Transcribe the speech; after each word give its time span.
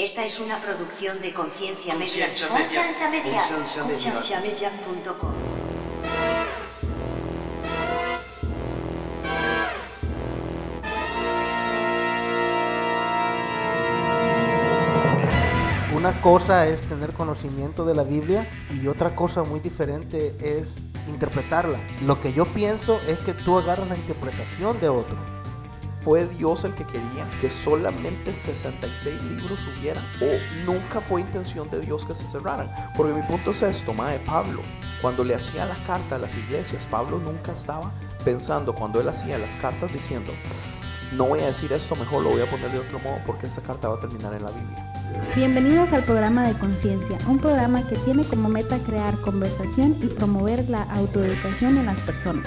Esta 0.00 0.24
es 0.24 0.40
una 0.40 0.56
producción 0.56 1.20
de 1.20 1.34
Conciencia 1.34 1.94
Media. 1.94 2.28
Conciencia 2.28 2.48
Media. 2.48 2.58
Conciencia 2.58 3.10
Media. 3.10 3.32
Conciencia 3.36 3.84
Media. 3.84 4.12
Concienciamedia.com. 4.12 5.34
Una 15.94 16.18
cosa 16.22 16.66
es 16.66 16.80
tener 16.88 17.12
conocimiento 17.12 17.84
de 17.84 17.94
la 17.94 18.04
Biblia 18.04 18.48
y 18.82 18.86
otra 18.86 19.14
cosa 19.14 19.42
muy 19.42 19.60
diferente 19.60 20.34
es 20.40 20.74
interpretarla. 21.08 21.78
Lo 22.06 22.22
que 22.22 22.32
yo 22.32 22.46
pienso 22.46 22.98
es 23.06 23.18
que 23.18 23.34
tú 23.34 23.58
agarras 23.58 23.86
la 23.86 23.96
interpretación 23.96 24.80
de 24.80 24.88
otro. 24.88 25.39
¿Fue 26.02 26.26
Dios 26.26 26.64
el 26.64 26.74
que 26.74 26.84
quería 26.86 27.28
que 27.42 27.50
solamente 27.50 28.34
66 28.34 29.22
libros 29.22 29.58
hubieran? 29.68 30.02
¿O 30.22 30.64
nunca 30.64 30.98
fue 30.98 31.20
intención 31.20 31.70
de 31.70 31.80
Dios 31.80 32.06
que 32.06 32.14
se 32.14 32.26
cerraran? 32.28 32.70
Porque 32.96 33.12
mi 33.12 33.22
punto 33.22 33.50
es 33.50 33.60
esto, 33.60 33.92
de 33.92 34.18
Pablo, 34.20 34.62
cuando 35.02 35.22
le 35.24 35.34
hacía 35.34 35.66
la 35.66 35.76
carta 35.86 36.16
a 36.16 36.18
las 36.18 36.34
iglesias, 36.34 36.86
Pablo 36.90 37.18
nunca 37.18 37.52
estaba 37.52 37.92
pensando, 38.24 38.74
cuando 38.74 38.98
él 39.00 39.10
hacía 39.10 39.36
las 39.36 39.54
cartas, 39.56 39.92
diciendo, 39.92 40.32
no 41.12 41.26
voy 41.26 41.40
a 41.40 41.46
decir 41.46 41.70
esto, 41.70 41.94
mejor 41.94 42.22
lo 42.22 42.30
voy 42.30 42.40
a 42.40 42.50
poner 42.50 42.70
de 42.70 42.78
otro 42.78 42.98
modo 43.00 43.18
porque 43.26 43.46
esta 43.46 43.60
carta 43.60 43.88
va 43.88 43.96
a 43.96 44.00
terminar 44.00 44.32
en 44.32 44.44
la 44.44 44.50
Biblia. 44.50 44.92
Bienvenidos 45.36 45.92
al 45.92 46.04
programa 46.04 46.48
de 46.48 46.54
Conciencia, 46.54 47.18
un 47.28 47.38
programa 47.38 47.86
que 47.86 47.96
tiene 47.96 48.24
como 48.24 48.48
meta 48.48 48.78
crear 48.78 49.20
conversación 49.20 49.98
y 50.02 50.06
promover 50.06 50.66
la 50.70 50.82
autoeducación 50.84 51.76
en 51.76 51.86
las 51.86 51.98
personas, 52.00 52.46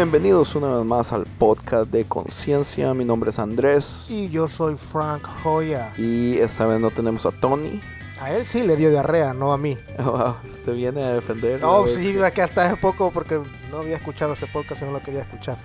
Bienvenidos 0.00 0.54
una 0.54 0.76
vez 0.76 0.84
más 0.84 1.10
al 1.14 1.24
podcast 1.24 1.90
de 1.90 2.04
Conciencia. 2.04 2.92
Mi 2.92 3.02
nombre 3.02 3.30
es 3.30 3.38
Andrés 3.38 4.04
Y 4.10 4.28
yo 4.28 4.46
soy 4.46 4.76
Frank 4.76 5.26
Hoya. 5.42 5.90
y 5.96 6.36
esta 6.36 6.66
vez 6.66 6.78
no 6.78 6.90
tenemos 6.90 7.24
a 7.24 7.30
Tony. 7.30 7.80
A 8.20 8.30
él 8.30 8.44
sí 8.46 8.62
le 8.62 8.76
dio 8.76 8.90
diarrea, 8.90 9.32
no 9.32 9.54
a 9.54 9.56
mí. 9.56 9.78
Wow, 9.98 10.34
usted 10.46 10.74
viene 10.74 11.02
a 11.02 11.14
defender. 11.14 11.62
No, 11.62 11.86
sí, 11.86 12.12
que- 12.12 12.30
que 12.30 12.42
hasta 12.42 12.66
hace 12.66 12.76
poco 12.76 13.10
porque 13.10 13.40
no 13.70 13.78
había 13.78 13.96
escuchado 13.96 14.34
ese 14.34 14.46
podcast 14.46 14.82
y 14.82 14.84
no 14.84 14.90
lo 14.92 15.00
quería 15.00 15.22
escuchar. 15.22 15.56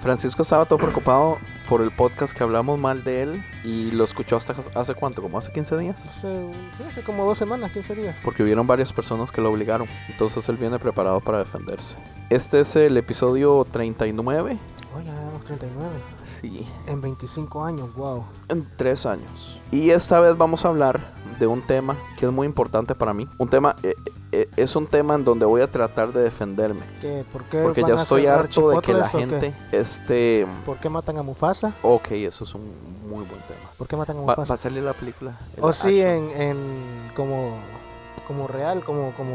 Francisco 0.00 0.42
estaba 0.42 0.64
todo 0.64 0.78
preocupado 0.78 1.38
por 1.68 1.82
el 1.82 1.90
podcast 1.90 2.32
que 2.32 2.42
hablamos 2.44 2.78
mal 2.78 3.02
de 3.02 3.22
él 3.22 3.44
y 3.64 3.90
lo 3.90 4.04
escuchó 4.04 4.36
hasta 4.36 4.54
hace 4.74 4.94
cuánto, 4.94 5.20
como 5.22 5.38
hace 5.38 5.50
15 5.52 5.76
días. 5.76 6.06
Hace, 6.06 6.50
sí, 6.76 6.82
hace 6.86 7.02
como 7.02 7.24
dos 7.24 7.36
semanas, 7.38 7.72
15 7.72 7.94
días. 7.96 8.16
Porque 8.24 8.42
hubieron 8.42 8.66
varias 8.66 8.92
personas 8.92 9.32
que 9.32 9.40
lo 9.40 9.50
obligaron. 9.50 9.88
Entonces 10.08 10.48
él 10.48 10.56
viene 10.56 10.78
preparado 10.78 11.20
para 11.20 11.38
defenderse. 11.38 11.96
Este 12.30 12.60
es 12.60 12.76
el 12.76 12.96
episodio 12.96 13.66
39. 13.70 14.58
Oye, 14.96 15.04
ya 15.04 15.14
damos 15.14 15.44
39. 15.44 15.90
Sí, 16.40 16.66
En 16.86 17.00
25 17.00 17.64
años, 17.64 17.94
wow. 17.94 18.24
en 18.48 18.66
tres 18.76 19.04
años. 19.04 19.57
Y 19.70 19.90
esta 19.90 20.20
vez 20.20 20.36
vamos 20.36 20.64
a 20.64 20.68
hablar 20.68 21.00
de 21.38 21.46
un 21.46 21.60
tema 21.62 21.96
que 22.18 22.26
es 22.26 22.32
muy 22.32 22.46
importante 22.46 22.94
para 22.94 23.12
mí. 23.12 23.28
Un 23.38 23.48
tema, 23.48 23.76
eh, 23.82 23.94
eh, 24.32 24.48
es 24.56 24.74
un 24.76 24.86
tema 24.86 25.14
en 25.14 25.24
donde 25.24 25.44
voy 25.44 25.60
a 25.60 25.70
tratar 25.70 26.12
de 26.12 26.22
defenderme. 26.22 26.80
¿Qué? 27.00 27.24
¿Por 27.32 27.44
qué 27.44 27.62
Porque 27.62 27.82
ya 27.82 27.94
estoy 27.94 28.26
harto 28.26 28.70
de 28.70 28.80
que 28.80 28.94
la 28.94 29.08
gente, 29.08 29.54
este... 29.70 30.46
¿Por 30.64 30.78
qué 30.78 30.88
matan 30.88 31.18
a 31.18 31.22
Mufasa? 31.22 31.72
Ok, 31.82 32.12
eso 32.12 32.44
es 32.44 32.54
un 32.54 32.62
muy 33.02 33.24
buen 33.24 33.40
tema. 33.42 33.70
¿Por 33.76 33.86
qué 33.86 33.96
matan 33.96 34.16
a 34.16 34.20
Va, 34.20 34.26
Mufasa? 34.26 34.48
va 34.48 34.54
a 34.54 34.56
salir 34.56 34.82
la 34.82 34.94
película. 34.94 35.38
el 35.56 35.62
O 35.64 35.72
sí, 35.72 36.00
en, 36.00 36.30
en 36.30 37.12
como, 37.14 37.58
como 38.26 38.48
real, 38.48 38.82
como, 38.84 39.12
como 39.12 39.34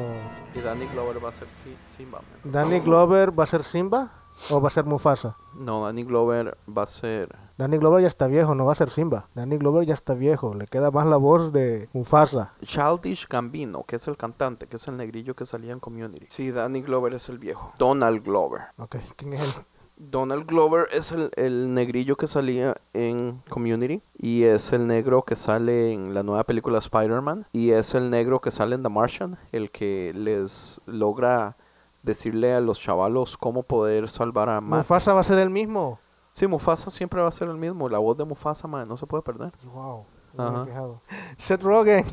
Y 0.55 0.59
Danny 0.61 0.87
Glover 0.93 1.23
va 1.23 1.29
a 1.29 1.33
ser 1.33 1.47
Si- 1.49 1.95
Simba. 1.97 2.19
man. 2.43 2.51
Danny 2.51 2.79
Glover 2.79 3.37
va 3.39 3.43
a 3.45 3.47
ser 3.47 3.63
Simba 3.63 4.09
o 4.49 4.61
va 4.61 4.67
a 4.67 4.71
ser 4.71 4.85
Mufasa. 4.85 5.35
No, 5.53 5.85
Danny 5.85 6.03
Glover 6.03 6.57
va 6.67 6.83
a 6.83 6.87
ser... 6.87 7.35
Danny 7.57 7.77
Glover 7.77 8.01
ya 8.01 8.07
está 8.07 8.27
viejo, 8.27 8.55
no 8.55 8.65
va 8.65 8.73
a 8.73 8.75
ser 8.75 8.89
Simba. 8.89 9.27
Danny 9.35 9.57
Glover 9.57 9.85
ya 9.85 9.93
está 9.93 10.13
viejo, 10.13 10.53
le 10.53 10.67
queda 10.67 10.91
más 10.91 11.05
la 11.05 11.17
voz 11.17 11.53
de 11.53 11.89
Mufasa. 11.93 12.53
Childish 12.63 13.27
Gambino, 13.27 13.83
que 13.83 13.95
es 13.97 14.07
el 14.07 14.17
cantante, 14.17 14.67
que 14.67 14.77
es 14.77 14.87
el 14.87 14.97
negrillo 14.97 15.35
que 15.35 15.45
salía 15.45 15.71
en 15.71 15.79
Community. 15.79 16.25
Sí, 16.29 16.51
Danny 16.51 16.81
Glover 16.81 17.13
es 17.13 17.29
el 17.29 17.37
viejo. 17.37 17.73
Donald 17.77 18.23
Glover. 18.23 18.61
Ok, 18.77 18.97
¿quién 19.15 19.33
es 19.33 19.41
él? 19.41 19.63
Donald 19.95 20.47
Glover 20.47 20.87
es 20.91 21.11
el, 21.11 21.29
el 21.35 21.73
negrillo 21.73 22.17
que 22.17 22.27
salía 22.27 22.75
en 22.93 23.41
Community 23.49 24.01
y 24.17 24.43
es 24.43 24.73
el 24.73 24.87
negro 24.87 25.23
que 25.23 25.35
sale 25.35 25.93
en 25.93 26.13
la 26.13 26.23
nueva 26.23 26.43
película 26.43 26.79
Spider-Man 26.79 27.45
y 27.53 27.71
es 27.71 27.93
el 27.93 28.09
negro 28.09 28.41
que 28.41 28.51
sale 28.51 28.75
en 28.75 28.83
The 28.83 28.89
Martian, 28.89 29.37
el 29.51 29.69
que 29.69 30.11
les 30.15 30.81
logra 30.87 31.55
decirle 32.03 32.53
a 32.53 32.61
los 32.61 32.79
chavalos 32.79 33.37
cómo 33.37 33.63
poder 33.63 34.07
salvar 34.09 34.49
a 34.49 34.61
Matt. 34.61 34.79
Mufasa 34.79 35.13
va 35.13 35.21
a 35.21 35.23
ser 35.23 35.39
el 35.39 35.49
mismo. 35.49 35.99
Sí, 36.31 36.45
Mufasa 36.47 36.89
siempre 36.89 37.21
va 37.21 37.27
a 37.27 37.31
ser 37.31 37.47
el 37.47 37.57
mismo. 37.57 37.89
La 37.89 37.99
voz 37.99 38.17
de 38.17 38.25
Mufasa, 38.25 38.67
man, 38.67 38.87
no 38.87 38.97
se 38.97 39.07
puede 39.07 39.23
perder. 39.23 39.51
Wow. 39.73 40.05
Ajá. 40.35 40.65
fijado. 40.65 41.01
Seth 41.37 41.61
Rogen. 41.61 42.05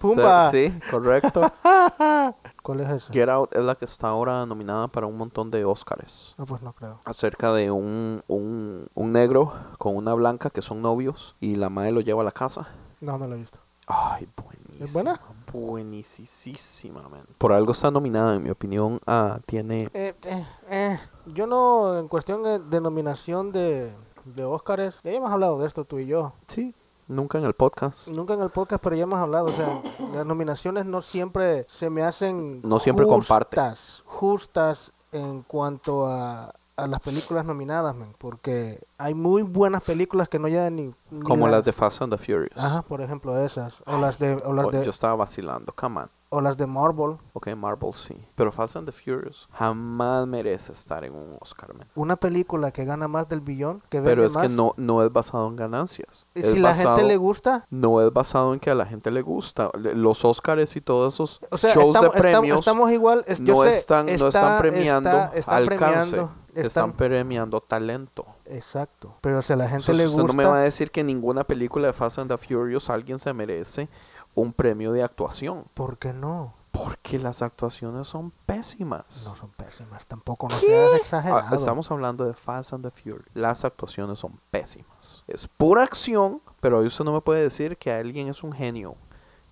Pumba. 0.00 0.50
Sí, 0.50 0.72
correcto. 0.90 1.42
¿Cuál 2.62 2.80
es 2.80 2.90
ese? 2.90 3.12
Get 3.12 3.28
Out 3.28 3.54
es 3.54 3.64
la 3.64 3.74
que 3.74 3.84
está 3.84 4.08
ahora 4.08 4.46
nominada 4.46 4.86
para 4.88 5.06
un 5.06 5.16
montón 5.16 5.50
de 5.50 5.64
Oscars. 5.64 6.34
No, 6.38 6.46
pues 6.46 6.62
no 6.62 6.72
creo. 6.72 7.00
Acerca 7.04 7.52
de 7.52 7.70
un, 7.70 8.22
un, 8.28 8.86
un 8.94 9.12
negro 9.12 9.52
con 9.78 9.96
una 9.96 10.14
blanca 10.14 10.50
que 10.50 10.62
son 10.62 10.82
novios 10.82 11.34
y 11.40 11.56
la 11.56 11.68
madre 11.68 11.92
lo 11.92 12.00
lleva 12.00 12.22
a 12.22 12.24
la 12.24 12.32
casa. 12.32 12.68
No, 13.00 13.18
no 13.18 13.26
lo 13.26 13.34
he 13.34 13.38
visto. 13.38 13.58
Ay, 13.86 14.28
buenísima. 14.36 14.92
buena? 14.92 15.20
Buenísima, 15.54 17.08
man. 17.08 17.26
Por 17.38 17.52
algo 17.52 17.70
está 17.70 17.88
nominada, 17.90 18.34
en 18.34 18.42
mi 18.42 18.50
opinión. 18.50 18.98
Ah, 19.06 19.38
tiene... 19.46 19.88
Eh, 19.94 20.14
eh, 20.24 20.46
eh, 20.68 20.98
Yo 21.26 21.46
no, 21.46 21.96
en 21.96 22.08
cuestión 22.08 22.42
de, 22.42 22.58
de 22.58 22.80
nominación 22.80 23.52
de, 23.52 23.92
de 24.24 24.44
Óscares, 24.44 24.98
ya 25.04 25.12
hemos 25.12 25.30
hablado 25.30 25.58
de 25.60 25.68
esto 25.68 25.84
tú 25.84 26.00
y 26.00 26.06
yo. 26.06 26.32
Sí, 26.48 26.74
nunca 27.06 27.38
en 27.38 27.44
el 27.44 27.54
podcast. 27.54 28.08
Nunca 28.08 28.34
en 28.34 28.40
el 28.42 28.50
podcast, 28.50 28.82
pero 28.82 28.96
ya 28.96 29.04
hemos 29.04 29.18
hablado. 29.20 29.46
O 29.46 29.52
sea, 29.52 29.80
las 30.12 30.26
nominaciones 30.26 30.86
no 30.86 31.00
siempre 31.00 31.66
se 31.68 31.88
me 31.88 32.02
hacen 32.02 32.60
No 32.62 32.80
siempre 32.80 33.06
comparte. 33.06 33.56
justas, 33.56 34.02
justas 34.06 34.92
en 35.12 35.42
cuanto 35.42 36.06
a, 36.08 36.52
a 36.76 36.86
las 36.86 37.00
películas 37.00 37.44
nominadas, 37.44 37.94
man, 37.94 38.14
porque 38.18 38.80
hay 38.98 39.14
muy 39.14 39.42
buenas 39.42 39.82
películas 39.82 40.28
que 40.28 40.38
no 40.38 40.48
llegan 40.48 40.76
ni, 40.76 40.94
ni 41.10 41.22
Como 41.22 41.46
las 41.48 41.64
de 41.64 41.72
Fast 41.72 42.02
and 42.02 42.12
the 42.12 42.18
Furious. 42.18 42.56
Ajá, 42.56 42.82
por 42.82 43.00
ejemplo 43.00 43.38
esas, 43.44 43.74
o 43.86 43.96
las 43.98 44.18
de, 44.18 44.34
o 44.34 44.52
las 44.52 44.66
Oh, 44.66 44.70
de, 44.70 44.84
Yo 44.84 44.90
estaba 44.90 45.14
vacilando, 45.14 45.72
come 45.72 46.00
on. 46.00 46.10
O 46.34 46.40
las 46.40 46.56
de 46.56 46.66
Marvel. 46.66 47.16
Ok, 47.32 47.48
Marvel 47.56 47.92
sí. 47.94 48.16
Pero 48.34 48.50
Fast 48.52 48.76
and 48.76 48.86
the 48.86 48.92
Furious 48.92 49.48
jamás 49.52 50.26
merece 50.26 50.72
estar 50.72 51.04
en 51.04 51.14
un 51.14 51.36
Oscar, 51.40 51.72
man. 51.74 51.86
Una 51.94 52.16
película 52.16 52.70
que 52.72 52.84
gana 52.84 53.08
más 53.08 53.28
del 53.28 53.40
billón, 53.40 53.80
que 53.88 54.00
Pero 54.02 54.22
vende 54.22 54.26
es 54.26 54.36
que 54.36 54.48
no, 54.48 54.74
no 54.76 55.02
es 55.02 55.12
basado 55.12 55.46
en 55.48 55.56
ganancias. 55.56 56.26
y 56.34 56.40
Es 56.40 56.52
si 56.52 56.58
la 56.58 56.70
basado- 56.70 56.96
gente 56.96 57.08
le 57.08 57.16
gusta, 57.16 57.66
No 57.70 58.00
es 58.00 58.12
basado 58.12 58.52
en 58.54 58.60
que 58.60 58.70
a 58.70 58.74
la 58.74 58.86
gente 58.86 59.10
le 59.10 59.22
gusta. 59.22 59.70
Los 59.74 60.24
Oscars 60.24 60.76
y 60.76 60.80
todos 60.80 61.14
esos 61.14 61.40
o 61.50 61.56
sea, 61.56 61.72
shows 61.74 61.88
estamos, 61.88 62.12
de 62.12 62.18
estamos- 62.18 62.20
premios 62.40 62.58
estamos 62.58 62.90
igual, 62.92 63.24
es- 63.26 63.40
no, 63.40 63.62
sé, 63.62 63.70
están, 63.70 64.06
no 64.06 64.12
están 64.12 64.28
está- 64.28 64.58
premiando 64.58 65.10
está- 65.34 65.56
alcance. 65.56 65.76
premiando, 66.16 66.32
están, 66.54 66.92
premiando 66.92 67.60
talento. 67.60 68.26
exacto, 68.46 69.14
pero 69.20 69.42
si 69.42 69.52
a 69.52 69.56
la 69.56 69.68
gente 69.68 69.92
le 69.92 70.06
usted 70.06 70.18
gusta, 70.20 70.26
no 70.32 70.36
me 70.36 70.44
va 70.44 70.58
a 70.58 70.62
decir 70.62 70.90
que 70.90 71.02
ninguna 71.02 71.44
película 71.44 71.86
de 71.88 71.92
Fast 71.92 72.18
and 72.18 72.30
the 72.30 72.36
Furious 72.38 72.90
alguien 72.90 73.18
se 73.18 73.32
merece 73.32 73.88
un 74.34 74.52
premio 74.52 74.92
de 74.92 75.02
actuación. 75.02 75.64
¿por 75.74 75.98
qué 75.98 76.12
no? 76.12 76.54
Porque 76.72 77.20
las 77.20 77.40
actuaciones 77.42 78.08
son 78.08 78.32
pésimas. 78.46 79.26
No 79.28 79.36
son 79.36 79.50
pésimas, 79.50 80.04
tampoco 80.06 80.48
no 80.48 80.58
seas 80.58 80.90
Ah, 80.92 80.96
exagerado. 80.96 81.54
estamos 81.54 81.88
hablando 81.90 82.24
de 82.24 82.34
Fast 82.34 82.72
and 82.72 82.84
the 82.84 82.90
Furious. 82.90 83.24
Las 83.32 83.64
actuaciones 83.64 84.18
son 84.18 84.40
pésimas. 84.50 85.22
Es 85.28 85.46
pura 85.46 85.84
acción, 85.84 86.42
pero 86.60 86.80
ahí 86.80 86.86
usted 86.86 87.04
no 87.04 87.12
me 87.12 87.20
puede 87.20 87.42
decir 87.42 87.76
que 87.78 87.92
alguien 87.92 88.26
es 88.28 88.42
un 88.42 88.52
genio 88.52 88.96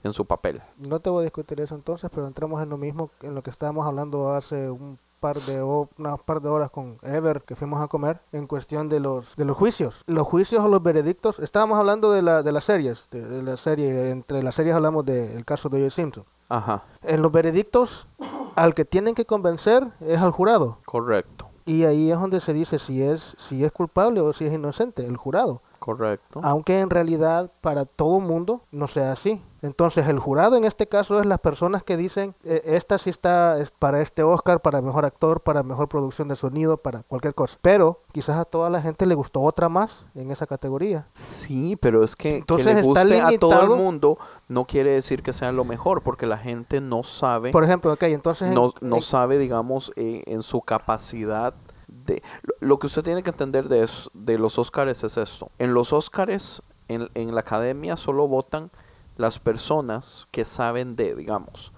en 0.02 0.12
su 0.12 0.26
papel. 0.26 0.60
No 0.78 0.98
te 0.98 1.10
voy 1.10 1.20
a 1.20 1.24
discutir 1.24 1.60
eso 1.60 1.76
entonces, 1.76 2.10
pero 2.12 2.26
entramos 2.26 2.60
en 2.60 2.68
lo 2.70 2.76
mismo, 2.76 3.10
en 3.20 3.36
lo 3.36 3.42
que 3.44 3.50
estábamos 3.50 3.86
hablando 3.86 4.30
hace 4.34 4.68
un 4.68 4.98
par 5.22 5.40
de 5.40 5.62
unas 5.62 6.18
par 6.26 6.42
de 6.42 6.48
horas 6.48 6.68
con 6.70 6.98
Ever 7.02 7.42
que 7.42 7.54
fuimos 7.54 7.80
a 7.80 7.86
comer 7.86 8.20
en 8.32 8.48
cuestión 8.48 8.88
de 8.88 8.98
los 8.98 9.36
de 9.36 9.44
los 9.44 9.56
juicios 9.56 10.02
los 10.08 10.26
juicios 10.26 10.64
o 10.64 10.68
los 10.68 10.82
veredictos 10.82 11.38
estábamos 11.38 11.78
hablando 11.78 12.10
de 12.10 12.22
la 12.22 12.42
de 12.42 12.50
las 12.50 12.64
series 12.64 13.08
de, 13.12 13.24
de 13.24 13.42
la 13.42 13.56
serie 13.56 14.10
entre 14.10 14.42
las 14.42 14.56
series 14.56 14.74
hablamos 14.74 15.04
del 15.04 15.44
caso 15.44 15.68
de 15.68 15.78
O.J. 15.78 15.94
Simpson 15.94 16.24
Ajá, 16.48 16.82
en 17.02 17.22
los 17.22 17.30
veredictos 17.30 18.08
al 18.56 18.74
que 18.74 18.84
tienen 18.84 19.14
que 19.14 19.24
convencer 19.24 19.86
es 20.00 20.20
al 20.20 20.32
jurado 20.32 20.78
correcto, 20.84 21.46
y 21.64 21.84
ahí 21.84 22.10
es 22.10 22.20
donde 22.20 22.40
se 22.40 22.52
dice 22.52 22.80
si 22.80 23.02
es 23.02 23.36
si 23.38 23.64
es 23.64 23.70
culpable 23.70 24.20
o 24.20 24.32
si 24.32 24.44
es 24.46 24.52
inocente 24.52 25.06
el 25.06 25.16
jurado 25.16 25.62
correcto. 25.78 26.40
aunque 26.42 26.80
en 26.80 26.90
realidad 26.90 27.50
para 27.60 27.84
todo 27.84 28.18
mundo 28.18 28.62
no 28.72 28.86
sea 28.88 29.12
así. 29.12 29.40
Entonces 29.62 30.08
el 30.08 30.18
jurado 30.18 30.56
en 30.56 30.64
este 30.64 30.88
caso 30.88 31.20
es 31.20 31.26
las 31.26 31.38
personas 31.38 31.84
que 31.84 31.96
dicen, 31.96 32.34
"Eh, 32.44 32.62
esta 32.64 32.98
sí 32.98 33.10
está 33.10 33.60
es 33.60 33.70
para 33.70 34.00
este 34.00 34.22
Oscar, 34.24 34.60
para 34.60 34.82
mejor 34.82 35.04
actor, 35.04 35.40
para 35.40 35.62
mejor 35.62 35.88
producción 35.88 36.26
de 36.28 36.34
sonido, 36.36 36.78
para 36.78 37.04
cualquier 37.04 37.34
cosa. 37.34 37.56
Pero 37.62 38.00
quizás 38.12 38.36
a 38.38 38.44
toda 38.44 38.68
la 38.70 38.82
gente 38.82 39.06
le 39.06 39.14
gustó 39.14 39.40
otra 39.40 39.68
más 39.68 40.04
en 40.16 40.30
esa 40.32 40.46
categoría. 40.46 41.06
Sí, 41.12 41.76
pero 41.76 42.02
es 42.02 42.16
que, 42.16 42.36
Entonces 42.38 42.66
que 42.66 42.72
le 42.74 42.80
está 42.80 42.88
guste 42.88 43.00
a 43.20 43.38
todo 43.38 43.52
el 43.52 43.58
limitado. 43.58 43.76
mundo 43.76 44.18
no 44.48 44.66
quiere 44.66 44.90
decir 44.90 45.22
que 45.22 45.32
sea 45.32 45.52
lo 45.52 45.64
mejor, 45.64 46.02
porque 46.02 46.26
la 46.26 46.38
gente 46.38 46.80
no 46.80 47.04
sabe, 47.04 47.52
Por 47.52 47.62
ejemplo, 47.64 47.92
ok, 47.92 48.02
entonces... 48.04 48.48
en- 48.48 48.54
no, 48.54 48.72
no 48.80 48.96
en- 48.96 49.02
sabe, 49.02 49.38
digamos, 49.38 49.92
eh, 49.96 50.24
en 50.26 50.42
su 50.42 50.60
capacidad 50.62 51.54
de... 51.86 52.22
Lo, 52.42 52.54
lo 52.60 52.78
que 52.78 52.88
usted 52.88 53.02
tiene 53.02 53.22
que 53.22 53.30
entender 53.30 53.68
de, 53.68 53.84
es- 53.84 54.10
de 54.12 54.38
los 54.38 54.58
Óscares 54.58 55.04
es 55.04 55.16
esto. 55.16 55.50
En 55.58 55.72
los 55.72 55.92
Óscares, 55.92 56.62
en, 56.88 57.08
en 57.14 57.32
la 57.34 57.40
academia 57.42 57.96
solo 57.96 58.26
votan 58.26 58.70
las 59.16 59.38
personas 59.38 60.26
que 60.30 60.44
saben 60.44 60.96
de, 60.96 61.14
digamos. 61.14 61.72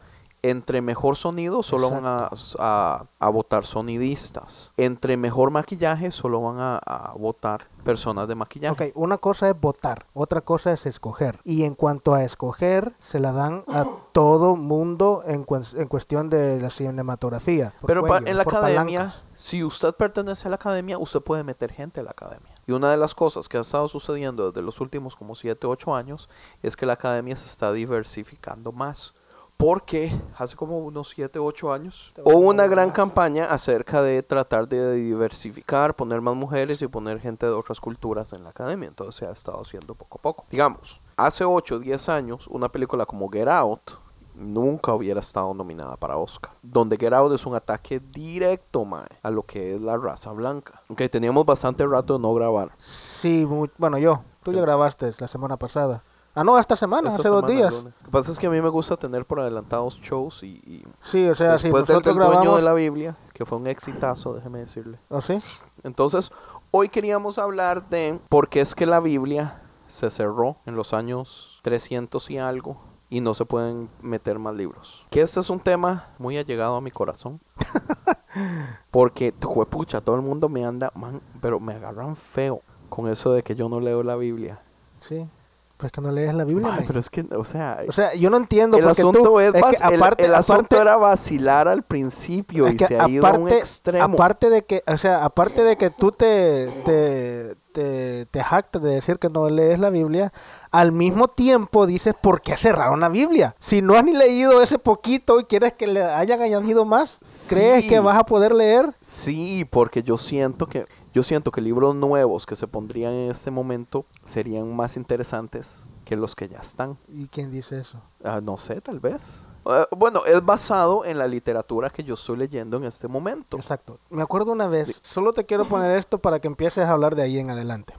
Entre 0.47 0.83
mejor 0.83 1.17
sonido 1.17 1.63
solo 1.63 1.91
van 1.91 2.05
a, 2.05 2.29
a- 2.59 3.07
a 3.19 3.29
votar 3.31 3.65
sonidistas. 3.65 4.73
Entre 4.77 5.17
mejor 5.17 5.51
maquillaje 5.51 6.11
solo 6.11 6.43
van 6.43 6.59
a, 6.61 6.77
a 6.77 7.13
votar 7.15 7.67
personas 7.83 8.29
de 8.29 8.35
maquillaje. 8.35 8.89
Ok, 8.91 8.93
una 8.97 9.17
cosa 9.17 9.49
es 9.49 9.59
votar, 9.59 10.05
otra 10.13 10.43
cosa 10.43 10.73
es 10.73 10.85
escoger. 10.85 11.39
Y 11.45 11.65
en 11.65 11.75
cuanto 11.75 12.13
a 12.13 12.25
escoger, 12.25 12.95
se 13.01 13.21
la 13.21 13.33
dan 13.33 13.65
a 13.69 13.87
todo 14.13 14.55
mundo 14.55 15.23
en, 15.27 15.47
en 15.77 15.89
cuestión 15.89 16.29
de 16.29 16.61
la 16.61 16.69
cinematografía. 16.71 17.73
Pero 17.87 18.03
cuello, 18.03 18.27
en 18.27 18.37
la 18.37 18.43
academia, 18.43 18.99
palancas. 19.01 19.25
si 19.35 19.65
usted 19.65 19.95
pertenece 19.95 20.47
a 20.49 20.51
la 20.51 20.57
academia, 20.57 20.99
usted 20.99 21.21
puede 21.23 21.43
meter 21.43 21.73
gente 21.73 22.01
a 22.01 22.03
la 22.03 22.11
academia. 22.11 22.54
Y 22.67 22.73
una 22.73 22.91
de 22.91 22.97
las 22.97 23.15
cosas 23.15 23.49
que 23.49 23.59
ha 23.59 23.61
estado 23.61 23.89
sucediendo 23.89 24.51
desde 24.51 24.63
los 24.63 24.81
últimos 24.81 25.17
como 25.17 25.35
7 25.35 25.67
o 25.67 25.71
8 25.71 25.95
años 25.95 26.29
es 26.63 26.77
que 26.77 26.87
la 26.87 26.95
academia 26.95 27.37
se 27.37 27.47
está 27.47 27.73
diversificando 27.73 28.73
más. 28.73 29.15
Porque 29.57 30.13
hace 30.37 30.57
como 30.57 30.79
unos 30.79 31.11
7 31.11 31.39
o 31.39 31.45
8 31.45 31.73
años 31.73 32.13
hubo 32.25 32.39
una 32.39 32.67
gran 32.67 32.91
campaña 32.91 33.47
acerca 33.47 34.03
de 34.03 34.21
tratar 34.23 34.69
de 34.69 34.95
diversificar, 34.95 35.95
poner 35.95 36.21
más 36.21 36.35
mujeres 36.35 36.83
y 36.83 36.89
poner 36.89 37.21
gente 37.21 37.47
de 37.47 37.53
otras 37.53 37.81
culturas 37.81 38.33
en 38.33 38.43
la 38.43 38.51
academia. 38.51 38.89
Entonces 38.89 39.15
se 39.15 39.27
ha 39.27 39.31
estado 39.31 39.61
haciendo 39.61 39.95
poco 39.95 40.19
a 40.19 40.23
poco. 40.23 40.45
Digamos, 40.51 41.01
hace 41.17 41.45
8 41.45 41.77
o 41.77 41.79
10 41.79 42.09
años, 42.09 42.47
una 42.49 42.69
película 42.69 43.07
como 43.07 43.31
Get 43.31 43.47
Out 43.47 44.04
nunca 44.35 44.93
hubiera 44.95 45.21
estado 45.21 45.53
nominada 45.55 45.97
para 45.97 46.17
Oscar. 46.17 46.53
Donde 46.63 46.97
Get 46.97 47.13
Out 47.13 47.33
es 47.33 47.47
un 47.47 47.55
ataque 47.55 48.01
directo, 48.01 48.85
mae, 48.85 49.07
a 49.23 49.31
lo 49.31 49.45
que 49.45 49.75
es 49.75 49.81
la 49.81 49.97
raza 49.97 50.33
blanca. 50.33 50.83
Ok, 50.89 51.03
teníamos 51.11 51.47
bastante 51.47 51.87
rato 51.87 52.15
de 52.15 52.21
no 52.21 52.35
grabar. 52.35 52.73
Sí, 52.79 53.45
bueno, 53.79 53.99
yo. 53.99 54.23
Tú 54.43 54.53
ya 54.53 54.61
grabaste 54.61 55.13
la 55.19 55.29
semana 55.29 55.57
pasada. 55.57 56.03
Ah, 56.37 56.43
no, 56.43 56.59
esta 56.59 56.75
semana, 56.75 57.11
Esta 57.11 57.21
hace 57.21 57.29
dos 57.29 57.47
días. 57.47 57.73
lunes. 57.73 57.95
Lo 58.01 58.07
que 58.07 58.11
pasa 58.11 58.33
es 58.33 58.39
que 58.41 58.49
a 58.49 58.51
mí 58.51 58.61
me 58.61 58.69
gusta 58.69 58.97
tener 58.97 59.25
por 59.25 59.39
adelantados 59.39 60.01
shows 60.01 60.43
y, 60.43 60.61
y 60.67 60.85
Sí, 61.03 61.29
o 61.29 61.35
sea, 61.37 61.53
después 61.53 61.87
del, 61.87 61.95
nosotros 61.95 62.05
del 62.05 62.15
dueño 62.17 62.31
grabamos... 62.31 62.57
de 62.57 62.63
la 62.63 62.75
Biblia, 62.75 63.17
que 63.33 63.47
fue 63.47 63.57
un 63.59 63.69
exitazo, 63.69 64.35
déjeme 64.35 64.59
decirle. 64.59 64.99
¿Oh, 65.11 65.21
sí? 65.21 65.41
Entonces, 65.85 66.33
hoy 66.73 66.89
queríamos 66.89 67.39
hablar 67.39 67.89
de 67.89 68.19
por 68.29 68.49
qué 68.49 68.61
es 68.63 68.75
que 68.75 68.85
la 68.85 68.99
Biblia 68.99 69.63
se 69.87 70.11
cerró 70.11 70.57
en 70.67 70.75
los 70.75 70.93
años 70.93 71.61
300 71.63 72.29
y 72.31 72.39
algo 72.39 72.79
y 73.11 73.21
no 73.21 73.35
se 73.35 73.45
pueden 73.45 73.89
meter 74.03 74.39
más 74.39 74.55
libros. 74.55 75.07
Que 75.11 75.21
este 75.21 75.41
es 75.41 75.51
un 75.51 75.61
tema 75.61 76.09
muy 76.19 76.37
allegado 76.37 76.77
a 76.77 76.81
mi 76.81 76.91
corazón. 76.91 77.41
Porque, 78.91 79.33
juepucha, 79.43 80.01
todo 80.01 80.17
el 80.17 80.23
mundo 80.23 80.49
me 80.49 80.65
anda, 80.65 80.91
man, 80.95 81.21
pero 81.41 81.61
me 81.61 81.75
agarran 81.75 82.17
feo 82.17 82.63
con 82.89 83.09
eso 83.09 83.33
de 83.33 83.43
que 83.43 83.55
yo 83.55 83.69
no 83.69 83.81
leo 83.81 84.03
la 84.03 84.17
Biblia. 84.17 84.61
Sí. 85.01 85.29
Pues 85.77 85.91
que 85.91 86.01
no 86.01 86.13
lees 86.13 86.33
la 86.33 86.45
Biblia, 86.45 86.77
Ay, 86.79 86.85
pero 86.87 87.01
es 87.01 87.11
que, 87.11 87.27
o 87.37 87.45
sea, 87.45 87.81
O 87.89 87.93
sea, 87.93 88.15
yo 88.15 88.31
no 88.31 88.37
entiendo 88.37 88.77
el 88.79 88.85
porque 88.85 89.03
asunto 89.03 89.23
tú... 89.25 89.41
es, 89.41 89.53
es 89.55 89.63
que 89.63 89.77
el- 89.95 89.95
aparte, 90.03 90.25
el, 90.27 90.35
asunto 90.35 90.63
aparte- 90.63 90.79
era 90.81 90.97
vacilar 90.97 91.67
al 91.67 91.83
principio 91.83 92.67
es 92.69 92.75
y 92.75 92.79
se 92.79 92.97
ha 92.99 93.09
ido 93.09 93.27
a 93.27 93.33
un 93.33 93.49
aparte- 93.49 93.59
extremo. 93.59 94.05
Aparte 94.05 94.51
de 94.51 94.65
que, 94.65 94.83
o 94.87 94.97
sea, 94.99 95.25
aparte 95.25 95.65
de 95.65 95.77
que 95.77 95.91
tú 95.91 96.13
te, 96.13 96.69
te, 96.85 97.57
te, 97.73 98.27
te 98.27 98.41
jactas 98.45 98.83
de 98.83 98.95
decir 98.95 99.19
que 99.19 99.29
no 99.29 99.51
lees 99.51 99.81
la 99.81 99.91
Biblia, 99.91 100.33
al 100.71 100.93
mismo 100.93 101.27
tiempo 101.27 101.87
dices, 101.87 102.15
¿por 102.23 102.41
qué 102.41 102.57
cerraron 102.57 103.01
la 103.01 103.09
Biblia? 103.09 103.57
Si 103.59 103.83
no 103.83 103.95
has 103.97 104.05
ni 104.05 104.13
leído 104.15 104.63
ese 104.63 104.79
poquito 104.79 105.41
y 105.41 105.45
quieres 105.45 105.73
que 105.73 105.89
le 105.89 106.05
hayan 106.05 106.41
añadido 106.41 106.85
más, 106.85 107.19
¿crees 107.49 107.83
Sí. 107.83 107.89
que 107.89 107.99
vas 107.99 108.17
a 108.17 108.25
poder 108.25 108.55
leer? 108.55 108.95
Sí, 109.01 109.67
porque 109.69 110.05
yo 110.05 110.19
siento 110.19 110.67
que 110.69 110.87
yo 111.15 111.23
siento 111.23 111.53
que 111.53 111.61
libros 111.61 111.95
nuevos 111.95 112.45
que 112.45 112.57
se 112.57 112.67
pondrían 112.67 113.13
en 113.13 113.31
este 113.31 113.53
momento 113.53 114.05
serían 114.25 114.75
más 114.75 114.97
interesantes 114.97 115.85
que 116.05 116.17
los 116.17 116.35
que 116.35 116.49
ya 116.49 116.59
están. 116.59 116.99
¿Y 117.09 117.29
quién 117.29 117.53
dice 117.53 117.79
eso? 117.79 118.03
Ah, 118.25 118.41
no 118.43 118.59
sé, 118.59 118.81
tal 118.81 118.99
vez. 118.99 119.47
Eh, 119.65 119.87
bueno, 119.97 120.25
es 120.27 120.45
basado 120.45 121.05
en 121.05 121.17
la 121.17 121.29
literatura 121.29 121.89
que 121.89 122.03
yo 122.03 122.15
estoy 122.15 122.37
leyendo 122.37 122.77
en 122.79 122.85
este 122.85 123.07
momento. 123.07 123.57
Exacto. 123.57 124.01
Me 124.11 124.23
acuerdo 124.23 124.51
una 124.51 124.67
vez, 124.67 125.01
solo 125.05 125.33
te 125.33 125.47
quiero 125.47 125.65
poner 125.67 125.93
esto 125.93 126.19
para 126.19 126.41
que 126.41 126.49
empieces 126.49 126.85
a 126.85 126.91
hablar 126.91 127.15
de 127.15 127.23
ahí 127.23 127.39
en 127.39 127.49
adelante. 127.49 127.95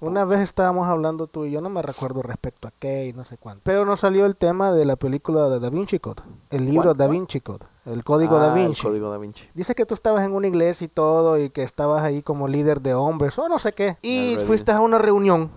Una 0.00 0.24
vez 0.24 0.40
estábamos 0.40 0.88
hablando 0.88 1.26
tú 1.26 1.44
y 1.44 1.50
yo, 1.50 1.60
no 1.60 1.68
me 1.68 1.82
recuerdo 1.82 2.22
respecto 2.22 2.66
a 2.68 2.72
qué 2.78 3.06
y 3.08 3.12
no 3.12 3.24
sé 3.26 3.36
cuánto. 3.36 3.60
Pero 3.64 3.84
nos 3.84 4.00
salió 4.00 4.24
el 4.24 4.34
tema 4.34 4.72
de 4.72 4.86
la 4.86 4.96
película 4.96 5.48
de 5.50 5.60
Da 5.60 5.68
Vinci 5.68 5.98
Code, 5.98 6.22
el 6.48 6.64
libro 6.64 6.84
¿Cuál? 6.84 6.96
Da 6.96 7.06
Vinci 7.06 7.40
Code, 7.42 7.66
el 7.84 8.02
código 8.02 8.36
Ah, 8.38 8.40
Da 8.46 8.54
el 8.58 8.66
Vinci. 8.66 8.82
código 8.82 9.10
Da 9.10 9.18
Vinci. 9.18 9.44
Dice 9.52 9.74
que 9.74 9.84
tú 9.84 9.92
estabas 9.92 10.24
en 10.24 10.32
una 10.32 10.46
iglesia 10.46 10.86
y 10.86 10.88
todo 10.88 11.38
y 11.38 11.50
que 11.50 11.62
estabas 11.62 12.02
ahí 12.02 12.22
como 12.22 12.48
líder 12.48 12.80
de 12.80 12.94
hombres 12.94 13.38
o 13.38 13.46
no 13.48 13.58
sé 13.58 13.72
qué. 13.74 13.98
Y 14.00 14.30
Already. 14.32 14.46
fuiste 14.46 14.72
a 14.72 14.80
una 14.80 14.98
reunión 14.98 15.50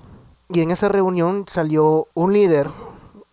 y 0.49 0.59
en 0.59 0.71
esa 0.71 0.89
reunión 0.89 1.45
salió 1.47 2.09
un 2.13 2.33
líder, 2.33 2.67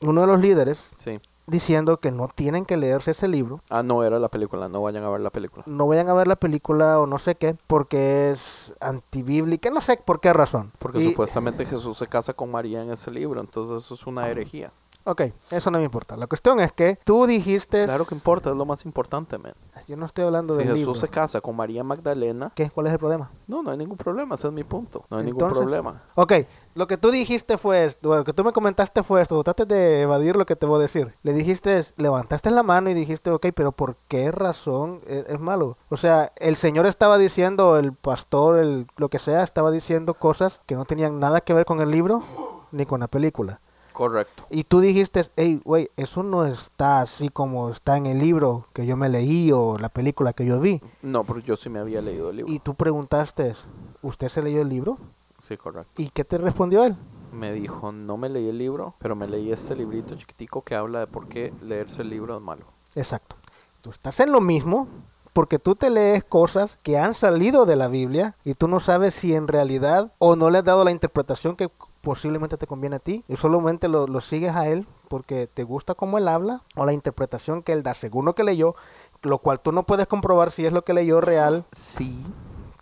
uno 0.03 0.21
de 0.21 0.27
los 0.29 0.41
líderes, 0.41 0.91
Sí. 0.97 1.19
Diciendo 1.51 1.99
que 1.99 2.11
no 2.11 2.29
tienen 2.29 2.65
que 2.65 2.77
leerse 2.77 3.11
ese 3.11 3.29
libro 3.29 3.61
Ah, 3.69 3.83
no 3.83 4.03
era 4.05 4.19
la 4.19 4.29
película, 4.29 4.69
no 4.69 4.83
vayan 4.83 5.05
a 5.05 5.11
ver 5.11 5.21
la 5.21 5.31
película. 5.31 5.65
no 5.67 5.87
vayan 5.87 6.09
a 6.09 6.15
ver 6.15 6.27
la 6.29 6.37
película 6.37 6.99
o 7.01 7.07
no 7.07 7.19
sé 7.19 7.35
qué, 7.35 7.57
porque 7.67 8.31
es 8.31 8.73
antibíblica, 8.81 9.71
no 9.71 9.81
sé 9.81 9.99
por 10.05 10.21
qué 10.21 10.33
razón. 10.33 10.73
Porque 10.79 11.01
Y- 11.01 11.11
supuestamente 11.11 11.67
Jesús 11.67 11.99
se 11.99 12.07
casa 12.07 12.33
con 12.35 12.51
María 12.51 12.83
en 12.83 12.91
ese 12.91 13.11
libro, 13.11 13.41
entonces 13.41 13.85
eso 13.85 13.95
es 13.95 14.07
una 14.07 14.29
herejía. 14.29 14.73
Ok, 15.11 15.23
eso 15.51 15.73
no 15.73 15.79
me 15.79 15.85
importa. 15.85 16.17
La 16.17 16.29
cuestión 16.29 16.61
es 16.61 16.73
que 16.73 16.97
tú 17.05 17.27
dijiste... 17.27 17.85
Claro 17.85 18.05
que 18.05 18.15
importa, 18.15 18.51
es 18.51 18.57
lo 18.57 18.65
más 18.65 18.85
importante, 18.85 19.39
man. 19.39 19.55
Yo 19.89 19.97
no 19.97 20.07
estoy 20.07 20.25
hablando 20.25 20.53
Si 20.53 20.59
del 20.61 20.69
Jesús 20.69 20.79
libro. 20.79 20.95
se 20.95 21.09
casa 21.09 21.41
con 21.41 21.57
María 21.57 21.83
Magdalena, 21.83 22.53
¿Qué? 22.55 22.71
¿Cuál 22.71 22.87
es 22.87 22.93
el 22.93 23.01
problema? 23.01 23.29
no, 23.49 23.61
no 23.61 23.73
hay 23.73 23.77
ningún 23.77 23.97
problema, 23.97 24.37
ese 24.37 24.47
es 24.47 24.53
mi 24.53 24.63
punto. 24.63 25.05
No 25.11 25.17
hay 25.17 25.25
ningún 25.25 25.43
Entonces- 25.43 25.59
problema. 25.65 26.03
Ok, 26.15 26.33
lo 26.77 26.87
que 26.87 26.97
tú 26.97 27.11
dijiste 27.11 27.59
fue 27.59 27.87
esto, 27.87 28.15
lo 28.15 28.23
que 28.25 28.33
tú 28.33 28.45
me 28.45 28.53
comentaste 28.53 29.03
fue 29.03 29.21
esto, 29.21 29.43
trataste 29.43 29.75
de 29.75 30.03
evadir 30.03 30.37
lo 30.37 30.47
que 30.47 30.55
te 30.55 30.65
voy 30.67 30.77
a 30.79 30.83
decir. 30.83 31.13
Le 31.25 31.33
dijiste, 31.33 31.83
levantaste 31.97 32.53
la 32.53 32.63
mano 32.63 32.89
y 32.89 32.95
dijiste, 32.95 33.33
ok, 33.33 33.47
pero 33.53 33.73
¿por 33.73 33.97
qué 34.07 34.31
razón 34.31 35.01
es, 35.09 35.27
es 35.27 35.41
malo? 35.41 35.77
O 35.89 35.97
sea, 35.97 36.31
el 36.37 36.55
Señor 36.57 36.87
estaba 36.87 37.19
diciendo, 37.19 37.79
el 37.79 37.95
pastor, 37.95 38.59
el 38.59 38.87
lo 38.97 39.09
que 39.09 39.19
sea, 39.19 39.43
estaba 39.43 39.73
diciendo 39.73 40.15
cosas 40.15 40.61
que 40.67 40.77
no 40.77 40.85
tenían 40.85 41.19
nada 41.19 41.41
que 41.41 41.53
ver 41.53 41.65
con 41.65 41.81
el 41.81 41.91
libro 41.91 42.23
ni 42.71 42.87
con 42.87 43.01
la 43.01 43.09
película. 43.09 43.61
Correcto. 43.93 44.47
Y 44.51 44.65
tú 44.65 44.81
dijiste, 44.81 45.31
hey, 45.37 45.61
güey, 45.65 45.91
eso 45.97 46.23
no 46.23 46.45
está 46.45 47.01
así 47.01 47.29
como 47.29 47.71
está 47.71 47.97
en 47.97 48.07
el 48.07 48.19
libro 48.19 48.67
que 48.73 48.87
yo 48.87 48.97
me 48.97 49.09
leí 49.09 49.53
o 49.53 49.79
la 49.79 49.89
película 49.89 50.33
que 50.33 50.47
yo 50.47 50.61
vi. 50.61 50.81
No, 51.03 51.25
pero 51.25 51.41
yo 51.41 51.57
sí 51.57 51.69
me 51.69 51.79
había 51.79 52.01
leído 52.01 52.31
el 52.31 52.37
libro. 52.37 52.53
Y 52.53 52.59
tú 52.61 52.75
preguntaste, 52.75 53.55
¿usted 54.03 54.29
se 54.29 54.43
leyó 54.43 54.63
el 54.63 54.69
libro? 54.69 54.99
Sí, 55.39 55.57
correcto. 55.57 56.03
¿Y 56.03 56.11
qué 56.11 56.25
te 56.25 56.39
respondió 56.39 56.85
él? 56.85 56.97
Me 57.33 57.53
dijo, 57.53 57.93
no 57.93 58.17
me 58.17 58.29
leí 58.29 58.49
el 58.49 58.59
libro, 58.59 58.95
pero 58.99 59.15
me 59.15 59.27
leí 59.27 59.53
este 59.53 59.77
librito 59.77 60.15
chiquitico 60.17 60.63
que 60.63 60.75
habla 60.75 61.01
de 61.01 61.07
por 61.07 61.29
qué 61.29 61.53
leerse 61.63 62.03
el 62.03 62.11
libro 62.11 62.37
es 62.37 62.43
malo. 62.43 62.67
Exacto. 62.95 63.37
Tú 63.81 63.91
estás 63.91 64.21
en 64.21 64.33
lo 64.33 64.41
mismo 64.41 64.89
porque 65.33 65.59
tú 65.59 65.77
te 65.77 65.91
lees 65.91 66.25
cosas 66.25 66.79
que 66.83 66.99
han 66.99 67.15
salido 67.15 67.67
de 67.67 67.77
la 67.77 67.89
Biblia 67.89 68.37
y 68.45 68.55
tú 68.55 68.69
no 68.69 68.81
sabes 68.81 69.15
si 69.15 69.35
en 69.35 69.49
realidad 69.49 70.13
o 70.19 70.37
no 70.37 70.51
le 70.51 70.59
has 70.59 70.65
dado 70.65 70.85
la 70.85 70.91
interpretación 70.91 71.57
que 71.57 71.71
posiblemente 72.01 72.57
te 72.57 72.67
conviene 72.67 72.97
a 72.97 73.01
ti 73.01 73.25
y 73.29 73.37
solamente 73.37 73.89
lo, 73.89 74.07
lo 74.07 74.21
sigues 74.21 74.55
a 74.55 74.69
él 74.69 74.87
porque 75.09 75.47
te 75.47 75.65
gusta 75.65 75.95
cómo 75.95 76.19
él 76.19 76.29
habla 76.29 76.63
o 76.77 76.85
la 76.85 76.93
interpretación 76.93 77.63
que 77.63 77.73
él 77.73 77.83
da 77.83 77.95
según 77.95 78.25
lo 78.25 78.35
que 78.35 78.45
leyó, 78.45 78.75
lo 79.23 79.39
cual 79.39 79.61
tú 79.61 79.73
no 79.73 79.85
puedes 79.85 80.07
comprobar 80.07 80.51
si 80.51 80.65
es 80.67 80.73
lo 80.73 80.83
que 80.83 80.95
leyó 80.95 81.21
real. 81.21 81.65
Sí, 81.73 82.25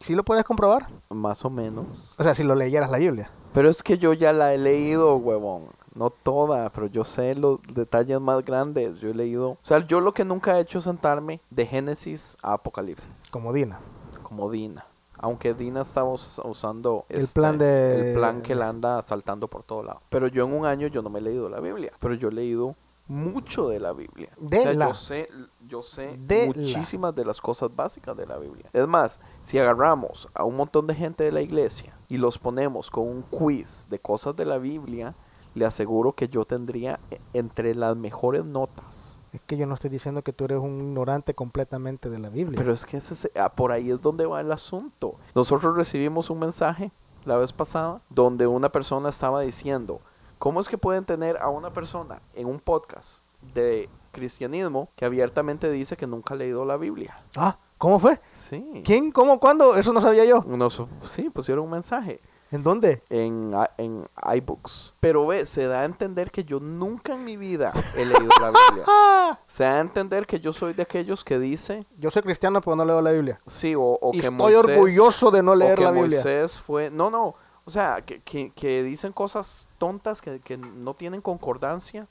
¿Sí 0.00 0.14
lo 0.14 0.24
puedes 0.24 0.44
comprobar? 0.44 0.86
más 1.10 1.44
o 1.44 1.50
menos. 1.50 2.14
O 2.18 2.22
sea, 2.22 2.34
si 2.34 2.44
lo 2.44 2.54
leyeras 2.54 2.90
la 2.90 2.98
Biblia. 2.98 3.30
Pero 3.52 3.68
es 3.68 3.82
que 3.82 3.98
yo 3.98 4.12
ya 4.12 4.32
la 4.32 4.54
he 4.54 4.58
leído, 4.58 5.16
huevón. 5.16 5.64
no 5.94 6.10
toda, 6.10 6.70
pero 6.70 6.86
yo 6.86 7.02
sé 7.02 7.34
los 7.34 7.58
detalles 7.74 8.20
más 8.20 8.44
grandes. 8.44 9.00
Yo 9.00 9.08
he 9.08 9.14
leído, 9.14 9.50
o 9.52 9.58
sea, 9.62 9.84
yo 9.84 10.00
lo 10.00 10.12
que 10.12 10.24
nunca 10.24 10.56
he 10.56 10.60
hecho 10.60 10.78
es 10.78 10.84
sentarme 10.84 11.40
de 11.50 11.66
Génesis 11.66 12.36
a 12.42 12.52
Apocalipsis, 12.52 13.28
Como 13.32 13.52
Dina. 13.52 13.80
como 14.22 14.48
Dina. 14.50 14.86
Aunque 15.18 15.54
Dina 15.54 15.82
estaba 15.82 16.12
us- 16.12 16.40
usando 16.44 17.04
El 17.08 17.22
este, 17.22 17.34
plan 17.40 17.58
de- 17.58 18.10
el 18.12 18.14
plan 18.18 18.40
que 18.42 18.54
la 18.54 18.68
anda 18.68 19.02
saltando 19.04 19.48
por 19.48 19.62
todo 19.64 19.82
lado. 19.82 20.00
Pero 20.08 20.26
yo 20.28 20.44
en 20.46 20.52
un 20.54 20.64
año 20.66 20.86
yo 20.88 21.02
no 21.02 21.10
me 21.10 21.18
he 21.18 21.22
leído 21.22 21.48
la 21.48 21.60
Biblia, 21.60 21.92
pero 21.98 22.14
yo 22.14 22.28
he 22.28 22.32
leído 22.32 22.74
mucho 23.06 23.68
de 23.70 23.80
la 23.80 23.92
Biblia. 23.94 24.28
De 24.38 24.58
O 24.58 24.62
sea, 24.62 24.72
la. 24.74 24.88
yo 24.88 24.94
sé, 24.94 25.28
yo 25.66 25.82
sé 25.82 26.18
De 26.18 26.40
la. 26.40 26.46
muchísimas 26.48 27.14
de 27.14 27.24
las 27.24 27.40
cosas 27.40 27.74
básicas 27.74 28.14
de 28.16 28.26
la 28.26 28.36
Biblia. 28.36 28.66
Es 28.72 28.86
más, 28.86 29.18
si 29.40 29.58
agarramos 29.58 30.28
a 30.34 30.44
un 30.44 30.56
montón 30.56 30.86
de 30.86 30.94
gente 30.94 31.24
de 31.24 31.32
la 31.32 31.40
iglesia 31.40 31.96
y 32.08 32.18
los 32.18 32.36
ponemos 32.38 32.90
con 32.90 33.08
un 33.08 33.22
quiz 33.22 33.88
de 33.88 33.98
cosas 33.98 34.36
de 34.36 34.44
la 34.44 34.58
Biblia, 34.58 35.14
le 35.54 35.64
aseguro 35.64 36.12
que 36.12 36.28
yo 36.28 36.44
tendría 36.44 37.00
e- 37.10 37.18
entre 37.32 37.74
las 37.74 37.96
mejores 37.96 38.44
notas. 38.44 39.07
Es 39.38 39.44
que 39.46 39.56
yo 39.56 39.66
no 39.66 39.74
estoy 39.74 39.90
diciendo 39.90 40.22
que 40.22 40.32
tú 40.32 40.44
eres 40.46 40.58
un 40.58 40.80
ignorante 40.80 41.32
completamente 41.34 42.10
de 42.10 42.18
la 42.18 42.28
Biblia. 42.28 42.58
Pero 42.58 42.72
es 42.72 42.84
que 42.84 42.96
ese 42.96 43.14
es- 43.14 43.30
ah, 43.36 43.48
por 43.50 43.70
ahí 43.72 43.90
es 43.90 44.02
donde 44.02 44.26
va 44.26 44.40
el 44.40 44.50
asunto. 44.52 45.14
Nosotros 45.34 45.76
recibimos 45.76 46.28
un 46.30 46.40
mensaje 46.40 46.90
la 47.24 47.36
vez 47.36 47.52
pasada 47.52 48.00
donde 48.10 48.46
una 48.46 48.70
persona 48.70 49.08
estaba 49.10 49.42
diciendo, 49.42 50.00
¿cómo 50.38 50.60
es 50.60 50.68
que 50.68 50.76
pueden 50.78 51.04
tener 51.04 51.36
a 51.38 51.48
una 51.50 51.72
persona 51.72 52.20
en 52.34 52.46
un 52.48 52.58
podcast 52.58 53.22
de 53.54 53.88
cristianismo 54.12 54.88
que 54.96 55.04
abiertamente 55.04 55.70
dice 55.70 55.96
que 55.96 56.06
nunca 56.06 56.34
ha 56.34 56.36
leído 56.36 56.64
la 56.64 56.76
Biblia? 56.76 57.22
Ah, 57.36 57.56
¿cómo 57.78 57.98
fue? 58.00 58.20
Sí. 58.34 58.82
¿Quién? 58.84 59.12
¿Cómo? 59.12 59.38
¿Cuándo? 59.38 59.76
Eso 59.76 59.92
no 59.92 60.00
sabía 60.00 60.24
yo. 60.24 60.42
Nos- 60.46 60.82
sí, 61.04 61.30
pusieron 61.30 61.64
un 61.64 61.70
mensaje 61.70 62.20
¿En 62.50 62.62
dónde? 62.62 63.02
en, 63.10 63.52
i- 63.52 63.82
en 63.82 64.08
iBooks. 64.36 64.94
Pero 65.00 65.26
ve, 65.26 65.44
se 65.46 65.66
da 65.66 65.80
a 65.80 65.84
entender 65.84 66.30
que 66.30 66.44
yo 66.44 66.60
nunca 66.60 67.12
en 67.14 67.24
mi 67.24 67.36
vida 67.36 67.72
he 67.96 68.04
leído 68.06 68.30
la 68.40 68.48
Biblia. 68.68 68.84
Ah, 68.86 69.38
Se 69.46 69.64
da 69.64 69.76
a 69.76 69.80
entender 69.80 70.26
que 70.26 70.40
yo 70.40 70.52
soy 70.52 70.72
de 70.72 70.82
aquellos 70.82 71.24
que 71.24 71.38
dice, 71.38 71.86
yo 71.98 72.10
soy 72.10 72.22
cristiano, 72.22 72.60
pero 72.60 72.74
no 72.76 72.84
leo 72.84 73.02
la 73.02 73.12
Biblia. 73.12 73.38
sí, 73.46 73.74
o, 73.74 73.82
o 74.00 74.10
y 74.14 74.20
que 74.20 74.26
estoy 74.28 74.34
Moisés... 74.36 74.64
orgulloso 74.64 75.30
de 75.30 75.42
no 75.42 75.52
o 75.52 75.54
leer 75.54 75.76
que 75.78 75.84
la 75.84 75.90
Biblia. 75.90 76.18
Moisés 76.22 76.58
fue... 76.58 76.90
No, 76.90 77.10
no. 77.10 77.34
O 77.64 77.70
sea, 77.70 78.00
que, 78.00 78.20
que, 78.22 78.50
que 78.52 78.82
dicen 78.82 79.12
cosas 79.12 79.68
tontas 79.76 80.22
que, 80.22 80.40
que 80.40 80.56
no 80.56 80.94
tienen 80.94 81.20
concordancia. 81.20 82.06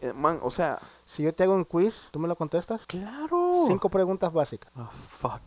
Eh, 0.00 0.12
man, 0.12 0.38
o 0.42 0.50
sea, 0.50 0.78
Si 1.06 1.22
yo 1.24 1.34
te 1.34 1.42
hago 1.42 1.54
un 1.54 1.64
quiz, 1.64 2.08
¿tú 2.12 2.20
me 2.20 2.28
lo 2.28 2.36
contestas? 2.36 2.86
claro. 2.86 3.64
Cinco 3.66 3.88
preguntas 3.88 4.32
básicas. 4.32 4.70
Ah, 4.76 4.90
fuck. 5.18 5.40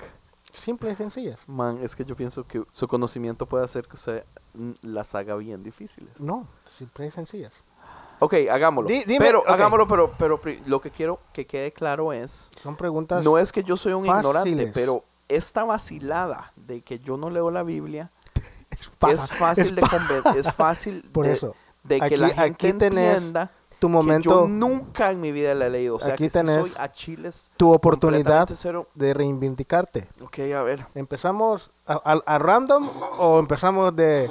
Simples 0.55 0.93
y 0.93 0.95
sencillas. 0.97 1.47
Man, 1.47 1.79
es 1.83 1.95
que 1.95 2.03
yo 2.05 2.15
pienso 2.15 2.45
que 2.47 2.63
su 2.71 2.87
conocimiento 2.87 3.45
puede 3.45 3.63
hacer 3.63 3.87
que 3.87 3.95
usted 3.95 4.23
mm, 4.53 4.71
las 4.81 5.13
haga 5.15 5.35
bien 5.35 5.63
difíciles. 5.63 6.19
No, 6.19 6.47
simples 6.65 7.09
y 7.09 7.11
sencillas. 7.11 7.63
Ok, 8.19 8.33
hagámoslo. 8.49 8.87
Di- 8.89 9.03
dime- 9.05 9.25
pero 9.25 9.39
ok. 9.41 9.49
hagámoslo, 9.49 9.87
pero, 9.87 10.13
pero 10.17 10.39
lo 10.65 10.79
que 10.81 10.89
quiero 10.91 11.19
que 11.33 11.45
quede 11.45 11.71
claro 11.73 12.13
es, 12.13 12.49
Son 12.55 12.75
preguntas 12.75 13.23
no 13.23 13.37
es 13.37 13.51
que 13.51 13.63
yo 13.63 13.75
soy 13.77 13.93
un 13.93 14.05
ignorante, 14.05 14.71
pero 14.73 15.03
esta 15.27 15.63
vacilada 15.65 16.53
de 16.55 16.81
que 16.81 16.99
yo 16.99 17.17
no 17.17 17.29
leo 17.29 17.51
la 17.51 17.63
Biblia 17.63 18.11
es 18.71 18.87
fácil 19.31 19.65
es 19.67 19.75
de 19.75 19.81
paja. 19.81 19.97
conven- 19.97 20.35
es 20.37 20.53
fácil 20.53 21.01
Por 21.11 21.25
de, 21.25 21.33
eso, 21.33 21.55
de 21.83 21.97
que 21.99 22.05
aquí- 22.05 22.15
la 22.17 22.27
gente 22.29 22.41
aquí 22.67 22.73
tenés 22.77 23.15
entienda 23.17 23.51
tu 23.85 23.91
que 23.91 23.93
momento, 23.93 24.29
yo 24.43 24.47
nunca 24.47 25.11
en 25.11 25.21
mi 25.21 25.31
vida 25.31 25.53
la 25.53 25.67
he 25.67 25.69
leído. 25.69 25.95
O 25.95 25.99
sea, 25.99 26.13
Aquí 26.13 26.25
que 26.25 26.29
si 26.29 26.37
tenés 26.39 26.55
soy 26.61 26.71
a 26.77 26.91
chiles 26.91 27.51
tu 27.57 27.73
oportunidad 27.73 28.47
de 28.93 29.13
reivindicarte. 29.13 30.07
Ok, 30.23 30.39
a 30.55 30.61
ver. 30.63 30.85
¿Empezamos 30.95 31.71
a, 31.85 31.93
a- 32.03 32.23
a 32.35 32.37
random 32.39 32.87
o 33.19 33.39
empezamos 33.39 33.95
de, 33.95 34.29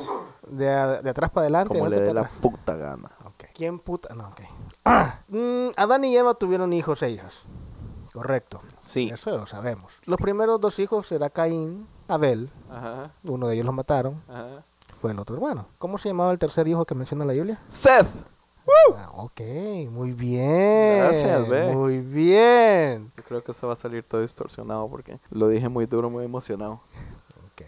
de, 0.48 0.64
de 1.02 1.10
atrás 1.10 1.30
para 1.30 1.42
adelante? 1.44 1.74
Como 1.78 1.88
le 1.88 2.00
dé 2.00 2.14
la 2.14 2.28
puta 2.40 2.74
gana. 2.76 3.10
Ok. 3.24 3.44
¿Quién 3.54 3.78
puta? 3.78 4.14
No, 4.14 4.28
ok. 4.28 4.40
Mm, 5.28 5.68
Adán 5.76 6.04
y 6.04 6.16
Eva 6.16 6.34
tuvieron 6.34 6.72
hijos 6.72 7.02
e 7.02 7.10
hijas. 7.10 7.42
Correcto. 8.12 8.60
Sí. 8.78 9.10
Eso 9.12 9.30
lo 9.36 9.46
sabemos. 9.46 10.00
Los 10.04 10.18
primeros 10.18 10.60
dos 10.60 10.78
hijos 10.78 11.08
será 11.08 11.30
Caín, 11.30 11.88
Abel. 12.06 12.50
Ajá, 12.70 13.10
Uno 13.24 13.48
de 13.48 13.54
ellos 13.54 13.66
los 13.66 13.74
mataron. 13.74 14.22
ajá. 14.28 14.62
Fue 15.00 15.10
el 15.10 15.18
otro 15.18 15.34
hermano. 15.36 15.66
¿Cómo 15.78 15.98
se 15.98 16.08
llamaba 16.08 16.30
el 16.32 16.38
tercer 16.38 16.66
hijo 16.68 16.84
que 16.84 16.94
menciona 16.94 17.24
la 17.24 17.32
Biblia? 17.32 17.60
Seth. 17.68 18.06
Ah, 18.96 19.10
ok, 19.14 19.40
muy 19.90 20.12
bien. 20.12 20.98
Gracias, 20.98 21.48
ve. 21.48 21.74
Muy 21.74 22.00
bien. 22.00 23.12
Yo 23.16 23.24
creo 23.24 23.44
que 23.44 23.52
eso 23.52 23.66
va 23.66 23.74
a 23.74 23.76
salir 23.76 24.02
todo 24.02 24.20
distorsionado 24.20 24.88
porque 24.88 25.18
lo 25.30 25.48
dije 25.48 25.68
muy 25.68 25.86
duro, 25.86 26.10
muy 26.10 26.24
emocionado. 26.24 26.80
Ok. 27.52 27.62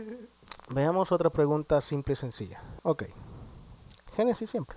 Veamos 0.74 1.12
otra 1.12 1.30
pregunta 1.30 1.80
simple 1.80 2.14
y 2.14 2.16
sencilla. 2.16 2.60
Ok. 2.82 3.04
Génesis 4.16 4.50
siempre. 4.50 4.76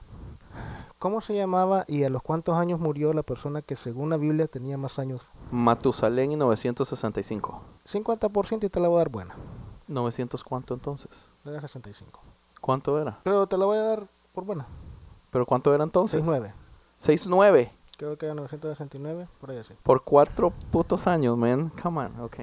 ¿Cómo 1.00 1.22
se 1.22 1.34
llamaba 1.34 1.86
y 1.88 2.04
a 2.04 2.10
los 2.10 2.22
cuántos 2.22 2.58
años 2.58 2.80
murió 2.80 3.14
la 3.14 3.24
persona 3.24 3.62
que 3.62 3.76
según 3.76 4.10
la 4.10 4.18
Biblia 4.18 4.48
tenía 4.48 4.78
más 4.78 5.00
años? 5.00 5.26
Matusalén 5.50 6.34
y 6.34 6.36
965. 6.36 7.62
50% 7.86 8.64
y 8.66 8.70
te 8.70 8.80
la 8.80 8.90
voy 8.90 8.98
a 8.98 9.00
dar 9.00 9.10
buena. 9.10 9.36
¿900 9.88 10.44
cuánto 10.44 10.74
entonces? 10.74 11.30
Era 11.46 11.62
65. 11.62 12.20
¿Cuánto 12.62 13.02
era? 13.02 13.20
Pero 13.24 13.48
te 13.48 13.58
la 13.58 13.66
voy 13.66 13.78
a 13.78 13.84
dar 13.84 14.08
por 14.34 14.44
buena. 14.44 14.68
¿Pero 15.32 15.46
cuánto 15.46 15.74
era 15.74 15.84
entonces? 15.84 16.22
69. 16.22 16.54
6-9. 17.00 17.72
Creo 17.98 18.18
que 18.18 18.26
era 18.28 18.36
969, 18.36 19.28
por 19.40 19.52
ahí 19.52 19.58
así. 19.58 19.74
Por 19.84 20.04
cuatro 20.04 20.52
putos 20.72 21.06
años, 21.08 21.38
man. 21.38 21.72
Come 21.82 22.02
on, 22.06 22.20
ok. 22.22 22.36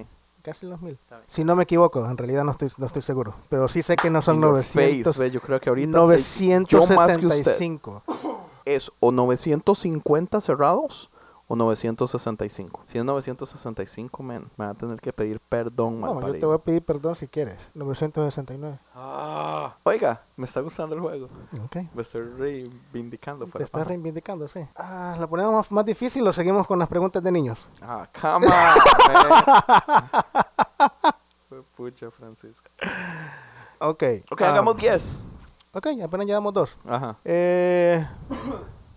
Casi 0.42 0.66
los 0.66 0.80
mil. 0.80 0.96
Si 1.26 1.42
no 1.44 1.56
me 1.56 1.64
equivoco, 1.64 2.04
en 2.06 2.16
realidad 2.16 2.44
no 2.44 2.52
estoy, 2.52 2.70
no 2.76 2.86
estoy 2.86 3.02
seguro. 3.02 3.34
Pero 3.48 3.66
sí 3.66 3.82
sé 3.82 3.96
que 3.96 4.10
no 4.10 4.22
son 4.22 4.36
In 4.36 4.42
your 4.42 4.50
900. 4.52 5.16
face, 5.16 5.30
yo 5.30 5.40
creo 5.40 5.58
que 5.60 5.68
ahorita 5.70 5.98
sé- 6.18 6.64
yo 6.68 6.86
más 6.86 7.16
que 7.18 7.26
usted. 7.26 7.44
965. 7.44 8.02
es 8.64 8.92
o 9.00 9.10
950 9.12 10.40
cerrados 10.40 11.10
o 11.48 11.56
965. 11.56 12.82
Si 12.86 12.98
es 12.98 13.04
965, 13.04 14.22
man, 14.22 14.50
me 14.56 14.64
va 14.66 14.72
a 14.72 14.74
tener 14.74 15.00
que 15.00 15.12
pedir 15.12 15.40
perdón, 15.40 16.00
No, 16.00 16.20
yo 16.26 16.32
te 16.38 16.46
voy 16.46 16.56
a 16.56 16.58
pedir 16.58 16.84
perdón 16.84 17.14
si 17.14 17.28
quieres. 17.28 17.56
969. 17.74 18.78
Ah, 18.94 19.76
oiga, 19.84 20.22
me 20.36 20.46
está 20.46 20.60
gustando 20.60 20.94
el 20.96 21.00
juego. 21.00 21.28
Ok. 21.64 21.76
Me 21.94 22.02
estoy 22.02 22.22
reivindicando. 22.22 23.46
Te 23.46 23.62
estás 23.62 23.86
reivindicando, 23.86 24.48
sí. 24.48 24.66
Ah, 24.74 25.16
¿la 25.18 25.26
ponemos 25.26 25.52
más, 25.52 25.70
más 25.70 25.84
difícil 25.84 26.26
o 26.26 26.32
seguimos 26.32 26.66
con 26.66 26.78
las 26.78 26.88
preguntas 26.88 27.22
de 27.22 27.30
niños? 27.30 27.68
Ah, 27.80 28.08
come 28.20 28.46
on, 28.46 28.52
Pucha, 31.76 32.10
Francisco. 32.10 32.68
Ok. 33.78 34.02
Ok, 34.30 34.42
hagamos 34.42 34.76
10. 34.76 35.24
Ok, 35.74 35.88
apenas 36.02 36.26
llevamos 36.26 36.52
dos. 36.54 36.78
Ajá. 36.86 37.18
Eh, 37.24 38.06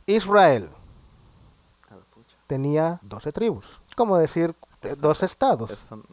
Israel. 0.06 0.70
Tenía 2.50 3.00
12 3.04 3.32
tribus. 3.32 3.80
Como 3.96 4.18
decir, 4.18 4.56
eh, 4.82 4.88
Está- 4.90 5.08
dos 5.08 5.22
estados. 5.22 5.70
Esta, 5.70 5.96
mm, 5.96 6.04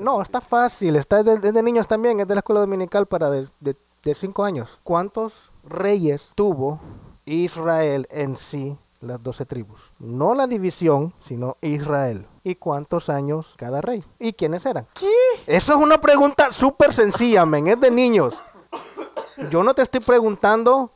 No, 0.00 0.20
está 0.20 0.40
fácil. 0.40 0.96
Está 0.96 1.22
de, 1.22 1.38
de- 1.38 1.62
niños 1.62 1.86
también. 1.86 2.18
Es 2.18 2.26
de 2.26 2.34
la 2.34 2.40
escuela 2.40 2.60
dominical 2.60 3.06
para 3.06 3.30
de, 3.30 3.48
de, 3.60 3.76
de 4.02 4.14
cinco 4.16 4.42
años. 4.42 4.78
¿Cuántos 4.82 5.52
reyes 5.62 6.32
tuvo 6.34 6.80
Israel 7.24 8.08
en 8.10 8.36
sí? 8.36 8.76
Las 9.00 9.22
12 9.22 9.44
tribus. 9.44 9.92
No 9.98 10.34
la 10.34 10.46
división, 10.46 11.12
sino 11.20 11.58
Israel. 11.60 12.26
¿Y 12.42 12.54
cuántos 12.54 13.10
años 13.10 13.54
cada 13.58 13.82
rey? 13.82 14.02
¿Y 14.18 14.32
quiénes 14.32 14.64
eran? 14.64 14.86
¿Qué? 14.94 15.10
Eso 15.46 15.72
es 15.74 15.78
una 15.78 16.00
pregunta 16.00 16.50
súper 16.52 16.92
sencilla, 16.94 17.44
men. 17.44 17.66
Es 17.68 17.78
de 17.78 17.90
niños. 17.90 18.42
Yo 19.50 19.62
no 19.62 19.74
te 19.74 19.82
estoy 19.82 20.00
preguntando 20.00 20.90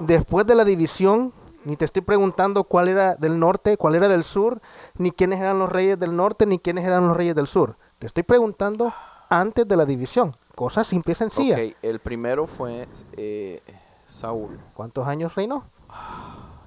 después 0.00 0.44
de 0.44 0.56
la 0.56 0.64
división, 0.64 1.32
ni 1.64 1.76
te 1.76 1.84
estoy 1.84 2.02
preguntando 2.02 2.64
cuál 2.64 2.88
era 2.88 3.14
del 3.16 3.38
norte, 3.38 3.76
cuál 3.76 3.94
era 3.94 4.08
del 4.08 4.24
sur, 4.24 4.60
ni 4.96 5.10
quiénes 5.12 5.40
eran 5.40 5.58
los 5.58 5.70
reyes 5.70 5.98
del 5.98 6.14
norte, 6.16 6.46
ni 6.46 6.58
quiénes 6.58 6.84
eran 6.84 7.06
los 7.08 7.16
reyes 7.16 7.34
del 7.34 7.46
sur. 7.46 7.76
Te 7.98 8.06
estoy 8.06 8.22
preguntando 8.22 8.92
antes 9.28 9.66
de 9.66 9.76
la 9.76 9.84
división. 9.84 10.32
Cosa 10.54 10.84
simple 10.84 11.12
y 11.12 11.14
sencilla. 11.16 11.54
Ok, 11.56 11.76
el 11.82 11.98
primero 12.00 12.46
fue 12.46 12.88
eh, 13.12 13.62
Saúl. 14.04 14.60
¿Cuántos 14.74 15.06
años 15.06 15.34
reinó? 15.34 15.64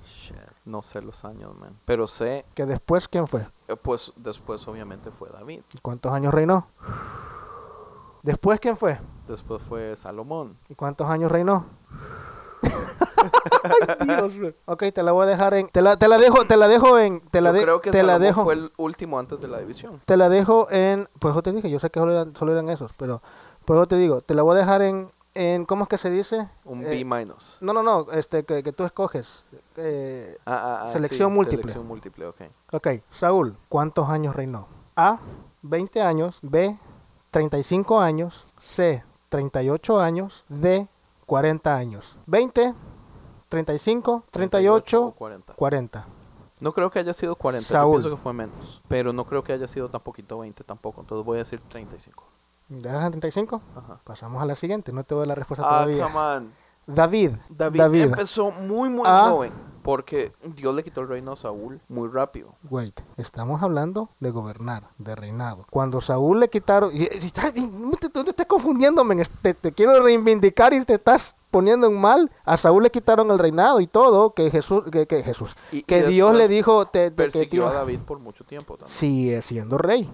Shit, 0.03 0.35
no 0.65 0.81
sé 0.81 1.01
los 1.01 1.23
años, 1.25 1.55
man. 1.57 1.77
Pero 1.85 2.07
sé, 2.07 2.45
Que 2.55 2.65
después, 2.65 3.07
¿quién 3.07 3.27
fue? 3.27 3.41
eh, 3.67 3.75
pues 3.75 4.11
después 4.15 4.67
obviamente 4.67 5.11
fue 5.11 5.29
David. 5.29 5.61
¿Cuántos 5.81 6.11
años 6.13 6.33
reinó? 6.33 6.67
Después, 8.23 8.59
¿quién 8.59 8.75
fue? 8.75 8.99
Después 9.27 9.61
fue 9.61 9.95
Salomón. 9.95 10.57
¿Y 10.67 10.73
cuántos 10.73 11.07
años 11.07 11.31
reinó? 11.31 11.65
Ay, 13.99 14.29
Dios. 14.29 14.53
Ok, 14.65 14.83
te 14.93 15.03
la 15.03 15.11
voy 15.11 15.23
a 15.23 15.29
dejar 15.29 15.53
en. 15.55 15.67
Te 15.69 15.81
la, 15.81 15.97
te 15.97 16.07
la 16.07 16.17
dejo, 16.17 16.45
te 16.45 16.57
la 16.57 16.67
dejo 16.67 16.97
en. 16.99 17.21
Te 17.31 17.41
la, 17.41 17.49
Yo 17.49 17.53
de- 17.55 17.61
creo 17.63 17.81
que 17.81 17.91
te 17.91 18.03
la 18.03 18.19
dejo. 18.19 18.43
fue 18.43 18.53
el 18.53 18.71
último 18.77 19.19
antes 19.19 19.39
de 19.39 19.47
la 19.47 19.59
división. 19.59 20.01
Te 20.05 20.17
la 20.17 20.29
dejo 20.29 20.69
en. 20.71 21.09
Pues 21.19 21.33
yo 21.33 21.41
te 21.41 21.51
dije, 21.51 21.69
yo 21.69 21.79
sé 21.79 21.89
que 21.89 21.99
solo 21.99 22.11
eran, 22.11 22.35
solo 22.35 22.51
eran 22.51 22.69
esos, 22.69 22.91
pero. 22.97 23.21
Pues 23.65 23.79
yo 23.79 23.85
te 23.87 23.95
digo, 23.97 24.21
te 24.21 24.35
la 24.35 24.43
voy 24.43 24.55
a 24.55 24.59
dejar 24.59 24.81
en. 24.83 25.11
en 25.33 25.65
¿Cómo 25.65 25.83
es 25.83 25.89
que 25.89 25.97
se 25.97 26.09
dice? 26.11 26.47
Un 26.65 26.83
Eh, 26.83 26.89
B 26.89 27.05
minus. 27.05 27.57
No, 27.61 27.73
no, 27.73 27.81
no, 27.81 28.11
este, 28.11 28.43
que, 28.43 28.61
que 28.61 28.71
tú 28.71 28.83
escoges. 28.83 29.43
Eh, 29.75 30.37
Ah, 30.45 30.61
ah, 30.63 30.83
ah, 30.85 30.89
selección 30.89 31.29
sí, 31.31 31.35
múltiple. 31.35 31.61
Selección 31.63 31.87
múltiple, 31.87 32.25
ok. 32.27 32.41
ok, 32.73 32.87
Saúl, 33.11 33.57
¿cuántos 33.69 34.07
años 34.09 34.35
reinó? 34.35 34.67
A, 34.95 35.17
20 35.63 36.01
años. 36.01 36.37
B, 36.43 36.77
35 37.31 37.99
años. 37.99 38.45
C, 38.57 39.03
38 39.29 39.99
años. 39.99 40.45
D, 40.47 40.87
40 41.25 41.75
años. 41.75 42.17
20, 42.27 42.73
35, 43.49 44.23
38 44.31 44.31
38, 44.31 45.05
o 45.05 45.11
40. 45.11 45.53
40. 45.53 46.05
No 46.59 46.71
creo 46.73 46.89
que 46.89 46.99
haya 46.99 47.13
sido 47.13 47.35
40, 47.35 47.67
Saúl. 47.67 47.95
yo 47.97 47.99
pienso 48.01 48.15
que 48.17 48.21
fue 48.23 48.33
menos. 48.33 48.81
Pero 48.87 49.11
no 49.13 49.25
creo 49.25 49.43
que 49.43 49.53
haya 49.53 49.67
sido 49.67 49.89
tan 49.89 50.01
poquito 50.01 50.39
20 50.39 50.63
tampoco, 50.63 51.01
entonces 51.01 51.25
voy 51.25 51.35
a 51.37 51.39
decir 51.39 51.59
35. 51.69 52.23
¿Dejas 52.69 53.05
en 53.05 53.11
35? 53.11 53.61
Ajá. 53.75 53.99
Pasamos 54.03 54.41
a 54.41 54.45
la 54.45 54.55
siguiente, 54.55 54.91
no 54.91 55.03
te 55.03 55.13
doy 55.13 55.27
la 55.27 55.35
respuesta 55.35 55.65
Ah, 55.65 55.69
todavía. 55.83 56.03
come 56.05 56.17
on. 56.17 56.53
David. 56.87 57.31
David, 57.49 58.01
empezó 58.01 58.51
muy, 58.51 58.89
muy 58.89 59.03
Ah. 59.05 59.29
joven. 59.31 59.51
Porque 59.81 60.33
Dios 60.55 60.73
le 60.73 60.83
quitó 60.83 61.01
el 61.01 61.07
reino 61.07 61.33
a 61.33 61.35
Saúl 61.35 61.79
muy 61.89 62.09
rápido. 62.09 62.55
Wait, 62.71 62.99
estamos 63.17 63.61
hablando 63.61 64.09
de 64.19 64.31
gobernar, 64.31 64.89
de 64.97 65.13
reinado. 65.13 65.67
Cuando 65.69 66.01
Saúl 66.01 66.39
le 66.39 66.49
quitaron, 66.49 66.89
y, 66.91 67.03
y 67.03 67.31
y 67.55 67.61
no 67.67 67.91
te, 67.91 68.09
te 68.09 68.21
estás 68.31 68.47
confundiéndome, 68.47 69.23
te, 69.43 69.53
te 69.53 69.71
quiero 69.73 70.01
reivindicar 70.01 70.73
y 70.73 70.83
te 70.85 70.95
estás 70.95 71.35
poniendo 71.51 71.85
en 71.85 72.01
mal. 72.01 72.31
A 72.45 72.57
Saúl 72.57 72.81
le 72.81 72.89
quitaron 72.89 73.29
el 73.29 73.37
reinado 73.37 73.79
y 73.79 73.85
todo, 73.85 74.33
que 74.33 74.49
Jesús, 74.49 74.85
que, 74.91 75.05
que 75.05 75.21
Jesús, 75.21 75.55
Y- 75.71 75.83
que 75.83 75.99
y 75.99 76.03
Dios 76.13 76.35
le 76.35 76.47
dijo, 76.47 76.87
te, 76.87 77.11
te- 77.11 77.15
que 77.15 77.15
Persiguió 77.31 77.61
iba- 77.61 77.69
a 77.69 77.73
David 77.75 77.99
por 77.99 78.17
mucho 78.17 78.43
tiempo 78.43 78.77
también. 78.77 78.97
sigue 78.97 79.41
siendo 79.43 79.77
rey. 79.77 80.11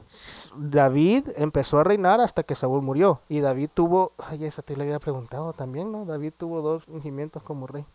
David 0.58 1.30
empezó 1.38 1.80
a 1.80 1.84
reinar 1.84 2.20
hasta 2.22 2.44
que 2.44 2.56
Saúl 2.56 2.82
murió. 2.82 3.22
Y 3.30 3.40
David 3.40 3.70
tuvo, 3.74 4.14
ay, 4.18 4.46
esa 4.46 4.62
te 4.62 4.76
lo 4.76 4.84
había 4.84 5.00
preguntado 5.00 5.54
también, 5.54 5.92
¿no? 5.92 6.06
David 6.06 6.34
tuvo 6.38 6.62
dos 6.62 6.88
ungimientos 6.88 7.42
como 7.44 7.68
rey, 7.68 7.86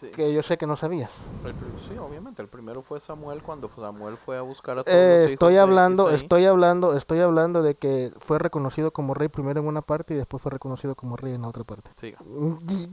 Sí. 0.00 0.08
que 0.10 0.32
yo 0.32 0.42
sé 0.42 0.56
que 0.58 0.66
no 0.66 0.76
sabías. 0.76 1.10
El 1.44 1.52
sí, 1.88 1.96
obviamente. 1.98 2.40
El 2.42 2.48
primero 2.48 2.82
fue 2.82 2.98
Samuel 3.00 3.42
cuando 3.42 3.68
Samuel 3.68 4.16
fue 4.16 4.36
a 4.38 4.42
buscar 4.42 4.78
a 4.78 4.84
todos 4.84 4.96
Eh, 4.96 5.20
los 5.24 5.32
estoy 5.32 5.56
hablando, 5.58 6.10
estoy 6.10 6.44
hablando, 6.46 6.96
estoy 6.96 7.20
hablando 7.20 7.62
de 7.62 7.74
que 7.74 8.12
fue 8.18 8.38
reconocido 8.38 8.90
como 8.92 9.14
rey 9.14 9.28
primero 9.28 9.60
en 9.60 9.66
una 9.66 9.82
parte 9.82 10.14
y 10.14 10.16
después 10.16 10.42
fue 10.42 10.50
reconocido 10.50 10.94
como 10.94 11.16
rey 11.16 11.34
en 11.34 11.42
la 11.42 11.48
otra 11.48 11.64
parte. 11.64 11.90
Siga. 11.96 12.18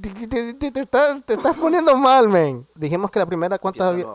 Te, 0.01 0.27
te- 0.27 0.53
te- 0.53 0.71
te 0.71 0.79
estás, 0.81 1.23
te 1.25 1.33
estás 1.35 1.55
poniendo 1.57 1.95
mal, 1.95 2.27
men. 2.29 2.67
Dijimos 2.75 3.09
que 3.11 3.19
la 3.19 3.25
primera, 3.25 3.57
¿cuántas 3.57 3.87
había? 3.87 4.07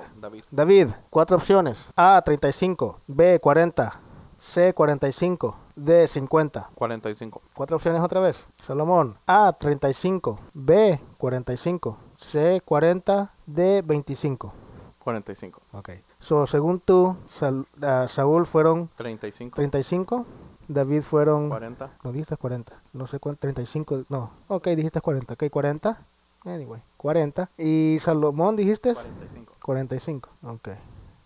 David, 0.50 0.88
cuatro 1.10 1.36
opciones. 1.36 1.90
A, 1.96 2.20
35. 2.24 3.00
B, 3.06 3.38
40. 3.40 4.00
C, 4.38 4.72
45. 4.72 5.56
D, 5.74 6.06
50. 6.08 6.70
45. 6.74 7.42
Cuatro 7.54 7.76
opciones 7.76 8.00
otra 8.02 8.20
vez. 8.20 8.46
Salomón, 8.56 9.16
A, 9.26 9.52
35. 9.52 10.38
B, 10.54 11.00
45. 11.18 11.96
C, 12.16 12.60
40. 12.64 13.32
D, 13.46 13.82
25. 13.82 14.52
45. 14.98 15.62
Ok. 15.72 15.90
So, 16.20 16.46
según 16.46 16.80
tú, 16.80 17.16
Sal- 17.26 17.66
ah, 17.82 18.06
Saúl 18.08 18.46
fueron 18.46 18.88
35. 18.96 19.56
35. 19.56 20.26
David 20.68 21.02
fueron... 21.02 21.48
40. 21.48 21.90
No, 22.04 22.12
dijiste 22.12 22.36
40. 22.36 22.74
No 22.92 23.06
sé 23.06 23.18
cuánto. 23.18 23.40
35. 23.40 24.04
No. 24.08 24.30
Ok, 24.48 24.68
dijiste 24.68 25.00
40. 25.00 25.32
Ok, 25.34 25.44
40. 25.50 25.98
Anyway, 26.44 26.82
40. 26.98 27.50
Y 27.56 27.98
Salomón 28.00 28.54
dijiste 28.56 28.92
45. 28.94 29.54
45. 29.62 30.28
Ok. 30.44 30.68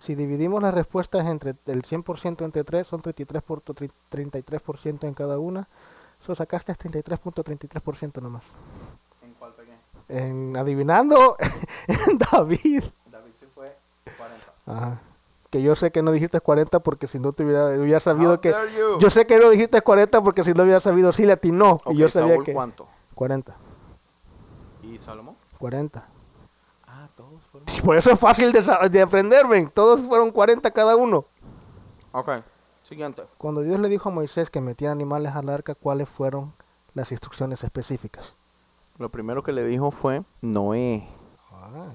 Si 0.03 0.17
dividimos 0.17 0.61
las 0.61 0.75
respuestas 0.75 1.29
entre 1.29 1.55
el 1.67 1.83
100% 1.83 2.45
entre 2.45 2.65
3, 2.65 2.85
son 2.85 3.03
33 3.03 3.41
por, 3.41 3.63
33% 3.63 5.07
en 5.07 5.15
cada 5.15 5.39
una. 5.39 5.69
So, 6.19 6.35
sacaste 6.35 6.75
33.33% 6.75 8.21
nomás. 8.21 8.43
¿En 9.23 9.33
cuál 9.35 9.53
pegué? 9.53 9.77
En 10.09 10.57
adivinando 10.57 11.37
en 11.87 12.19
David. 12.19 12.83
David 13.13 13.31
sí 13.39 13.47
fue 13.55 13.77
40. 14.17 14.53
Ajá. 14.67 15.01
Que 15.51 15.63
yo 15.63 15.77
sé 15.77 15.93
que 15.93 16.03
no 16.03 16.11
dijiste 16.11 16.41
40 16.41 16.81
porque 16.81 17.07
si 17.07 17.21
no 17.21 17.33
te 17.33 17.45
hubiera, 17.45 17.67
hubiera 17.69 18.01
sabido 18.01 18.33
How 18.33 18.41
que... 18.41 18.53
Yo 18.99 19.09
sé 19.09 19.25
que 19.29 19.39
no 19.39 19.51
dijiste 19.51 19.83
40 19.83 20.21
porque 20.21 20.43
si 20.43 20.53
no 20.53 20.65
hubiera 20.65 20.81
sabido, 20.81 21.13
sí 21.13 21.25
le 21.27 21.35
atinó. 21.35 21.75
Ok, 21.85 21.93
y 21.93 21.99
yo 21.99 22.09
sabía 22.09 22.35
Saúl, 22.35 22.45
que... 22.45 22.53
¿cuánto? 22.53 22.89
40. 23.15 23.55
¿Y 24.83 24.99
Salomón? 24.99 25.37
40. 25.59 26.09
Sí, 27.67 27.81
por 27.85 27.97
eso 27.97 28.11
es 28.11 28.21
fácil 28.21 28.53
de, 28.53 29.01
aprender, 29.01 29.47
ven. 29.47 29.71
Todos 29.71 30.07
fueron 30.07 30.31
40 30.31 30.71
cada 30.71 30.97
uno. 30.97 31.27
Ok, 32.13 32.31
siguiente. 32.83 33.23
Cuando 33.39 33.63
Dios 33.63 33.79
le 33.81 33.89
dijo 33.89 34.09
a 34.09 34.13
Moisés 34.13 34.51
que 34.51 34.61
metiera 34.61 34.93
animales 34.93 35.35
al 35.35 35.49
arca, 35.49 35.75
¿cuáles 35.75 36.09
fueron 36.09 36.55
las 36.95 37.11
instrucciones 37.13 37.65
específicas? 37.65 38.37
Lo 38.99 39.11
primero 39.11 39.43
que 39.43 39.53
le 39.53 39.65
dijo 39.65 39.91
fue 39.91 40.23
Noé. 40.41 41.09
Ah, 41.51 41.89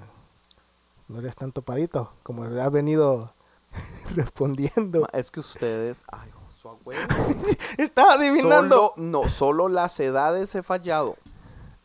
no 1.08 1.20
eres 1.20 1.36
tan 1.36 1.52
topadito 1.52 2.12
como 2.24 2.44
ha 2.44 2.70
venido 2.70 3.34
respondiendo. 4.16 5.02
Ma, 5.02 5.10
Es 5.14 5.32
que 5.32 5.40
ustedes. 5.40 6.04
Ay, 6.12 6.32
su 6.62 6.70
abuelo. 6.70 7.02
Estaba 7.78 8.14
adivinando. 8.14 8.94
Solo, 8.94 8.94
no, 8.98 9.30
solo 9.30 9.70
las 9.70 10.00
edades 10.00 10.54
he 10.56 10.64
fallado. 10.64 11.16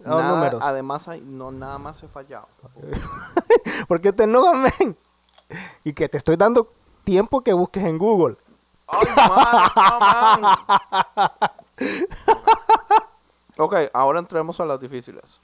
Nada- 0.05 0.29
números. 0.29 0.63
Además, 0.65 1.09
hay- 1.09 1.21
no, 1.21 1.51
nada 1.53 1.79
más 1.79 2.03
he 2.03 2.09
fallado. 2.09 2.49
¿Por 3.89 4.01
qué 4.01 4.13
te 4.13 4.25
enojas, 4.25 4.73
men? 4.81 4.97
Y 5.85 5.93
que 5.93 6.09
te 6.09 6.17
estoy 6.19 6.37
dando 6.37 6.73
tiempo 7.05 7.43
que 7.43 7.53
busques 7.53 7.85
en 7.85 7.99
Google. 7.99 8.37
¡Ay, 8.89 9.07
man! 9.17 9.29
no, 9.77 10.41
man. 10.43 11.31
ok, 13.59 13.75
ahora 13.93 14.19
entremos 14.19 14.61
a 14.61 14.67
las 14.67 14.81
difíciles. 14.81 15.39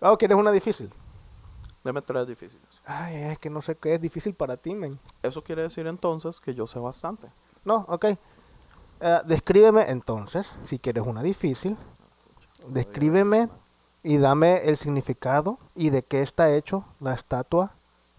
Oh, 0.00 0.16
¿quieres 0.16 0.36
una 0.36 0.50
difícil? 0.50 0.92
Deme 1.82 2.00
tres 2.02 2.26
difíciles. 2.26 2.66
Ay, 2.86 3.16
es 3.16 3.38
que 3.38 3.50
no 3.50 3.60
sé 3.60 3.76
qué 3.76 3.94
es 3.94 4.00
difícil 4.00 4.34
para 4.34 4.56
ti, 4.56 4.74
men. 4.74 4.98
Eso 5.22 5.42
quiere 5.44 5.62
decir 5.62 5.86
entonces 5.86 6.40
que 6.40 6.54
yo 6.54 6.66
sé 6.66 6.78
bastante. 6.78 7.28
No, 7.64 7.84
ok. 7.88 8.04
Eh, 9.00 9.20
descríbeme 9.26 9.90
entonces, 9.90 10.50
si 10.64 10.78
quieres 10.78 11.04
una 11.06 11.22
difícil, 11.22 11.76
descríbeme 12.68 13.50
y 14.04 14.18
dame 14.18 14.68
el 14.68 14.76
significado 14.76 15.58
y 15.74 15.90
de 15.90 16.04
qué 16.04 16.22
está 16.22 16.54
hecho 16.54 16.84
la 17.00 17.14
estatua 17.14 17.72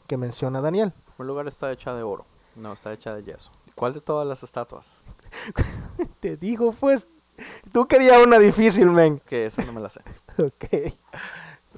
que 0.07 0.17
menciona 0.17 0.59
Daniel. 0.59 0.91
Primer 1.15 1.27
lugar 1.27 1.47
está 1.47 1.71
hecha 1.71 1.93
de 1.93 2.03
oro. 2.03 2.25
No, 2.55 2.73
está 2.73 2.91
hecha 2.91 3.13
de 3.13 3.23
yeso. 3.23 3.51
¿Cuál 3.75 3.93
de 3.93 4.01
todas 4.01 4.27
las 4.27 4.43
estatuas? 4.43 4.87
Te 6.19 6.37
digo, 6.37 6.71
pues, 6.73 7.07
tú 7.71 7.87
querías 7.87 8.17
una 8.25 8.39
difícil, 8.39 8.89
men. 8.89 9.19
Que 9.27 9.45
esa 9.45 9.63
no 9.63 9.71
me 9.71 9.79
la 9.79 9.89
sé. 9.89 10.01
Ok. 10.37 10.93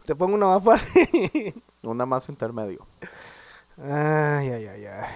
Te 0.05 0.15
pongo 0.15 0.35
una 0.35 0.47
más 0.47 0.63
fácil. 0.63 1.61
Una 1.83 2.05
más 2.05 2.27
intermedio. 2.27 2.85
Ay, 3.77 4.49
ay, 4.49 4.65
ay, 4.67 4.85
ay. 4.85 5.15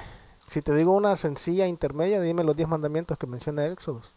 Si 0.49 0.62
te 0.62 0.75
digo 0.75 0.93
una 0.93 1.15
sencilla 1.15 1.65
intermedia, 1.65 2.21
dime 2.21 2.43
los 2.43 2.56
10 2.56 2.69
mandamientos 2.69 3.17
que 3.17 3.25
menciona 3.25 3.65
Éxodos. 3.65 4.13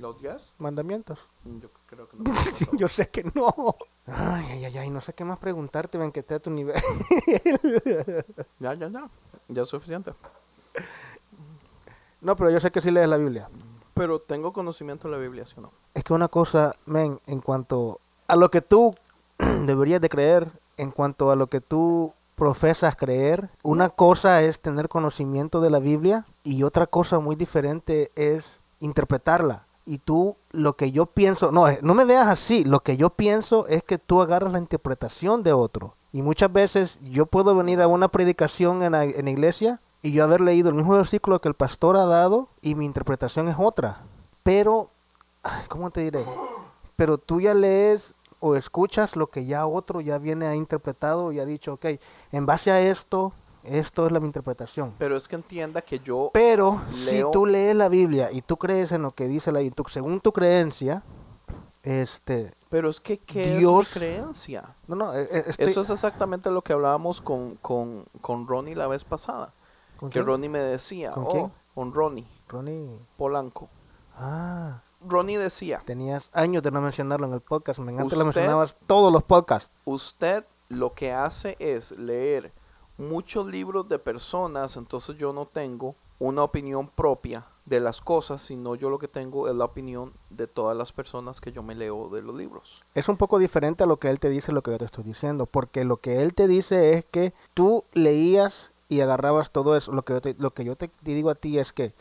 ¿Los 0.00 0.18
10? 0.18 0.54
Mandamientos. 0.56 1.18
Yo 1.44 1.68
creo 1.84 2.08
que 2.08 2.16
no. 2.16 2.32
Yo 2.78 2.88
sé 2.88 3.10
que 3.10 3.22
no. 3.34 3.76
Ay, 4.06 4.46
ay, 4.52 4.64
ay, 4.64 4.78
ay, 4.78 4.90
no 4.90 5.02
sé 5.02 5.12
qué 5.12 5.26
más 5.26 5.38
preguntarte, 5.38 5.98
ven 5.98 6.10
que 6.10 6.20
esté 6.20 6.36
a 6.36 6.40
tu 6.40 6.50
nivel. 6.50 6.74
Ya, 8.58 8.72
ya, 8.72 8.88
ya. 8.88 9.10
Ya 9.48 9.62
es 9.62 9.68
suficiente. 9.68 10.12
No, 12.22 12.34
pero 12.34 12.50
yo 12.50 12.60
sé 12.60 12.70
que 12.70 12.80
sí 12.80 12.90
lees 12.90 13.10
la 13.10 13.18
Biblia. 13.18 13.50
Pero 13.92 14.20
tengo 14.20 14.54
conocimiento 14.54 15.06
de 15.06 15.12
la 15.12 15.20
Biblia, 15.20 15.44
¿sí 15.44 15.54
o 15.58 15.60
no? 15.60 15.72
Es 15.92 16.02
que 16.02 16.14
una 16.14 16.28
cosa, 16.28 16.76
men, 16.86 17.20
en 17.26 17.40
cuanto 17.42 18.00
a 18.26 18.36
lo 18.36 18.50
que 18.50 18.62
tú 18.62 18.94
deberías 19.66 20.00
de 20.00 20.08
creer, 20.08 20.50
en 20.78 20.92
cuanto 20.92 21.30
a 21.30 21.36
lo 21.36 21.48
que 21.48 21.60
tú 21.60 22.14
profesas 22.36 22.96
creer, 22.96 23.50
una 23.62 23.90
cosa 23.90 24.40
es 24.40 24.60
tener 24.60 24.88
conocimiento 24.88 25.60
de 25.60 25.68
la 25.68 25.78
Biblia 25.78 26.24
y 26.42 26.62
otra 26.62 26.86
cosa 26.86 27.18
muy 27.18 27.36
diferente 27.36 28.12
es 28.14 28.60
interpretarla. 28.78 29.66
Y 29.90 29.98
tú, 29.98 30.36
lo 30.52 30.76
que 30.76 30.92
yo 30.92 31.06
pienso, 31.06 31.50
no, 31.50 31.66
eh, 31.66 31.80
no 31.82 31.94
me 31.94 32.04
veas 32.04 32.28
así, 32.28 32.62
lo 32.62 32.78
que 32.78 32.96
yo 32.96 33.10
pienso 33.10 33.66
es 33.66 33.82
que 33.82 33.98
tú 33.98 34.22
agarras 34.22 34.52
la 34.52 34.60
interpretación 34.60 35.42
de 35.42 35.52
otro. 35.52 35.96
Y 36.12 36.22
muchas 36.22 36.52
veces 36.52 36.96
yo 37.02 37.26
puedo 37.26 37.56
venir 37.56 37.80
a 37.80 37.88
una 37.88 38.06
predicación 38.06 38.84
en 38.84 38.92
la, 38.92 39.02
en 39.02 39.24
la 39.24 39.30
iglesia 39.32 39.80
y 40.00 40.12
yo 40.12 40.22
haber 40.22 40.42
leído 40.42 40.68
el 40.68 40.76
mismo 40.76 40.92
versículo 40.92 41.40
que 41.40 41.48
el 41.48 41.54
pastor 41.54 41.96
ha 41.96 42.04
dado 42.04 42.46
y 42.62 42.76
mi 42.76 42.84
interpretación 42.84 43.48
es 43.48 43.56
otra. 43.58 44.02
Pero, 44.44 44.90
¿cómo 45.68 45.90
te 45.90 46.02
diré? 46.02 46.24
Pero 46.94 47.18
tú 47.18 47.40
ya 47.40 47.52
lees 47.52 48.14
o 48.38 48.54
escuchas 48.54 49.16
lo 49.16 49.26
que 49.26 49.44
ya 49.44 49.66
otro 49.66 50.00
ya 50.00 50.18
viene 50.18 50.46
a 50.46 50.54
interpretado 50.54 51.32
y 51.32 51.40
ha 51.40 51.44
dicho, 51.44 51.72
ok, 51.72 51.86
en 52.30 52.46
base 52.46 52.70
a 52.70 52.80
esto, 52.80 53.32
esto 53.64 54.06
es 54.06 54.12
la 54.12 54.20
mi 54.20 54.26
interpretación. 54.26 54.94
Pero 54.98 55.16
es 55.16 55.28
que 55.28 55.36
entienda 55.36 55.82
que 55.82 55.98
yo... 56.00 56.30
Pero 56.32 56.80
si 56.92 57.12
Leo- 57.16 57.30
tú 57.30 57.46
lees 57.46 57.76
la 57.76 57.88
Biblia 57.88 58.30
y 58.32 58.42
tú 58.42 58.56
crees 58.56 58.92
en 58.92 59.02
lo 59.02 59.12
que 59.12 59.28
dice 59.28 59.52
la 59.52 59.60
y 59.62 59.70
tú- 59.70 59.84
según 59.88 60.20
tu 60.20 60.32
creencia, 60.32 61.02
este, 61.82 62.52
Pero 62.68 62.90
es 62.90 63.00
que, 63.00 63.18
¿qué 63.18 63.56
Dios- 63.58 63.96
es 63.96 63.96
mi 63.96 64.00
creencia? 64.08 64.74
no, 64.86 64.96
no, 64.96 65.14
eh, 65.14 65.28
eh, 65.30 65.44
estoy- 65.46 65.66
Eso 65.70 65.80
es 65.80 65.90
exactamente 65.90 66.50
lo 66.50 66.62
que 66.62 66.72
hablábamos 66.72 67.20
con, 67.20 67.56
con, 67.56 68.04
con 68.20 68.46
Ronnie 68.46 68.74
la 68.74 68.86
vez 68.86 69.04
pasada. 69.04 69.52
¿con 69.98 70.08
Que 70.10 70.14
quién? 70.20 70.26
Ronnie 70.26 70.48
me 70.48 70.60
decía, 70.60 71.12
¿Con 71.12 71.24
oh, 71.26 71.28
quién? 71.30 71.52
con 71.74 71.92
Ronnie 71.94 72.26
Ronnie. 72.48 72.98
Polanco. 73.16 73.68
Ah, 74.16 74.82
Ronnie 75.06 75.38
decía, 75.38 75.82
tenías 75.84 76.30
años 76.34 76.62
de 76.62 76.70
no 76.70 76.80
mencionarlo 76.82 77.26
en 77.26 77.32
el 77.34 77.40
podcast, 77.40 77.78
me 77.78 77.92
antes 77.98 78.18
lo 78.18 78.24
mencionabas 78.24 78.76
todos 78.86 79.10
los 79.12 79.22
podcasts. 79.22 79.70
usted 79.84 80.44
lo 80.68 80.92
que 80.94 81.12
hace 81.12 81.56
es 81.58 81.92
leer 81.92 82.52
muchos 83.00 83.46
libros 83.46 83.88
de 83.88 83.98
personas, 83.98 84.76
entonces 84.76 85.16
yo 85.16 85.32
no 85.32 85.46
tengo 85.46 85.94
una 86.18 86.44
opinión 86.44 86.88
propia 86.88 87.46
de 87.64 87.80
las 87.80 88.00
cosas, 88.00 88.42
sino 88.42 88.74
yo 88.74 88.90
lo 88.90 88.98
que 88.98 89.08
tengo 89.08 89.48
es 89.48 89.54
la 89.54 89.64
opinión 89.64 90.12
de 90.28 90.46
todas 90.46 90.76
las 90.76 90.92
personas 90.92 91.40
que 91.40 91.52
yo 91.52 91.62
me 91.62 91.74
leo 91.74 92.08
de 92.10 92.20
los 92.20 92.34
libros. 92.34 92.82
Es 92.94 93.08
un 93.08 93.16
poco 93.16 93.38
diferente 93.38 93.84
a 93.84 93.86
lo 93.86 93.98
que 93.98 94.10
él 94.10 94.20
te 94.20 94.28
dice, 94.28 94.52
lo 94.52 94.62
que 94.62 94.72
yo 94.72 94.78
te 94.78 94.84
estoy 94.84 95.04
diciendo, 95.04 95.46
porque 95.46 95.84
lo 95.84 95.96
que 95.96 96.20
él 96.20 96.34
te 96.34 96.46
dice 96.46 96.94
es 96.94 97.04
que 97.04 97.32
tú 97.54 97.84
leías 97.92 98.70
y 98.88 99.00
agarrabas 99.00 99.50
todo 99.50 99.76
eso. 99.76 99.92
Lo 99.92 100.02
que 100.02 100.14
yo 100.14 100.20
te, 100.20 100.34
lo 100.38 100.50
que 100.50 100.64
yo 100.64 100.76
te 100.76 100.90
digo 101.02 101.30
a 101.30 101.36
ti 101.36 101.58
es 101.58 101.72
que, 101.72 101.94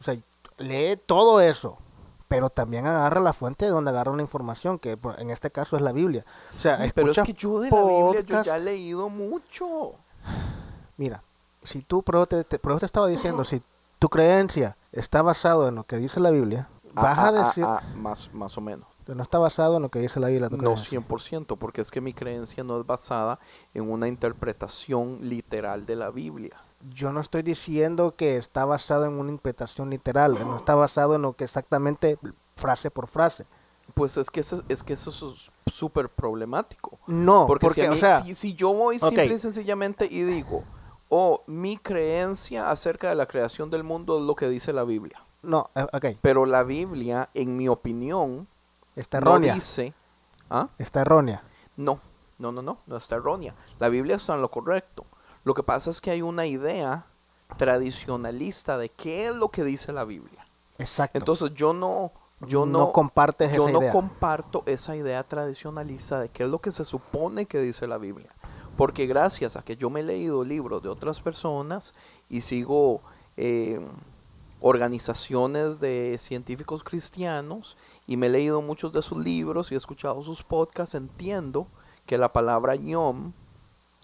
o 0.00 0.04
sea, 0.04 0.16
lee 0.58 0.96
todo 1.04 1.40
eso, 1.40 1.76
pero 2.28 2.50
también 2.50 2.86
agarra 2.86 3.20
la 3.20 3.32
fuente 3.32 3.66
de 3.66 3.72
donde 3.72 3.90
agarra 3.90 4.12
una 4.12 4.22
información, 4.22 4.78
que 4.78 4.98
en 5.18 5.30
este 5.30 5.50
caso 5.50 5.76
es 5.76 5.82
la 5.82 5.92
Biblia. 5.92 6.24
O 6.44 6.46
sea, 6.46 6.82
Sí, 6.84 6.92
pero 6.94 7.10
es 7.10 7.20
que 7.20 7.32
yo 7.34 7.60
de 7.60 7.70
la 7.70 7.82
Biblia 7.82 8.20
yo 8.22 8.42
ya 8.42 8.56
he 8.56 8.60
leído 8.60 9.08
mucho. 9.08 9.94
Mira, 10.96 11.22
si 11.62 11.82
tú, 11.82 12.02
por 12.02 12.16
eso 12.16 12.26
te, 12.26 12.40
eso 12.40 12.78
te 12.78 12.86
estaba 12.86 13.06
diciendo, 13.08 13.44
si 13.44 13.60
tu 13.98 14.08
creencia 14.08 14.76
está 14.92 15.22
basado 15.22 15.68
en 15.68 15.74
lo 15.74 15.84
que 15.84 15.96
dice 15.96 16.20
la 16.20 16.30
Biblia, 16.30 16.68
vas 16.92 17.18
Ah, 17.18 17.22
a 17.22 17.26
ah, 17.26 17.28
ah, 17.28 17.32
decir, 17.46 17.64
ah, 17.64 17.82
más, 17.96 18.32
más 18.32 18.56
o 18.56 18.60
menos. 18.60 18.86
no 19.06 19.22
está 19.22 19.38
basado 19.38 19.76
en 19.76 19.82
lo 19.82 19.88
que 19.90 19.98
dice 20.00 20.20
la 20.20 20.28
Biblia. 20.28 20.48
tu 20.48 20.56
No 20.56 20.72
creencia. 20.74 21.00
100%, 21.00 21.56
porque 21.58 21.80
es 21.80 21.90
que 21.90 22.00
mi 22.00 22.12
creencia 22.14 22.64
no 22.64 22.80
es 22.80 22.86
basada 22.86 23.38
en 23.74 23.90
una 23.90 24.08
interpretación 24.08 25.18
literal 25.22 25.86
de 25.86 25.96
la 25.96 26.10
Biblia. 26.10 26.56
Yo 26.90 27.12
no 27.12 27.20
estoy 27.20 27.42
diciendo 27.42 28.14
que 28.16 28.36
está 28.36 28.64
basado 28.64 29.06
en 29.06 29.14
una 29.14 29.30
interpretación 29.30 29.90
literal, 29.90 30.34
no 30.34 30.56
está 30.56 30.74
basado 30.74 31.14
en 31.16 31.22
lo 31.22 31.32
que 31.32 31.44
exactamente 31.44 32.18
frase 32.54 32.90
por 32.90 33.08
frase. 33.08 33.46
Pues 33.96 34.18
es 34.18 34.30
que 34.30 34.40
eso, 34.40 34.62
es 34.68 34.82
que 34.82 34.92
eso 34.92 35.08
es 35.10 35.50
súper 35.72 36.10
problemático. 36.10 36.98
No, 37.06 37.46
Porque, 37.46 37.66
porque, 37.66 37.82
si, 37.84 37.88
o 37.88 37.96
sea, 37.96 38.22
si, 38.22 38.34
si 38.34 38.54
yo 38.54 38.74
voy 38.74 38.98
simple 38.98 39.24
y 39.24 39.38
sencillamente 39.38 40.04
y 40.04 40.22
digo, 40.22 40.64
oh, 41.08 41.42
mi 41.46 41.78
creencia 41.78 42.70
acerca 42.70 43.08
de 43.08 43.14
la 43.14 43.24
creación 43.24 43.70
del 43.70 43.84
mundo 43.84 44.18
es 44.18 44.24
lo 44.24 44.36
que 44.36 44.50
dice 44.50 44.74
la 44.74 44.84
Biblia. 44.84 45.18
no, 45.42 45.70
eh, 45.74 45.86
ok, 45.90 46.18
Pero 46.20 46.44
la 46.44 46.62
Biblia, 46.62 47.30
en 47.32 47.56
mi 47.56 47.68
opinión, 47.68 48.46
está 48.96 49.18
no 49.18 49.30
errónea, 49.30 49.54
dice... 49.54 49.94
¿Ah? 50.50 50.68
está 50.78 51.00
errónea. 51.00 51.42
No, 51.78 51.98
no, 52.38 52.52
no, 52.52 52.60
no, 52.60 52.76
no 52.86 52.96
está 52.98 53.16
errónea. 53.16 53.54
La 53.78 53.88
Biblia 53.88 54.16
está 54.16 54.34
en 54.34 54.42
lo 54.42 54.50
correcto. 54.50 55.06
Lo 55.42 55.54
que 55.54 55.62
pasa 55.62 55.88
es 55.88 56.02
que 56.02 56.10
hay 56.10 56.20
una 56.20 56.44
idea 56.44 57.06
tradicionalista 57.56 58.76
de 58.76 58.90
qué 58.90 59.28
es 59.28 59.34
lo 59.34 59.48
que 59.48 59.64
dice 59.64 59.90
la 59.90 60.04
Biblia. 60.04 60.46
Exacto. 60.76 61.16
Entonces 61.16 61.54
yo 61.54 61.72
no, 61.72 62.12
yo 62.40 62.66
no, 62.66 62.78
no 62.78 62.92
compartes 62.92 63.52
yo 63.52 63.64
esa 63.64 63.72
no 63.72 63.80
idea. 63.80 63.92
comparto 63.92 64.62
esa 64.66 64.94
idea 64.96 65.22
tradicionalista 65.22 66.20
de 66.20 66.28
qué 66.28 66.44
es 66.44 66.48
lo 66.48 66.60
que 66.60 66.70
se 66.70 66.84
supone 66.84 67.46
que 67.46 67.60
dice 67.60 67.86
la 67.86 67.98
Biblia. 67.98 68.34
Porque 68.76 69.06
gracias 69.06 69.56
a 69.56 69.62
que 69.62 69.76
yo 69.76 69.88
me 69.88 70.00
he 70.00 70.02
leído 70.02 70.44
libros 70.44 70.82
de 70.82 70.90
otras 70.90 71.20
personas 71.20 71.94
y 72.28 72.42
sigo 72.42 73.00
eh, 73.38 73.80
organizaciones 74.60 75.80
de 75.80 76.16
científicos 76.18 76.84
cristianos 76.84 77.76
y 78.06 78.16
me 78.16 78.26
he 78.26 78.30
leído 78.30 78.60
muchos 78.60 78.92
de 78.92 79.00
sus 79.00 79.18
libros 79.18 79.70
y 79.70 79.74
he 79.74 79.78
escuchado 79.78 80.20
sus 80.22 80.42
podcasts, 80.42 80.94
entiendo 80.94 81.66
que 82.04 82.18
la 82.18 82.32
palabra 82.32 82.74
yom, 82.74 83.32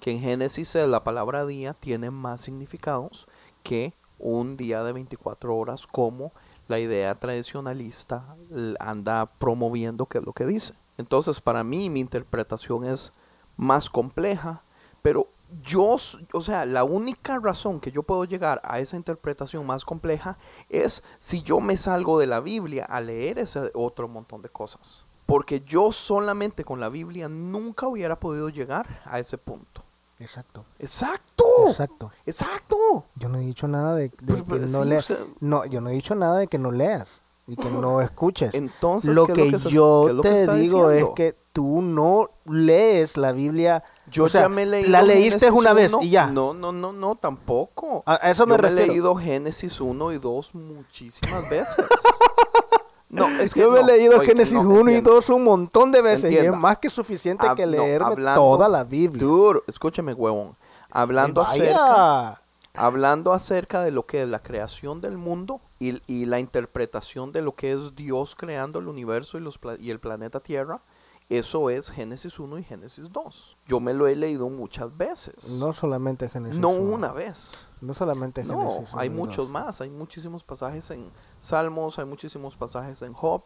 que 0.00 0.10
en 0.10 0.20
Génesis 0.20 0.74
es 0.74 0.88
la 0.88 1.04
palabra 1.04 1.44
día, 1.44 1.74
tiene 1.74 2.10
más 2.10 2.40
significados 2.40 3.28
que 3.62 3.92
un 4.18 4.56
día 4.56 4.82
de 4.84 4.92
24 4.92 5.54
horas 5.54 5.86
como 5.86 6.32
la 6.68 6.78
idea 6.78 7.14
tradicionalista 7.14 8.36
anda 8.78 9.26
promoviendo 9.26 10.06
que 10.06 10.18
es 10.18 10.24
lo 10.24 10.32
que 10.32 10.46
dice. 10.46 10.74
Entonces, 10.98 11.40
para 11.40 11.64
mí, 11.64 11.90
mi 11.90 12.00
interpretación 12.00 12.84
es 12.84 13.12
más 13.56 13.90
compleja, 13.90 14.62
pero 15.02 15.28
yo, 15.62 15.96
o 16.32 16.40
sea, 16.40 16.64
la 16.64 16.84
única 16.84 17.38
razón 17.38 17.80
que 17.80 17.92
yo 17.92 18.02
puedo 18.02 18.24
llegar 18.24 18.60
a 18.64 18.78
esa 18.78 18.96
interpretación 18.96 19.66
más 19.66 19.84
compleja 19.84 20.38
es 20.68 21.02
si 21.18 21.42
yo 21.42 21.60
me 21.60 21.76
salgo 21.76 22.18
de 22.18 22.26
la 22.26 22.40
Biblia 22.40 22.84
a 22.84 23.00
leer 23.00 23.38
ese 23.38 23.70
otro 23.74 24.08
montón 24.08 24.42
de 24.42 24.48
cosas. 24.48 25.04
Porque 25.26 25.60
yo 25.60 25.92
solamente 25.92 26.64
con 26.64 26.80
la 26.80 26.88
Biblia 26.88 27.28
nunca 27.28 27.86
hubiera 27.86 28.18
podido 28.18 28.48
llegar 28.48 28.86
a 29.04 29.18
ese 29.18 29.38
punto. 29.38 29.82
Exacto. 30.18 30.64
Exacto. 30.78 31.41
Exacto. 31.68 32.10
Exacto. 32.26 33.04
Yo 33.16 33.28
no 33.28 33.38
he 33.38 33.42
dicho 33.42 33.66
nada 33.68 33.94
de, 33.94 34.04
de 34.04 34.10
Pero- 34.26 34.36
que 34.38 34.44
pero 34.48 34.66
no 34.66 34.82
sí, 34.82 34.88
leas. 34.88 35.10
o 35.10 35.14
sea- 35.16 35.24
No, 35.40 35.64
yo 35.66 35.80
no 35.80 35.90
he 35.90 35.92
dicho 35.92 36.14
nada 36.14 36.38
de 36.38 36.46
que 36.48 36.58
no 36.58 36.70
leas 36.70 37.08
y 37.46 37.56
que 37.56 37.68
no 37.70 38.00
escuches. 38.02 38.52
Entonces, 38.54 39.14
lo 39.14 39.26
¿qué 39.26 39.46
es 39.46 39.52
que 39.52 39.58
se- 39.58 39.70
yo 39.70 40.08
es 40.08 40.14
lo 40.14 40.22
te 40.22 40.30
digo 40.54 40.90
es 40.90 40.96
diciendo? 40.96 41.14
que 41.14 41.36
tú 41.52 41.82
no 41.82 42.30
lees 42.46 43.16
la 43.16 43.32
Biblia. 43.32 43.84
Yo 44.10 44.24
o 44.24 44.28
sea, 44.28 44.42
ya 44.42 44.48
me 44.48 44.62
he 44.62 44.66
leído 44.66 44.90
la 44.90 45.02
leíste 45.02 45.38
Génesis 45.40 45.58
una 45.58 45.72
vez 45.74 45.92
1. 45.92 46.02
y 46.02 46.10
ya. 46.10 46.26
No, 46.30 46.54
no, 46.54 46.72
no, 46.72 46.92
no, 46.92 47.14
tampoco. 47.16 48.02
A, 48.06 48.14
eso 48.30 48.46
me 48.46 48.56
Yo 48.56 48.62
me 48.62 48.68
he 48.68 48.70
refiero. 48.70 48.92
leído 48.92 49.14
Génesis 49.16 49.80
1 49.80 50.12
y 50.12 50.18
2 50.18 50.54
muchísimas 50.54 51.48
veces. 51.50 51.74
no, 53.10 53.28
es 53.28 53.52
que 53.52 53.60
yo 53.60 53.70
me 53.70 53.78
he 53.80 53.82
no, 53.82 53.86
leído 53.88 54.18
oye, 54.18 54.26
Génesis 54.28 54.54
no, 54.54 54.60
1 54.62 54.74
y 54.90 54.94
entienda. 54.94 55.10
2 55.10 55.28
un 55.30 55.44
montón 55.44 55.92
de 55.92 56.00
veces 56.00 56.32
y 56.32 56.36
es 56.38 56.50
más 56.56 56.78
que 56.78 56.88
suficiente 56.88 57.46
Hab- 57.46 57.56
que 57.56 57.66
no, 57.66 57.72
leerme 57.72 58.06
hablando- 58.12 58.40
toda 58.40 58.68
la 58.68 58.84
Biblia. 58.84 59.22
Dude, 59.26 59.60
escúcheme, 59.66 60.14
huevón. 60.14 60.52
Hablando 60.94 61.40
acerca, 61.40 62.42
hablando 62.74 63.32
acerca 63.32 63.80
de 63.80 63.90
lo 63.90 64.06
que 64.06 64.22
es 64.22 64.28
la 64.28 64.42
creación 64.42 65.00
del 65.00 65.16
mundo 65.16 65.60
y, 65.78 66.02
y 66.06 66.26
la 66.26 66.38
interpretación 66.38 67.32
de 67.32 67.42
lo 67.42 67.54
que 67.54 67.72
es 67.72 67.94
Dios 67.96 68.34
creando 68.36 68.78
el 68.78 68.88
universo 68.88 69.38
y, 69.38 69.40
los 69.40 69.58
y 69.80 69.90
el 69.90 70.00
planeta 70.00 70.40
Tierra, 70.40 70.82
eso 71.28 71.70
es 71.70 71.90
Génesis 71.90 72.38
1 72.38 72.58
y 72.58 72.64
Génesis 72.64 73.10
2. 73.10 73.56
Yo 73.66 73.80
me 73.80 73.94
lo 73.94 74.06
he 74.06 74.14
leído 74.14 74.50
muchas 74.50 74.94
veces. 74.94 75.48
No 75.58 75.72
solamente 75.72 76.28
Génesis 76.28 76.58
No 76.60 76.68
1. 76.68 76.94
una 76.94 77.12
vez. 77.12 77.52
No 77.80 77.94
solamente 77.94 78.44
No, 78.44 78.60
Génesis 78.60 78.94
hay 78.94 79.08
1 79.08 79.16
y 79.16 79.18
muchos 79.18 79.36
2. 79.46 79.48
más. 79.48 79.80
Hay 79.80 79.88
muchísimos 79.88 80.44
pasajes 80.44 80.90
en 80.90 81.10
Salmos, 81.40 81.98
hay 81.98 82.04
muchísimos 82.04 82.54
pasajes 82.54 83.00
en 83.00 83.14
Job, 83.14 83.44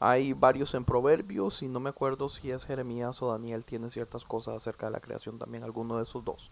hay 0.00 0.32
varios 0.32 0.74
en 0.74 0.84
Proverbios 0.84 1.62
y 1.62 1.68
no 1.68 1.78
me 1.78 1.90
acuerdo 1.90 2.28
si 2.28 2.50
es 2.50 2.64
Jeremías 2.64 3.22
o 3.22 3.30
Daniel 3.30 3.64
tiene 3.64 3.88
ciertas 3.88 4.24
cosas 4.24 4.56
acerca 4.56 4.86
de 4.86 4.92
la 4.92 5.00
creación 5.00 5.38
también, 5.38 5.62
alguno 5.62 5.98
de 5.98 6.02
esos 6.02 6.24
dos. 6.24 6.50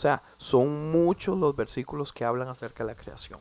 O 0.00 0.02
sea, 0.02 0.22
son 0.38 0.90
muchos 0.90 1.36
los 1.36 1.54
versículos 1.54 2.10
que 2.10 2.24
hablan 2.24 2.48
acerca 2.48 2.82
de 2.82 2.88
la 2.88 2.96
creación. 2.96 3.38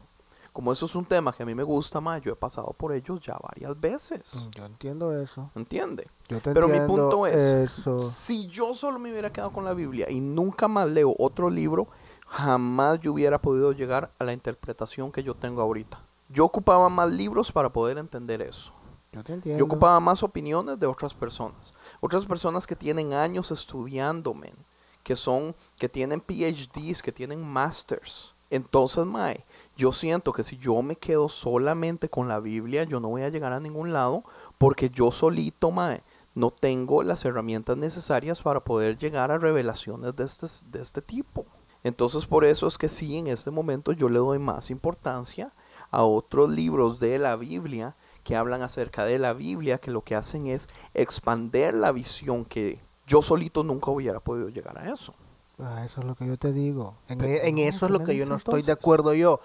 Como 0.52 0.74
eso 0.74 0.88
es 0.88 0.94
un 0.94 1.06
tema 1.06 1.32
que 1.32 1.44
a 1.44 1.46
mí 1.46 1.56
me 1.56 1.64
gusta 1.64 2.02
más, 2.02 2.22
yo 2.22 2.34
he 2.34 2.36
pasado 2.36 2.76
por 2.78 2.92
ellos 2.92 3.22
ya 3.22 3.38
varias 3.42 3.80
veces. 3.80 4.36
Mm, 4.36 4.50
Yo 4.50 4.66
entiendo 4.66 5.18
eso. 5.18 5.50
¿Entiende? 5.56 6.10
Yo 6.28 6.42
te 6.42 6.54
Pero 6.54 6.68
mi 6.68 6.82
punto 6.82 7.26
es, 7.26 7.36
eso. 7.42 8.12
si 8.12 8.48
yo 8.48 8.74
solo 8.74 9.00
me 9.00 9.10
hubiera 9.10 9.32
quedado 9.32 9.54
con 9.54 9.64
la 9.64 9.74
Biblia 9.74 10.10
y 10.12 10.20
nunca 10.20 10.68
más 10.68 10.90
leo 10.90 11.16
otro 11.18 11.50
libro, 11.50 11.88
jamás 12.28 13.00
yo 13.00 13.14
hubiera 13.14 13.40
podido 13.40 13.72
llegar 13.72 14.12
a 14.20 14.26
la 14.26 14.34
interpretación 14.34 15.14
que 15.14 15.24
yo 15.24 15.36
tengo 15.36 15.62
ahorita. 15.62 15.98
Yo 16.28 16.44
ocupaba 16.44 16.90
más 16.90 17.10
libros 17.10 17.54
para 17.54 17.72
poder 17.72 17.98
entender 17.98 18.42
eso. 18.42 18.74
Yo 19.14 19.24
te 19.24 19.32
entiendo. 19.32 19.60
Yo 19.60 19.64
ocupaba 19.64 19.98
más 20.02 20.24
opiniones 20.24 20.78
de 20.78 20.88
otras 20.88 21.14
personas. 21.14 21.74
Otras 22.02 22.26
personas 22.26 22.68
que 22.68 22.76
tienen 22.76 23.14
años 23.14 23.50
estudiando, 23.50 24.34
men, 24.34 24.56
que 25.04 25.16
son, 25.16 25.56
que 25.78 25.90
tienen 25.90 26.22
PhDs, 26.22 27.02
que 27.02 27.12
tienen 27.12 27.42
masters. 27.42 28.36
Entonces, 28.50 29.06
Mae, 29.06 29.46
yo 29.78 29.92
siento 29.92 30.34
que 30.34 30.44
si 30.44 30.58
yo 30.58 30.82
me 30.82 30.96
quedo 30.96 31.30
solamente 31.30 32.10
con 32.10 32.28
la 32.28 32.40
Biblia, 32.40 32.84
yo 32.84 33.00
no 33.00 33.10
voy 33.10 33.22
a 33.22 33.30
llegar 33.30 33.54
a 33.54 33.60
ningún 33.60 33.94
lado, 33.94 34.24
porque 34.58 34.90
yo 34.90 35.12
solito, 35.12 35.70
Mae, 35.70 36.02
no 36.34 36.52
tengo 36.52 37.04
las 37.04 37.26
herramientas 37.26 37.78
necesarias 37.78 38.42
para 38.42 38.62
poder 38.62 38.98
llegar 38.98 39.32
a 39.32 39.38
revelaciones 39.38 40.16
de 40.16 40.24
este, 40.24 40.48
de 40.66 40.82
este 40.82 41.02
tipo. 41.02 41.46
Entonces, 41.84 42.26
por 42.26 42.44
eso 42.44 42.68
es 42.68 42.78
que 42.78 42.90
sí, 42.90 43.18
en 43.18 43.28
este 43.28 43.52
momento 43.52 43.92
yo 43.92 44.10
le 44.10 44.20
doy 44.20 44.40
más 44.40 44.70
importancia 44.70 45.54
a 45.92 46.04
otros 46.04 46.50
libros 46.50 47.00
de 47.00 47.20
la 47.20 47.36
Biblia 47.36 47.96
que 48.24 48.36
hablan 48.36 48.62
acerca 48.62 49.06
de 49.06 49.18
la 49.18 49.34
Biblia, 49.34 49.78
que 49.78 49.92
lo 49.92 50.04
que 50.04 50.16
hacen 50.16 50.48
es 50.48 50.68
expander 50.94 51.74
la 51.74 51.92
visión 51.92 52.46
que 52.46 52.80
yo 53.10 53.22
solito 53.22 53.64
nunca 53.64 53.92
hubiera 53.92 54.20
podido 54.22 54.48
llegar 54.48 54.78
a 54.78 54.94
eso. 54.94 55.14
Ah, 55.62 55.84
eso 55.86 56.00
es 56.00 56.08
lo 56.08 56.16
que 56.16 56.26
yo 56.26 56.38
te 56.38 56.54
digo. 56.54 56.94
En, 57.10 57.18
Pero 57.18 57.34
e- 57.34 57.50
en 57.50 57.58
eso 57.58 57.86
es 57.88 57.92
¿qué 57.92 57.98
lo 57.98 58.06
que 58.06 58.16
yo 58.16 58.26
no 58.26 58.36
estoy 58.36 58.62
de 58.62 58.72
acuerdo 58.72 59.14
yo. 59.14 59.42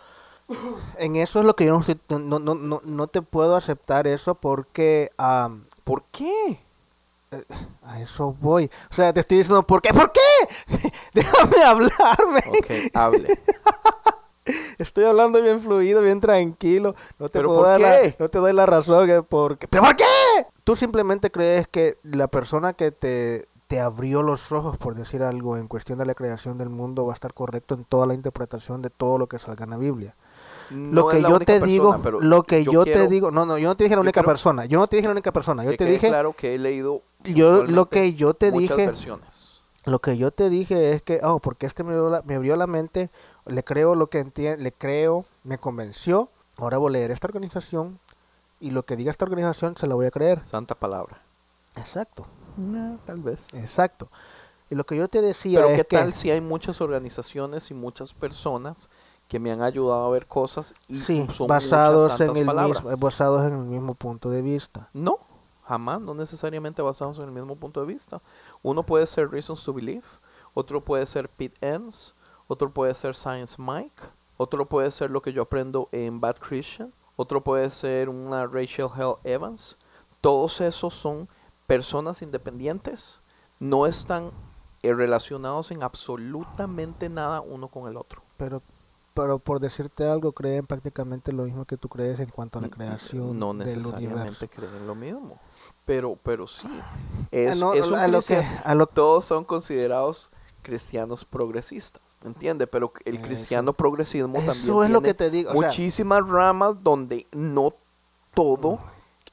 En 0.98 1.16
eso 1.16 1.40
es 1.40 1.46
lo 1.46 1.57
que 1.57 1.64
yo 1.64 1.72
no 1.72 1.81
estoy, 1.81 1.98
no, 2.09 2.38
no, 2.38 2.55
no, 2.55 2.81
no 2.85 3.07
te 3.09 3.22
puedo 3.22 3.57
aceptar 3.57 4.07
eso 4.07 4.35
porque 4.37 5.11
¿Por 5.83 6.05
qué? 6.12 6.61
a 7.83 8.00
eso 8.00 8.37
voy. 8.40 8.70
O 8.90 8.94
sea, 8.94 9.12
te 9.12 9.20
estoy 9.20 9.38
diciendo, 9.38 9.66
¿por 9.66 9.83
qué? 9.83 9.92
¿Por 9.92 10.12
qué? 10.12 10.20
Déjame 11.14 11.62
hablarme. 11.64 12.40
Ok, 12.48 12.70
hable. 12.94 13.37
Estoy 14.79 15.05
hablando 15.05 15.40
bien 15.40 15.61
fluido, 15.62 16.03
bien 16.03 16.20
tranquilo. 16.20 16.94
No 17.18 17.29
te 17.29 17.38
¿Pero 17.38 17.48
puedo 17.48 17.62
dar 17.62 17.81
la- 17.81 18.14
no 18.18 18.29
te 18.29 18.38
doy 18.38 18.53
la 18.53 18.66
razón 18.66 19.07
que 19.07 19.22
por 19.22 19.57
qué. 19.59 19.66
¿Pero 19.68 19.83
por 19.83 19.96
qué? 19.96 20.05
Tú 20.64 20.77
simplemente 20.77 21.31
crees 21.31 21.66
que 21.66 21.98
la 22.03 22.29
persona 22.29 22.74
que 22.74 22.92
te, 22.92 23.48
te 23.74 23.80
abrió 23.80 24.22
los 24.22 24.52
ojos, 24.52 24.76
por 24.76 24.94
decir 24.94 25.24
algo, 25.24 25.56
en 25.56 25.66
cuestión 25.66 25.98
de 25.98 26.06
la 26.06 26.14
creación 26.14 26.58
del 26.58 26.68
mundo 26.68 27.06
va 27.06 27.12
a 27.12 27.14
estar 27.14 27.34
correcto 27.34 27.74
en 27.74 27.84
toda 27.84 28.06
la 28.06 28.14
interpretación 28.14 28.82
de 28.82 28.88
todo 28.88 29.18
lo 29.18 29.26
que 29.26 29.40
salga 29.40 29.64
en 29.64 29.70
la 29.70 29.78
Biblia. 29.78 30.14
No 30.70 30.92
lo 30.92 31.08
que 31.08 31.20
yo 31.20 31.40
te 31.40 31.58
persona, 31.58 31.66
digo, 31.66 32.20
lo 32.20 32.42
que 32.44 32.62
yo, 32.62 32.84
te 32.84 32.92
quiero 32.92 33.08
digo, 33.08 33.30
no, 33.32 33.44
no, 33.44 33.58
yo 33.58 33.66
no 33.66 33.74
te 33.74 33.82
dije 33.82 33.96
la 33.96 34.02
única 34.02 34.22
persona, 34.22 34.64
yo 34.66 34.78
no 34.78 34.87
te 34.87 34.94
dije 34.94 35.08
la 35.08 35.12
única 35.12 35.32
persona, 35.32 35.64
yo 35.64 35.76
te 35.76 35.87
dije, 35.87 36.06
claro 36.06 36.34
que 36.34 36.54
he 36.54 36.58
leído 36.58 37.02
yo 37.24 37.64
lo 37.64 37.87
que 37.88 38.14
yo 38.14 38.34
te 38.34 38.52
dije, 38.52 38.76
versiones. 38.76 39.60
Lo 39.87 39.98
que 39.98 40.16
yo 40.16 40.30
te 40.30 40.50
dije 40.50 40.92
es 40.92 41.02
que, 41.02 41.18
oh, 41.24 41.40
porque 41.40 41.66
este 41.66 41.82
me 41.82 41.94
abrió 41.94 42.10
la, 42.10 42.22
me 42.22 42.37
abrió 42.37 42.54
la 42.54 42.68
mente, 42.68 43.10
le 43.44 43.64
creo 43.64 43.96
lo 43.96 44.06
que 44.06 44.20
entiende, 44.20 44.62
le 44.62 44.70
creo, 44.70 45.24
me 45.42 45.58
convenció. 45.58 46.28
Ahora 46.58 46.78
voy 46.78 46.90
a 46.90 46.92
leer 46.92 47.10
esta 47.10 47.26
organización 47.26 47.98
y 48.60 48.70
lo 48.70 48.84
que 48.84 48.94
diga 48.94 49.10
esta 49.10 49.24
organización 49.24 49.76
se 49.76 49.88
la 49.88 49.96
voy 49.96 50.06
a 50.06 50.12
creer. 50.12 50.44
Santa 50.44 50.76
palabra. 50.76 51.22
Exacto, 51.74 52.24
No, 52.57 52.99
tal 53.07 53.21
vez. 53.21 53.53
exacto. 53.55 54.09
Y 54.71 54.75
lo 54.75 54.85
que 54.85 54.97
yo 54.97 55.09
te 55.09 55.21
decía 55.21 55.61
Pero 55.61 55.71
es 55.71 55.79
qué 55.79 55.85
que 55.85 55.97
tal 55.97 56.14
si 56.14 56.31
hay 56.31 56.40
muchas 56.40 56.81
organizaciones 56.81 57.71
y 57.71 57.75
muchas 57.75 58.14
personas 58.14 58.88
que 59.29 59.38
me 59.38 59.53
han 59.53 59.62
ayudado 59.62 60.05
a 60.05 60.11
ver 60.11 60.27
cosas 60.27 60.75
y 60.88 60.99
sí, 60.99 61.27
son 61.33 61.47
basados 61.47 62.21
en 62.21 62.37
el 62.37 62.47
palabras? 62.47 62.83
mismo, 62.83 62.97
basados 62.99 63.45
en 63.47 63.55
el 63.55 63.64
mismo 63.64 63.95
punto 63.95 64.31
de 64.31 64.43
vista. 64.43 64.88
No, 64.93 65.19
jamás, 65.64 66.01
no 66.01 66.14
necesariamente 66.14 66.83
basados 66.83 67.19
en 67.19 67.25
el 67.25 67.31
mismo 67.31 67.57
punto 67.57 67.81
de 67.81 67.87
vista. 67.87 68.21
Uno 68.62 68.83
puede 68.85 69.07
ser 69.07 69.31
Reasons 69.31 69.62
to 69.64 69.73
Believe, 69.73 70.07
otro 70.55 70.83
puede 70.83 71.07
ser 71.07 71.29
Pete 71.29 71.57
Enns, 71.61 72.14
otro 72.49 72.71
puede 72.71 72.95
ser 72.95 73.14
Science 73.14 73.57
Mike, 73.59 74.03
otro 74.37 74.67
puede 74.67 74.90
ser 74.90 75.11
lo 75.11 75.23
que 75.23 75.33
yo 75.33 75.43
aprendo 75.43 75.88
en 75.93 76.21
Bad 76.21 76.37
Christian, 76.37 76.93
otro 77.17 77.43
puede 77.43 77.71
ser 77.71 78.09
una 78.09 78.47
Rachel 78.47 78.88
Hell 78.97 79.14
Evans. 79.25 79.77
Todos 80.21 80.61
esos 80.61 80.95
son 80.95 81.29
personas 81.66 82.22
independientes, 82.22 83.20
no 83.61 83.87
están 83.87 84.31
eh, 84.83 84.92
relacionados 84.92 85.70
en 85.70 85.83
absolutamente 85.83 87.09
nada 87.09 87.40
uno 87.40 87.68
con 87.68 87.88
el 87.88 87.96
otro. 87.96 88.22
Pero, 88.37 88.62
pero 89.14 89.38
por 89.38 89.61
decirte 89.61 90.07
algo, 90.09 90.33
creen 90.33 90.66
prácticamente 90.66 91.33
lo 91.33 91.44
mismo 91.44 91.64
que 91.64 91.77
tú 91.77 91.88
crees 91.88 92.18
en 92.20 92.29
cuanto 92.29 92.59
a 92.59 92.62
la 92.62 92.68
creación 92.68 93.38
no 93.38 93.55
del 93.55 93.77
necesariamente 93.79 94.48
creen 94.48 94.87
lo 94.87 94.94
mismo, 94.94 95.38
pero 95.87 96.18
pero 96.22 96.46
sí 96.46 96.68
es, 97.31 97.59
no, 97.59 97.72
es 97.74 97.87
un 97.87 97.94
a 97.94 98.09
lo 98.09 98.20
que, 98.20 98.37
a 98.64 98.74
lo- 98.74 98.87
todos 98.87 99.24
son 99.24 99.44
considerados 99.44 100.31
cristianos 100.62 101.24
progresistas, 101.24 102.03
¿entiendes? 102.24 102.68
Pero 102.70 102.92
el 103.05 103.16
Eso- 103.16 103.24
cristiano 103.27 103.72
progresismo 103.72 104.35
también 104.35 104.57
eso 104.64 104.83
es 104.85 104.90
lo 104.90 104.98
tiene 105.00 105.09
que 105.09 105.14
te 105.14 105.31
digo. 105.31 105.50
o 105.50 105.53
sea, 105.61 105.68
muchísimas 105.68 106.29
ramas 106.29 106.83
donde 106.83 107.27
no 107.33 107.72
todo, 108.35 108.81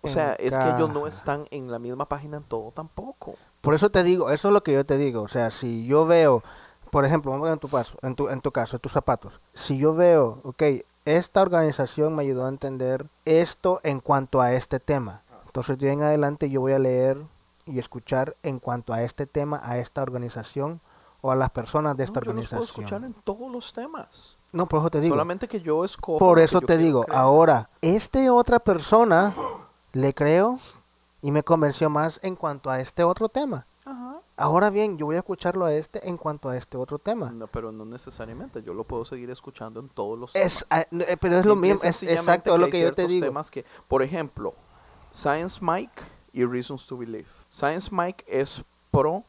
o 0.01 0.07
sea, 0.07 0.33
es 0.33 0.57
que 0.57 0.69
ellos 0.69 0.91
no 0.91 1.07
están 1.07 1.45
en 1.51 1.71
la 1.71 1.79
misma 1.79 2.05
página 2.05 2.37
en 2.37 2.43
todo 2.43 2.71
tampoco. 2.71 3.35
Por 3.61 3.73
eso 3.73 3.89
te 3.89 4.03
digo, 4.03 4.31
eso 4.31 4.47
es 4.47 4.53
lo 4.53 4.63
que 4.63 4.73
yo 4.73 4.85
te 4.85 4.97
digo. 4.97 5.21
O 5.21 5.27
sea, 5.27 5.51
si 5.51 5.85
yo 5.85 6.05
veo, 6.05 6.43
por 6.89 7.05
ejemplo, 7.05 7.31
vamos 7.31 7.45
a 7.45 7.49
ver 7.49 7.53
en 7.53 7.59
tu 7.59 7.69
caso, 7.69 7.97
en 8.01 8.15
tu, 8.15 8.29
en 8.29 8.41
tu 8.41 8.51
caso, 8.51 8.75
en 8.75 8.81
tus 8.81 8.91
zapatos. 8.91 9.39
Si 9.53 9.77
yo 9.77 9.93
veo, 9.93 10.39
ok, 10.43 10.63
esta 11.05 11.41
organización 11.41 12.15
me 12.15 12.23
ayudó 12.23 12.45
a 12.45 12.49
entender 12.49 13.05
esto 13.25 13.79
en 13.83 13.99
cuanto 13.99 14.41
a 14.41 14.53
este 14.53 14.79
tema. 14.79 15.23
Entonces 15.45 15.77
de 15.77 15.91
en 15.91 16.01
adelante 16.01 16.49
yo 16.49 16.61
voy 16.61 16.73
a 16.73 16.79
leer 16.79 17.17
y 17.65 17.79
escuchar 17.79 18.35
en 18.43 18.59
cuanto 18.59 18.93
a 18.93 19.03
este 19.03 19.25
tema, 19.25 19.59
a 19.63 19.77
esta 19.77 20.01
organización 20.01 20.81
o 21.21 21.31
a 21.31 21.35
las 21.35 21.49
personas 21.51 21.95
de 21.97 22.05
esta 22.05 22.19
No, 22.21 22.27
yo 22.27 22.33
los 22.33 22.49
puedo 22.49 22.63
escuchar 22.63 22.93
organización. 22.95 23.15
en 23.15 23.23
todos 23.23 23.51
los 23.51 23.73
temas. 23.73 24.37
No, 24.51 24.65
por 24.65 24.79
eso 24.79 24.89
te 24.89 24.99
digo. 25.01 25.13
Solamente 25.13 25.47
que 25.47 25.61
yo 25.61 25.85
escojo. 25.85 26.17
Por 26.19 26.39
eso 26.39 26.61
te 26.61 26.77
digo, 26.77 27.03
creer. 27.03 27.19
ahora, 27.19 27.69
este 27.81 28.29
otra 28.29 28.59
persona 28.59 29.33
le 29.93 30.13
creo 30.13 30.59
y 31.21 31.31
me 31.31 31.43
convenció 31.43 31.89
más 31.89 32.19
en 32.23 32.35
cuanto 32.35 32.69
a 32.69 32.79
este 32.79 33.03
otro 33.03 33.29
tema. 33.29 33.65
Ajá. 33.85 34.19
Ahora 34.37 34.69
bien, 34.69 34.97
yo 34.97 35.05
voy 35.05 35.15
a 35.15 35.19
escucharlo 35.19 35.65
a 35.65 35.73
este 35.73 36.07
en 36.07 36.17
cuanto 36.17 36.49
a 36.49 36.57
este 36.57 36.77
otro 36.77 36.97
tema. 36.97 37.31
No, 37.31 37.47
pero 37.47 37.71
no 37.71 37.85
necesariamente. 37.85 38.63
Yo 38.63 38.73
lo 38.73 38.83
puedo 38.83 39.05
seguir 39.05 39.29
escuchando 39.29 39.79
en 39.79 39.89
todos 39.89 40.17
los 40.17 40.35
Es, 40.35 40.65
temas. 40.67 40.87
ah, 40.91 40.95
eh, 41.07 41.17
pero 41.19 41.37
es 41.37 41.45
lo 41.45 41.55
mismo, 41.55 41.81
es 41.83 42.01
exacto 42.03 42.53
es 42.55 42.59
lo 42.59 42.69
que 42.69 42.79
yo 42.79 42.93
te 42.93 43.05
digo. 43.07 43.25
temas 43.25 43.51
que, 43.51 43.65
por 43.87 44.01
ejemplo, 44.01 44.53
Science 45.11 45.59
Mike 45.61 46.01
y 46.33 46.45
Reasons 46.45 46.87
to 46.87 46.97
Believe. 46.97 47.27
Science 47.49 47.89
Mike 47.91 48.23
es 48.27 48.63
pro 48.89 49.23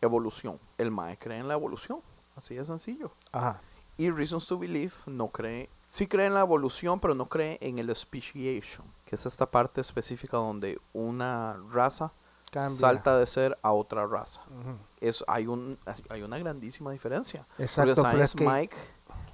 evolución. 0.00 0.60
El 0.78 0.90
Mike 0.90 1.18
cree 1.20 1.38
en 1.38 1.48
la 1.48 1.54
evolución. 1.54 2.00
Así 2.36 2.54
de 2.54 2.64
sencillo. 2.64 3.10
Ajá. 3.32 3.60
Y 3.96 4.10
Reasons 4.10 4.46
to 4.46 4.58
Believe 4.58 4.92
no 5.06 5.28
cree, 5.28 5.70
sí 5.86 6.06
cree 6.08 6.26
en 6.26 6.34
la 6.34 6.40
evolución, 6.40 6.98
pero 7.00 7.14
no 7.14 7.28
cree 7.28 7.58
en 7.60 7.78
el 7.78 7.94
speciation, 7.94 8.86
que 9.04 9.14
es 9.14 9.24
esta 9.26 9.46
parte 9.50 9.80
específica 9.80 10.36
donde 10.36 10.80
una 10.92 11.56
raza 11.72 12.10
Cambia. 12.50 12.78
salta 12.78 13.18
de 13.18 13.26
ser 13.26 13.56
a 13.62 13.72
otra 13.72 14.06
raza. 14.06 14.40
Es, 15.00 15.24
hay, 15.28 15.46
un, 15.46 15.78
hay 16.08 16.22
una 16.22 16.38
grandísima 16.38 16.90
diferencia. 16.90 17.46
Exacto, 17.58 17.94
Porque 17.94 18.10
Science 18.10 18.36
que 18.36 18.44
Mike 18.48 18.76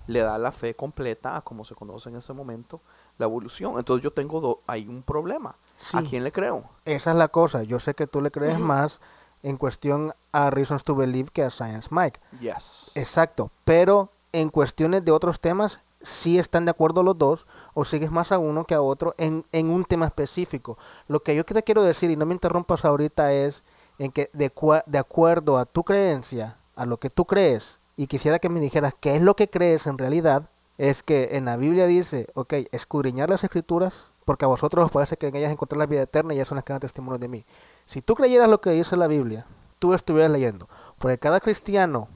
le 0.07 0.20
da 0.20 0.37
la 0.38 0.53
fe 0.53 0.75
completa 0.75 1.37
a 1.37 1.40
como 1.42 1.64
se 1.64 1.75
conoce 1.75 2.09
en 2.09 2.16
ese 2.16 2.33
momento 2.33 2.81
la 3.18 3.27
evolución. 3.27 3.79
Entonces 3.79 4.03
yo 4.05 4.12
tengo 4.12 4.40
do- 4.40 4.61
hay 4.66 4.87
un 4.88 5.03
problema. 5.03 5.55
¿A 5.94 6.03
quién 6.03 6.25
le 6.25 6.33
creo? 6.33 6.64
esa 6.85 7.11
es 7.12 7.16
la 7.16 7.29
cosa. 7.29 7.62
Yo 7.62 7.79
sé 7.79 7.94
que 7.94 8.07
tú 8.07 8.20
le 8.20 8.31
crees 8.31 8.59
más 8.59 9.01
en 9.42 9.57
cuestión 9.57 10.12
a 10.33 10.51
Reasons 10.51 10.85
to 10.85 10.94
Believe 10.94 11.31
que 11.31 11.42
a 11.42 11.51
Science 11.51 11.88
Mike. 11.90 12.20
Yes. 12.40 12.90
Exacto, 12.94 13.51
pero 13.64 14.11
en 14.33 14.51
cuestiones 14.51 15.05
de 15.05 15.12
otros 15.12 15.40
temas 15.40 15.81
sí 16.03 16.38
están 16.38 16.64
de 16.64 16.71
acuerdo 16.71 17.03
los 17.03 17.19
dos 17.19 17.47
o 17.75 17.85
sigues 17.85 18.11
más 18.11 18.33
a 18.33 18.38
uno 18.38 18.64
que 18.64 18.75
a 18.75 18.83
otro 18.83 19.14
en, 19.19 19.45
en 19.53 19.71
un 19.71 19.85
tema 19.85 20.07
específico. 20.07 20.79
Lo 21.09 21.23
que 21.23 21.35
yo 21.35 21.45
te 21.45 21.62
quiero 21.62 21.83
decir, 21.83 22.11
y 22.11 22.16
no 22.16 22.27
me 22.27 22.35
interrumpas 22.35 22.85
ahorita, 22.85 23.33
es 23.33 23.62
en 23.99 24.12
que 24.12 24.31
de, 24.33 24.51
de 24.87 24.99
acuerdo 24.99 25.59
a 25.59 25.66
tu 25.66 25.85
creencia, 25.85 26.57
a 26.75 26.87
lo 26.87 26.97
que 26.97 27.11
tú 27.11 27.27
crees, 27.27 27.79
y 27.97 28.07
quisiera 28.07 28.38
que 28.38 28.49
me 28.49 28.61
dijeras 28.61 28.95
qué 28.99 29.16
es 29.16 29.23
lo 29.23 29.37
que 29.37 29.51
crees 29.51 29.87
en 29.87 29.99
realidad, 29.99 30.49
es 30.79 31.03
que 31.03 31.37
en 31.37 31.45
la 31.45 31.59
Biblia 31.59 31.87
dice, 31.87 32.29
ok, 32.35 32.55
escudriñar 32.73 33.29
las 33.29 33.45
escrituras, 33.45 33.93
porque 34.25 34.47
a 34.47 34.49
vosotros 34.49 34.87
os 34.87 34.90
parece 34.90 35.19
que 35.19 35.29
en 35.29 35.37
ellas 35.37 35.51
encontrar 35.51 35.79
la 35.79 35.87
vida 35.87 36.03
eterna 36.03 36.33
y 36.33 36.37
ellas 36.37 36.49
son 36.49 36.57
las 36.57 36.64
que 36.64 36.73
dan 36.73 36.81
testimonio 36.81 37.19
de 37.19 37.29
mí. 37.29 37.45
Si 37.85 38.01
tú 38.01 38.14
creyeras 38.14 38.49
lo 38.49 38.62
que 38.62 38.71
dice 38.71 38.97
la 38.97 39.07
Biblia, 39.07 39.47
tú 39.79 39.93
estuvieras 39.93 40.31
leyendo, 40.31 40.69
porque 40.99 41.19
cada 41.19 41.40
cristiano 41.40 42.09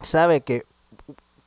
sabe 0.00 0.42
que 0.42 0.66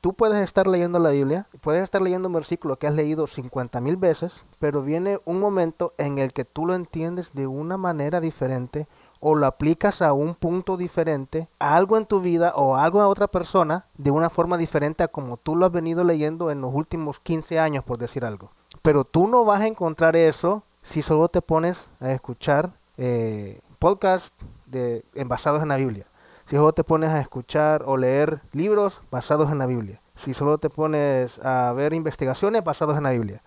tú 0.06 0.14
puedes 0.14 0.38
estar 0.44 0.68
leyendo 0.68 1.00
la 1.00 1.10
Biblia, 1.10 1.48
puedes 1.62 1.82
estar 1.82 2.00
leyendo 2.00 2.28
un 2.28 2.36
versículo 2.36 2.78
que 2.78 2.86
has 2.86 2.94
leído 2.94 3.26
50 3.26 3.82
mil 3.82 3.98
veces, 3.98 4.44
pero 4.60 4.84
viene 4.84 5.20
un 5.26 5.40
momento 5.40 5.94
en 5.98 6.20
el 6.20 6.32
que 6.32 6.46
tú 6.46 6.68
lo 6.68 6.76
entiendes 6.76 7.34
de 7.34 7.48
una 7.48 7.76
manera 7.78 8.22
diferente 8.22 8.88
o 9.20 9.34
lo 9.34 9.48
aplicas 9.48 10.04
a 10.04 10.14
un 10.14 10.36
punto 10.36 10.78
diferente, 10.78 11.50
a 11.58 11.76
algo 11.76 11.98
en 11.98 12.06
tu 12.06 12.22
vida 12.22 12.54
o 12.56 12.76
a 12.76 12.84
algo 12.84 13.02
a 13.02 13.08
otra 13.08 13.26
persona 13.30 13.88
de 13.98 14.12
una 14.12 14.30
forma 14.30 14.60
diferente 14.60 15.02
a 15.02 15.08
como 15.08 15.38
tú 15.38 15.56
lo 15.56 15.66
has 15.66 15.72
venido 15.72 16.04
leyendo 16.04 16.52
en 16.52 16.62
los 16.62 16.72
últimos 16.72 17.20
15 17.20 17.58
años, 17.60 17.84
por 17.84 17.98
decir 17.98 18.26
algo. 18.26 18.52
Pero 18.84 19.06
tú 19.06 19.28
no 19.28 19.44
vas 19.44 19.62
a 19.62 19.68
encontrar 19.68 20.16
eso 20.16 20.62
si 20.84 21.02
solo 21.02 21.30
te 21.30 21.42
pones 21.42 21.90
a 22.00 22.12
escuchar 22.12 22.74
eh, 22.98 23.60
podcasts 23.80 24.32
de, 24.68 25.04
en- 25.16 25.30
basados 25.30 25.64
en 25.64 25.70
la 25.70 25.78
Biblia 25.78 26.06
si 26.46 26.56
solo 26.56 26.74
te 26.74 26.84
pones 26.84 27.10
a 27.12 27.20
escuchar 27.20 27.84
o 27.86 27.98
leer 27.98 28.42
libros 28.52 29.02
basados 29.12 29.52
en 29.52 29.58
la 29.58 29.66
Biblia, 29.66 30.02
si 30.16 30.34
solo 30.34 30.58
te 30.58 30.70
pones 30.70 31.38
a 31.44 31.74
ver 31.74 31.94
investigaciones 31.94 32.64
basados 32.64 32.98
en 32.98 33.04
la 33.04 33.12
Biblia, 33.12 33.42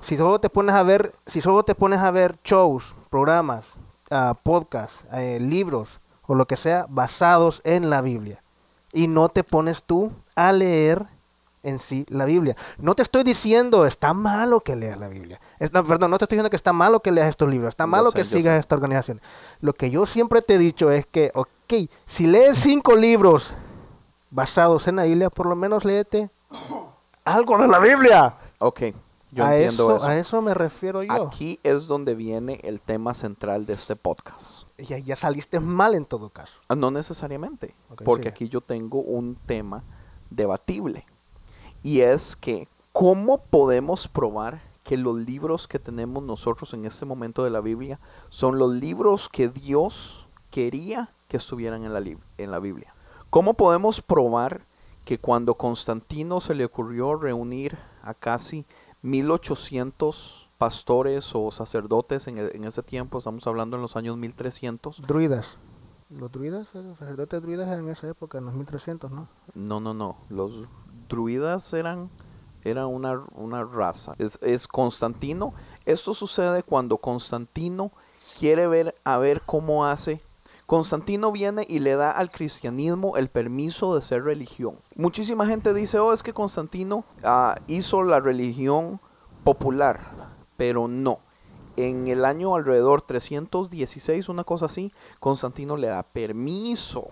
si 0.00 0.16
solo 0.16 0.38
te 0.40 0.48
pones 0.48 0.74
a 0.74 0.82
ver, 0.82 1.12
si 1.26 1.40
solo 1.40 1.62
te 1.64 1.74
pones 1.74 2.00
a 2.00 2.10
ver 2.10 2.38
shows, 2.44 2.96
programas, 3.10 3.76
ah, 4.10 4.34
podcasts, 4.42 5.04
eh, 5.12 5.38
libros 5.40 6.00
o 6.26 6.34
lo 6.34 6.46
que 6.46 6.56
sea 6.56 6.86
basados 6.88 7.60
en 7.64 7.90
la 7.90 8.00
Biblia 8.00 8.42
y 8.92 9.08
no 9.08 9.28
te 9.28 9.44
pones 9.44 9.82
tú 9.82 10.12
a 10.36 10.52
leer 10.52 11.04
en 11.62 11.78
sí 11.78 12.06
la 12.08 12.24
Biblia. 12.24 12.56
No 12.78 12.94
te 12.94 13.02
estoy 13.02 13.22
diciendo 13.22 13.84
está 13.84 14.14
malo 14.14 14.60
que 14.60 14.74
leas 14.76 14.98
la 14.98 15.08
Biblia. 15.08 15.40
Es- 15.58 15.72
no, 15.72 15.84
perdón, 15.84 16.10
no 16.10 16.16
te 16.18 16.24
estoy 16.24 16.36
diciendo 16.36 16.48
que 16.50 16.56
está 16.56 16.72
malo 16.72 17.00
que 17.00 17.10
leas 17.12 17.28
estos 17.28 17.48
libros, 17.50 17.68
está 17.68 17.86
malo 17.86 18.10
sé, 18.12 18.18
que 18.18 18.24
sigas 18.24 18.54
sé. 18.54 18.60
esta 18.60 18.76
organización. 18.76 19.20
Lo 19.60 19.74
que 19.74 19.90
yo 19.90 20.06
siempre 20.06 20.40
te 20.40 20.54
he 20.54 20.58
dicho 20.58 20.90
es 20.90 21.04
que, 21.04 21.30
ok, 21.70 21.90
si 22.04 22.26
lees 22.26 22.58
cinco 22.58 22.96
libros 22.96 23.52
basados 24.30 24.88
en 24.88 24.96
la 24.96 25.04
Biblia, 25.04 25.30
por 25.30 25.46
lo 25.46 25.56
menos 25.56 25.84
léete 25.84 26.30
algo 27.24 27.58
de 27.58 27.68
la 27.68 27.78
Biblia. 27.78 28.36
Ok, 28.58 28.82
yo 29.30 29.44
a, 29.44 29.54
entiendo 29.54 29.94
eso, 29.94 29.96
eso. 29.96 30.06
a 30.06 30.16
eso 30.18 30.42
me 30.42 30.54
refiero 30.54 31.02
yo. 31.02 31.12
Aquí 31.12 31.60
es 31.62 31.86
donde 31.86 32.14
viene 32.14 32.60
el 32.64 32.80
tema 32.80 33.14
central 33.14 33.66
de 33.66 33.74
este 33.74 33.94
podcast. 33.96 34.64
Ya, 34.78 34.98
ya 34.98 35.16
saliste 35.16 35.60
mal 35.60 35.94
en 35.94 36.04
todo 36.04 36.30
caso. 36.30 36.60
Ah, 36.68 36.74
No 36.74 36.90
necesariamente, 36.90 37.74
porque 38.04 38.24
sigue. 38.24 38.28
aquí 38.30 38.48
yo 38.48 38.60
tengo 38.60 39.00
un 39.00 39.36
tema 39.46 39.84
debatible. 40.30 41.06
Y 41.82 42.00
es 42.00 42.36
que, 42.36 42.68
¿cómo 42.92 43.38
podemos 43.38 44.08
probar 44.08 44.60
que 44.82 44.96
los 44.96 45.16
libros 45.16 45.68
que 45.68 45.78
tenemos 45.78 46.22
nosotros 46.22 46.74
en 46.74 46.84
este 46.84 47.04
momento 47.06 47.44
de 47.44 47.50
la 47.50 47.60
Biblia 47.60 48.00
son 48.28 48.58
los 48.58 48.72
libros 48.72 49.28
que 49.28 49.48
Dios 49.48 50.26
quería 50.50 51.10
que 51.30 51.38
estuvieran 51.38 51.84
en 51.84 51.94
la, 51.94 52.00
en 52.00 52.50
la 52.50 52.58
Biblia? 52.58 52.92
¿Cómo 53.30 53.54
podemos 53.54 54.02
probar 54.02 54.66
que 55.06 55.18
cuando 55.18 55.54
Constantino 55.54 56.40
se 56.40 56.54
le 56.54 56.66
ocurrió 56.66 57.14
reunir 57.14 57.78
a 58.02 58.12
casi 58.12 58.66
1800 59.02 60.48
pastores 60.58 61.30
o 61.34 61.50
sacerdotes 61.50 62.26
en, 62.28 62.38
e- 62.38 62.50
en 62.52 62.64
ese 62.64 62.82
tiempo, 62.82 63.18
estamos 63.18 63.46
hablando 63.46 63.76
en 63.76 63.82
los 63.82 63.96
años 63.96 64.16
1300, 64.18 65.00
Druidas. 65.02 65.56
Los 66.10 66.32
druidas, 66.32 66.66
los 66.74 66.98
sacerdotes 66.98 67.40
druidas 67.40 67.68
en 67.68 67.88
esa 67.88 68.08
época, 68.08 68.38
en 68.38 68.46
los 68.46 68.54
1300, 68.54 69.12
¿no? 69.12 69.28
No, 69.54 69.78
no, 69.78 69.94
no. 69.94 70.16
Los 70.28 70.66
druidas 71.08 71.72
eran, 71.72 72.10
era 72.64 72.88
una, 72.88 73.24
una 73.36 73.62
raza. 73.62 74.16
Es, 74.18 74.36
es 74.42 74.66
Constantino. 74.66 75.54
Esto 75.86 76.12
sucede 76.12 76.64
cuando 76.64 76.98
Constantino 76.98 77.92
quiere 78.40 78.66
ver 78.66 78.96
a 79.04 79.18
ver 79.18 79.42
cómo 79.46 79.86
hace. 79.86 80.20
Constantino 80.70 81.32
viene 81.32 81.66
y 81.68 81.80
le 81.80 81.96
da 81.96 82.12
al 82.12 82.30
cristianismo 82.30 83.16
el 83.16 83.28
permiso 83.28 83.96
de 83.96 84.02
ser 84.02 84.22
religión. 84.22 84.78
Muchísima 84.94 85.44
gente 85.44 85.74
dice, 85.74 85.98
oh, 85.98 86.12
es 86.12 86.22
que 86.22 86.32
Constantino 86.32 87.04
ah, 87.24 87.56
hizo 87.66 88.04
la 88.04 88.20
religión 88.20 89.00
popular, 89.42 89.98
pero 90.56 90.86
no. 90.86 91.18
En 91.76 92.06
el 92.06 92.24
año 92.24 92.54
alrededor 92.54 93.02
316, 93.02 94.28
una 94.28 94.44
cosa 94.44 94.66
así, 94.66 94.92
Constantino 95.18 95.76
le 95.76 95.88
da 95.88 96.04
permiso 96.04 97.08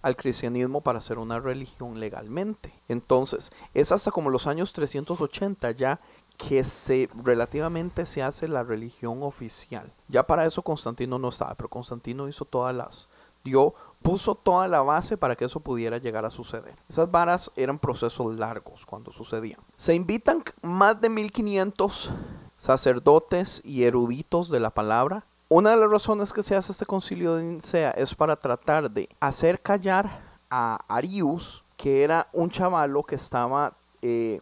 al 0.00 0.16
cristianismo 0.16 0.80
para 0.80 1.02
ser 1.02 1.18
una 1.18 1.40
religión 1.40 2.00
legalmente. 2.00 2.72
Entonces, 2.88 3.52
es 3.74 3.92
hasta 3.92 4.10
como 4.10 4.30
los 4.30 4.46
años 4.46 4.72
380 4.72 5.72
ya 5.72 6.00
que 6.38 6.64
se 6.64 7.10
relativamente 7.22 8.06
se 8.06 8.22
hace 8.22 8.48
la 8.48 8.62
religión 8.62 9.22
oficial. 9.22 9.92
Ya 10.08 10.22
para 10.22 10.46
eso 10.46 10.62
Constantino 10.62 11.18
no 11.18 11.28
estaba, 11.28 11.54
pero 11.54 11.68
Constantino 11.68 12.28
hizo 12.28 12.46
todas 12.46 12.74
las 12.74 13.08
dio 13.44 13.74
puso 14.02 14.34
toda 14.34 14.68
la 14.68 14.80
base 14.82 15.16
para 15.16 15.36
que 15.36 15.44
eso 15.44 15.60
pudiera 15.60 15.98
llegar 15.98 16.24
a 16.24 16.30
suceder. 16.30 16.74
Esas 16.88 17.10
varas 17.10 17.50
eran 17.56 17.78
procesos 17.78 18.34
largos 18.36 18.86
cuando 18.86 19.12
sucedían. 19.12 19.60
Se 19.76 19.94
invitan 19.94 20.44
más 20.62 21.00
de 21.00 21.08
1500 21.08 22.10
sacerdotes 22.56 23.60
y 23.64 23.84
eruditos 23.84 24.48
de 24.50 24.60
la 24.60 24.70
palabra. 24.70 25.24
Una 25.48 25.70
de 25.70 25.76
las 25.76 25.90
razones 25.90 26.32
que 26.32 26.42
se 26.42 26.54
hace 26.54 26.72
este 26.72 26.86
concilio 26.86 27.34
de 27.34 27.44
Nicea 27.44 27.90
es 27.92 28.14
para 28.14 28.36
tratar 28.36 28.90
de 28.90 29.08
hacer 29.18 29.60
callar 29.60 30.22
a 30.50 30.78
Arius, 30.88 31.64
que 31.76 32.04
era 32.04 32.28
un 32.32 32.50
chavalo 32.50 33.02
que 33.02 33.16
estaba 33.16 33.72
eh, 34.02 34.40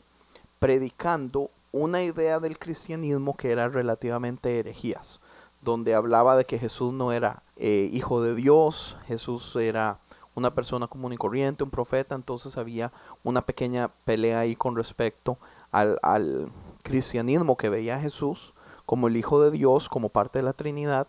predicando 0.59 1.51
una 1.77 2.03
idea 2.03 2.41
del 2.41 2.59
cristianismo 2.59 3.37
que 3.37 3.51
era 3.51 3.69
relativamente 3.69 4.59
herejías, 4.59 5.21
donde 5.63 5.95
hablaba 5.95 6.37
de 6.37 6.45
que 6.45 6.59
Jesús 6.59 6.93
no 6.93 7.13
era 7.13 7.43
eh, 7.57 7.91
hijo 7.93 8.23
de 8.23 8.35
Dios, 8.35 8.97
Jesús 9.07 9.55
era 9.57 9.99
una 10.35 10.55
persona 10.55 10.87
común 10.87 11.13
y 11.13 11.17
corriente, 11.17 11.65
un 11.65 11.71
profeta, 11.71 12.15
entonces 12.15 12.57
había 12.57 12.93
una 13.25 13.43
pequeña 13.43 13.89
pelea 14.05 14.41
ahí 14.41 14.57
con 14.57 14.77
respecto 14.77 15.39
al, 15.71 15.99
al 16.03 16.51
cristianismo 16.83 17.57
que 17.57 17.69
veía 17.69 17.97
a 17.97 18.01
Jesús 18.01 18.55
como 18.87 19.09
el 19.09 19.17
Hijo 19.17 19.43
de 19.43 19.51
Dios, 19.51 19.89
como 19.89 20.09
parte 20.09 20.39
de 20.39 20.45
la 20.45 20.53
Trinidad, 20.53 21.09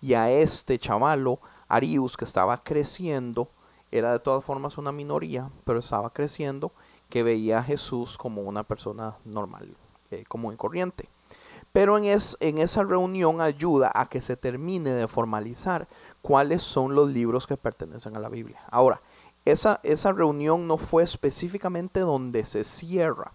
y 0.00 0.14
a 0.14 0.30
este 0.30 0.78
chavalo, 0.78 1.40
Arius, 1.68 2.16
que 2.16 2.24
estaba 2.24 2.62
creciendo, 2.62 3.48
era 3.90 4.12
de 4.12 4.20
todas 4.20 4.44
formas 4.44 4.78
una 4.78 4.92
minoría, 4.92 5.50
pero 5.64 5.80
estaba 5.80 6.10
creciendo, 6.10 6.72
que 7.08 7.22
veía 7.22 7.58
a 7.58 7.62
Jesús 7.62 8.16
como 8.16 8.42
una 8.42 8.62
persona 8.62 9.16
normal, 9.24 9.76
eh, 10.10 10.24
común 10.28 10.54
y 10.54 10.56
corriente. 10.56 11.08
Pero 11.72 11.98
en, 11.98 12.04
es, 12.04 12.36
en 12.40 12.58
esa 12.58 12.82
reunión 12.84 13.40
ayuda 13.40 13.92
a 13.94 14.06
que 14.06 14.22
se 14.22 14.36
termine 14.36 14.90
de 14.90 15.08
formalizar 15.08 15.86
cuáles 16.22 16.62
son 16.62 16.94
los 16.94 17.10
libros 17.10 17.46
que 17.46 17.56
pertenecen 17.56 18.16
a 18.16 18.20
la 18.20 18.28
Biblia. 18.28 18.60
Ahora, 18.70 19.00
esa, 19.44 19.80
esa 19.82 20.12
reunión 20.12 20.66
no 20.66 20.78
fue 20.78 21.02
específicamente 21.02 22.00
donde 22.00 22.44
se 22.46 22.64
cierra. 22.64 23.32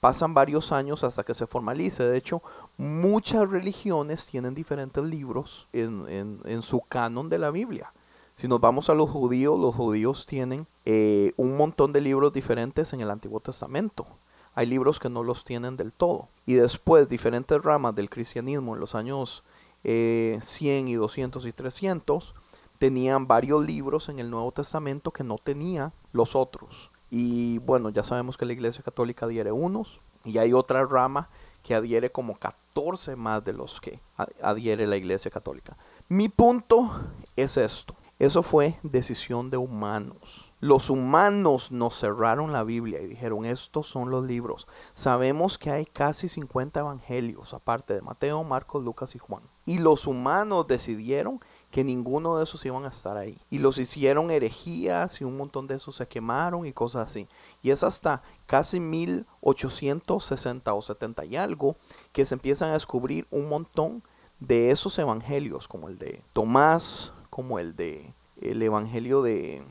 Pasan 0.00 0.34
varios 0.34 0.72
años 0.72 1.04
hasta 1.04 1.24
que 1.24 1.34
se 1.34 1.46
formalice. 1.46 2.04
De 2.04 2.18
hecho, 2.18 2.42
muchas 2.76 3.48
religiones 3.48 4.26
tienen 4.26 4.54
diferentes 4.54 5.02
libros 5.02 5.66
en, 5.72 6.40
en, 6.44 6.62
su 6.62 6.80
canon 6.80 7.30
de 7.30 7.38
la 7.38 7.50
Biblia. 7.50 7.92
Si 8.34 8.46
nos 8.48 8.60
vamos 8.60 8.90
a 8.90 8.94
los 8.94 9.08
judíos, 9.08 9.58
los 9.58 9.74
judíos 9.74 10.26
tienen 10.26 10.66
eh, 10.84 11.32
un 11.36 11.56
montón 11.56 11.92
de 11.92 12.00
libros 12.02 12.32
diferentes 12.32 12.92
en 12.92 13.00
el 13.00 13.10
Antiguo 13.10 13.40
Testamento 13.40 14.06
hay 14.54 14.66
libros 14.66 15.00
que 15.00 15.08
no 15.08 15.22
los 15.22 15.44
tienen 15.44 15.76
del 15.76 15.92
todo. 15.92 16.28
Y 16.46 16.54
después 16.54 17.08
diferentes 17.08 17.60
ramas 17.62 17.94
del 17.94 18.10
cristianismo 18.10 18.74
en 18.74 18.80
los 18.80 18.94
años 18.94 19.42
100 19.82 19.92
eh, 19.92 20.40
y 20.86 20.94
200 20.94 21.44
y 21.46 21.52
300 21.52 22.34
tenían 22.78 23.26
varios 23.26 23.64
libros 23.64 24.08
en 24.08 24.18
el 24.18 24.30
Nuevo 24.30 24.52
Testamento 24.52 25.10
que 25.10 25.24
no 25.24 25.38
tenían 25.38 25.92
los 26.12 26.34
otros. 26.34 26.90
Y 27.10 27.58
bueno, 27.58 27.90
ya 27.90 28.02
sabemos 28.02 28.36
que 28.36 28.46
la 28.46 28.52
Iglesia 28.52 28.82
Católica 28.82 29.26
adhiere 29.26 29.52
unos 29.52 30.00
y 30.24 30.38
hay 30.38 30.52
otra 30.52 30.84
rama 30.84 31.28
que 31.62 31.74
adhiere 31.74 32.10
como 32.10 32.36
14 32.36 33.16
más 33.16 33.44
de 33.44 33.52
los 33.52 33.80
que 33.80 34.00
adhiere 34.42 34.86
la 34.86 34.96
Iglesia 34.96 35.30
Católica. 35.30 35.76
Mi 36.08 36.28
punto 36.28 36.90
es 37.36 37.56
esto. 37.56 37.94
Eso 38.18 38.42
fue 38.42 38.78
decisión 38.82 39.50
de 39.50 39.56
humanos. 39.56 40.52
Los 40.64 40.88
humanos 40.88 41.72
nos 41.72 41.98
cerraron 41.98 42.50
la 42.50 42.64
Biblia 42.64 43.02
y 43.02 43.06
dijeron, 43.06 43.44
estos 43.44 43.86
son 43.86 44.08
los 44.08 44.24
libros. 44.24 44.66
Sabemos 44.94 45.58
que 45.58 45.70
hay 45.70 45.84
casi 45.84 46.26
50 46.26 46.80
evangelios, 46.80 47.52
aparte 47.52 47.92
de 47.92 48.00
Mateo, 48.00 48.42
Marcos, 48.44 48.82
Lucas 48.82 49.14
y 49.14 49.18
Juan. 49.18 49.42
Y 49.66 49.76
los 49.76 50.06
humanos 50.06 50.66
decidieron 50.66 51.38
que 51.70 51.84
ninguno 51.84 52.38
de 52.38 52.44
esos 52.44 52.64
iban 52.64 52.86
a 52.86 52.88
estar 52.88 53.18
ahí. 53.18 53.38
Y 53.50 53.58
los 53.58 53.76
hicieron 53.76 54.30
herejías 54.30 55.20
y 55.20 55.24
un 55.24 55.36
montón 55.36 55.66
de 55.66 55.74
esos 55.74 55.96
se 55.96 56.08
quemaron 56.08 56.64
y 56.64 56.72
cosas 56.72 57.10
así. 57.10 57.28
Y 57.60 57.68
es 57.68 57.82
hasta 57.82 58.22
casi 58.46 58.80
1860 58.80 60.72
o 60.72 60.80
70 60.80 61.26
y 61.26 61.36
algo 61.36 61.76
que 62.12 62.24
se 62.24 62.36
empiezan 62.36 62.70
a 62.70 62.72
descubrir 62.72 63.26
un 63.30 63.50
montón 63.50 64.02
de 64.40 64.70
esos 64.70 64.98
evangelios, 64.98 65.68
como 65.68 65.90
el 65.90 65.98
de 65.98 66.22
Tomás, 66.32 67.12
como 67.28 67.58
el 67.58 67.76
de 67.76 68.14
el 68.40 68.62
evangelio 68.62 69.22
de 69.22 69.62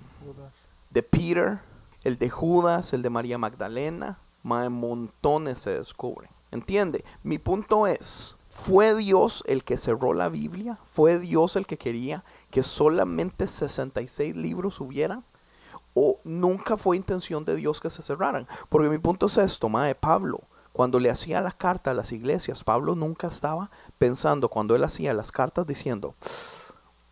de 0.94 1.02
Peter, 1.02 1.60
el 2.04 2.18
de 2.18 2.30
Judas, 2.30 2.94
el 2.94 3.02
de 3.02 3.10
María 3.10 3.38
Magdalena, 3.38 4.20
más 4.44 4.70
montones 4.70 5.60
se 5.60 5.72
descubren. 5.72 6.30
¿Entiende? 6.52 7.04
Mi 7.24 7.40
punto 7.40 7.88
es, 7.88 8.36
¿fue 8.50 8.94
Dios 8.96 9.44
el 9.48 9.64
que 9.64 9.78
cerró 9.78 10.14
la 10.14 10.30
Biblia? 10.30 10.78
¿Fue 10.86 11.18
Dios 11.18 11.56
el 11.56 11.66
que 11.66 11.78
quería 11.78 12.24
que 12.52 12.62
solamente 12.62 13.48
66 13.48 14.36
libros 14.36 14.80
hubieran? 14.80 15.24
¿O 15.96 16.20
nunca 16.24 16.78
fue 16.78 16.96
intención 16.96 17.44
de 17.44 17.56
Dios 17.56 17.82
que 17.82 17.90
se 17.90 18.04
cerraran? 18.04 18.48
Porque 18.70 18.90
mi 18.90 19.00
punto 19.00 19.26
es 19.26 19.38
esto, 19.38 19.70
de 19.70 19.96
Pablo, 19.96 20.42
cuando 20.74 21.00
le 21.00 21.10
hacía 21.10 21.42
la 21.42 21.52
carta 21.52 21.92
a 21.92 21.96
las 21.96 22.12
iglesias, 22.12 22.64
Pablo 22.64 22.94
nunca 22.96 23.28
estaba 23.28 23.72
pensando, 23.98 24.50
cuando 24.50 24.76
él 24.76 24.84
hacía 24.84 25.14
las 25.14 25.32
cartas, 25.32 25.66
diciendo, 25.66 26.16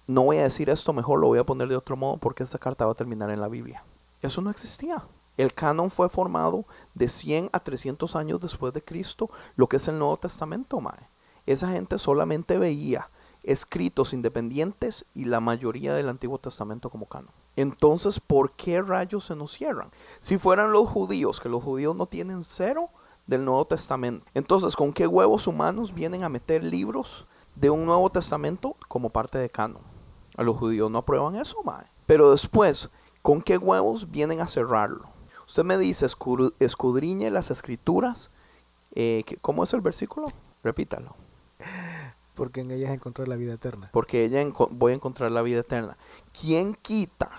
no 0.08 0.24
voy 0.24 0.38
a 0.38 0.44
decir 0.44 0.70
esto, 0.70 0.94
mejor 0.94 1.20
lo 1.20 1.28
voy 1.28 1.40
a 1.40 1.46
poner 1.46 1.68
de 1.68 1.76
otro 1.76 1.96
modo 1.96 2.18
porque 2.18 2.44
esta 2.44 2.58
carta 2.58 2.86
va 2.86 2.92
a 2.92 2.96
terminar 2.96 3.30
en 3.30 3.42
la 3.42 3.48
Biblia. 3.48 3.84
Eso 4.22 4.42
no 4.42 4.50
existía. 4.50 5.04
El 5.38 5.54
canon 5.54 5.90
fue 5.90 6.10
formado 6.10 6.66
de 6.94 7.10
100 7.10 7.50
a 7.54 7.60
300 7.60 8.16
años 8.16 8.40
después 8.40 8.74
de 8.74 8.84
Cristo, 8.84 9.30
lo 9.56 9.68
que 9.68 9.78
es 9.78 9.88
el 9.88 9.98
Nuevo 9.98 10.18
Testamento, 10.18 10.82
mae. 10.82 11.08
Esa 11.46 11.70
gente 11.70 11.98
solamente 11.98 12.58
veía 12.58 13.10
escritos 13.44 14.14
independientes 14.14 15.06
y 15.16 15.26
la 15.26 15.40
mayoría 15.40 15.94
del 15.96 16.10
Antiguo 16.10 16.38
Testamento 16.38 16.90
como 16.90 17.08
canon. 17.08 17.32
Entonces, 17.56 18.20
¿por 18.20 18.52
qué 18.52 18.82
rayos 18.82 19.26
se 19.26 19.36
nos 19.36 19.54
cierran? 19.54 19.92
Si 20.20 20.38
fueran 20.38 20.72
los 20.72 20.88
judíos, 20.88 21.40
que 21.40 21.50
los 21.50 21.64
judíos 21.64 21.96
no 21.96 22.06
tienen 22.06 22.44
cero 22.44 22.90
del 23.26 23.46
Nuevo 23.46 23.66
Testamento. 23.66 24.26
Entonces, 24.34 24.76
¿con 24.76 24.94
qué 24.94 25.08
huevos 25.08 25.48
humanos 25.48 25.94
vienen 25.94 26.24
a 26.24 26.30
meter 26.30 26.64
libros 26.64 27.26
de 27.56 27.70
un 27.70 27.86
Nuevo 27.86 28.10
Testamento 28.10 28.76
como 28.88 29.10
parte 29.10 29.38
de 29.38 29.50
canon? 29.50 29.82
A 30.38 30.44
los 30.44 30.58
judíos 30.58 30.90
no 30.90 31.00
aprueban 31.00 31.36
eso, 31.36 31.62
mae. 31.64 31.86
Pero 32.06 32.32
después, 32.32 32.90
¿con 33.22 33.42
qué 33.42 33.58
huevos 33.58 34.10
vienen 34.12 34.42
a 34.42 34.48
cerrarlo? 34.48 35.10
Usted 35.48 35.64
me 35.64 35.78
dice, 35.78 36.08
escudriñe 36.60 37.30
las 37.30 37.52
escrituras. 37.52 38.32
Eh, 38.96 39.26
¿Cómo 39.42 39.64
es 39.64 39.74
el 39.74 39.82
versículo? 39.82 40.28
Repítalo. 40.64 41.16
Porque 42.36 42.62
en 42.62 42.72
ellas 42.72 42.92
encontrar 42.92 43.28
la 43.28 43.36
vida 43.36 43.54
eterna. 43.54 43.90
Porque 43.92 44.24
ella 44.24 44.42
voy 44.70 44.94
a 44.94 44.96
encontrar 44.96 45.32
la 45.32 45.42
vida 45.42 45.60
eterna. 45.60 45.98
¿Quién 46.40 46.76
quita 46.76 47.30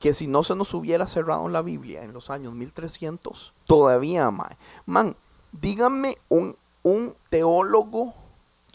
que 0.00 0.14
si 0.14 0.26
no 0.26 0.42
se 0.42 0.54
nos 0.54 0.72
hubiera 0.74 1.06
cerrado 1.06 1.48
la 1.48 1.60
Biblia 1.60 2.02
en 2.02 2.12
los 2.12 2.30
años 2.30 2.54
1300, 2.54 3.52
todavía, 3.66 4.30
mae? 4.30 4.56
Man, 4.86 5.16
dígame 5.52 6.16
un, 6.28 6.56
un 6.82 7.14
teólogo 7.28 8.14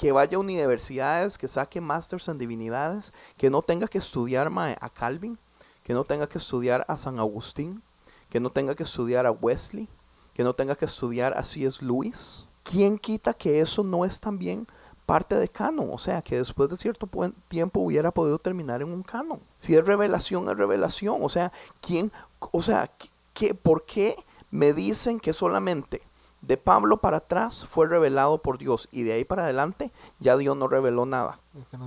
que 0.03 0.11
vaya 0.11 0.35
a 0.35 0.41
universidades, 0.41 1.37
que 1.37 1.47
saque 1.47 1.79
masters 1.79 2.27
en 2.27 2.37
divinidades, 2.37 3.13
que 3.37 3.49
no 3.49 3.61
tenga 3.61 3.87
que 3.87 3.99
estudiar 3.99 4.51
a 4.53 4.89
Calvin, 4.89 5.39
que 5.81 5.93
no 5.93 6.03
tenga 6.03 6.27
que 6.27 6.39
estudiar 6.39 6.83
a 6.89 6.97
San 6.97 7.19
Agustín, 7.19 7.81
que 8.29 8.41
no 8.41 8.49
tenga 8.49 8.75
que 8.75 8.83
estudiar 8.83 9.25
a 9.25 9.31
Wesley, 9.31 9.87
que 10.33 10.43
no 10.43 10.53
tenga 10.53 10.75
que 10.75 10.83
estudiar 10.83 11.37
a 11.37 11.45
C.S. 11.45 11.77
Lewis. 11.81 12.43
¿Quién 12.63 12.97
quita 12.97 13.33
que 13.33 13.61
eso 13.61 13.81
no 13.81 14.03
es 14.03 14.19
también 14.19 14.67
parte 15.05 15.35
de 15.35 15.47
canon? 15.47 15.89
O 15.93 15.97
sea, 15.97 16.21
que 16.21 16.35
después 16.35 16.69
de 16.69 16.75
cierto 16.75 17.07
tiempo 17.47 17.79
hubiera 17.79 18.11
podido 18.11 18.39
terminar 18.39 18.81
en 18.81 18.91
un 18.91 19.03
canon. 19.03 19.39
Si 19.55 19.73
es 19.73 19.85
revelación, 19.85 20.49
es 20.49 20.57
revelación. 20.57 21.19
O 21.21 21.29
sea, 21.29 21.53
¿quién? 21.79 22.11
O 22.39 22.61
sea, 22.61 22.91
¿qué, 23.33 23.53
¿por 23.53 23.85
qué 23.85 24.17
me 24.51 24.73
dicen 24.73 25.21
que 25.21 25.31
solamente 25.31 26.01
de 26.43 26.57
Pablo 26.57 26.97
para 26.97 27.17
atrás 27.17 27.65
fue 27.65 27.87
revelado 27.87 28.39
por 28.41 28.57
Dios 28.57 28.89
y 28.91 29.03
de 29.03 29.13
ahí 29.13 29.23
para 29.23 29.45
adelante 29.45 29.91
ya 30.19 30.35
Dios 30.35 30.57
no 30.57 30.67
reveló 30.67 31.05
nada. 31.05 31.39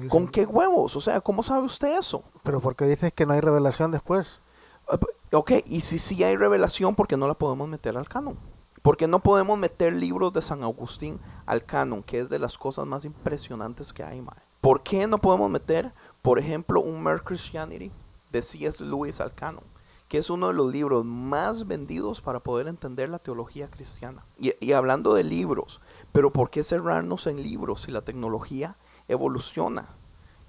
¿Con 0.08 0.28
qué 0.28 0.46
huevos? 0.46 0.96
O 0.96 1.00
sea, 1.00 1.20
¿cómo 1.20 1.42
sabe 1.42 1.66
usted 1.66 1.98
eso? 1.98 2.24
Pero 2.42 2.60
¿por 2.60 2.74
qué 2.74 2.86
dices 2.86 3.12
que 3.12 3.26
no 3.26 3.34
hay 3.34 3.40
revelación 3.40 3.90
después? 3.90 4.40
Ah, 4.88 4.98
ok, 5.32 5.52
y 5.66 5.82
si 5.82 5.98
sí 5.98 6.24
hay 6.24 6.36
revelación, 6.36 6.94
¿por 6.94 7.06
qué 7.06 7.18
no 7.18 7.28
la 7.28 7.34
podemos 7.34 7.68
meter 7.68 7.98
al 7.98 8.08
canon? 8.08 8.38
Porque 8.80 9.06
no 9.06 9.18
podemos 9.20 9.58
meter 9.58 9.92
libros 9.92 10.32
de 10.32 10.40
San 10.40 10.62
Agustín 10.62 11.20
al 11.44 11.64
canon, 11.64 12.02
que 12.02 12.20
es 12.20 12.30
de 12.30 12.38
las 12.38 12.56
cosas 12.56 12.86
más 12.86 13.04
impresionantes 13.04 13.92
que 13.92 14.04
hay, 14.04 14.22
mae. 14.22 14.36
¿Por 14.62 14.82
qué 14.82 15.06
no 15.06 15.18
podemos 15.18 15.50
meter? 15.50 15.92
Por 16.22 16.38
ejemplo, 16.38 16.80
un 16.80 17.02
Mere 17.02 17.20
Christianity 17.20 17.92
de 18.32 18.42
C.S. 18.42 18.82
Lewis 18.82 19.20
al 19.20 19.34
canon, 19.34 19.64
que 20.08 20.18
es 20.18 20.30
uno 20.30 20.48
de 20.48 20.54
los 20.54 20.72
libros 20.72 21.04
más 21.04 21.66
vendidos 21.66 22.20
para 22.20 22.40
poder 22.40 22.68
entender 22.68 23.08
la 23.08 23.18
teología 23.18 23.68
cristiana. 23.70 24.24
Y, 24.38 24.52
y 24.64 24.72
hablando 24.72 25.14
de 25.14 25.24
libros, 25.24 25.80
pero 26.12 26.32
¿por 26.32 26.50
qué 26.50 26.62
cerrarnos 26.62 27.26
en 27.26 27.42
libros 27.42 27.82
si 27.82 27.90
la 27.90 28.02
tecnología 28.02 28.76
evoluciona? 29.08 29.88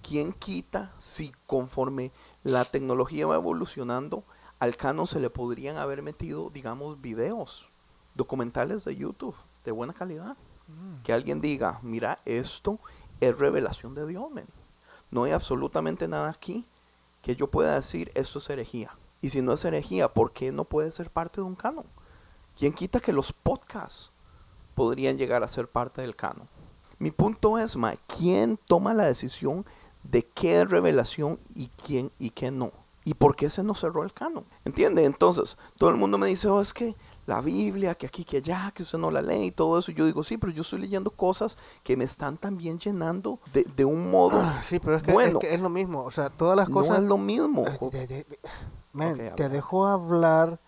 ¿Quién 0.03 0.31
quita 0.33 0.93
si 0.99 1.33
conforme 1.47 2.11
la 2.43 2.65
tecnología 2.65 3.27
va 3.27 3.35
evolucionando, 3.35 4.23
al 4.59 4.77
canon 4.77 5.07
se 5.07 5.19
le 5.19 5.29
podrían 5.29 5.77
haber 5.77 6.01
metido, 6.01 6.49
digamos, 6.49 7.01
videos, 7.01 7.67
documentales 8.15 8.85
de 8.85 8.95
YouTube 8.95 9.35
de 9.65 9.71
buena 9.71 9.93
calidad? 9.93 10.37
Que 11.03 11.13
alguien 11.13 11.39
diga, 11.39 11.79
mira, 11.81 12.19
esto 12.25 12.79
es 13.21 13.37
revelación 13.37 13.93
de 13.95 14.05
Dios, 14.05 14.29
men. 14.31 14.47
No 15.11 15.23
hay 15.23 15.31
absolutamente 15.31 16.07
nada 16.07 16.29
aquí 16.29 16.65
que 17.21 17.35
yo 17.35 17.47
pueda 17.47 17.75
decir, 17.75 18.11
esto 18.15 18.39
es 18.39 18.49
herejía. 18.49 18.91
Y 19.21 19.29
si 19.29 19.41
no 19.41 19.53
es 19.53 19.65
herejía, 19.65 20.13
¿por 20.13 20.31
qué 20.31 20.51
no 20.51 20.63
puede 20.65 20.91
ser 20.91 21.09
parte 21.09 21.41
de 21.41 21.47
un 21.47 21.55
canon? 21.55 21.85
¿Quién 22.57 22.73
quita 22.73 22.99
que 22.99 23.13
los 23.13 23.33
podcasts 23.33 24.11
podrían 24.75 25.17
llegar 25.17 25.43
a 25.43 25.47
ser 25.47 25.67
parte 25.67 26.01
del 26.01 26.15
canon? 26.15 26.47
Mi 26.99 27.11
punto 27.11 27.57
es, 27.57 27.75
ma, 27.75 27.93
¿quién 28.07 28.57
toma 28.67 28.93
la 28.93 29.05
decisión 29.05 29.65
de 30.03 30.23
qué 30.25 30.61
es 30.61 30.69
revelación 30.69 31.39
y 31.53 31.69
quién 31.83 32.11
y 32.17 32.31
qué 32.31 32.51
no? 32.51 32.71
¿Y 33.03 33.13
por 33.13 33.35
qué 33.35 33.49
se 33.49 33.63
nos 33.63 33.79
cerró 33.79 34.03
el 34.03 34.11
canon? 34.13 34.43
¿Entiende? 34.65 35.05
Entonces, 35.05 35.57
todo 35.77 35.89
el 35.89 35.95
mundo 35.95 36.17
me 36.17 36.27
dice, 36.27 36.47
oh, 36.49 36.59
es 36.59 36.73
que 36.73 36.95
la 37.25 37.39
Biblia, 37.41 37.95
que 37.95 38.05
aquí, 38.07 38.25
que 38.25 38.37
allá, 38.37 38.71
que 38.75 38.83
usted 38.83 38.97
no 38.97 39.11
la 39.11 39.21
lee 39.21 39.45
y 39.45 39.51
todo 39.51 39.77
eso. 39.77 39.91
Yo 39.91 40.05
digo, 40.05 40.23
sí, 40.23 40.37
pero 40.37 40.51
yo 40.51 40.61
estoy 40.61 40.79
leyendo 40.79 41.11
cosas 41.11 41.57
que 41.83 41.95
me 41.95 42.03
están 42.03 42.37
también 42.37 42.79
llenando 42.79 43.39
de, 43.53 43.63
de 43.63 43.85
un 43.85 44.09
modo 44.11 44.41
Sí, 44.63 44.79
pero 44.79 44.97
es 44.97 45.03
que, 45.03 45.13
bueno. 45.13 45.39
es 45.39 45.47
que 45.47 45.53
es 45.55 45.61
lo 45.61 45.69
mismo. 45.69 46.03
O 46.03 46.11
sea, 46.11 46.29
todas 46.29 46.57
las 46.57 46.67
no 46.67 46.73
cosas... 46.75 46.97
es 46.99 47.03
lo 47.05 47.17
mismo. 47.17 47.63
De- 47.91 48.07
de- 48.07 48.39
de- 48.93 48.99
Men, 48.99 49.27
Ok, 49.29 49.35
te 49.35 49.49
dejo 49.49 49.87
hablar, 49.87 50.59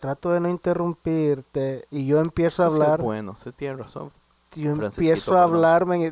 trato 0.00 0.30
de 0.30 0.40
no 0.40 0.48
interrumpirte 0.48 1.86
y 1.90 2.06
yo 2.06 2.20
empiezo 2.20 2.64
a 2.64 2.66
Eso 2.66 2.74
hablar. 2.74 3.02
bueno, 3.02 3.32
usted 3.32 3.52
tiene 3.54 3.76
razón. 3.76 4.10
Yo 4.54 4.70
empiezo 4.72 5.36
a 5.36 5.42
hablar, 5.42 5.84
Tiene 5.84 6.10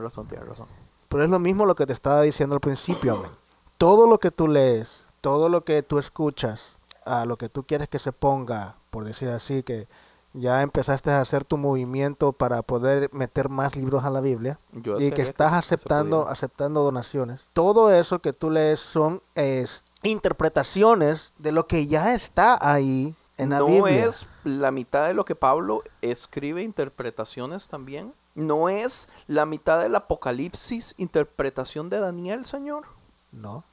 razón, 0.00 0.26
tiene 0.26 0.44
razón. 0.44 0.66
Pero 1.08 1.24
es 1.24 1.30
lo 1.30 1.38
mismo 1.38 1.66
lo 1.66 1.74
que 1.74 1.86
te 1.86 1.92
estaba 1.92 2.22
diciendo 2.22 2.54
al 2.54 2.60
principio, 2.60 3.18
men. 3.18 3.30
Todo 3.78 4.06
lo 4.06 4.18
que 4.18 4.30
tú 4.30 4.48
lees, 4.48 5.04
todo 5.20 5.48
lo 5.48 5.64
que 5.64 5.82
tú 5.82 5.98
escuchas, 5.98 6.76
a 7.04 7.24
lo 7.26 7.36
que 7.36 7.48
tú 7.48 7.64
quieres 7.64 7.88
que 7.88 7.98
se 7.98 8.12
ponga, 8.12 8.76
por 8.90 9.04
decir 9.04 9.28
así, 9.28 9.62
que 9.62 9.88
ya 10.34 10.62
empezaste 10.62 11.10
a 11.10 11.20
hacer 11.20 11.44
tu 11.44 11.56
movimiento 11.56 12.32
para 12.32 12.62
poder 12.62 13.12
meter 13.12 13.48
más 13.48 13.76
libros 13.76 14.04
a 14.04 14.10
la 14.10 14.20
Biblia 14.20 14.58
Yo 14.72 14.98
y 14.98 15.12
que 15.12 15.22
estás 15.22 15.52
aceptando 15.52 16.28
aceptando 16.28 16.82
donaciones. 16.82 17.46
Todo 17.52 17.92
eso 17.92 18.20
que 18.20 18.32
tú 18.32 18.50
lees 18.50 18.80
son 18.80 19.22
es, 19.34 19.84
interpretaciones 20.02 21.32
de 21.38 21.52
lo 21.52 21.66
que 21.66 21.86
ya 21.86 22.14
está 22.14 22.58
ahí 22.60 23.14
en 23.36 23.50
la 23.50 23.58
no 23.58 23.66
Biblia. 23.66 24.06
es 24.06 24.26
la 24.44 24.70
mitad 24.70 25.06
de 25.06 25.14
lo 25.14 25.24
que 25.24 25.34
Pablo 25.34 25.82
escribe 26.00 26.62
interpretaciones 26.62 27.68
también. 27.68 28.14
No 28.34 28.70
es 28.70 29.08
la 29.26 29.44
mitad 29.44 29.80
del 29.80 29.94
Apocalipsis 29.94 30.94
interpretación 30.96 31.90
de 31.90 32.00
Daniel, 32.00 32.46
Señor. 32.46 32.86
No. 33.30 33.64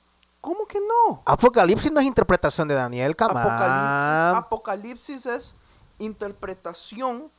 ¿Cómo 0.41 0.66
que 0.68 0.80
no? 0.80 1.22
Apocalipsis 1.26 1.91
no 1.91 1.99
es 1.99 2.05
interpretación 2.05 2.68
de 2.68 2.76
Daniel, 2.76 3.12
Apocalipsis, 3.12 4.32
on. 4.32 4.36
Apocalipsis 4.36 5.26
es 5.26 5.55
interpretación 6.00 7.32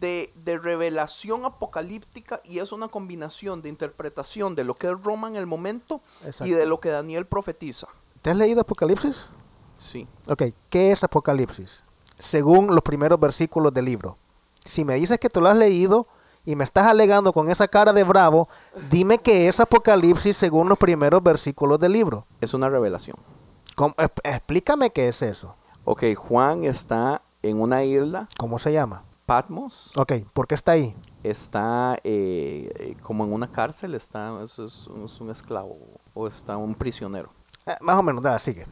de, 0.00 0.32
de 0.36 0.58
revelación 0.58 1.44
apocalíptica 1.44 2.40
y 2.44 2.58
es 2.60 2.72
una 2.72 2.88
combinación 2.88 3.62
de 3.62 3.68
interpretación 3.68 4.54
de 4.54 4.64
lo 4.64 4.74
que 4.74 4.88
es 4.88 5.02
Roma 5.02 5.28
en 5.28 5.36
el 5.36 5.46
momento 5.46 6.00
y 6.44 6.50
de 6.50 6.66
lo 6.66 6.80
que 6.80 6.88
Daniel 6.90 7.26
profetiza. 7.26 7.88
¿Te 8.22 8.30
has 8.30 8.36
leído 8.36 8.60
Apocalipsis? 8.60 9.28
Sí. 9.78 10.06
Ok, 10.28 10.44
¿qué 10.70 10.92
es 10.92 11.02
Apocalipsis? 11.02 11.84
Según 12.18 12.68
los 12.68 12.82
primeros 12.82 13.18
versículos 13.18 13.72
del 13.74 13.86
libro. 13.86 14.16
Si 14.64 14.84
me 14.84 14.94
dices 14.94 15.18
que 15.18 15.28
tú 15.28 15.40
lo 15.40 15.48
has 15.48 15.58
leído 15.58 16.06
y 16.44 16.54
me 16.54 16.62
estás 16.62 16.86
alegando 16.86 17.32
con 17.32 17.50
esa 17.50 17.66
cara 17.66 17.92
de 17.92 18.04
bravo, 18.04 18.48
dime 18.90 19.18
qué 19.18 19.48
es 19.48 19.58
Apocalipsis 19.58 20.36
según 20.36 20.68
los 20.68 20.78
primeros 20.78 21.20
versículos 21.22 21.80
del 21.80 21.92
libro. 21.92 22.26
Es 22.40 22.54
una 22.54 22.68
revelación. 22.68 23.16
¿Cómo- 23.74 23.94
exp- 23.96 24.20
explícame 24.22 24.90
qué 24.92 25.08
es 25.08 25.20
eso. 25.22 25.56
Ok, 25.84 26.04
Juan 26.16 26.62
está 26.64 27.22
en 27.42 27.60
una 27.60 27.84
isla, 27.84 28.28
¿Cómo 28.38 28.58
se 28.58 28.72
llama? 28.72 29.04
Patmos, 29.26 29.90
Ok, 29.96 30.12
¿por 30.32 30.46
qué 30.46 30.54
está 30.54 30.72
ahí? 30.72 30.94
está 31.22 31.98
eh, 32.04 32.96
como 33.02 33.24
en 33.24 33.32
una 33.32 33.50
cárcel, 33.50 33.94
está, 33.94 34.42
es, 34.42 34.58
es 34.58 34.86
un- 34.88 35.04
es 35.04 35.20
un 35.20 35.30
esclavo 35.30 35.78
o 36.14 36.26
está 36.26 36.56
un 36.56 36.74
prisionero. 36.74 37.30
Eh, 37.66 37.76
más 37.80 37.96
o 37.96 38.02
menos, 38.02 38.22
da, 38.22 38.38
sigue. 38.38 38.66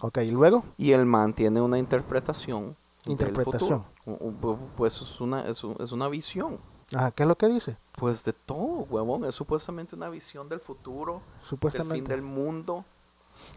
Ok, 0.00 0.18
¿y 0.18 0.30
luego? 0.32 0.64
Y 0.76 0.90
el 0.92 1.06
man 1.06 1.32
tiene 1.32 1.60
una 1.60 1.78
interpretación. 1.78 2.76
del 3.04 3.12
Interpretación. 3.12 3.84
futuro. 4.04 4.18
U- 4.20 4.48
u- 4.48 4.58
Pues 4.76 5.00
es 5.00 5.20
una, 5.20 5.46
es, 5.48 5.62
un- 5.62 5.76
es 5.78 5.92
una 5.92 6.08
visión. 6.08 6.58
Ajá, 6.94 7.10
¿qué 7.12 7.22
es 7.22 7.28
lo 7.28 7.36
que 7.36 7.48
dice? 7.48 7.76
Pues 7.98 8.24
de 8.24 8.32
todo, 8.32 8.86
huevón. 8.90 9.24
Es 9.26 9.34
supuestamente 9.34 9.94
una 9.94 10.08
visión 10.08 10.48
del 10.48 10.60
futuro, 10.60 11.14
del 11.14 11.22
fin 11.22 11.48
Supuestamente. 11.48 12.08
del 12.12 12.22
mundo. 12.22 12.84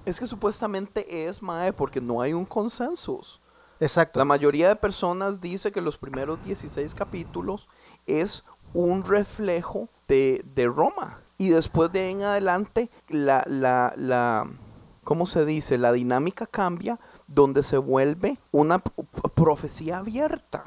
Es 0.06 0.20
que 0.20 0.28
supuestamente 0.28 1.26
es, 1.28 1.42
Mae, 1.42 1.72
porque 1.74 2.00
no 2.02 2.22
hay 2.22 2.34
un 2.34 2.46
consensus. 2.46 3.40
Exacto. 3.80 4.20
La 4.20 4.26
mayoría 4.26 4.68
de 4.70 4.76
personas 4.76 5.40
dice 5.42 5.72
que 5.72 5.82
los 5.82 5.98
primeros 5.98 6.44
16 6.44 6.96
capítulos 6.96 7.68
es 8.06 8.44
un 8.74 9.04
reflejo 9.04 9.90
de, 10.08 10.44
de 10.56 10.66
Roma. 10.68 11.20
Y 11.38 11.50
después 11.50 11.92
de 11.92 12.00
ahí 12.02 12.12
en 12.14 12.24
adelante, 12.24 12.90
la, 13.10 13.44
la, 13.48 13.94
la, 13.96 14.48
¿cómo 15.04 15.26
se 15.28 15.46
dice? 15.46 15.78
La 15.78 15.92
dinámica 15.92 16.48
cambia 16.48 17.00
donde 17.28 17.62
se 17.64 17.78
vuelve 17.78 18.40
una 18.52 18.80
profecía 18.80 20.00
abierta. 20.00 20.64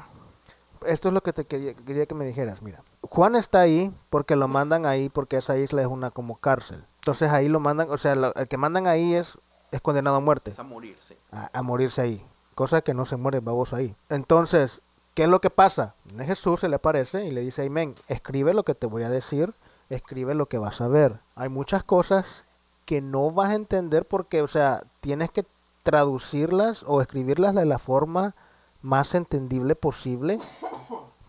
Esto 0.85 1.09
es 1.09 1.13
lo 1.13 1.21
que 1.21 1.33
te 1.33 1.45
quería, 1.45 1.73
quería 1.75 2.05
que 2.05 2.15
me 2.15 2.25
dijeras. 2.25 2.61
Mira, 2.61 2.83
Juan 3.01 3.35
está 3.35 3.59
ahí 3.59 3.93
porque 4.09 4.35
lo 4.35 4.47
mandan 4.47 4.85
ahí 4.85 5.09
porque 5.09 5.37
esa 5.37 5.57
isla 5.57 5.81
es 5.81 5.87
una 5.87 6.09
como 6.11 6.37
cárcel. 6.37 6.85
Entonces 6.95 7.29
ahí 7.31 7.49
lo 7.49 7.59
mandan, 7.59 7.89
o 7.89 7.97
sea, 7.97 8.15
lo- 8.15 8.33
el 8.35 8.47
que 8.47 8.57
mandan 8.57 8.87
ahí 8.87 9.13
es, 9.13 9.37
es 9.71 9.81
condenado 9.81 10.15
a 10.15 10.19
muerte, 10.21 10.51
Es 10.51 10.59
a 10.59 10.63
morirse. 10.63 11.17
a, 11.31 11.49
a 11.53 11.61
morirse 11.61 12.01
ahí. 12.01 12.25
Cosa 12.55 12.81
que 12.81 12.93
no 12.93 13.05
se 13.05 13.17
muere 13.17 13.39
baboso 13.39 13.75
ahí. 13.75 13.95
Entonces, 14.09 14.81
¿qué 15.13 15.23
es 15.23 15.29
lo 15.29 15.41
que 15.41 15.49
pasa? 15.49 15.95
Jesús 16.19 16.59
se 16.59 16.69
le 16.69 16.75
aparece 16.75 17.25
y 17.25 17.31
le 17.31 17.41
dice, 17.41 17.65
amén, 17.65 17.95
escribe 18.07 18.53
lo 18.53 18.63
que 18.63 18.75
te 18.75 18.87
voy 18.87 19.03
a 19.03 19.09
decir, 19.09 19.53
escribe 19.89 20.35
lo 20.35 20.47
que 20.47 20.57
vas 20.57 20.81
a 20.81 20.87
ver. 20.87 21.19
Hay 21.35 21.49
muchas 21.49 21.83
cosas 21.83 22.45
que 22.85 23.01
no 23.01 23.31
vas 23.31 23.51
a 23.51 23.55
entender 23.55 24.05
porque, 24.05 24.41
o 24.41 24.47
sea, 24.47 24.81
tienes 24.99 25.29
que 25.31 25.45
traducirlas 25.83 26.83
o 26.85 27.01
escribirlas 27.01 27.55
de 27.55 27.65
la 27.65 27.79
forma 27.79 28.35
más 28.81 29.15
entendible 29.15 29.75
posible 29.75 30.39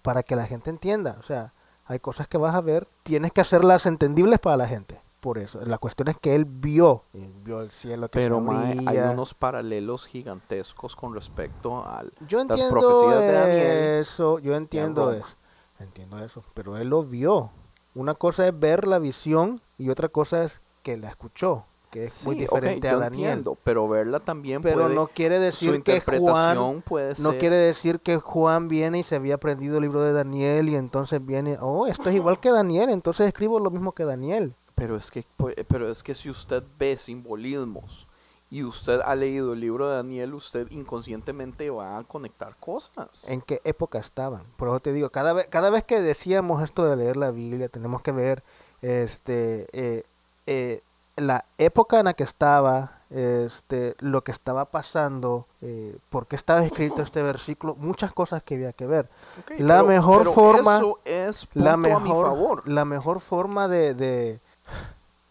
para 0.02 0.22
que 0.22 0.36
la 0.36 0.46
gente 0.46 0.70
entienda. 0.70 1.16
O 1.20 1.22
sea, 1.22 1.52
hay 1.86 1.98
cosas 1.98 2.28
que 2.28 2.38
vas 2.38 2.54
a 2.54 2.60
ver, 2.60 2.88
tienes 3.02 3.32
que 3.32 3.40
hacerlas 3.40 3.86
entendibles 3.86 4.38
para 4.38 4.56
la 4.56 4.68
gente. 4.68 5.01
Por 5.22 5.38
eso, 5.38 5.60
la 5.64 5.78
cuestión 5.78 6.08
es 6.08 6.16
que 6.18 6.34
él 6.34 6.44
vio, 6.44 7.04
él 7.14 7.32
vio 7.44 7.60
el 7.60 7.70
cielo 7.70 8.10
que 8.10 8.18
Pero 8.18 8.40
mae, 8.40 8.76
hay 8.86 8.98
unos 8.98 9.34
paralelos 9.34 10.04
gigantescos 10.04 10.96
con 10.96 11.14
respecto. 11.14 11.84
Yo 12.26 12.42
las 12.44 12.60
profecías 12.62 13.20
de 13.20 13.32
Daniel 13.32 14.00
eso, 14.00 14.40
yo 14.40 14.56
entiendo 14.56 15.12
eso, 15.12 15.36
entiendo 15.78 16.18
eso, 16.18 16.42
pero 16.54 16.76
él 16.76 16.88
lo 16.88 17.04
vio. 17.04 17.52
Una 17.94 18.14
cosa 18.14 18.48
es 18.48 18.58
ver 18.58 18.88
la 18.88 18.98
visión 18.98 19.60
y 19.78 19.90
otra 19.90 20.08
cosa 20.08 20.42
es 20.42 20.60
que 20.82 20.96
la 20.96 21.10
escuchó, 21.10 21.66
que 21.92 22.02
es 22.02 22.26
muy 22.26 22.34
Sí, 22.34 22.40
diferente 22.40 22.88
yo 22.88 22.96
a 22.96 22.98
Daniel. 22.98 23.28
entiendo, 23.28 23.56
pero 23.62 23.86
verla 23.86 24.18
también 24.18 24.60
Pero 24.60 24.80
puede... 24.82 24.94
no 24.96 25.06
quiere 25.06 25.36
su 25.52 25.70
decir 25.70 25.82
que 25.84 26.00
Juan 26.00 26.82
puede 26.84 27.10
no 27.18 27.30
ser... 27.30 27.38
quiere 27.38 27.54
decir 27.56 28.00
que 28.00 28.16
Juan 28.16 28.66
viene 28.66 28.98
y 28.98 29.02
se 29.04 29.14
había 29.14 29.36
aprendido 29.36 29.76
el 29.76 29.82
libro 29.82 30.00
de 30.02 30.12
Daniel 30.14 30.68
y 30.68 30.74
entonces 30.74 31.24
viene, 31.24 31.58
oh, 31.60 31.86
esto 31.86 32.08
es 32.10 32.16
igual 32.16 32.40
que 32.40 32.50
Daniel, 32.50 32.90
entonces 32.90 33.28
escribo 33.28 33.60
lo 33.60 33.70
mismo 33.70 33.92
que 33.92 34.04
Daniel. 34.04 34.56
Pero 34.74 34.96
es 34.96 35.10
que, 35.10 35.24
pu- 35.38 35.54
pero 35.68 35.88
es 35.90 36.02
que 36.02 36.14
si 36.14 36.30
usted 36.30 36.62
ve 36.78 36.96
simbolismos 36.96 38.06
y 38.50 38.64
usted 38.64 39.00
ha 39.04 39.14
leído 39.14 39.52
el 39.54 39.60
libro 39.60 39.88
de 39.88 39.96
Daniel, 39.96 40.34
usted 40.34 40.70
inconscientemente 40.70 41.70
va 41.70 41.98
a 41.98 42.04
conectar 42.04 42.56
cosas. 42.56 43.24
en 43.28 43.40
qué 43.40 43.60
época 43.64 43.98
estaban. 43.98 44.42
Por 44.56 44.68
eso 44.68 44.80
te 44.80 44.92
digo, 44.92 45.10
cada 45.10 45.32
vez, 45.32 45.46
cada 45.48 45.70
vez 45.70 45.84
que 45.84 46.00
decíamos 46.02 46.62
esto 46.62 46.84
de 46.84 46.96
leer 46.96 47.16
la 47.16 47.30
Biblia, 47.30 47.68
tenemos 47.68 48.02
que 48.02 48.12
ver 48.12 48.42
este 48.80 49.66
eh, 49.72 50.04
eh, 50.46 50.82
la 51.16 51.44
época 51.58 51.98
en 52.00 52.06
la 52.06 52.14
que 52.14 52.24
estaba, 52.24 53.00
este, 53.10 53.94
lo 54.00 54.24
que 54.24 54.32
estaba 54.32 54.64
pasando, 54.70 55.46
eh, 55.60 55.96
por 56.10 56.26
qué 56.26 56.36
estaba 56.36 56.64
escrito 56.64 57.02
este 57.02 57.22
versículo, 57.22 57.74
muchas 57.74 58.12
cosas 58.12 58.42
que 58.42 58.54
había 58.54 58.72
que 58.72 58.86
ver. 58.86 59.08
Ok, 59.40 59.52
la 59.58 59.76
pero- 59.76 59.86
mejor 59.86 60.18
pero 60.18 60.32
forma- 60.32 60.78
Eso 60.78 60.98
es 61.04 61.46
La 61.54 61.76
mejor, 61.76 62.22
favor. 62.26 62.62
la 62.68 62.84
mejor 62.86 63.20
forma 63.20 63.68
de, 63.68 63.94
de, 63.94 64.40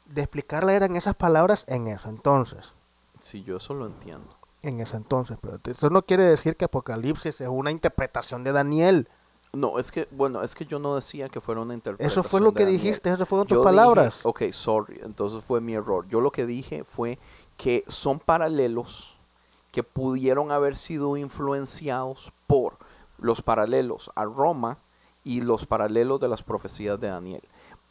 de 0.06 0.22
explicarla 0.22 0.74
eran 0.74 0.96
esas 0.96 1.16
palabras 1.16 1.64
en 1.68 1.88
eso 1.88 2.10
entonces. 2.10 2.74
Sí, 3.20 3.44
yo 3.44 3.58
eso 3.58 3.74
lo 3.74 3.86
entiendo. 3.86 4.36
En 4.64 4.80
ese 4.80 4.98
entonces, 4.98 5.38
pero 5.42 5.60
eso 5.64 5.90
no 5.90 6.04
quiere 6.04 6.24
decir 6.24 6.56
que 6.56 6.66
Apocalipsis 6.66 7.42
es 7.42 7.48
una 7.48 7.72
interpretación 7.72 8.44
de 8.44 8.52
Daniel. 8.52 9.08
No, 9.54 9.80
es 9.80 9.92
que, 9.92 10.08
bueno, 10.12 10.44
es 10.44 10.56
que 10.56 10.66
yo 10.66 10.80
no 10.80 10.96
decía 10.96 11.28
que 11.30 11.42
fuera 11.42 11.62
una 11.62 11.74
interpretación. 11.74 12.12
Eso 12.24 12.24
fue 12.30 12.40
lo 12.40 12.52
de 12.52 12.58
que 12.58 12.64
Daniel. 12.66 12.82
dijiste, 12.82 13.10
eso 13.12 13.26
fueron 13.26 13.48
Yo 13.48 13.56
tus 13.58 13.66
dije- 13.66 13.76
palabras. 13.76 14.20
ok, 14.24 14.44
sorry, 14.52 15.02
entonces 15.04 15.44
fue 15.44 15.60
mi 15.62 15.74
error. 15.74 16.08
Yo 16.08 16.22
lo 16.22 16.32
que 16.32 16.46
dije 16.46 16.84
fue 16.84 17.18
que 17.58 17.84
son 17.88 18.20
paralelos 18.20 19.18
que 19.72 19.84
pudieron 19.84 20.52
haber 20.52 20.78
sido 20.78 21.18
influenciados 21.18 22.32
por 22.48 22.78
los 23.18 23.42
paralelos 23.42 24.12
a 24.16 24.26
Roma 24.26 24.78
y 25.24 25.42
los 25.42 25.66
paralelos 25.66 26.20
de 26.20 26.28
las 26.28 26.44
profecías 26.44 27.00
de 27.00 27.08
Daniel. 27.08 27.42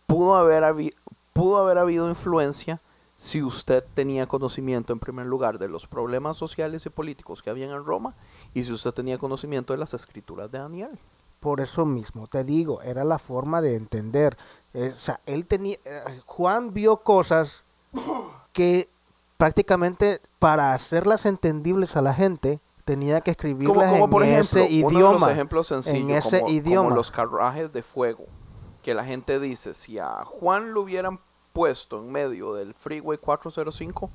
Pudo 0.06 0.34
haber, 0.36 0.64
habi- 0.64 0.94
pudo 1.32 1.58
haber 1.58 1.78
habido 1.78 2.08
influencia 2.08 2.80
si 3.14 3.42
usted 3.42 3.84
tenía 3.94 4.26
conocimiento 4.26 4.94
en 4.94 4.98
primer 4.98 5.26
lugar 5.26 5.58
de 5.58 5.68
los 5.68 5.86
problemas 5.86 6.38
sociales 6.38 6.86
y 6.86 6.90
políticos 6.90 7.42
que 7.42 7.50
habían 7.50 7.70
en 7.70 7.84
Roma 7.84 8.14
y 8.54 8.64
si 8.64 8.72
usted 8.72 8.92
tenía 8.92 9.18
conocimiento 9.18 9.74
de 9.74 9.78
las 9.78 9.92
escrituras 9.92 10.50
de 10.50 10.58
Daniel. 10.58 10.98
Por 11.38 11.60
eso 11.60 11.84
mismo, 11.84 12.26
te 12.26 12.44
digo, 12.44 12.80
era 12.82 13.04
la 13.04 13.18
forma 13.18 13.60
de 13.60 13.76
entender. 13.76 14.38
Eh, 14.72 14.92
o 14.94 14.98
sea, 14.98 15.20
él 15.26 15.46
tenía, 15.46 15.76
eh, 15.84 16.20
Juan 16.24 16.72
vio 16.72 16.98
cosas 16.98 17.62
que 18.52 18.88
prácticamente 19.36 20.20
para 20.38 20.74
hacerlas 20.74 21.26
entendibles 21.26 21.96
a 21.96 22.02
la 22.02 22.14
gente 22.14 22.60
tenía 22.84 23.20
que 23.20 23.30
escribirlas 23.30 23.90
como 23.90 24.04
en 24.04 24.10
por 24.10 24.22
ejemplo, 24.22 24.60
ese 24.60 24.60
uno 24.60 24.88
de 24.88 24.94
idioma. 24.94 25.26
los 25.26 25.30
ejemplos 25.30 25.66
sencillos, 25.66 26.10
ese 26.10 26.40
como, 26.40 26.40
como 26.40 26.52
idioma. 26.52 26.94
los 26.94 27.10
carruajes 27.10 27.72
de 27.72 27.82
fuego, 27.82 28.26
que 28.82 28.94
la 28.94 29.04
gente 29.04 29.38
dice, 29.38 29.74
si 29.74 29.98
a 29.98 30.24
Juan 30.24 30.72
lo 30.72 30.82
hubieran 30.82 31.20
puesto 31.52 31.98
en 31.98 32.10
medio 32.12 32.54
del 32.54 32.74
Freeway 32.74 33.18
405 33.18 34.10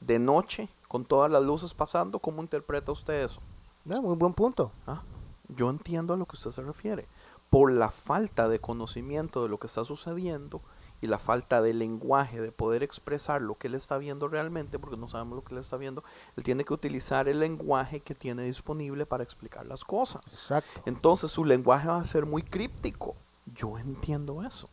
de 0.00 0.18
noche, 0.18 0.68
con 0.88 1.04
todas 1.04 1.30
las 1.30 1.42
luces 1.42 1.74
pasando, 1.74 2.18
¿cómo 2.18 2.42
interpreta 2.42 2.92
usted 2.92 3.24
eso? 3.24 3.40
Muy 3.84 4.16
buen 4.16 4.34
punto. 4.34 4.72
Ah, 4.86 5.02
Yo 5.48 5.68
entiendo 5.70 6.14
a 6.14 6.16
lo 6.16 6.26
que 6.26 6.36
usted 6.36 6.50
se 6.50 6.62
refiere. 6.62 7.06
Por 7.50 7.72
la 7.72 7.90
falta 7.90 8.48
de 8.48 8.60
conocimiento 8.60 9.42
de 9.42 9.48
lo 9.48 9.58
que 9.58 9.66
está 9.66 9.84
sucediendo 9.84 10.62
y 11.00 11.06
la 11.06 11.18
falta 11.18 11.62
de 11.62 11.72
lenguaje 11.72 12.40
de 12.40 12.52
poder 12.52 12.82
expresar 12.82 13.42
lo 13.42 13.56
que 13.56 13.68
él 13.68 13.74
está 13.74 13.98
viendo 13.98 14.28
realmente, 14.28 14.78
porque 14.78 14.96
no 14.96 15.08
sabemos 15.08 15.36
lo 15.36 15.44
que 15.44 15.54
él 15.54 15.60
está 15.60 15.76
viendo, 15.76 16.04
él 16.36 16.44
tiene 16.44 16.64
que 16.64 16.74
utilizar 16.74 17.28
el 17.28 17.40
lenguaje 17.40 18.00
que 18.00 18.14
tiene 18.14 18.42
disponible 18.42 19.06
para 19.06 19.24
explicar 19.24 19.66
las 19.66 19.84
cosas. 19.84 20.22
Exacto. 20.34 20.82
Entonces 20.86 21.30
su 21.30 21.44
lenguaje 21.44 21.88
va 21.88 21.98
a 22.00 22.04
ser 22.04 22.26
muy 22.26 22.42
críptico. 22.42 23.16
Yo 23.46 23.78
entiendo 23.78 24.42
eso. 24.42 24.68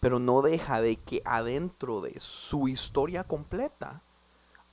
Pero 0.00 0.18
no 0.18 0.42
deja 0.42 0.80
de 0.80 0.96
que 0.96 1.22
adentro 1.24 2.00
de 2.00 2.18
su 2.20 2.68
historia 2.68 3.24
completa 3.24 4.02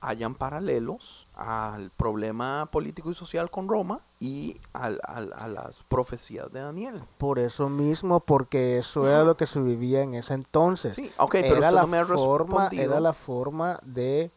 hayan 0.01 0.33
paralelos 0.33 1.27
al 1.35 1.91
problema 1.91 2.67
político 2.71 3.11
y 3.11 3.13
social 3.13 3.51
con 3.51 3.69
Roma 3.69 4.01
y 4.19 4.59
al- 4.73 4.99
al- 5.03 5.31
a 5.33 5.47
las 5.47 5.83
profecías 5.83 6.51
de 6.51 6.59
Daniel. 6.61 7.03
Por 7.19 7.37
eso 7.37 7.69
mismo, 7.69 8.19
porque 8.19 8.79
eso 8.79 9.07
era 9.07 9.23
lo 9.23 9.37
que 9.37 9.45
se 9.45 9.61
vivía 9.61 10.01
en 10.01 10.15
ese 10.15 10.33
entonces. 10.33 10.95
Sí, 10.95 11.11
ok, 11.17 11.31
pero 11.33 11.57
era 11.57 11.71
la 11.71 11.81
no 11.81 11.87
me 11.87 12.03
forma, 12.03 12.69
era 12.73 12.99
la 12.99 13.13
forma 13.13 13.79
de, 13.83 14.31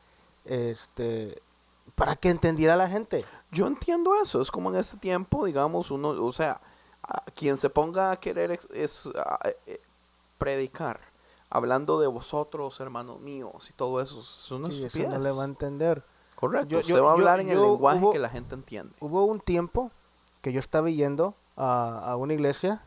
este, 0.45 1.41
para 1.95 2.15
que 2.17 2.29
entendiera 2.29 2.77
la 2.77 2.89
gente. 2.89 3.25
Yo 3.51 3.67
entiendo 3.67 4.15
eso, 4.21 4.43
es 4.43 4.51
como 4.51 4.69
en 4.69 4.77
ese 4.77 4.99
tiempo, 4.99 5.47
digamos, 5.47 5.91
uno, 5.91 6.11
o 6.11 6.33
sea, 6.33 6.61
a 7.07 7.23
quien 7.35 7.59
se 7.59 7.71
ponga 7.71 8.11
a 8.11 8.17
querer 8.19 8.59
es, 8.73 9.07
a- 9.17 9.39
eh, 9.67 9.81
predicar, 10.39 11.01
hablando 11.51 12.01
de 12.01 12.07
vosotros, 12.07 12.81
hermanos 12.81 13.21
míos, 13.21 13.69
y 13.71 13.73
todo 13.75 14.01
eso, 14.01 14.21
es 14.21 14.51
una 14.51 14.69
Sí, 14.69 14.85
eso 14.85 14.99
no 15.09 15.19
le 15.19 15.31
va 15.31 15.43
a 15.43 15.47
entender. 15.47 16.03
Correcto, 16.35 16.69
Yo- 16.69 16.79
usted 16.81 16.95
yo- 16.95 17.05
va 17.05 17.13
a 17.13 17.15
yo- 17.15 17.19
hablar 17.21 17.41
en 17.41 17.51
el 17.51 17.61
lenguaje 17.61 18.01
hubo- 18.01 18.13
que 18.13 18.19
la 18.19 18.29
gente 18.29 18.55
entiende. 18.55 18.95
Hubo 19.01 19.25
un 19.25 19.41
tiempo 19.41 19.91
que 20.43 20.53
yo 20.53 20.61
estaba 20.61 20.91
yendo 20.91 21.35
a, 21.57 22.01
a 22.11 22.17
una 22.17 22.35
iglesia 22.35 22.83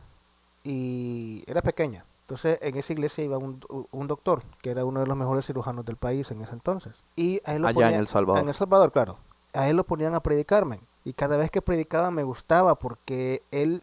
y 0.64 1.42
era 1.46 1.62
pequeña. 1.62 2.04
Entonces 2.22 2.58
en 2.60 2.76
esa 2.76 2.92
iglesia 2.92 3.24
iba 3.24 3.38
un, 3.38 3.60
un 3.90 4.06
doctor, 4.06 4.42
que 4.60 4.70
era 4.70 4.84
uno 4.84 5.00
de 5.00 5.06
los 5.06 5.16
mejores 5.16 5.46
cirujanos 5.46 5.84
del 5.86 5.96
país 5.96 6.30
en 6.30 6.42
ese 6.42 6.52
entonces. 6.52 6.92
Y 7.16 7.40
a 7.46 7.54
él 7.54 7.62
lo 7.62 7.68
Allá 7.68 7.78
en 7.80 7.84
ponían- 7.86 8.00
El 8.00 8.08
Salvador. 8.08 8.42
En 8.42 8.48
El 8.48 8.54
Salvador, 8.54 8.92
claro. 8.92 9.16
A 9.54 9.68
él 9.68 9.76
lo 9.76 9.84
ponían 9.84 10.14
a 10.14 10.20
predicarme. 10.20 10.80
Y 11.04 11.14
cada 11.14 11.38
vez 11.38 11.50
que 11.50 11.62
predicaba 11.62 12.10
me 12.10 12.22
gustaba 12.22 12.74
porque 12.78 13.42
él 13.50 13.82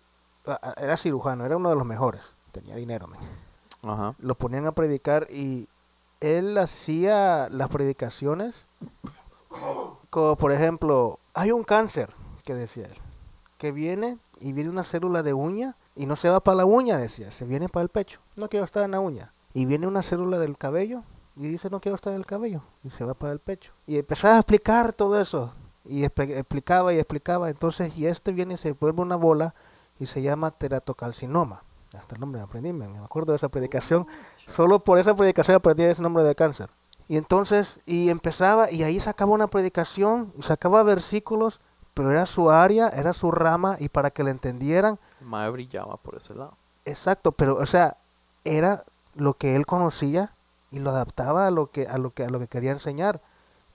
era 0.78 0.98
cirujano, 0.98 1.46
era 1.46 1.58
uno 1.58 1.70
de 1.70 1.76
los 1.76 1.86
mejores. 1.86 2.22
Tenía 2.52 2.76
dinero. 2.76 3.08
Ajá. 3.84 4.16
Lo 4.20 4.36
ponían 4.36 4.66
a 4.66 4.72
predicar 4.72 5.28
y 5.30 5.68
él 6.22 6.58
hacía 6.58 7.50
las 7.50 7.70
predicaciones 7.70 8.68
como 10.10 10.36
por 10.38 10.52
ejemplo, 10.52 11.20
hay 11.34 11.52
un 11.52 11.64
cáncer, 11.64 12.14
que 12.44 12.54
decía 12.54 12.86
él, 12.86 12.98
que 13.58 13.72
viene 13.72 14.18
y 14.40 14.54
viene 14.54 14.70
una 14.70 14.84
célula 14.84 15.24
de 15.24 15.34
uña 15.34 15.76
y 15.96 16.06
no 16.06 16.16
se 16.16 16.30
va 16.30 16.40
para 16.42 16.58
la 16.58 16.66
uña, 16.66 16.98
decía, 16.98 17.32
se 17.32 17.46
viene 17.46 17.70
para 17.70 17.84
el 17.84 17.90
pecho, 17.90 18.20
no 18.36 18.50
quiero 18.50 18.66
estar 18.66 18.84
en 18.84 18.92
la 18.92 19.00
uña. 19.00 19.32
Y 19.54 19.66
viene 19.66 19.88
una 19.88 20.02
célula 20.02 20.40
del 20.40 20.58
cabello 20.58 21.04
y 21.36 21.48
dice, 21.48 21.70
no 21.70 21.80
quiero 21.80 21.96
estar 21.96 22.14
en 22.14 22.20
el 22.20 22.26
cabello, 22.26 22.62
y 22.84 22.90
se 22.90 23.06
va 23.06 23.14
para 23.14 23.34
el 23.34 23.40
pecho. 23.40 23.72
Y 23.88 23.98
empezaba 23.98 24.36
a 24.36 24.40
explicar 24.40 24.94
todo 24.94 25.20
eso, 25.20 25.54
y 25.86 26.04
expli- 26.04 26.36
explicaba 26.36 26.94
y 26.94 26.98
explicaba, 27.00 27.50
entonces, 27.50 27.98
y 27.98 28.08
este 28.08 28.32
viene 28.32 28.56
y 28.56 28.58
se 28.58 28.74
vuelve 28.74 29.02
una 29.02 29.16
bola 29.16 29.54
y 30.00 30.06
se 30.06 30.22
llama 30.22 30.52
teratocalcinoma. 30.52 31.64
Hasta 31.94 32.16
el 32.16 32.22
nombre 32.22 32.40
me 32.40 32.46
aprendí, 32.46 32.74
me 32.74 32.88
me 32.88 33.00
acuerdo 33.00 33.32
de 33.32 33.38
esa 33.38 33.50
predicación. 33.50 34.08
Solo 34.48 34.84
por 34.84 35.00
esa 35.00 35.16
predicación 35.16 35.56
aprendí 35.56 35.84
ese 35.84 36.02
nombre 36.02 36.24
de 36.24 36.36
cáncer. 36.36 36.70
Y 37.08 37.18
entonces, 37.18 37.80
y 37.86 38.10
empezaba, 38.10 38.72
y 38.72 38.84
ahí 38.84 39.00
sacaba 39.00 39.32
una 39.32 39.48
predicación, 39.48 40.34
sacaba 40.42 40.82
versículos, 40.84 41.62
pero 41.94 42.12
era 42.12 42.26
su 42.26 42.50
área, 42.50 42.90
era 42.90 43.14
su 43.14 43.32
rama, 43.32 43.78
y 43.80 43.90
para 43.90 44.10
que 44.10 44.24
le 44.24 44.32
entendieran, 44.32 45.00
mae 45.22 45.50
brillaba 45.50 45.98
por 45.98 46.16
ese 46.16 46.34
lado. 46.34 46.58
exacto, 46.84 47.32
pero, 47.32 47.56
o 47.56 47.66
sea, 47.66 47.98
era 48.44 48.86
lo 49.14 49.36
que 49.36 49.56
él 49.56 49.66
conocía 49.66 50.34
y 50.72 50.80
lo 50.80 50.90
adaptaba 50.90 51.48
a 51.48 51.52
lo 51.52 51.72
que, 51.72 51.88
a 51.88 51.98
lo 51.98 52.12
que, 52.12 52.24
a 52.24 52.30
lo 52.30 52.40
que 52.40 52.48
quería 52.48 52.72
enseñar. 52.72 53.22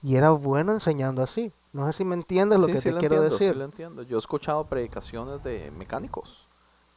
Y 0.03 0.15
era 0.15 0.31
bueno 0.31 0.73
enseñando 0.73 1.23
así. 1.23 1.53
No 1.73 1.85
sé 1.87 1.93
si 1.93 2.05
me 2.05 2.15
entiendes 2.15 2.59
lo 2.59 2.65
Sí, 2.67 2.73
que 2.73 2.77
sí 2.79 2.89
te 2.89 2.91
lo 2.95 2.99
quiero 2.99 3.15
entiendo, 3.15 3.37
sí 3.37 3.43
decir. 3.45 3.57
lo 3.57 3.63
entiendo. 3.65 4.01
Yo 4.03 4.17
he 4.17 4.19
escuchado 4.19 4.65
predicaciones 4.65 5.41
de 5.43 5.71
mecánicos 5.71 6.47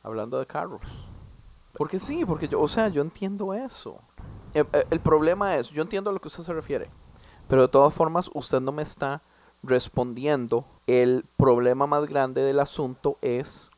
hablando 0.03 0.39
de 0.39 0.47
carros. 0.47 0.83
Porque 1.77 1.99
sí, 2.01 2.25
porque 2.25 2.49
yo, 2.49 2.61
o 2.61 2.69
sea, 2.69 2.89
yo 2.89 3.01
entiendo 3.03 3.55
eso. 3.55 3.99
El, 4.53 4.67
el- 4.73 4.87
el 4.91 5.01
problema 5.01 5.57
es, 5.57 5.71
yo 5.71 5.83
entiendo 5.83 6.11
a 6.11 6.13
lo 6.13 6.21
que 6.21 6.29
usted 6.29 6.43
se 6.43 6.53
refiere, 6.53 6.89
pero 7.49 7.63
de 7.63 7.69
todas 7.69 7.93
formas 7.95 8.31
usted 8.35 8.61
no 8.61 8.73
me 8.73 8.83
está 8.83 9.23
respondiendo. 9.63 10.65
El 10.87 11.25
problema 11.37 11.87
más 11.87 12.07
grande 12.07 12.43
del 12.43 12.61
asunto 12.61 13.17
es 13.23 13.71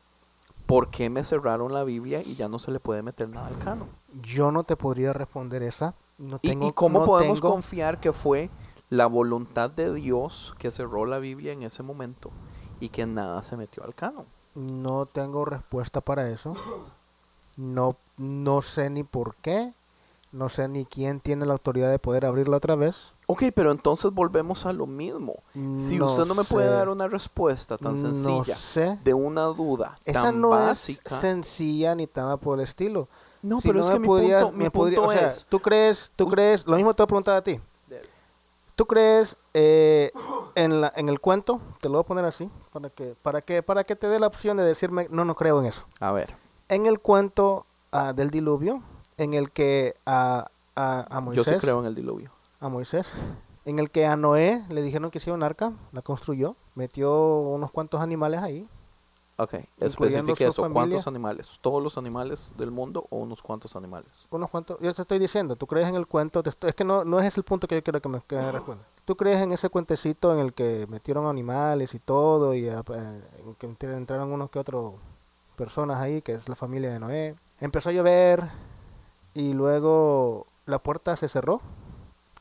por 0.65 0.89
qué 0.89 1.09
me 1.09 1.23
cerraron 1.23 1.73
la 1.73 1.83
Biblia 1.83 2.21
y 2.21 2.35
ya 2.35 2.49
no 2.49 2.59
se 2.59 2.71
le 2.71 2.79
puede 2.79 3.01
meter 3.01 3.29
nada 3.29 3.47
al 3.47 3.57
canon. 3.59 3.87
Yo 4.21 4.51
no 4.51 4.63
te 4.63 4.75
podría 4.75 5.13
responder 5.13 5.63
esa. 5.63 5.95
No 6.17 6.37
¿Y, 6.41 6.49
tengo, 6.49 6.67
y 6.67 6.71
cómo 6.73 6.99
no 6.99 7.05
podemos 7.05 7.39
tengo- 7.39 7.53
confiar 7.53 7.99
que 7.99 8.11
fue 8.11 8.49
la 8.89 9.05
voluntad 9.07 9.69
de 9.69 9.93
Dios 9.93 10.55
que 10.57 10.71
cerró 10.71 11.05
la 11.05 11.19
Biblia 11.19 11.51
en 11.53 11.63
ese 11.63 11.83
momento 11.83 12.31
y 12.79 12.89
que 12.89 13.05
nada 13.05 13.43
se 13.43 13.57
metió 13.57 13.83
al 13.83 13.95
canon? 13.95 14.25
No 14.55 15.05
tengo 15.05 15.45
respuesta 15.45 16.01
para 16.01 16.29
eso. 16.29 16.53
No, 17.55 17.97
no 18.17 18.61
sé 18.61 18.89
ni 18.89 19.03
por 19.03 19.35
qué. 19.35 19.73
No 20.31 20.49
sé 20.49 20.67
ni 20.67 20.85
quién 20.85 21.21
tiene 21.21 21.45
la 21.45 21.53
autoridad 21.53 21.89
de 21.89 21.99
poder 21.99 22.25
abrirla 22.25 22.57
otra 22.57 22.75
vez. 22.75 23.13
Ok, 23.27 23.43
pero 23.55 23.71
entonces 23.71 24.11
volvemos 24.11 24.65
a 24.65 24.73
lo 24.73 24.85
mismo. 24.85 25.35
Si 25.53 25.97
No 25.97 26.11
usted 26.11 26.25
no 26.25 26.35
me 26.35 26.43
puede 26.43 26.69
dar 26.69 26.89
una 26.89 27.07
respuesta 27.07 27.77
tan 27.77 27.93
No 27.93 27.97
sencilla 28.13 28.55
sé. 28.55 28.99
de 29.03 29.13
una 29.13 29.43
duda 29.45 29.97
Esa 30.05 30.23
tan 30.23 30.41
no 30.41 30.49
básica. 30.49 31.15
es 31.15 31.21
sencilla 31.21 31.95
ni 31.95 32.09
nada 32.13 32.37
por 32.37 32.59
el 32.59 32.65
estilo. 32.65 33.07
no, 33.41 33.61
Si 33.61 33.67
pero 33.69 33.79
es 33.79 33.87
me 33.87 33.93
que 33.93 33.99
mi 33.99 34.07
punto, 34.07 34.51
mi 34.51 34.57
me 34.65 34.71
podría- 34.71 34.97
punto 34.99 35.09
o 35.09 35.17
sea, 35.17 35.27
es. 35.27 35.45
tú 35.49 35.59
crees, 35.61 36.11
tú 36.15 36.27
crees, 36.27 36.67
lo 36.67 36.75
mismo 36.75 36.93
te 36.93 37.01
voy 37.03 37.05
a 37.05 37.07
preguntar 37.07 37.35
a 37.37 37.41
ti. 37.41 37.59
¿Tú 38.77 38.85
crees 38.85 39.37
eh, 39.55 40.11
en, 40.53 40.81
la, 40.81 40.93
en 40.95 41.09
el 41.09 41.19
cuento? 41.19 41.59
Te 41.81 41.89
lo 41.89 41.93
voy 41.95 42.01
a 42.01 42.05
poner 42.05 42.25
así, 42.25 42.47
para 42.71 42.91
que, 42.91 43.15
para 43.19 43.41
que, 43.41 43.63
para 43.63 43.83
que 43.83 43.95
te 43.95 44.07
dé 44.07 44.19
la 44.19 44.27
opción 44.27 44.55
de 44.55 44.63
decirme, 44.63 45.07
no, 45.09 45.25
no 45.25 45.33
creo 45.35 45.59
en 45.59 45.65
eso. 45.65 45.83
A 45.99 46.11
ver, 46.11 46.35
En 46.69 46.85
el 46.85 46.99
cuento 46.99 47.65
ah, 47.91 48.13
del 48.13 48.29
diluvio, 48.29 48.83
en 49.17 49.33
el 49.33 49.49
que 49.49 49.95
a, 50.05 50.51
a, 50.75 50.99
a 51.09 51.15
yo 51.15 51.21
Moisés, 51.21 51.47
sí 51.55 51.59
creo 51.59 51.79
en 51.79 51.87
el 51.87 51.95
diluvio. 51.95 52.29
a 52.59 52.69
Moisés, 52.69 53.11
en 53.65 53.79
el 53.79 53.89
que 53.89 54.05
a 54.05 54.15
Noé 54.15 54.63
le 54.69 54.83
dijeron 54.83 55.09
que 55.09 55.17
hiciera 55.17 55.33
un 55.35 55.41
arca, 55.41 55.73
la 55.91 56.03
construyó, 56.03 56.55
metió 56.75 57.39
unos 57.39 57.71
cuantos 57.71 57.99
animales 57.99 58.41
ahí, 58.43 58.69
Ok, 59.39 59.53
especifique 59.79 60.45
eso. 60.45 60.63
familia. 60.63 60.73
¿Cuántos 60.73 61.07
animales? 61.07 61.59
¿Todos 61.61 61.83
los 61.83 61.97
animales 61.97 62.53
del 62.57 62.71
mundo 62.71 63.05
o 63.11 63.17
unos 63.17 63.41
cuantos 63.41 63.75
animales? 63.75 64.27
unos 64.31 64.49
cuantos, 64.49 64.79
yo 64.81 64.91
te 64.93 65.01
estoy 65.03 65.19
diciendo, 65.19 65.55
tú 65.55 65.67
crees 65.67 65.87
en 65.87 65.95
el 65.95 66.07
cuento, 66.07 66.41
es 66.43 66.75
que 66.75 66.83
no, 66.83 67.05
no 67.05 67.19
es 67.19 67.37
el 67.37 67.43
punto 67.43 67.67
que 67.67 67.75
yo 67.75 67.83
quiero 67.83 68.01
que 68.01 68.09
me, 68.09 68.21
que 68.21 68.35
me 68.35 68.51
responda. 68.51 68.83
¿Tú 69.05 69.15
crees 69.15 69.39
en 69.41 69.51
ese 69.51 69.69
cuentecito 69.69 70.33
en 70.33 70.39
el 70.39 70.53
que 70.53 70.85
metieron 70.87 71.27
animales 71.27 71.93
y 71.93 71.99
todo 71.99 72.53
y 72.55 72.67
eh, 72.67 72.73
en 72.73 73.55
que 73.55 73.69
entr- 73.69 73.95
entraron 73.95 74.31
unos 74.33 74.49
que 74.49 74.59
otros 74.59 74.95
personas 75.55 75.99
ahí, 75.99 76.21
que 76.23 76.33
es 76.33 76.49
la 76.49 76.55
familia 76.55 76.91
de 76.91 76.99
Noé? 76.99 77.35
Empezó 77.61 77.89
a 77.89 77.93
llover 77.93 78.43
y 79.35 79.53
luego 79.53 80.47
la 80.65 80.79
puerta 80.79 81.15
se 81.15 81.29
cerró, 81.29 81.61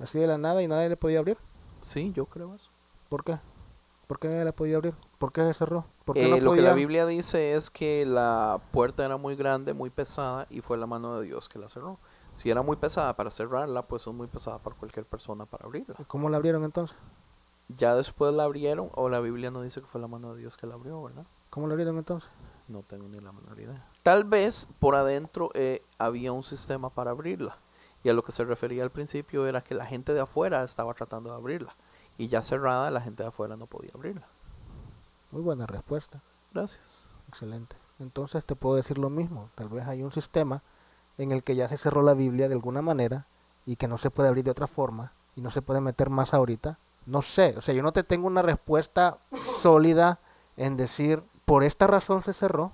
así 0.00 0.18
de 0.18 0.26
la 0.26 0.38
nada 0.38 0.62
y 0.62 0.66
nadie 0.66 0.88
le 0.88 0.96
podía 0.96 1.18
abrir. 1.18 1.36
Sí, 1.82 2.12
yo 2.16 2.24
creo 2.26 2.54
eso. 2.54 2.70
¿Por 3.10 3.22
qué? 3.22 3.38
¿Por 4.06 4.20
qué 4.20 4.44
la 4.44 4.52
podía 4.52 4.76
abrir? 4.76 4.94
¿Por 5.18 5.32
qué 5.32 5.52
cerró? 5.52 5.84
¿Por 6.04 6.14
qué 6.14 6.26
Eh, 6.26 6.30
no 6.30 6.36
lo 6.38 6.52
que 6.52 6.60
la 6.60 6.74
Biblia 6.74 7.06
dice 7.06 7.54
es 7.54 7.70
que 7.70 8.06
la 8.06 8.60
puerta 8.70 9.04
era 9.04 9.16
muy 9.16 9.34
grande, 9.34 9.74
muy 9.74 9.90
pesada 9.90 10.46
y 10.48 10.60
fue 10.60 10.76
la 10.76 10.86
mano 10.86 11.18
de 11.18 11.26
Dios 11.26 11.48
que 11.48 11.58
la 11.58 11.68
cerró. 11.68 11.98
Si 12.32 12.50
era 12.50 12.62
muy 12.62 12.76
pesada 12.76 13.16
para 13.16 13.30
cerrarla, 13.30 13.82
pues 13.82 14.06
es 14.06 14.12
muy 14.12 14.28
pesada 14.28 14.58
para 14.58 14.76
cualquier 14.76 15.06
persona 15.06 15.46
para 15.46 15.64
abrirla. 15.64 15.96
¿Cómo 16.06 16.28
la 16.28 16.36
abrieron 16.36 16.62
entonces? 16.62 16.96
Ya 17.68 17.96
después 17.96 18.32
la 18.32 18.44
abrieron 18.44 18.90
o 18.94 19.08
la 19.08 19.18
Biblia 19.18 19.50
no 19.50 19.62
dice 19.62 19.80
que 19.80 19.86
fue 19.86 20.00
la 20.00 20.06
mano 20.06 20.34
de 20.34 20.40
Dios 20.40 20.56
que 20.56 20.68
la 20.68 20.74
abrió, 20.74 21.02
¿verdad? 21.02 21.24
¿Cómo 21.50 21.66
la 21.66 21.72
abrieron 21.72 21.98
entonces? 21.98 22.30
No 22.68 22.82
tengo 22.82 23.08
ni 23.08 23.18
la 23.18 23.32
menor 23.32 23.58
idea. 23.58 23.88
Tal 24.04 24.22
vez 24.22 24.68
por 24.78 24.94
adentro 24.94 25.50
eh, 25.54 25.82
había 25.98 26.32
un 26.32 26.44
sistema 26.44 26.90
para 26.90 27.10
abrirla. 27.10 27.58
Y 28.04 28.08
a 28.08 28.12
lo 28.12 28.22
que 28.22 28.30
se 28.30 28.44
refería 28.44 28.84
al 28.84 28.90
principio 28.90 29.46
era 29.48 29.62
que 29.62 29.74
la 29.74 29.84
gente 29.84 30.14
de 30.14 30.20
afuera 30.20 30.62
estaba 30.62 30.94
tratando 30.94 31.30
de 31.30 31.36
abrirla. 31.36 31.74
Y 32.18 32.28
ya 32.28 32.42
cerrada, 32.42 32.90
la 32.90 33.00
gente 33.00 33.22
de 33.22 33.28
afuera 33.28 33.56
no 33.56 33.66
podía 33.66 33.90
abrirla. 33.94 34.26
Muy 35.30 35.42
buena 35.42 35.66
respuesta. 35.66 36.20
Gracias. 36.52 37.08
Excelente. 37.28 37.76
Entonces 37.98 38.44
te 38.44 38.54
puedo 38.54 38.76
decir 38.76 38.98
lo 38.98 39.10
mismo. 39.10 39.50
Tal 39.54 39.68
vez 39.68 39.86
hay 39.86 40.02
un 40.02 40.12
sistema 40.12 40.62
en 41.18 41.32
el 41.32 41.42
que 41.42 41.56
ya 41.56 41.68
se 41.68 41.76
cerró 41.78 42.02
la 42.02 42.14
Biblia 42.14 42.48
de 42.48 42.54
alguna 42.54 42.82
manera 42.82 43.26
y 43.66 43.76
que 43.76 43.88
no 43.88 43.98
se 43.98 44.10
puede 44.10 44.28
abrir 44.28 44.44
de 44.44 44.50
otra 44.50 44.66
forma 44.66 45.12
y 45.34 45.40
no 45.40 45.50
se 45.50 45.62
puede 45.62 45.80
meter 45.80 46.10
más 46.10 46.32
ahorita. 46.34 46.78
No 47.06 47.22
sé, 47.22 47.54
o 47.56 47.60
sea, 47.60 47.74
yo 47.74 47.82
no 47.82 47.92
te 47.92 48.02
tengo 48.04 48.26
una 48.26 48.42
respuesta 48.42 49.18
sólida 49.34 50.18
en 50.56 50.76
decir 50.76 51.22
por 51.44 51.62
esta 51.64 51.86
razón 51.86 52.22
se 52.22 52.32
cerró 52.32 52.72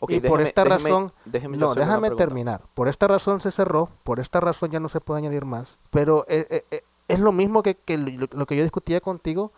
Ok, 0.00 0.10
y 0.10 0.20
por 0.20 0.40
esta 0.42 0.64
déjeme- 0.64 0.68
razón 0.68 1.12
déjeme 1.24 1.56
no, 1.56 1.74
déjame 1.74 2.10
terminar. 2.10 2.62
Por 2.74 2.88
esta 2.88 3.06
razón 3.06 3.40
se 3.40 3.50
cerró, 3.50 3.88
por 4.02 4.20
esta 4.20 4.40
razón 4.40 4.70
ya 4.70 4.80
no 4.80 4.88
se 4.88 5.00
puede 5.00 5.18
añadir 5.18 5.44
más. 5.46 5.78
Pero 5.90 6.24
eh, 6.28 6.46
eh, 6.50 6.64
eh, 6.70 6.84
es 7.08 7.20
lo 7.20 7.32
mismo 7.32 7.62
que, 7.62 7.74
que 7.76 7.96
lo, 7.98 8.26
lo 8.32 8.46
que 8.46 8.56
yo 8.56 8.62
discutía 8.62 9.00
contigo 9.00 9.52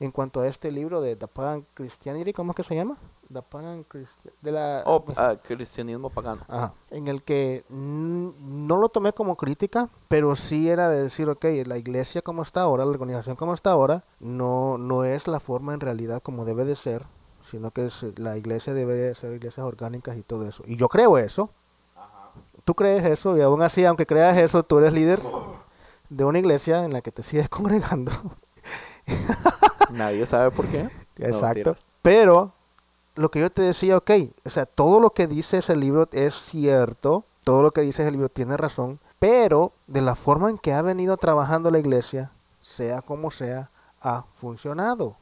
en 0.00 0.10
cuanto 0.12 0.40
a 0.40 0.46
este 0.46 0.70
libro 0.72 1.00
de 1.02 1.14
The 1.14 1.28
Pagan 1.28 1.66
Christianity, 1.74 2.32
¿cómo 2.32 2.52
es 2.52 2.56
que 2.56 2.64
se 2.64 2.74
llama? 2.74 2.96
The 3.30 3.42
Pagan 3.42 3.84
Christian... 3.84 4.32
De 4.40 4.50
la, 4.50 4.82
Oh, 4.86 5.04
ah, 5.16 5.36
cristianismo 5.42 6.08
pagano. 6.08 6.40
Ajá. 6.48 6.72
En 6.90 7.06
el 7.08 7.22
que 7.22 7.64
no 7.68 8.76
lo 8.78 8.88
tomé 8.88 9.12
como 9.12 9.36
crítica, 9.36 9.90
pero 10.08 10.34
sí 10.36 10.70
era 10.70 10.88
de 10.88 11.02
decir, 11.02 11.28
ok, 11.28 11.44
la 11.66 11.76
iglesia 11.76 12.22
como 12.22 12.40
está 12.42 12.62
ahora, 12.62 12.84
la 12.86 12.90
organización 12.92 13.36
como 13.36 13.52
está 13.52 13.72
ahora, 13.72 14.04
no, 14.20 14.78
no 14.78 15.04
es 15.04 15.28
la 15.28 15.38
forma 15.38 15.74
en 15.74 15.80
realidad 15.80 16.22
como 16.22 16.46
debe 16.46 16.64
de 16.64 16.76
ser, 16.76 17.04
sino 17.50 17.70
que 17.70 17.86
es- 17.86 18.18
la 18.18 18.38
iglesia 18.38 18.72
debe 18.72 18.94
de 18.94 19.14
ser 19.14 19.34
iglesias 19.34 19.66
orgánicas 19.66 20.16
y 20.16 20.22
todo 20.22 20.48
eso. 20.48 20.62
Y 20.66 20.76
yo 20.76 20.88
creo 20.88 21.18
eso. 21.18 21.50
Tú 22.64 22.74
crees 22.74 23.04
eso 23.04 23.36
y 23.36 23.42
aún 23.42 23.60
así, 23.62 23.84
aunque 23.84 24.06
creas 24.06 24.36
eso, 24.38 24.62
tú 24.62 24.78
eres 24.78 24.92
líder 24.94 25.20
de 26.10 26.24
una 26.24 26.38
iglesia 26.38 26.84
en 26.84 26.92
la 26.92 27.00
que 27.00 27.12
te 27.12 27.22
sigues 27.22 27.48
congregando. 27.48 28.12
Nadie 29.90 30.26
sabe 30.26 30.50
por 30.50 30.66
qué. 30.66 30.84
No, 31.18 31.26
Exacto. 31.26 31.76
Pero 32.02 32.52
lo 33.14 33.30
que 33.30 33.40
yo 33.40 33.50
te 33.50 33.62
decía, 33.62 33.96
ok, 33.96 34.10
o 34.44 34.50
sea, 34.50 34.66
todo 34.66 35.00
lo 35.00 35.10
que 35.10 35.26
dice 35.26 35.58
ese 35.58 35.76
libro 35.76 36.08
es 36.12 36.34
cierto, 36.34 37.24
todo 37.44 37.62
lo 37.62 37.70
que 37.70 37.80
dice 37.82 38.02
ese 38.02 38.10
libro 38.10 38.28
tiene 38.28 38.56
razón, 38.56 39.00
pero 39.18 39.72
de 39.86 40.00
la 40.00 40.14
forma 40.14 40.50
en 40.50 40.58
que 40.58 40.72
ha 40.72 40.82
venido 40.82 41.16
trabajando 41.16 41.70
la 41.70 41.78
iglesia, 41.78 42.32
sea 42.60 43.02
como 43.02 43.30
sea, 43.30 43.70
ha 44.00 44.24
funcionado. 44.36 45.16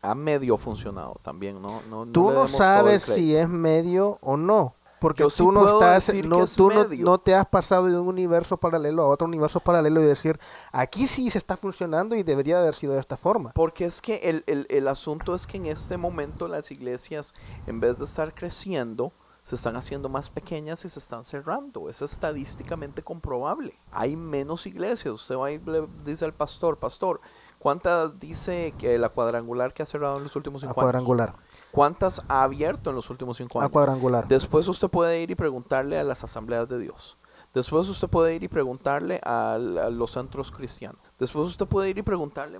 Ha 0.00 0.14
medio 0.14 0.56
funcionado 0.56 1.16
también, 1.22 1.60
¿no? 1.62 1.82
no, 1.88 2.06
Tú 2.06 2.24
no 2.24 2.30
todo 2.30 2.42
el 2.44 2.48
sabes 2.48 3.02
si 3.02 3.36
es 3.36 3.48
medio 3.48 4.18
o 4.20 4.36
no. 4.36 4.74
Porque 5.02 5.28
sí 5.28 5.38
tú 5.38 5.50
no 5.50 5.66
estás, 5.66 6.14
no, 6.24 6.44
es 6.44 6.54
tú 6.54 6.70
no, 6.70 7.18
te 7.18 7.34
has 7.34 7.46
pasado 7.46 7.86
de 7.86 7.98
un 7.98 8.06
universo 8.06 8.56
paralelo 8.56 9.02
a 9.02 9.08
otro 9.08 9.26
universo 9.26 9.58
paralelo 9.60 10.00
y 10.00 10.04
decir, 10.04 10.38
aquí 10.70 11.08
sí 11.08 11.28
se 11.28 11.38
está 11.38 11.56
funcionando 11.56 12.14
y 12.14 12.22
debería 12.22 12.60
haber 12.60 12.76
sido 12.76 12.94
de 12.94 13.00
esta 13.00 13.16
forma. 13.16 13.50
Porque 13.52 13.84
es 13.84 14.00
que 14.00 14.16
el, 14.22 14.44
el, 14.46 14.66
el 14.70 14.86
asunto 14.86 15.34
es 15.34 15.46
que 15.46 15.56
en 15.56 15.66
este 15.66 15.96
momento 15.96 16.46
las 16.46 16.70
iglesias, 16.70 17.34
en 17.66 17.80
vez 17.80 17.98
de 17.98 18.04
estar 18.04 18.32
creciendo, 18.32 19.12
se 19.42 19.56
están 19.56 19.76
haciendo 19.76 20.08
más 20.08 20.30
pequeñas 20.30 20.84
y 20.84 20.88
se 20.88 20.98
están 21.00 21.24
cerrando. 21.24 21.88
Es 21.88 22.00
estadísticamente 22.00 23.02
comprobable. 23.02 23.76
Hay 23.90 24.14
menos 24.16 24.66
iglesias. 24.66 25.14
Usted 25.14 25.36
va 25.36 25.50
y 25.50 25.58
le 25.58 25.88
dice 26.04 26.24
al 26.24 26.32
pastor, 26.32 26.78
pastor, 26.78 27.20
¿cuántas 27.58 28.18
dice 28.20 28.72
que 28.78 28.96
la 28.98 29.08
cuadrangular 29.08 29.74
que 29.74 29.82
ha 29.82 29.86
cerrado 29.86 30.18
en 30.18 30.22
los 30.22 30.36
últimos 30.36 30.62
A 30.62 30.68
cinco 30.68 30.80
años? 30.80 30.84
cuadrangular. 30.84 31.34
¿Cuántas 31.72 32.22
ha 32.28 32.42
abierto 32.42 32.90
en 32.90 32.96
los 32.96 33.10
últimos 33.10 33.38
cinco 33.38 33.58
A 33.58 33.64
años? 33.64 33.72
cuadrangular. 33.72 34.28
Después 34.28 34.68
usted 34.68 34.88
puede 34.88 35.20
ir 35.22 35.30
y 35.30 35.34
preguntarle 35.34 35.98
a 35.98 36.04
las 36.04 36.22
asambleas 36.22 36.68
de 36.68 36.78
Dios. 36.78 37.16
Después 37.54 37.88
usted 37.88 38.08
puede 38.08 38.34
ir 38.34 38.42
y 38.42 38.48
preguntarle 38.48 39.20
a, 39.24 39.58
los 39.58 40.12
centros 40.12 40.50
cristianos. 40.50 41.00
Después 41.18 41.48
usted 41.48 41.66
puede 41.66 41.90
ir 41.90 41.98
y 41.98 42.02
preguntarle 42.02 42.58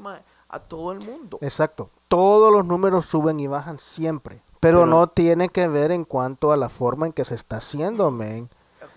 a 0.49 0.59
todo 0.59 0.93
el 0.93 1.01
mundo. 1.01 1.39
Exacto. 1.41 1.91
Todos 2.09 2.53
los 2.53 2.67
números 2.67 3.07
suben 3.07 3.41
y 3.41 3.47
bajan 3.47 3.79
siempre. 3.79 4.43
Pero, 4.61 4.81
Pero- 4.81 4.87
no 4.87 5.07
tiene 5.09 5.49
que 5.49 5.67
ver 5.69 5.91
en 5.91 6.05
cuanto 6.05 6.53
a 6.53 6.57
la 6.57 6.69
forma 6.69 7.07
en 7.07 7.13
que 7.13 7.25
se 7.25 7.35
está 7.35 7.57
haciendo, 7.57 8.11
men. 8.11 8.49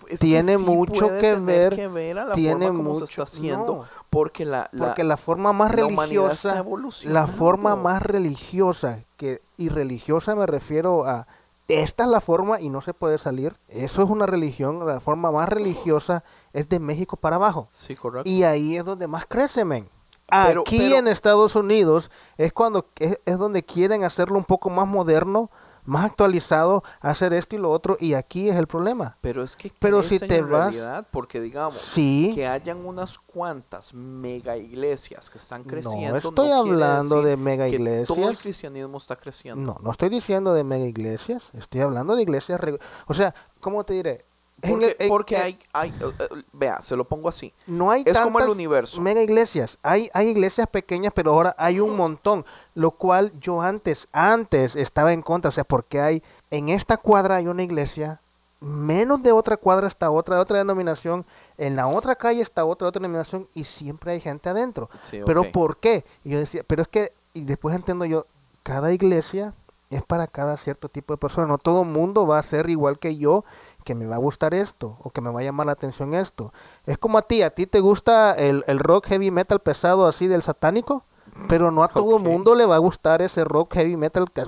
Es 0.08 0.20
que 0.20 0.26
tiene 0.26 0.56
sí 0.58 0.64
mucho 0.64 1.06
puede 1.08 1.18
que 1.20 1.32
tener 1.34 1.44
ver, 1.70 1.76
que 1.76 1.88
ver 1.88 2.18
a 2.18 2.24
la 2.26 2.34
tiene 2.34 2.66
forma 2.66 2.78
como 2.78 2.90
mucho- 2.94 3.06
se 3.06 3.12
está 3.12 3.22
haciendo, 3.24 3.66
no. 3.76 3.84
porque 4.10 4.44
la, 4.44 4.68
la- 4.72 4.86
Porque 4.86 5.04
la 5.04 5.16
forma 5.16 5.52
más 5.52 5.70
la 5.70 5.76
religiosa, 5.86 6.64
la 7.04 7.26
forma 7.26 7.76
más 7.76 8.02
religiosa, 8.02 9.04
que 9.16 9.40
y 9.56 9.68
religiosa 9.68 10.34
me 10.34 10.46
refiero 10.46 11.04
a 11.06 11.26
esta 11.68 12.04
es 12.04 12.10
la 12.10 12.20
forma 12.20 12.60
y 12.60 12.68
no 12.68 12.80
se 12.80 12.94
puede 12.94 13.18
salir. 13.18 13.56
Eso 13.68 14.02
es 14.02 14.08
una 14.08 14.26
religión, 14.26 14.86
la 14.86 15.00
forma 15.00 15.32
más 15.32 15.48
religiosa 15.48 16.22
es 16.52 16.68
de 16.68 16.78
México 16.78 17.16
para 17.16 17.36
abajo. 17.36 17.66
Sí, 17.72 17.96
correcto. 17.96 18.28
Y 18.30 18.44
ahí 18.44 18.76
es 18.76 18.84
donde 18.84 19.08
más 19.08 19.26
crece, 19.26 19.64
men. 19.64 19.88
Pero- 20.28 20.60
Aquí 20.62 20.78
pero- 20.78 20.96
en 20.98 21.08
Estados 21.08 21.56
Unidos 21.56 22.10
es 22.36 22.52
cuando 22.52 22.86
es, 23.00 23.18
es 23.24 23.38
donde 23.38 23.64
quieren 23.64 24.04
hacerlo 24.04 24.36
un 24.38 24.44
poco 24.44 24.70
más 24.70 24.86
moderno, 24.86 25.50
más 25.86 26.04
actualizado, 26.04 26.82
hacer 27.00 27.32
esto 27.32 27.56
y 27.56 27.58
lo 27.58 27.70
otro, 27.70 27.96
y 28.00 28.14
aquí 28.14 28.48
es 28.48 28.56
el 28.56 28.66
problema. 28.66 29.16
Pero 29.20 29.42
es 29.42 29.56
que 29.56 29.72
Pero 29.78 30.02
si 30.02 30.18
te 30.18 30.36
en 30.36 30.50
vas- 30.50 30.72
realidad, 30.72 31.06
porque 31.10 31.40
digamos 31.40 31.76
Sí, 31.78 32.32
que 32.34 32.46
hayan 32.46 32.84
unas 32.84 33.18
cuantas 33.18 33.94
mega 33.94 34.56
iglesias 34.56 35.30
que 35.30 35.38
están 35.38 35.64
creciendo. 35.64 36.10
no 36.12 36.16
estoy 36.16 36.32
quiere 36.34 36.52
hablando 36.54 37.22
de 37.22 37.36
mega 37.36 37.64
que 37.70 37.76
Todo 37.78 37.78
el 37.78 37.82
iglesias. 37.82 38.38
cristianismo 38.40 38.98
está 38.98 39.16
creciendo. 39.16 39.60
No, 39.74 39.78
no 39.82 39.90
estoy 39.90 40.08
diciendo 40.08 40.52
de 40.54 40.64
mega 40.64 40.84
iglesias, 40.86 41.42
estoy 41.52 41.80
hablando 41.80 42.16
de 42.16 42.22
iglesias, 42.22 42.60
o 43.06 43.14
sea, 43.14 43.34
¿cómo 43.60 43.84
te 43.84 43.94
diré? 43.94 44.24
Porque, 44.60 44.96
el- 44.98 45.08
porque 45.08 45.36
hay, 45.36 45.58
hay 45.72 45.90
eh, 45.90 46.12
eh, 46.18 46.28
vea, 46.52 46.80
se 46.80 46.96
lo 46.96 47.04
pongo 47.04 47.28
así. 47.28 47.52
no 47.66 47.90
hay 47.90 48.02
Es 48.06 48.18
como 48.18 48.40
el 48.40 48.48
universo. 48.48 49.00
mega 49.00 49.22
iglesias, 49.22 49.78
hay, 49.82 50.08
hay 50.14 50.28
iglesias 50.28 50.66
pequeñas, 50.66 51.12
pero 51.14 51.32
ahora 51.32 51.54
hay 51.58 51.78
un 51.80 51.94
montón, 51.96 52.44
lo 52.74 52.92
cual 52.92 53.32
yo 53.38 53.60
antes, 53.60 54.08
antes 54.12 54.74
estaba 54.74 55.12
en 55.12 55.20
contra, 55.22 55.50
o 55.50 55.52
sea, 55.52 55.64
porque 55.64 56.00
hay, 56.00 56.22
en 56.50 56.70
esta 56.70 56.96
cuadra 56.96 57.36
hay 57.36 57.48
una 57.48 57.62
iglesia, 57.62 58.20
menos 58.60 59.22
de 59.22 59.32
otra 59.32 59.58
cuadra 59.58 59.86
está 59.88 60.10
otra 60.10 60.36
de 60.36 60.42
otra 60.42 60.58
denominación, 60.58 61.26
en 61.58 61.76
la 61.76 61.86
otra 61.88 62.14
calle 62.16 62.40
está 62.40 62.64
otra 62.64 62.86
de 62.86 62.88
otra 62.88 63.00
denominación 63.00 63.46
y 63.52 63.64
siempre 63.64 64.12
hay 64.12 64.20
gente 64.20 64.48
adentro. 64.48 64.88
Sí, 65.02 65.20
Pero 65.26 65.42
ok. 65.42 65.48
¿por 65.52 65.76
qué? 65.76 66.06
Y 66.24 66.30
yo 66.30 66.38
decía, 66.38 66.62
pero 66.66 66.80
es 66.80 66.88
que, 66.88 67.12
y 67.34 67.42
después 67.44 67.76
entiendo 67.76 68.06
yo, 68.06 68.26
cada 68.62 68.90
iglesia 68.92 69.52
es 69.90 70.02
para 70.02 70.26
cada 70.26 70.56
cierto 70.56 70.88
tipo 70.88 71.12
de 71.14 71.18
persona. 71.18 71.46
No 71.46 71.58
todo 71.58 71.84
mundo 71.84 72.26
va 72.26 72.38
a 72.40 72.42
ser 72.42 72.68
igual 72.70 72.98
que 72.98 73.16
yo, 73.16 73.44
que 73.86 73.94
me 73.94 74.04
va 74.04 74.16
a 74.16 74.18
gustar 74.18 74.52
esto, 74.52 74.96
o 75.00 75.10
que 75.10 75.20
me 75.20 75.30
va 75.30 75.38
a 75.40 75.44
llamar 75.44 75.66
la 75.66 75.72
atención 75.72 76.12
esto. 76.12 76.52
Es 76.86 76.98
como 76.98 77.18
a 77.18 77.22
ti, 77.22 77.42
a 77.42 77.50
ti 77.50 77.66
te 77.68 77.78
gusta 77.78 78.34
el, 78.34 78.64
el 78.66 78.80
rock 78.80 79.06
heavy 79.06 79.30
metal 79.30 79.60
pesado 79.60 80.08
así 80.08 80.26
del 80.26 80.42
satánico, 80.42 81.04
pero 81.48 81.70
no 81.70 81.84
a 81.84 81.88
todo 81.88 82.16
Ok. 82.16 82.22
mundo 82.22 82.56
le 82.56 82.66
va 82.66 82.74
a 82.74 82.78
gustar 82.78 83.22
ese 83.22 83.44
rock 83.44 83.74
heavy 83.74 83.96
metal 83.96 84.28
que, 84.32 84.42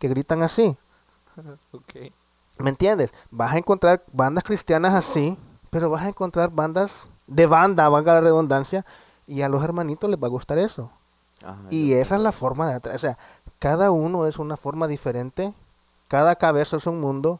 que 0.00 0.08
gritan 0.08 0.42
así. 0.42 0.76
¿Me 2.58 2.70
entiendes? 2.70 3.12
Vas 3.30 3.54
a 3.54 3.58
encontrar 3.58 4.02
bandas 4.12 4.42
cristianas 4.42 4.92
así, 4.94 5.38
pero 5.70 5.88
vas 5.88 6.02
a 6.02 6.08
encontrar 6.08 6.50
bandas 6.50 7.08
de 7.28 7.46
banda, 7.46 7.88
valga 7.88 8.14
la 8.14 8.20
redundancia, 8.22 8.84
y 9.26 9.42
a 9.42 9.48
los 9.48 9.62
hermanitos 9.62 10.10
les 10.10 10.20
va 10.20 10.26
a 10.26 10.30
gustar 10.30 10.58
eso. 10.58 10.90
Ajá, 11.44 11.62
Y 11.70 11.92
esa 11.92 12.16
es 12.16 12.22
la 12.22 12.32
forma 12.32 12.66
de 12.68 12.74
atra- 12.82 12.96
O 12.96 12.98
sea, 12.98 13.16
cada 13.60 13.92
uno 13.92 14.26
es 14.26 14.38
una 14.40 14.56
forma 14.56 14.88
diferente, 14.88 15.54
cada 16.08 16.34
cabeza 16.34 16.78
es 16.78 16.86
un 16.88 17.00
mundo, 17.00 17.38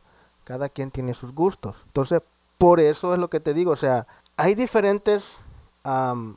cada 0.49 0.70
quien 0.70 0.90
tiene 0.90 1.12
sus 1.12 1.34
gustos. 1.34 1.76
Entonces, 1.88 2.22
por 2.57 2.80
eso 2.80 3.12
es 3.12 3.18
lo 3.20 3.28
que 3.28 3.38
te 3.38 3.53
digo. 3.53 3.70
O 3.70 3.76
sea, 3.76 4.07
hay 4.38 4.55
diferentes 4.55 5.40
am, 5.84 6.36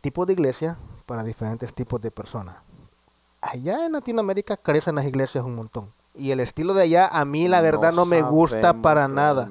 tipos 0.00 0.28
de 0.28 0.34
iglesia 0.34 0.78
para 1.06 1.24
diferentes 1.24 1.74
tipos 1.74 2.00
de 2.00 2.12
personas. 2.12 2.54
Allá 3.40 3.84
en 3.84 3.92
Latinoamérica 3.92 4.56
crecen 4.56 4.94
las 4.94 5.06
iglesias 5.06 5.44
un 5.44 5.56
montón. 5.56 5.92
Y 6.14 6.30
el 6.30 6.38
estilo 6.38 6.72
de 6.72 6.82
allá 6.82 7.08
a 7.08 7.24
mí 7.24 7.48
la 7.48 7.60
verdad 7.60 7.92
no 7.92 8.04
me 8.04 8.22
gusta 8.30 8.72
para 8.80 9.08
nada. 9.08 9.48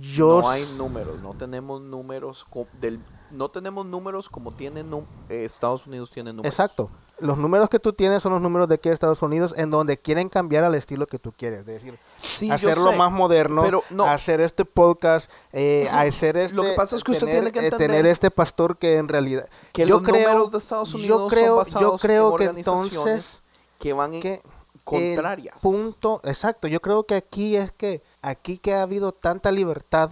Yo 0.00 0.40
no 0.40 0.50
hay 0.50 0.64
números, 0.76 1.20
no 1.20 1.34
tenemos 1.34 1.80
números 1.80 2.46
del, 2.80 3.00
no 3.32 3.48
tenemos 3.48 3.86
números 3.86 4.28
como 4.28 4.52
tiene 4.52 4.84
nu- 4.84 5.04
eh, 5.28 5.44
Estados 5.44 5.84
Unidos 5.84 6.12
tiene 6.12 6.32
números. 6.32 6.52
Exacto. 6.52 6.90
Los 7.20 7.38
números 7.38 7.68
que 7.68 7.78
tú 7.78 7.92
tienes 7.92 8.22
son 8.22 8.32
los 8.32 8.40
números 8.40 8.68
de 8.68 8.76
aquí 8.76 8.88
de 8.88 8.94
Estados 8.94 9.22
Unidos 9.22 9.52
en 9.56 9.70
donde 9.70 9.98
quieren 9.98 10.28
cambiar 10.28 10.64
al 10.64 10.74
estilo 10.74 11.06
que 11.06 11.18
tú 11.18 11.32
quieres. 11.32 11.60
Es 11.60 11.66
decir, 11.66 11.98
Sí, 12.16 12.50
hacerlo 12.50 12.90
sé, 12.90 12.96
más 12.96 13.10
moderno, 13.10 13.62
pero 13.62 13.82
no. 13.90 14.04
hacer 14.04 14.40
este 14.40 14.64
podcast, 14.64 15.30
eh, 15.52 15.88
hacer 15.90 16.36
este... 16.36 16.54
Lo 16.56 16.62
que 16.62 16.74
pasa 16.74 16.96
es 16.96 17.04
que 17.04 17.12
usted 17.12 17.26
tener, 17.26 17.42
tiene 17.42 17.52
que 17.52 17.60
eh, 17.60 17.64
entender 17.64 17.88
tener 17.88 18.06
este 18.06 18.30
pastor 18.30 18.76
que 18.76 18.96
en 18.96 19.08
realidad... 19.08 19.48
que 19.72 19.86
yo 19.86 20.00
los 20.00 20.02
creo, 20.02 20.28
números 20.30 20.52
de 20.52 20.58
Estados 20.58 20.92
yo 20.92 21.28
creo, 21.28 21.64
son 21.64 21.80
yo 21.82 21.96
creo 21.98 22.32
en 22.32 22.38
que 22.38 22.44
entonces 22.60 23.42
que 23.78 23.92
van 23.92 24.14
en 24.14 24.20
que 24.20 24.42
contrarias. 24.84 25.54
el 25.56 25.60
punto, 25.60 26.20
exacto, 26.24 26.68
yo 26.68 26.80
creo 26.80 27.04
que 27.04 27.14
aquí 27.14 27.56
es 27.56 27.72
que 27.72 28.02
aquí 28.22 28.58
que 28.58 28.74
ha 28.74 28.82
habido 28.82 29.12
tanta 29.12 29.52
libertad 29.52 30.10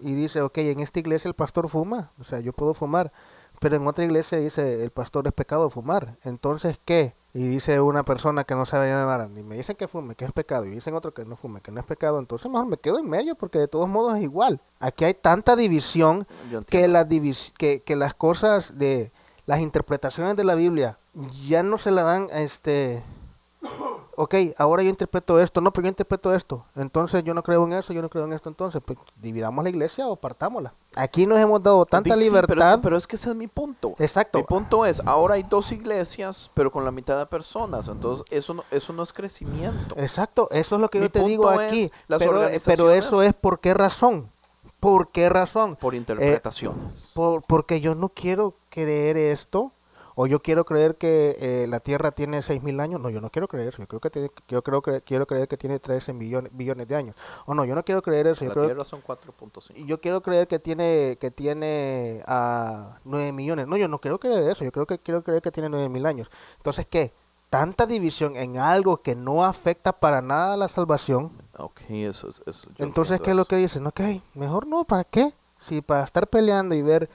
y 0.00 0.14
dice, 0.14 0.42
ok, 0.42 0.58
en 0.58 0.80
esta 0.80 0.98
iglesia 0.98 1.28
el 1.28 1.34
pastor 1.34 1.68
fuma, 1.68 2.12
o 2.20 2.24
sea, 2.24 2.40
yo 2.40 2.52
puedo 2.52 2.74
fumar, 2.74 3.12
pero 3.66 3.78
en 3.82 3.86
otra 3.88 4.04
iglesia 4.04 4.38
dice, 4.38 4.84
el 4.84 4.90
pastor 4.92 5.26
es 5.26 5.32
pecado 5.32 5.70
fumar, 5.70 6.14
entonces, 6.22 6.78
¿qué? 6.84 7.16
Y 7.34 7.48
dice 7.48 7.80
una 7.80 8.04
persona 8.04 8.44
que 8.44 8.54
no 8.54 8.64
sabe 8.64 8.88
nada, 8.90 9.26
ni 9.26 9.42
me 9.42 9.56
dicen 9.56 9.74
que 9.74 9.88
fume, 9.88 10.14
que 10.14 10.24
es 10.24 10.30
pecado, 10.30 10.66
y 10.66 10.70
dicen 10.70 10.94
otro 10.94 11.12
que 11.12 11.24
no 11.24 11.34
fume, 11.34 11.60
que 11.60 11.72
no 11.72 11.80
es 11.80 11.84
pecado, 11.84 12.20
entonces 12.20 12.48
mejor 12.48 12.66
me 12.68 12.76
quedo 12.76 13.00
en 13.00 13.10
medio, 13.10 13.34
porque 13.34 13.58
de 13.58 13.66
todos 13.66 13.88
modos 13.88 14.18
es 14.18 14.22
igual. 14.22 14.60
Aquí 14.78 15.04
hay 15.04 15.14
tanta 15.14 15.56
división 15.56 16.28
divis- 17.08 17.52
que, 17.58 17.82
que 17.82 17.96
las 17.96 18.14
cosas 18.14 18.78
de 18.78 19.10
las 19.46 19.58
interpretaciones 19.58 20.36
de 20.36 20.44
la 20.44 20.54
Biblia 20.54 20.98
ya 21.48 21.64
no 21.64 21.76
se 21.76 21.90
la 21.90 22.04
dan 22.04 22.28
a 22.32 22.42
este 22.42 23.02
ok, 24.16 24.34
ahora 24.58 24.82
yo 24.82 24.88
interpreto 24.88 25.38
esto, 25.40 25.60
no, 25.60 25.72
pero 25.72 25.84
yo 25.84 25.88
interpreto 25.90 26.34
esto, 26.34 26.64
entonces 26.74 27.22
yo 27.24 27.34
no 27.34 27.42
creo 27.42 27.64
en 27.64 27.74
eso, 27.74 27.92
yo 27.92 28.02
no 28.02 28.08
creo 28.08 28.24
en 28.24 28.32
esto, 28.32 28.48
entonces 28.48 28.82
pues 28.84 28.98
dividamos 29.20 29.62
la 29.62 29.70
iglesia 29.70 30.06
o 30.08 30.16
partámosla. 30.16 30.72
Aquí 30.96 31.26
nos 31.26 31.38
hemos 31.38 31.62
dado 31.62 31.84
tanta 31.86 32.14
Sí, 32.16 32.20
libertad. 32.24 32.48
Pero 32.48 32.64
es, 32.64 32.76
que, 32.76 32.82
pero 32.82 32.96
es 32.96 33.06
que 33.06 33.16
ese 33.16 33.28
es 33.30 33.36
mi 33.36 33.46
punto. 33.46 33.94
Exacto. 33.98 34.38
Mi 34.38 34.44
punto 34.44 34.84
es, 34.86 35.00
ahora 35.04 35.34
hay 35.34 35.42
dos 35.42 35.70
iglesias, 35.72 36.50
pero 36.54 36.72
con 36.72 36.84
la 36.84 36.90
mitad 36.90 37.18
de 37.18 37.26
personas. 37.26 37.88
Entonces, 37.88 38.24
eso 38.30 38.54
no, 38.54 38.64
eso 38.70 38.92
no 38.92 39.02
es 39.02 39.12
crecimiento. 39.12 39.94
Exacto, 39.98 40.48
eso 40.50 40.74
es 40.76 40.80
lo 40.80 40.88
que 40.88 40.98
Mi 40.98 41.04
yo 41.06 41.10
te 41.12 41.22
digo 41.24 41.52
es, 41.60 41.68
aquí. 41.68 41.92
las 42.08 42.18
Pero, 42.18 42.40
pero 42.64 42.90
eso 42.90 43.22
es 43.22 43.34
por 43.34 43.60
qué 43.60 43.74
razón. 43.74 44.30
¿Por 44.80 45.08
qué 45.10 45.28
razón? 45.28 45.76
Por 45.76 45.94
interpretaciones. 45.94 47.12
Por- 47.14 47.42
porque 47.42 47.80
yo 47.80 47.94
no 47.94 48.08
quiero 48.10 48.54
creer 48.70 49.16
esto, 49.16 49.72
o 50.18 50.26
yo 50.26 50.40
quiero 50.40 50.64
creer 50.64 50.96
que 50.96 51.36
eh, 51.38 51.66
la 51.68 51.78
Tierra 51.80 52.10
tiene 52.10 52.38
6.000 52.42 52.80
años. 52.80 53.00
No, 53.02 53.10
yo 53.10 53.20
no 53.20 53.28
quiero 53.28 53.48
creer 53.48 53.68
eso. 53.68 53.78
Yo, 53.82 53.86
creo 53.86 54.00
que 54.00 54.08
tiene- 54.08 54.30
yo 54.48 54.62
creo 54.62 54.80
que, 54.80 55.02
quiero 55.02 55.26
creer 55.26 55.46
que 55.46 55.58
tiene 55.58 55.78
13 55.78 56.14
millones, 56.14 56.50
billones 56.54 56.88
de 56.88 56.96
años. 56.96 57.14
O 57.44 57.52
no, 57.54 57.66
yo 57.66 57.74
no 57.74 57.84
quiero 57.84 58.00
creer 58.00 58.26
eso. 58.28 58.42
Yo, 58.42 58.48
la 58.48 58.54
creo, 58.54 58.64
Tierra 58.66 58.84
son 58.84 59.02
4.5. 59.02 59.74
y 59.76 59.84
yo 59.84 60.00
quiero 60.00 60.22
creer 60.22 60.48
que 60.48 60.58
tiene 60.58 61.18
que 61.20 61.30
tiene 61.30 62.22
a 62.26 62.98
9 63.04 63.30
millones. 63.32 63.66
No, 63.66 63.76
yo 63.76 63.88
no 63.88 63.98
quiero 64.00 64.18
creer 64.18 64.50
eso. 64.50 64.64
Yo 64.64 64.72
creo 64.72 64.86
que 64.86 64.98
quiero 64.98 65.22
creer 65.22 65.42
que 65.42 65.50
tiene 65.52 65.68
9 65.68 65.88
mil 65.90 66.06
años. 66.06 66.30
Entonces, 66.56 66.86
¿qué? 66.88 67.12
Tanta 67.50 67.86
división 67.86 68.36
en 68.36 68.56
algo 68.58 69.02
que 69.02 69.14
no 69.14 69.44
afecta 69.44 69.92
para 69.92 70.22
nada 70.22 70.54
a 70.54 70.56
la 70.56 70.68
salvación. 70.68 71.30
Ok, 71.58 71.82
eso 71.90 72.28
es... 72.28 72.42
Eso, 72.46 72.68
yo 72.76 72.84
Entonces, 72.84 73.20
¿qué 73.20 73.30
es 73.30 73.36
lo 73.36 73.44
que 73.44 73.56
dicen? 73.56 73.86
Ok, 73.86 74.00
mejor 74.34 74.66
no, 74.66 74.84
¿para 74.84 75.04
qué? 75.04 75.32
Si 75.60 75.80
para 75.80 76.04
estar 76.04 76.26
peleando 76.26 76.74
y 76.74 76.82
ver 76.82 77.08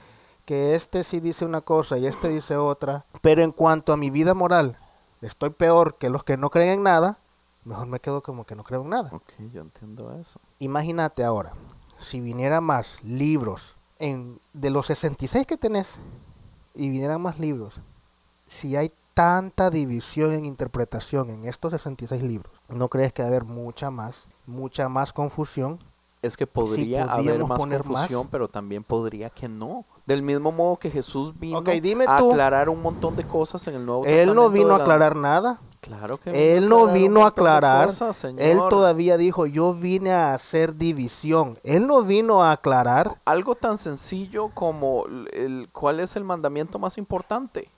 que 0.44 0.74
este 0.74 1.04
sí 1.04 1.20
dice 1.20 1.44
una 1.44 1.60
cosa 1.60 1.98
y 1.98 2.06
este 2.06 2.28
dice 2.28 2.56
otra, 2.56 3.06
pero 3.20 3.42
en 3.42 3.52
cuanto 3.52 3.92
a 3.92 3.96
mi 3.96 4.10
vida 4.10 4.34
moral, 4.34 4.78
estoy 5.20 5.50
peor 5.50 5.96
que 5.98 6.10
los 6.10 6.24
que 6.24 6.36
no 6.36 6.50
creen 6.50 6.70
en 6.70 6.82
nada, 6.82 7.18
mejor 7.64 7.86
me 7.86 8.00
quedo 8.00 8.22
como 8.22 8.44
que 8.44 8.54
no 8.54 8.64
creo 8.64 8.82
en 8.82 8.90
nada. 8.90 9.10
Ok, 9.12 9.32
yo 9.52 9.60
entiendo 9.60 10.12
eso. 10.20 10.40
Imagínate 10.58 11.24
ahora, 11.24 11.54
si 11.98 12.20
viniera 12.20 12.60
más 12.60 13.02
libros 13.02 13.76
en, 13.98 14.40
de 14.52 14.70
los 14.70 14.86
66 14.86 15.46
que 15.46 15.56
tenés 15.56 15.98
y 16.74 16.88
vinieran 16.88 17.20
más 17.20 17.38
libros, 17.38 17.80
si 18.48 18.76
hay 18.76 18.92
tanta 19.14 19.70
división 19.70 20.32
en 20.32 20.44
interpretación 20.44 21.30
en 21.30 21.44
estos 21.44 21.72
66 21.72 22.22
libros, 22.22 22.52
¿no 22.68 22.88
crees 22.88 23.12
que 23.12 23.22
va 23.22 23.26
a 23.26 23.30
haber 23.30 23.44
mucha 23.44 23.90
más, 23.90 24.26
mucha 24.46 24.88
más 24.88 25.12
confusión? 25.12 25.78
Es 26.22 26.36
que 26.36 26.46
podría 26.46 27.04
haber 27.04 27.44
más 27.44 27.58
confusión, 27.58 28.22
más. 28.22 28.30
pero 28.30 28.48
también 28.48 28.84
podría 28.84 29.30
que 29.30 29.48
no. 29.48 29.84
Del 30.06 30.22
mismo 30.22 30.50
modo 30.50 30.76
que 30.78 30.90
Jesús 30.90 31.38
vino 31.38 31.60
dime 31.62 32.04
a 32.08 32.16
tú. 32.16 32.30
aclarar 32.32 32.68
un 32.68 32.82
montón 32.82 33.14
de 33.16 33.24
cosas 33.24 33.66
en 33.68 33.74
el 33.76 33.86
Nuevo 33.86 34.04
Él 34.04 34.34
no 34.34 34.42
Testamento 34.48 34.50
vino 34.50 34.74
a 34.74 34.78
la- 34.78 34.84
aclarar 34.84 35.16
nada. 35.16 35.60
Claro 35.80 36.18
que 36.18 36.56
Él 36.56 36.68
no 36.68 36.86
vino 36.88 37.24
a 37.24 37.28
aclarar. 37.28 37.86
cosas, 37.88 38.22
Él 38.24 38.60
todavía 38.70 39.16
dijo, 39.16 39.46
yo 39.46 39.74
vine 39.74 40.12
a 40.12 40.32
hacer 40.34 40.76
división. 40.76 41.58
Él 41.64 41.86
no 41.88 42.02
vino 42.02 42.42
a 42.44 42.52
aclarar. 42.52 43.16
Algo 43.24 43.56
tan 43.56 43.78
sencillo 43.78 44.48
como 44.54 45.06
el, 45.06 45.28
el- 45.32 45.68
cuál 45.72 45.98
es 46.00 46.14
el 46.16 46.22
mandamiento 46.24 46.78
más 46.78 46.98
importante. 46.98 47.68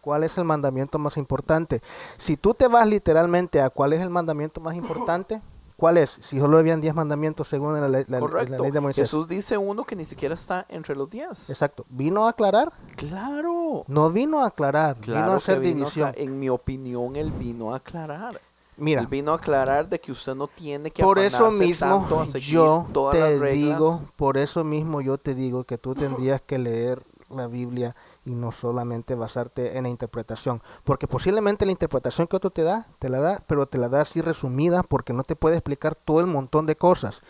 ¿Cuál 0.00 0.24
es 0.24 0.36
el 0.36 0.44
mandamiento 0.44 0.98
más 0.98 1.16
importante? 1.16 1.80
Si 2.18 2.36
tú 2.36 2.52
te 2.52 2.66
vas 2.68 2.86
literalmente 2.86 3.60
a 3.62 3.70
cuál 3.70 3.94
es 3.94 4.00
el 4.00 4.10
mandamiento 4.10 4.60
más 4.60 4.74
importante, 4.76 5.40
¿cuál 5.76 5.98
es? 5.98 6.16
Si 6.20 6.38
solo 6.38 6.58
habían 6.58 6.80
10 6.80 6.94
mandamientos 6.94 7.48
según 7.48 7.80
la, 7.80 7.88
ley- 7.88 8.04
la 8.08 8.20
de 8.20 8.80
Moisés. 8.80 9.06
Jesús 9.06 9.28
dice 9.28 9.56
uno 9.58 9.84
que 9.84 9.96
ni 9.96 10.04
siquiera 10.04 10.34
está 10.34 10.66
entre 10.68 10.94
los 10.96 11.10
diez. 11.10 11.50
Exacto. 11.50 11.84
¿Vino 11.88 12.26
a 12.26 12.30
aclarar? 12.30 12.72
Claro. 12.96 13.84
No 13.86 14.10
vino 14.10 14.40
a 14.40 14.46
aclarar, 14.46 14.96
Claro 14.96 15.20
vino 15.20 15.32
a 15.32 15.36
hacer 15.36 15.60
vino 15.60 15.76
división. 15.76 16.12
en 16.16 16.38
mi 16.38 16.48
opinión, 16.48 17.16
él 17.16 17.30
vino 17.30 17.72
a 17.72 17.76
aclarar. 17.76 18.40
Mira, 18.76 19.02
Él 19.02 19.06
vino 19.06 19.30
a 19.30 19.36
aclarar 19.36 19.88
de 19.88 20.00
que 20.00 20.10
usted 20.10 20.34
no 20.34 20.48
tiene 20.48 20.90
que 20.90 21.00
por 21.04 21.20
eso 21.20 21.52
mismo 21.52 22.08
a 22.10 22.24
yo 22.38 22.88
todas 22.92 23.16
te 23.16 23.38
las 23.38 23.52
digo, 23.52 24.02
por 24.16 24.36
eso 24.36 24.64
mismo 24.64 25.00
yo 25.00 25.16
te 25.16 25.36
digo 25.36 25.62
que 25.62 25.78
tú 25.78 25.94
tendrías 25.94 26.40
que 26.40 26.58
leer 26.58 27.00
la 27.30 27.46
Biblia 27.46 27.94
y 28.24 28.34
no 28.34 28.52
solamente 28.52 29.14
basarte 29.14 29.76
en 29.76 29.82
la 29.84 29.88
interpretación, 29.90 30.62
porque 30.84 31.06
posiblemente 31.06 31.66
la 31.66 31.72
interpretación 31.72 32.26
que 32.26 32.36
otro 32.36 32.50
te 32.50 32.62
da, 32.62 32.86
te 32.98 33.08
la 33.08 33.20
da, 33.20 33.42
pero 33.46 33.66
te 33.66 33.78
la 33.78 33.88
da 33.88 34.00
así 34.00 34.20
resumida 34.20 34.82
porque 34.82 35.12
no 35.12 35.22
te 35.22 35.36
puede 35.36 35.56
explicar 35.56 35.94
todo 35.94 36.20
el 36.20 36.26
montón 36.26 36.64
de 36.66 36.76
cosas, 36.76 37.20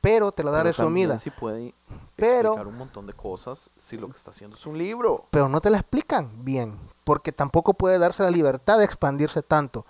pero 0.00 0.32
te 0.32 0.44
la 0.44 0.50
da 0.50 0.58
Pero 0.62 0.76
resumida, 0.76 1.18
sí 1.18 1.30
puede 1.30 1.74
Pero- 2.14 2.50
explicar 2.50 2.66
un 2.66 2.76
montón 2.76 3.06
de 3.06 3.14
cosas 3.14 3.70
si 3.76 3.96
lo 3.96 4.08
que 4.08 4.18
está 4.18 4.30
haciendo 4.32 4.56
es 4.56 4.66
un 4.66 4.76
libro. 4.76 5.24
pero 5.30 5.48
no 5.48 5.60
te 5.62 5.70
la 5.70 5.78
explican 5.78 6.44
bien, 6.44 6.78
porque 7.04 7.32
tampoco 7.32 7.72
puede 7.72 7.98
darse 7.98 8.22
la 8.22 8.30
libertad 8.30 8.76
de 8.78 8.84
expandirse 8.84 9.42
tanto, 9.42 9.86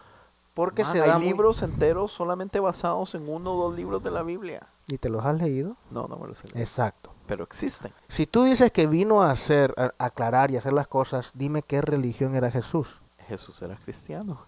porque 0.55 0.85
Man, 0.85 0.93
se 0.93 1.03
hay 1.03 1.09
da 1.09 1.19
muy- 1.19 1.27
libros 1.27 1.63
enteros 1.63 2.13
solamente 2.13 2.61
basados 2.61 3.17
en 3.17 3.29
uno 3.29 3.55
o 3.55 3.65
dos 3.69 3.75
libros 3.77 4.05
de 4.05 4.13
la 4.13 4.23
Biblia. 4.23 4.65
y 4.87 4.99
te 4.99 5.09
los 5.09 5.25
has 5.25 5.35
leído, 5.37 5.77
No, 5.91 6.07
no 6.07 6.17
me 6.17 6.29
los 6.29 6.39
he 6.45 6.47
leído, 6.47 6.61
exacto. 6.61 7.11
Pero 7.27 7.45
existen. 7.45 7.93
Si 8.09 8.27
tú 8.27 8.45
dices 8.45 8.71
que 8.73 8.87
vino 8.87 9.23
a 9.23 9.31
hacer, 9.31 9.75
a 9.77 9.93
aclarar 9.99 10.51
y 10.51 10.57
hacer 10.57 10.73
las 10.73 10.87
cosas, 10.87 11.31
dime 11.35 11.63
qué 11.63 11.81
religión 11.81 12.35
era 12.35 12.51
Jesús. 12.51 13.01
Jesús 13.27 13.61
era 13.63 13.77
cristiano. 13.77 14.39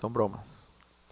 Son 0.00 0.12
bromas. 0.12 0.68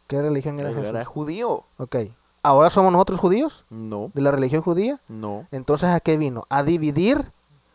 ¿Qué 0.06 0.20
religión 0.22 0.58
era 0.58 0.70
Él 0.70 0.78
era 0.78 1.00
Jesús? 1.00 1.12
judío. 1.12 1.64
Ok. 1.76 1.96
¿Ahora 2.42 2.70
somos 2.70 2.92
nosotros 2.92 3.18
judíos? 3.20 3.64
No, 3.68 4.10
¿De 4.14 4.22
la 4.22 4.30
religión 4.30 4.62
judía? 4.62 5.00
no. 5.08 5.46
Entonces, 5.50 5.88
¿a 5.90 6.00
qué 6.00 6.16
vino? 6.16 6.46
¿A 6.48 6.62
dividir 6.62 7.32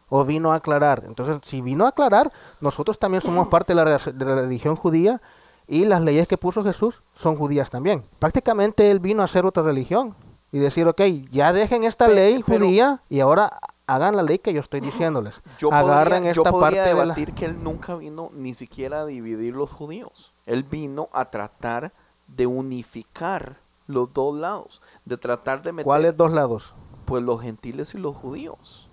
o 0.10 0.24
vino 0.26 0.52
a 0.54 0.56
aclarar? 0.56 1.04
Entonces, 1.06 1.40
si 1.44 1.62
vino 1.62 1.86
a 1.86 1.90
aclarar, 1.90 2.32
nosotros 2.62 2.98
también 2.98 3.22
somos 3.24 3.48
parte 3.50 3.76
de 3.76 3.84
la, 3.84 3.98
de 3.98 4.26
la 4.26 4.36
religión 4.36 4.76
judía 4.76 5.22
y 5.68 5.86
las 5.86 6.02
leyes 6.02 6.28
que 6.28 6.38
puso 6.38 6.64
Jesús 6.64 7.04
son 7.14 7.36
judías 7.36 7.70
también. 7.70 8.04
Prácticamente 8.20 8.90
él 8.90 9.00
vino 9.00 9.22
a 9.22 9.26
hacer 9.26 9.46
otra 9.46 9.64
religión 9.64 10.16
y 10.54 10.60
decir, 10.60 10.88
ok, 10.88 11.02
ya 11.32 11.52
dejen 11.52 11.84
esta 11.84 12.08
ley 12.08 12.42
pero- 12.48 12.60
judía 12.66 13.02
y 13.10 13.20
ahora 13.20 13.60
hagan 13.88 14.16
la 14.16 14.24
ley 14.24 14.40
que 14.40 14.54
yo 14.54 14.62
estoy 14.62 14.80
diciéndoles. 14.80 15.42
Yo 15.60 15.74
Agarren 15.74 16.20
podría, 16.20 16.34
yo 16.34 16.42
esta 16.44 16.52
parte 16.52 16.66
podría 16.66 16.84
de 16.84 16.94
la... 16.94 17.02
debatir 17.02 17.34
que 17.34 17.46
él 17.46 17.62
nunca 17.62 17.96
vino 17.96 18.30
ni 18.34 18.54
siquiera 18.54 19.02
a 19.02 19.06
dividir 19.06 19.56
los 19.56 19.70
judíos. 19.72 20.32
Él 20.46 20.64
vino 20.64 21.10
a 21.12 21.26
tratar 21.26 21.92
de 22.28 22.48
unificar 22.48 23.58
los 23.88 24.14
dos 24.14 24.36
lados, 24.36 24.82
de 25.04 25.18
tratar 25.18 25.62
de 25.62 25.74
meter 25.74 25.86
¿Cuáles 25.86 26.16
dos 26.16 26.32
lados? 26.32 26.74
pues 27.06 27.22
los 27.22 27.42
gentiles 27.42 27.94
y 27.96 27.98
los 27.98 28.16
judíos. 28.16 28.88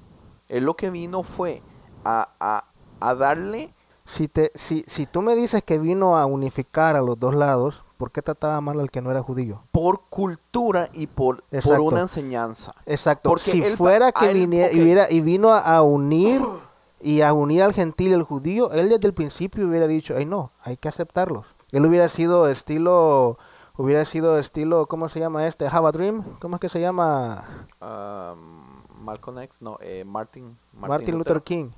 Él 0.48 0.64
lo 0.64 0.74
que 0.74 0.90
vino 0.90 1.22
fue 1.22 1.62
a, 2.04 2.28
a, 2.40 2.64
a 2.98 3.14
darle 3.14 3.72
Si, 4.04 4.26
te, 4.26 4.50
si, 4.56 4.82
si 4.88 5.06
tú 5.06 5.22
me 5.22 5.36
dices 5.36 5.62
que 5.62 5.78
vino 5.78 6.16
a 6.16 6.26
unificar 6.26 6.96
a 6.96 7.02
los 7.02 7.20
dos 7.20 7.34
lados, 7.36 7.84
¿por 8.00 8.12
qué 8.12 8.22
trataba 8.22 8.58
mal 8.62 8.80
al 8.80 8.90
que 8.90 9.02
no 9.02 9.10
era 9.10 9.22
judío? 9.22 9.62
por 9.72 10.00
cultura 10.08 10.88
y 10.94 11.06
por, 11.06 11.44
por 11.62 11.80
una 11.80 12.00
enseñanza. 12.00 12.74
Exacto. 12.86 13.28
Porque 13.28 13.50
si 13.50 13.62
él 13.62 13.76
fuera 13.76 14.10
que 14.10 14.30
él- 14.30 14.46
viniera, 14.48 15.10
y, 15.10 15.20
vino 15.20 15.50
a, 15.50 15.58
a 15.60 15.82
unir 15.82 16.40
y 16.98 17.20
a 17.20 17.34
unir 17.34 17.62
al 17.62 17.74
gentil 17.74 18.12
y 18.12 18.14
al 18.14 18.22
judío, 18.22 18.72
él 18.72 18.88
desde 18.88 19.06
el 19.06 19.12
principio 19.12 19.68
hubiera 19.68 19.86
dicho, 19.86 20.14
ay 20.16 20.24
no, 20.24 20.50
hay 20.62 20.78
que 20.78 20.88
aceptarlos. 20.88 21.44
Él 21.72 21.84
hubiera 21.84 22.08
sido 22.08 22.48
estilo, 22.48 23.36
hubiera 23.76 24.06
sido 24.06 24.38
estilo, 24.38 24.86
¿cómo 24.86 25.10
se 25.10 25.20
llama 25.20 25.46
este? 25.46 25.66
Have 25.66 25.86
a 25.86 25.92
Dream, 25.92 26.24
¿cómo 26.40 26.56
es 26.56 26.60
que 26.60 26.70
se 26.70 26.80
llama? 26.80 27.66
Um, 27.82 29.04
Malcolm 29.04 29.40
X, 29.40 29.60
no, 29.60 29.76
eh, 29.82 30.04
Martin, 30.06 30.56
Martin, 30.72 31.18
Luther 31.18 31.42
King. 31.42 31.68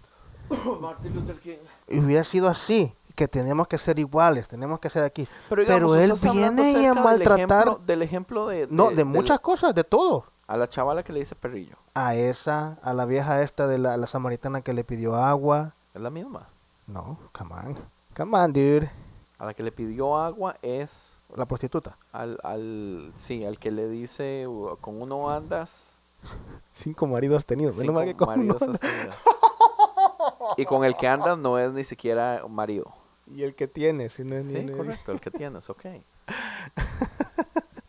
Martin 0.80 1.14
Luther 1.16 1.40
King. 1.40 1.58
Y 1.88 1.98
hubiera 1.98 2.22
sido 2.22 2.46
así, 2.46 2.94
que 3.14 3.28
tenemos 3.28 3.66
que 3.68 3.78
ser 3.78 3.98
iguales, 3.98 4.48
tenemos 4.48 4.80
que 4.80 4.90
ser 4.90 5.02
aquí. 5.04 5.28
Pero, 5.48 5.62
él 5.94 6.12
viene 6.32 6.72
y 6.72 6.86
a 6.86 6.92
acerca 6.92 6.94
del 6.94 7.04
maltratar, 7.04 7.66
ejemplo- 7.68 7.86
Del 7.86 8.02
ejemplo 8.02 8.46
de... 8.48 8.66
no, 8.70 8.90
de 8.90 8.96
de 8.96 9.04
muchas 9.04 9.40
cosas, 9.40 9.74
de 9.74 9.84
todo. 9.84 10.24
A 10.46 10.56
la 10.56 10.68
chavala 10.68 11.02
que 11.02 11.12
le 11.12 11.20
dice 11.20 11.34
perrillo. 11.34 11.76
A 11.94 12.14
esa, 12.14 12.78
a 12.82 12.92
la 12.92 13.04
vieja 13.06 13.42
esta 13.42 13.66
de 13.66 13.78
la, 13.78 13.96
la 13.96 14.06
samaritana 14.06 14.60
que 14.60 14.72
le 14.74 14.84
pidió 14.84 15.14
agua. 15.14 15.74
Es 15.94 16.00
la 16.02 16.10
misma. 16.10 16.48
No, 16.86 17.18
come 17.32 17.54
on. 17.54 17.78
Come 18.16 18.36
on, 18.38 18.52
dude. 18.52 18.90
A 19.38 19.46
la 19.46 19.54
que 19.54 19.62
le 19.62 19.72
pidió 19.72 20.16
agua 20.18 20.56
es 20.62 21.18
La 21.34 21.46
prostituta. 21.46 21.96
al, 22.12 22.38
al 22.42 23.12
sí, 23.16 23.44
al 23.44 23.58
que 23.58 23.70
le 23.70 23.88
dice 23.88 24.46
"Uh, 24.46 24.76
con 24.80 25.00
uno 25.00 25.30
andas, 25.30 25.98
Cinco 26.72 27.06
maridos 27.06 27.44
tenidos. 27.46 27.76
Menos 27.76 27.86
cinco 27.88 27.92
mal 27.94 28.04
que 28.04 28.16
con 28.16 28.28
maridos 28.28 28.62
uno- 28.62 28.72
has 28.74 28.80
tenido". 28.80 29.12
Y 30.56 30.64
con 30.66 30.84
el 30.84 30.96
que 30.96 31.08
andas 31.08 31.38
no 31.38 31.58
es 31.58 31.72
ni 31.72 31.84
siquiera 31.84 32.42
un 32.44 32.54
marido. 32.54 32.92
Y 33.26 33.42
el 33.44 33.54
que 33.54 33.68
tiene, 33.68 34.08
si 34.08 34.24
no 34.24 34.36
es 34.36 34.44
ni- 34.44 34.60
Sí, 34.60 34.66
ni- 34.66 34.76
correcto, 34.76 35.12
el 35.12 35.20
que 35.20 35.30
tienes, 35.30 35.70
ok. 35.70 35.84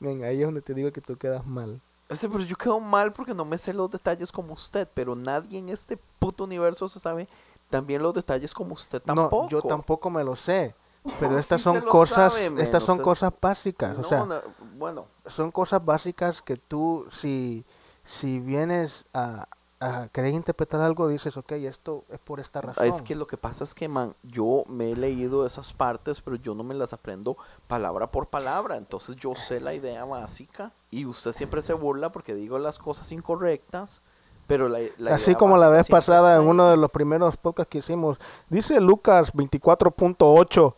Ven, 0.00 0.24
ahí 0.24 0.40
es 0.40 0.46
donde 0.46 0.60
te 0.62 0.74
digo 0.74 0.92
que 0.92 1.00
tú 1.00 1.16
quedas 1.16 1.46
mal. 1.46 1.80
Este, 2.08 2.28
pero 2.28 2.42
yo 2.44 2.56
quedo 2.56 2.80
mal 2.80 3.12
porque 3.12 3.34
no 3.34 3.44
me 3.44 3.56
sé 3.56 3.72
los 3.72 3.90
detalles 3.90 4.30
como 4.30 4.52
usted, 4.54 4.86
pero 4.92 5.14
nadie 5.14 5.58
en 5.58 5.70
este 5.70 5.96
puto 6.18 6.44
universo 6.44 6.86
se 6.88 7.00
sabe 7.00 7.28
también 7.70 8.02
los 8.02 8.12
detalles 8.12 8.52
como 8.52 8.74
usted 8.74 9.00
tampoco. 9.00 9.44
No, 9.44 9.48
yo 9.48 9.62
tampoco 9.62 10.10
me 10.10 10.22
lo 10.22 10.36
sé. 10.36 10.74
Pero 11.20 11.38
estas 11.38 11.60
sí 11.60 11.64
son 11.64 11.82
cosas, 11.82 12.32
sabe, 12.32 12.62
estas 12.62 12.82
o 12.82 12.86
son 12.86 12.96
sea, 12.96 13.04
cosas 13.04 13.32
básicas. 13.38 13.94
No, 13.94 14.00
o 14.00 14.04
sea, 14.04 14.24
no, 14.24 14.40
bueno, 14.78 15.06
son 15.26 15.50
cosas 15.50 15.84
básicas 15.84 16.40
que 16.40 16.56
tú, 16.56 17.06
si, 17.10 17.62
si 18.04 18.40
vienes 18.40 19.04
a, 19.12 19.46
a 19.84 20.08
querer 20.08 20.32
interpretar 20.32 20.80
algo, 20.80 21.08
dices, 21.08 21.36
ok, 21.36 21.52
esto 21.52 22.04
es 22.10 22.18
por 22.18 22.40
esta 22.40 22.62
razón. 22.62 22.86
es 22.86 23.02
que 23.02 23.14
lo 23.14 23.26
que 23.26 23.36
pasa 23.36 23.64
es 23.64 23.74
que, 23.74 23.86
man, 23.88 24.14
yo 24.22 24.64
me 24.66 24.92
he 24.92 24.96
leído 24.96 25.44
esas 25.44 25.72
partes, 25.72 26.20
pero 26.20 26.36
yo 26.36 26.54
no 26.54 26.64
me 26.64 26.74
las 26.74 26.92
aprendo 26.92 27.36
palabra 27.66 28.06
por 28.10 28.28
palabra. 28.28 28.76
Entonces 28.76 29.16
yo 29.16 29.34
sé 29.34 29.60
la 29.60 29.74
idea 29.74 30.04
básica 30.04 30.72
y 30.90 31.04
usted 31.04 31.32
siempre 31.32 31.60
se 31.60 31.74
burla 31.74 32.12
porque 32.12 32.34
digo 32.34 32.58
las 32.58 32.78
cosas 32.78 33.12
incorrectas, 33.12 34.00
pero 34.46 34.68
la, 34.68 34.78
la 34.98 35.14
Así 35.14 35.34
como 35.34 35.56
la 35.56 35.68
vez 35.68 35.86
pasada 35.88 36.36
en 36.36 36.42
uno 36.42 36.70
de 36.70 36.76
los 36.76 36.90
primeros 36.90 37.36
podcasts 37.36 37.70
que 37.70 37.78
hicimos, 37.78 38.18
dice 38.48 38.80
Lucas 38.80 39.32
24.8. 39.34 40.74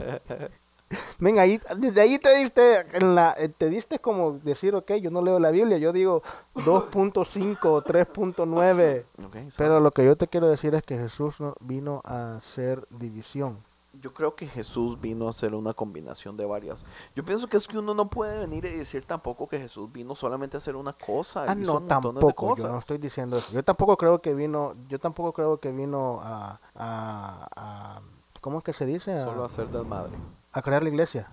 Venga, 1.18 1.42
ahí, 1.42 1.60
desde 1.76 2.00
ahí 2.00 2.18
te 2.18 2.34
diste, 2.36 2.80
en 2.96 3.14
la, 3.14 3.34
eh, 3.38 3.48
te 3.50 3.68
diste 3.68 3.98
como 3.98 4.32
decir, 4.32 4.74
ok, 4.74 4.92
yo 4.94 5.10
no 5.10 5.22
leo 5.22 5.38
la 5.38 5.50
Biblia, 5.50 5.78
yo 5.78 5.92
digo 5.92 6.22
2.5 6.54 7.56
o 7.70 7.82
3.9. 7.82 9.04
Ok, 9.24 9.36
so- 9.50 9.58
Pero 9.58 9.80
lo 9.80 9.90
que 9.90 10.04
yo 10.04 10.16
te 10.16 10.26
quiero 10.28 10.48
decir 10.48 10.74
es 10.74 10.82
que 10.82 10.96
Jesús 10.96 11.40
no- 11.40 11.54
vino 11.60 12.00
a 12.04 12.36
hacer 12.36 12.86
división. 12.90 13.58
Yo 14.00 14.14
creo 14.14 14.34
que 14.36 14.46
Jesús 14.46 15.00
vino 15.00 15.26
a 15.26 15.30
hacer 15.30 15.52
una 15.54 15.74
combinación 15.74 16.36
de 16.36 16.46
varias. 16.46 16.84
Yo 17.16 17.24
pienso 17.24 17.48
que 17.48 17.56
es 17.56 17.66
que 17.66 17.76
uno 17.76 17.92
no 17.92 18.08
puede 18.08 18.38
venir 18.38 18.64
y 18.64 18.70
decir 18.76 19.04
tampoco 19.04 19.48
que 19.48 19.58
Jesús 19.58 19.92
vino 19.92 20.14
solamente 20.14 20.56
a 20.56 20.58
hacer 20.58 20.76
una 20.76 20.92
cosa. 20.92 21.42
Ah, 21.42 21.54
no, 21.56 21.80
tampoco, 21.88 22.46
yo 22.56 22.68
no 22.72 22.78
estoy 22.78 22.98
diciendo 22.98 23.36
eso. 23.36 23.52
Yo 23.52 23.62
tampoco 23.64 23.96
creo 23.96 24.22
que 24.22 24.32
vino, 24.32 24.74
yo 24.88 24.98
tampoco 25.00 25.32
creo 25.32 25.58
que 25.58 25.72
vino 25.72 26.20
a, 26.22 26.60
a, 26.76 27.48
a- 27.56 28.00
¿cómo 28.40 28.58
es 28.58 28.64
que 28.64 28.72
se 28.72 28.86
dice? 28.86 29.22
Solo 29.24 29.42
a 29.42 29.46
hacer 29.46 29.68
desmadre. 29.68 30.16
A 30.52 30.62
crear 30.62 30.82
la 30.82 30.88
iglesia. 30.88 31.28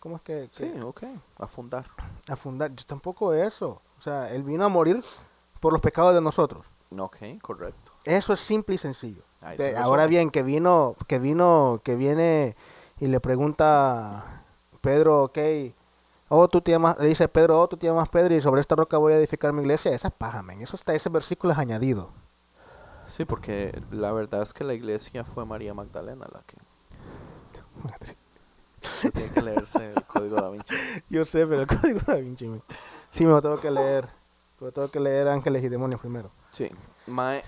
¿Cómo 0.00 0.16
es 0.16 0.22
que, 0.22 0.48
Sí, 0.52 0.72
ok. 0.80 1.02
A 1.38 1.46
fundar. 1.46 1.86
a 2.28 2.36
fundar? 2.36 2.72
Yo 2.74 2.84
tampoco 2.86 3.32
eso. 3.34 3.80
O 3.98 4.02
sea, 4.02 4.28
él 4.30 4.42
vino 4.44 4.64
a 4.64 4.68
morir 4.68 5.02
por 5.60 5.72
los 5.72 5.82
pecados 5.82 6.14
de 6.14 6.20
nosotros. 6.20 6.64
Ok, 6.96 7.16
correcto. 7.42 7.92
Eso 8.04 8.32
es 8.32 8.40
simple 8.40 8.76
y 8.76 8.78
sencillo. 8.78 9.22
De- 9.56 9.70
sí 9.70 9.76
ahora 9.76 10.02
razón. 10.02 10.10
bien, 10.10 10.30
que 10.30 10.42
vino, 10.42 10.96
que 11.06 11.18
vino, 11.18 11.80
que 11.84 11.96
viene 11.96 12.56
y 13.00 13.06
le 13.08 13.20
pregunta 13.20 14.42
Pedro, 14.80 15.24
ok, 15.24 15.38
oh, 16.28 16.48
tú 16.48 16.60
te 16.60 16.70
llamas, 16.72 16.96
le 16.98 17.08
dice 17.08 17.28
Pedro, 17.28 17.60
oh, 17.60 17.68
tú 17.68 17.76
te 17.76 17.86
llamas 17.86 18.08
Pedro 18.08 18.34
y 18.34 18.40
sobre 18.40 18.60
esta 18.60 18.76
roca 18.76 18.96
voy 18.98 19.12
a 19.12 19.18
edificar 19.18 19.52
mi 19.52 19.62
iglesia. 19.62 19.90
Esa 19.92 20.08
es 20.08 20.14
paja. 20.14 20.44
Eso 20.60 20.76
está, 20.76 20.94
ese 20.94 21.08
versículo 21.08 21.52
es 21.52 21.58
añadido. 21.58 22.10
Sí, 23.08 23.24
porque 23.24 23.80
la 23.90 24.12
verdad 24.12 24.42
es 24.42 24.52
que 24.52 24.64
la 24.64 24.74
iglesia 24.74 25.24
fue 25.24 25.44
María 25.44 25.74
Magdalena 25.74 26.26
la 26.32 26.42
que... 26.46 26.56
Tiene 29.12 29.30
que 29.32 29.42
leerse 29.42 29.90
el 29.90 30.02
código 30.04 30.36
da 30.36 30.50
Vinci. 30.50 30.74
Yo 31.08 31.24
sé, 31.24 31.46
pero 31.46 31.62
el 31.62 31.66
código 31.66 32.00
da 32.06 32.14
Vinci. 32.16 32.50
Sí, 33.10 33.24
me 33.24 33.30
lo 33.30 33.42
tengo 33.42 33.60
que 33.60 33.70
leer. 33.70 34.08
Pero 34.58 34.72
tengo 34.72 34.90
que 34.90 35.00
leer 35.00 35.28
Ángeles 35.28 35.62
y 35.64 35.68
Demonios 35.68 36.00
primero. 36.00 36.30
Sí. 36.50 36.68
Mae, 37.06 37.42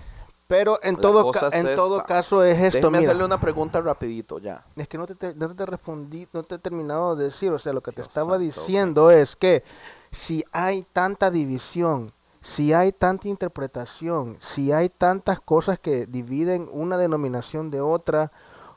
Pero 0.47 0.79
en 0.83 0.95
todo, 0.97 1.29
ca- 1.31 1.49
en 1.51 1.75
todo 1.75 2.03
caso 2.05 2.43
es 2.43 2.57
esto, 2.57 2.77
déjeme 2.77 2.99
mira. 2.99 3.09
hacerle 3.09 3.25
una 3.25 3.39
pregunta 3.39 3.79
rapidito 3.81 4.39
ya. 4.39 4.63
Es 4.75 4.87
que 4.87 4.97
no 4.97 5.05
te, 5.07 5.15
te- 5.15 5.35
no 5.35 5.53
te 5.55 5.65
respondí, 5.65 6.27
no 6.33 6.43
te 6.43 6.55
he 6.55 6.59
terminado 6.59 7.15
de 7.15 7.25
decir, 7.25 7.51
o 7.51 7.59
sea, 7.59 7.73
lo 7.73 7.81
que 7.81 7.91
te 7.91 7.97
Dios 7.97 8.07
estaba 8.07 8.31
santo, 8.31 8.39
diciendo 8.43 9.11
es 9.11 9.35
que 9.35 9.63
si 10.11 10.43
hay 10.51 10.85
tanta 10.93 11.31
división, 11.31 12.11
si 12.41 12.73
hay 12.73 12.91
tanta 12.91 13.27
interpretación, 13.27 14.37
si 14.39 14.71
hay 14.71 14.89
tantas 14.89 15.39
cosas 15.39 15.79
que 15.79 16.05
dividen 16.07 16.69
una 16.71 16.97
denominación 16.97 17.69
de 17.71 17.81
otra, 17.81 18.31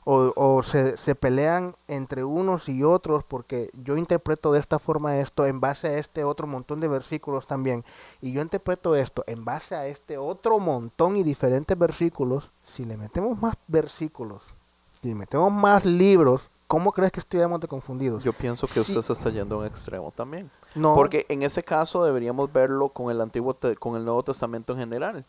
o, 0.05 0.33
o 0.37 0.63
se, 0.63 0.97
se 0.99 1.15
pelean 1.15 1.77
entre 1.89 2.25
unos 2.25 2.69
y 2.69 2.83
otros, 2.85 3.25
porque 3.25 3.71
yo 3.83 3.97
interpreto 3.97 4.53
de 4.53 4.61
esta 4.61 4.79
forma 4.79 5.19
esto 5.19 5.47
en 5.47 5.61
base 5.61 5.89
a 5.89 5.99
este 5.99 6.25
otro 6.25 6.47
montón 6.47 6.81
de 6.81 6.89
versículos 6.89 7.47
también, 7.47 7.85
y 8.21 8.33
yo 8.33 8.43
interpreto 8.43 8.95
esto 8.97 9.25
en 9.27 9.45
base 9.45 9.75
a 9.75 9.87
este 9.87 10.19
otro 10.19 10.59
montón 10.59 11.17
y 11.17 11.23
diferentes 11.23 11.79
versículos, 11.79 12.51
si 12.63 12.85
le 12.85 12.97
metemos 12.97 13.41
más 13.41 13.55
versículos, 13.67 14.43
si 15.01 15.09
le 15.09 15.15
metemos 15.15 15.53
más 15.53 15.85
libros, 15.85 16.49
¿cómo 16.67 16.93
crees 16.93 17.13
que 17.13 17.21
estuviéramos 17.21 17.61
de 17.61 17.69
confundidos? 17.69 18.23
Yo 18.25 18.33
pienso 18.33 18.67
que 18.67 18.75
Sí. 18.75 18.81
usted 18.81 19.01
se 19.03 19.13
está 19.13 19.31
yendo 19.31 19.57
a 19.57 19.59
un 19.61 19.67
extremo 19.67 20.11
también. 20.11 20.51
no, 20.75 20.95
Porque 20.95 21.25
en 21.29 21.43
ese 21.43 21.63
caso 21.63 22.05
deberíamos 22.05 22.53
verlo 22.53 22.89
con 22.89 23.11
el 23.11 23.21
Antiguo 23.21 23.57
con 23.79 23.97
el 23.97 24.05
Nuevo 24.05 24.23
Testamento 24.23 24.73
en 24.73 24.81
general. 24.81 25.25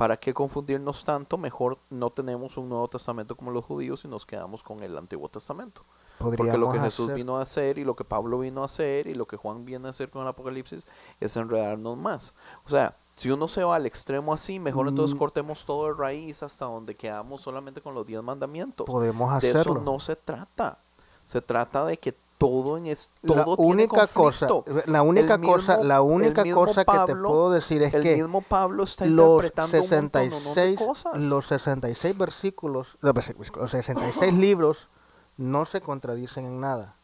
¿Para 0.00 0.16
qué 0.16 0.32
confundirnos 0.32 1.04
tanto? 1.04 1.36
Mejor 1.36 1.76
no 1.90 2.08
tenemos 2.08 2.56
un 2.56 2.70
Nuevo 2.70 2.88
Testamento 2.88 3.36
como 3.36 3.50
los 3.50 3.62
judíos 3.66 4.02
y 4.04 4.08
nos 4.08 4.24
quedamos 4.24 4.62
con 4.62 4.82
el 4.82 4.96
Antiguo 4.96 5.28
Testamento. 5.28 5.82
Porque 6.18 6.56
lo 6.56 6.72
que 6.72 6.78
Jesús 6.80 7.06
hacer- 7.08 7.16
vino 7.16 7.36
a 7.36 7.42
hacer 7.42 7.76
y 7.76 7.84
lo 7.84 7.94
que 7.94 8.04
Pablo 8.04 8.38
vino 8.38 8.62
a 8.62 8.64
hacer 8.64 9.06
y 9.06 9.14
lo 9.14 9.26
que 9.26 9.36
Juan 9.36 9.66
viene 9.66 9.88
a 9.88 9.90
hacer 9.90 10.08
con 10.10 10.22
el 10.22 10.28
Apocalipsis 10.28 10.86
es 11.20 11.36
enredarnos 11.36 11.98
más. 11.98 12.34
O 12.64 12.70
sea, 12.70 12.96
si 13.14 13.30
uno 13.30 13.46
se 13.46 13.62
va 13.62 13.76
al 13.76 13.84
extremo 13.84 14.32
así, 14.32 14.58
mejor 14.58 14.88
entonces 14.88 15.14
Mm. 15.14 15.18
cortemos 15.18 15.66
todo 15.66 15.88
de 15.88 15.92
raíz 15.94 16.42
hasta 16.42 16.64
donde 16.64 16.94
quedamos 16.94 17.42
solamente 17.42 17.82
con 17.82 17.94
los 17.94 18.06
diez 18.06 18.22
mandamientos. 18.22 18.86
podemos 18.86 19.30
De 19.42 19.50
hacerlo. 19.50 19.72
eso 19.74 19.80
no 19.82 20.00
se 20.00 20.16
trata. 20.16 20.78
Se 21.26 21.42
trata 21.42 21.84
de 21.84 21.98
que 21.98 22.14
todo 22.40 22.78
en 22.78 22.86
es 22.86 23.10
la 23.22 23.44
todo 23.44 23.56
tiene 23.56 23.72
única 23.72 24.06
cosa, 24.08 24.48
conflicto. 24.48 24.82
la 24.90 25.02
única 25.02 25.34
El 25.34 25.40
cosa, 25.42 25.72
mismo- 25.76 25.88
la 25.88 26.00
única 26.02 26.42
mismo 26.42 26.64
cosa 26.64 26.84
que 26.84 26.90
te 26.92 26.96
Pablo- 26.96 27.28
puedo 27.28 27.50
decir 27.52 27.82
es 27.82 27.92
el 27.94 28.02
que 28.02 28.16
mismo 28.16 28.40
Pablo 28.40 28.82
está 28.84 29.04
los 29.06 29.44
interpretando 29.44 29.76
un 29.76 29.90
montón, 30.02 30.22
de 30.24 30.30
66 30.30 30.78
cosas. 30.80 31.24
los 31.24 31.46
66 31.46 32.16
versículos, 32.18 32.96
los 33.00 33.12
versículos, 33.14 33.52
los 33.54 33.70
66 33.70 34.32
libros 34.34 34.88
no 35.36 35.66
se 35.66 35.80
contradicen 35.80 36.46
en 36.46 36.60
nada. 36.60 36.96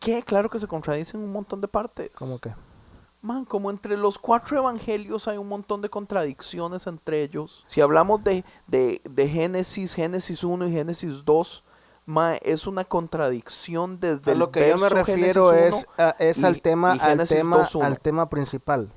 ¿Qué? 0.00 0.22
Claro 0.22 0.50
que 0.50 0.58
se 0.58 0.66
contradicen 0.66 1.20
un 1.20 1.30
montón 1.32 1.60
de 1.60 1.68
partes. 1.68 2.10
¿Cómo 2.18 2.38
que? 2.38 2.52
Man, 3.22 3.44
como 3.44 3.70
entre 3.70 3.96
los 3.96 4.18
cuatro 4.18 4.56
evangelios 4.56 5.28
hay 5.28 5.36
un 5.38 5.46
montón 5.48 5.82
de 5.82 5.90
contradicciones 5.90 6.86
entre 6.86 7.22
ellos. 7.22 7.62
Si 7.66 7.80
hablamos 7.80 8.24
de, 8.24 8.44
de, 8.66 9.02
de 9.04 9.28
Génesis, 9.28 9.94
Génesis 9.94 10.42
1 10.42 10.66
y 10.68 10.72
Génesis 10.72 11.24
2, 11.24 11.62
ma, 12.10 12.36
es 12.36 12.66
una 12.66 12.84
contradicción 12.84 14.00
desde 14.00 14.30
A 14.30 14.34
el 14.34 14.38
lo 14.40 14.50
que 14.50 14.68
yo 14.68 14.76
me 14.78 14.88
refiero 14.88 15.50
Génesis 15.52 15.78
es, 15.80 15.86
a- 15.98 16.16
es 16.18 16.38
y- 16.38 16.44
al 16.44 16.60
tema 16.60 16.92
al 16.92 17.28
tema 17.28 17.58
2:1. 17.58 17.82
al 17.84 18.00
tema 18.00 18.28
principal. 18.28 18.90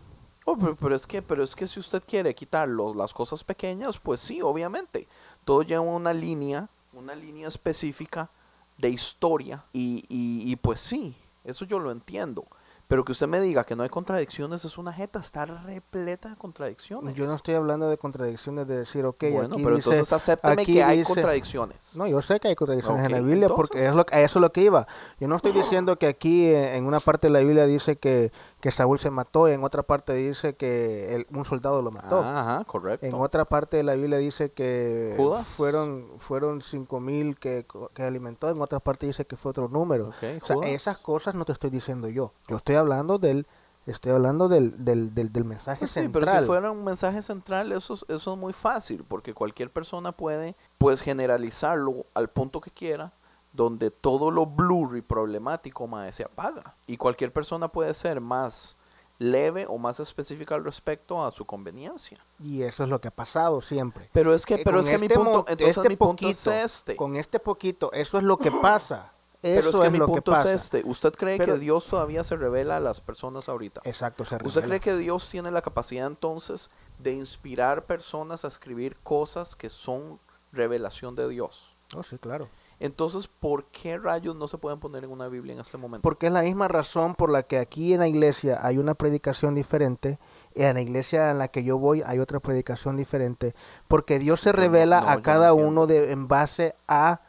Oh, 0.45 0.57
pero, 0.57 0.76
pero 0.76 0.95
es 0.95 1.07
que, 1.07 1.22
pero 1.22 1.43
es 1.43 1.55
que 1.55 1.68
si 1.68 1.80
usted 1.80 2.03
quiere 2.05 2.34
quitar 2.36 2.68
los- 2.68 2.95
las 2.95 3.14
cosas 3.14 3.43
pequeñas, 3.43 3.97
pues 3.99 4.20
sí, 4.20 4.41
obviamente. 4.41 5.07
Todo 5.45 5.61
lleva 5.64 5.82
una 5.82 6.14
línea, 6.14 6.68
una 6.93 7.16
línea 7.16 7.47
específica 7.47 8.30
de 8.78 8.89
historia 8.89 9.64
y, 9.72 10.03
y, 10.09 10.51
y 10.51 10.55
pues 10.57 10.82
sí, 10.82 11.16
eso 11.45 11.64
yo 11.66 11.80
lo 11.80 11.91
entiendo. 11.91 12.45
Pero 12.93 13.03
que 13.03 13.11
usted 13.11 13.25
me 13.27 13.41
diga 13.41 13.63
que 13.63 13.75
no 13.75 13.81
hay 13.81 13.89
contradicciones 13.89 14.63
es 14.65 14.77
una 14.77 14.93
jeta, 14.93 15.17
está 15.17 15.45
repleta 15.45 16.29
de 16.29 16.35
contradicciones. 16.35 17.15
Yo 17.15 17.25
no 17.25 17.33
estoy 17.33 17.55
hablando 17.55 17.89
de 17.89 17.97
contradicciones 17.97 18.67
de 18.67 18.77
decir, 18.77 19.03
ok, 19.03 19.23
bueno, 19.31 19.55
aquí 19.55 19.63
pero 19.63 19.75
dice, 19.77 19.89
entonces 19.89 20.13
acépteme 20.13 20.61
aquí 20.61 20.73
que 20.73 20.83
hay 20.83 20.99
dice- 20.99 21.11
contradicciones. 21.11 21.95
No, 21.95 22.05
yo 22.05 22.21
sé 22.21 22.39
que 22.39 22.49
hay 22.49 22.55
contradicciones 22.55 23.03
en 23.03 23.11
la 23.13 23.19
Biblia 23.21 23.49
porque 23.49 23.79
es 23.79 23.85
entonces. 23.85 24.11
lo, 24.13 24.15
a 24.15 24.21
eso 24.21 24.37
es 24.37 24.41
lo 24.43 24.51
que 24.51 24.61
iba. 24.61 24.87
Yo 25.19 25.27
no 25.27 25.37
estoy 25.37 25.53
diciendo 25.53 25.97
que 25.97 26.05
aquí 26.05 26.45
eh, 26.45 26.75
en 26.75 26.85
una 26.85 26.99
parte 26.99 27.25
de 27.25 27.33
la 27.33 27.39
Biblia 27.39 27.65
dice 27.65 27.95
que, 27.95 28.31
que 28.64 28.72
Saúl 28.72 28.97
se 28.97 29.11
mató 29.11 29.49
en 29.49 29.61
otra 29.66 29.84
parte 29.84 30.14
dice 30.14 30.55
que 30.55 31.14
el- 31.14 31.28
un 31.36 31.43
soldado 31.43 31.82
lo 31.82 31.91
mató. 31.91 32.22
Ajá, 32.24 32.64
correcto. 32.64 33.05
En 33.05 33.14
otra 33.14 33.43
parte 33.43 33.76
de 33.76 33.84
la 33.84 33.95
Biblia 33.95 34.20
dice 34.20 34.53
que 34.53 35.16
Judas. 35.18 35.45
fueron 35.49 36.07
fueron 36.20 36.61
cinco 36.61 37.01
mil 37.01 37.38
que, 37.38 37.66
co- 37.66 37.89
que 37.93 38.03
alimentó, 38.03 38.49
en 38.49 38.61
otra 38.61 38.80
parte 38.80 39.05
dice 39.05 39.26
que 39.26 39.36
fue 39.36 39.49
otro 39.49 39.68
número. 39.68 40.11
O 40.41 40.45
sea, 40.45 40.55
esas 40.70 40.97
cosas 40.99 41.36
no 41.36 41.43
te 41.43 41.51
estoy 41.51 41.72
diciendo 41.72 42.07
yo. 42.07 42.32
Yo 42.47 42.55
estoy 42.55 42.76
hablando 42.76 43.18
del 43.20 43.47
estoy 43.86 44.14
hablando 44.14 44.47
del, 44.47 44.86
del, 44.86 45.14
del, 45.14 45.34
del 45.34 45.43
mensaje 45.43 45.80
Pues 45.80 45.91
sí, 45.91 45.99
central. 45.99 46.24
pero 46.26 46.39
si 46.39 46.45
fuera 46.47 46.72
un 46.72 46.86
mensaje 46.86 47.22
central, 47.22 47.74
eso, 47.74 47.95
es- 47.95 48.05
eso 48.07 48.32
es 48.32 48.39
muy 48.39 48.53
fácil, 48.53 49.03
porque 49.05 49.34
cualquier 49.34 49.72
persona 49.72 50.14
puede 50.14 50.55
pues 50.78 51.01
generalizarlo 51.01 52.05
al 52.14 52.30
punto 52.30 52.61
que 52.61 52.72
quiera, 52.72 53.11
donde 53.53 53.91
todo 53.91 54.31
lo 54.31 54.45
blurry 54.45 55.01
problemático 55.01 55.87
mae, 55.87 56.11
se 56.11 56.23
apaga. 56.23 56.75
Y 56.87 56.97
cualquier 56.97 57.31
persona 57.31 57.67
puede 57.67 57.93
ser 57.93 58.19
más 58.19 58.75
leve 59.19 59.65
o 59.69 59.77
más 59.77 59.99
específica 59.99 60.55
al 60.55 60.63
respecto 60.65 61.23
a 61.23 61.31
su 61.31 61.45
conveniencia. 61.45 62.19
Y 62.39 62.63
eso 62.63 62.83
es 62.83 62.89
lo 62.89 62.99
que 62.99 63.07
ha 63.09 63.11
pasado 63.11 63.61
siempre. 63.61 64.09
Pero 64.11 64.33
es 64.33 64.45
que, 64.45 64.55
Eh, 64.55 64.61
pero 64.65 64.77
con 64.79 64.85
es 64.85 64.89
que 64.89 64.97
mi 64.97 65.05
este 65.05 65.15
punto, 65.15 65.45
entonces 65.47 65.77
este 65.77 65.89
mi 65.89 65.95
punto 65.95 66.27
es 66.27 66.47
este. 66.47 66.95
Con 66.95 67.15
este 67.15 67.39
poquito, 67.39 67.91
eso 67.93 68.17
es 68.17 68.23
lo 68.23 68.37
que 68.37 68.51
pasa. 68.61 69.11
Eso 69.43 69.55
Pero 69.55 69.69
es 69.69 69.79
que 69.87 69.91
mi 69.91 69.97
lo 69.99 70.07
punto 70.07 70.31
que 70.31 70.35
pasa. 70.35 70.53
es 70.53 70.63
este. 70.63 70.83
¿Usted 70.85 71.11
cree 71.13 71.37
Pero- 71.37 71.53
que 71.53 71.59
Dios 71.59 71.85
todavía 71.85 72.23
se 72.23 72.35
revela 72.37 72.77
a 72.77 72.79
las 72.79 73.01
personas 73.01 73.47
ahorita? 73.49 73.81
Exacto, 73.83 74.25
se 74.25 74.35
¿Usted 74.37 74.47
revela. 74.61 74.65
cree 74.67 74.79
que 74.79 74.97
Dios 74.97 75.29
tiene 75.29 75.51
la 75.51 75.61
capacidad 75.61 76.07
entonces 76.07 76.69
de 76.97 77.11
inspirar 77.11 77.85
personas 77.85 78.45
a 78.45 78.47
escribir 78.47 78.97
cosas 79.03 79.55
que 79.55 79.69
son 79.69 80.19
revelación 80.53 81.13
de 81.15 81.27
Dios? 81.29 81.75
Oh, 81.95 82.03
sí, 82.03 82.17
claro. 82.17 82.47
Entonces, 82.80 83.28
¿por 83.28 83.65
qué 83.65 83.97
rayos 83.97 84.36
no 84.36 84.47
se 84.47 84.57
pueden 84.57 84.80
poner 84.80 85.03
en 85.03 85.11
una 85.11 85.28
Biblia 85.28 85.53
en 85.53 85.59
este 85.61 85.78
momento? 85.78 86.01
Porque 86.01 86.28
es 86.28 86.34
la 86.34 86.41
misma 86.41 86.67
razón 86.67 87.15
por 87.15 87.32
la 87.32 87.43
que 87.43 87.57
aquí 87.59 87.93
en 87.93 87.99
la 88.01 88.07
iglesia 88.07 88.59
hay 88.61 88.78
una 88.78 88.93
predicación 88.95 89.55
diferente, 89.55 90.19
y 90.55 90.63
en 90.63 90.74
la 90.76 90.82
iglesia 90.82 91.32
en 91.32 91.39
la 91.39 91.47
que 91.47 91.63
yo 91.63 91.78
voy 91.78 92.03
hay 92.05 92.19
otra 92.19 92.39
predicación 92.39 92.97
diferente, 92.97 93.55
porque 93.88 94.19
Dios 94.19 94.41
se 94.41 94.51
no- 94.51 94.57
revela 94.59 95.01
no, 95.01 95.09
a 95.09 95.21
cada 95.21 95.53
uno 95.53 95.88
de, 95.88 96.11
en 96.11 96.28
base 96.28 96.76
a 96.88 97.21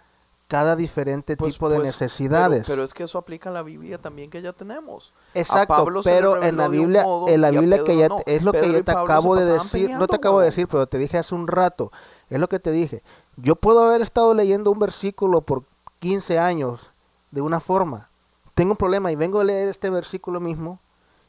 cada 0.47 0.77
diferente 0.77 1.37
Pues- 1.37 1.55
tipo 1.55 1.69
de 1.71 1.77
pues, 1.77 1.87
necesidades. 1.89 2.61
Pero, 2.65 2.69
pero 2.75 2.85
es 2.85 2.93
que 2.93 3.05
eso 3.05 3.17
aplica 3.19 3.49
a 3.49 3.53
la 3.53 3.63
Biblia 3.63 3.99
también 3.99 4.31
que 4.31 4.43
ya 4.43 4.53
tenemos. 4.53 5.15
Exacto, 5.33 5.87
pero 6.05 6.43
en 6.43 6.57
la 6.59 6.69
Biblia, 6.69 7.03
modo 7.03 7.29
en 7.29 7.41
la 7.41 7.51
Biblia 7.51 7.83
que 7.83 7.97
ya 7.97 8.09
no. 8.09 8.19
es 8.27 8.43
lo 8.43 8.53
Pedro 8.53 8.67
que 8.67 8.73
yo 8.75 8.85
te 8.85 8.93
acabo 8.93 9.37
de 9.37 9.47
decir, 9.47 9.91
no 9.91 10.07
te 10.07 10.17
acabo 10.17 10.41
de 10.41 10.47
decir, 10.47 10.69
pero 10.69 10.87
te 10.87 10.99
dije 10.99 11.17
hace 11.17 11.35
un 11.35 11.49
rato, 11.49 11.91
es 12.31 12.41
lo 12.41 12.49
que 12.49 12.59
te 12.61 12.71
dije. 12.73 13.03
Yo 13.37 13.57
puedo 13.57 13.85
haber 13.85 14.01
estado 14.03 14.35
leyendo 14.35 14.71
un 14.71 14.79
versículo 14.79 15.41
por 15.41 15.65
15 16.01 16.39
años 16.39 16.91
de 17.31 17.41
una 17.41 17.61
forma. 17.61 18.09
Tengo 18.55 18.73
un 18.73 18.77
problema 18.77 19.11
y 19.11 19.17
vengo 19.17 19.41
a 19.41 19.45
leer 19.45 19.69
este 19.69 19.91
versículo 19.91 20.39
mismo 20.41 20.79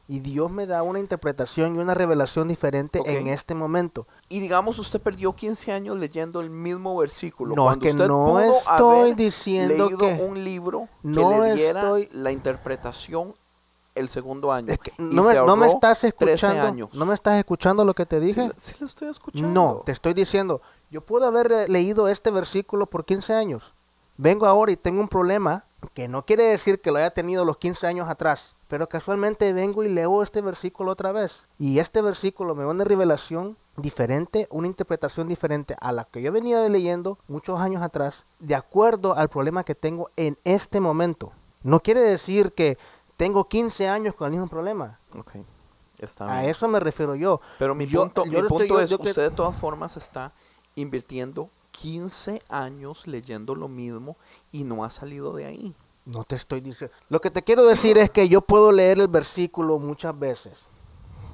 y 0.07 0.19
Dios 0.19 0.51
me 0.51 0.67
da 0.67 0.83
una 0.83 0.99
interpretación 0.99 1.75
y 1.75 1.79
una 1.79 1.95
revelación 1.95 2.47
diferente 2.47 3.01
en 3.05 3.27
este 3.27 3.55
momento. 3.55 4.05
Y 4.29 4.39
digamos, 4.39 4.77
usted 4.77 5.01
perdió 5.01 5.33
15 5.33 5.71
años 5.71 5.97
leyendo 5.97 6.41
el 6.41 6.51
mismo 6.51 6.95
versículo. 6.97 7.55
No, 7.55 7.63
cuando 7.63 7.85
es 7.87 7.91
que 7.95 7.95
usted 8.03 8.07
no 8.07 8.25
pudo 8.27 8.57
estoy 8.57 9.13
diciendo 9.15 9.73
leído 9.89 9.97
que- 9.97 10.23
un 10.23 10.43
libro 10.43 10.87
No 11.01 11.29
que 11.31 11.39
le 11.39 11.55
diera 11.55 11.79
estoy- 11.79 12.09
la 12.11 12.31
interpretación 12.31 13.33
el 13.95 14.09
segundo 14.09 14.51
año. 14.51 14.71
Es 14.71 14.77
que 14.77 14.91
y 14.99 15.03
no, 15.03 15.23
me, 15.23 15.33
no 15.33 15.65
estás 15.65 15.99
13 16.01 16.07
escuchando, 16.09 16.89
no 16.93 17.05
me 17.07 17.13
estás 17.15 17.37
escuchando 17.39 17.83
lo 17.85 17.93
que 17.95 18.05
te 18.05 18.19
Sí 18.19 18.25
dije. 18.27 18.51
Sí, 18.57 18.75
le 18.79 18.85
estoy 18.85 19.07
escuchando. 19.07 19.47
No, 19.49 19.81
te 19.85 19.91
estoy 19.93 20.13
diciendo, 20.13 20.61
yo 20.95 21.01
puedo 21.01 21.25
haber 21.27 21.51
eh, 21.51 21.65
leído 21.67 22.07
este 22.07 22.31
versículo 22.31 22.85
por 22.85 23.03
15 23.03 23.33
años. 23.33 23.73
Vengo 24.15 24.45
ahora 24.45 24.71
y 24.71 24.77
tengo 24.77 25.01
un 25.01 25.09
problema 25.09 25.65
que 25.93 26.07
no 26.07 26.25
quiere 26.25 26.43
decir 26.43 26.79
que 26.79 26.89
lo 26.89 26.99
haya 26.99 27.09
tenido 27.09 27.43
los 27.43 27.57
15 27.57 27.85
años 27.85 28.07
atrás, 28.07 28.55
pero 28.69 28.87
casualmente 28.87 29.51
vengo 29.51 29.83
y 29.83 29.89
leo 29.89 30.23
este 30.23 30.39
versículo 30.39 30.91
otra 30.93 31.11
vez. 31.11 31.33
Y 31.59 31.79
este 31.79 32.01
versículo 32.01 32.55
me 32.55 32.63
da 32.63 32.69
una 32.69 32.85
revelación 32.85 33.57
diferente, 33.75 34.47
una 34.51 34.67
interpretación 34.67 35.27
diferente 35.27 35.75
a 35.81 35.91
la 35.91 36.05
que 36.05 36.21
yo 36.21 36.31
venía 36.31 36.61
leyendo 36.69 37.17
muchos 37.27 37.59
años 37.59 37.81
atrás, 37.83 38.23
de 38.39 38.55
acuerdo 38.55 39.17
al 39.17 39.27
problema 39.27 39.65
que 39.65 39.75
tengo 39.75 40.09
en 40.15 40.37
este 40.45 40.79
momento. 40.79 41.33
No 41.61 41.81
quiere 41.81 41.99
decir 41.99 42.53
que 42.53 42.77
tengo 43.17 43.49
15 43.49 43.89
años 43.89 44.15
con 44.15 44.27
el 44.27 44.31
mismo 44.31 44.47
problema. 44.47 44.97
Ok, 45.13 45.31
está 45.99 46.33
A 46.33 46.45
eso 46.45 46.69
me 46.69 46.79
refiero 46.79 47.15
yo. 47.15 47.41
Pero 47.59 47.75
mi 47.75 47.85
Yo- 47.85 47.99
punto, 47.99 48.23
yo 48.23 48.31
mi 48.31 48.35
estoy- 48.37 48.47
punto 48.47 48.65
yo- 48.75 48.79
es, 48.79 48.89
yo 48.89 48.97
que- 48.97 49.09
usted 49.09 49.23
de 49.29 49.35
todas 49.35 49.57
formas 49.57 49.97
está 49.97 50.31
invirtiendo 50.75 51.49
15 51.71 52.41
años 52.49 53.05
leyendo 53.07 53.55
lo 53.55 53.67
mismo 53.67 54.15
y 54.51 54.63
no 54.63 54.83
ha 54.85 54.89
salido 54.89 55.33
de 55.33 55.45
ahí. 55.45 55.75
No 56.05 56.23
te 56.23 56.35
estoy 56.35 56.61
diciendo. 56.61 56.95
Lo 57.09 57.19
que 57.19 57.31
te 57.31 57.41
quiero 57.41 57.65
decir 57.65 57.97
es 57.97 58.09
que 58.11 58.29
yo 58.29 58.41
puedo 58.41 58.71
leer 58.71 58.99
el 58.99 59.07
versículo 59.07 59.79
muchas 59.79 60.17
veces. 60.17 60.65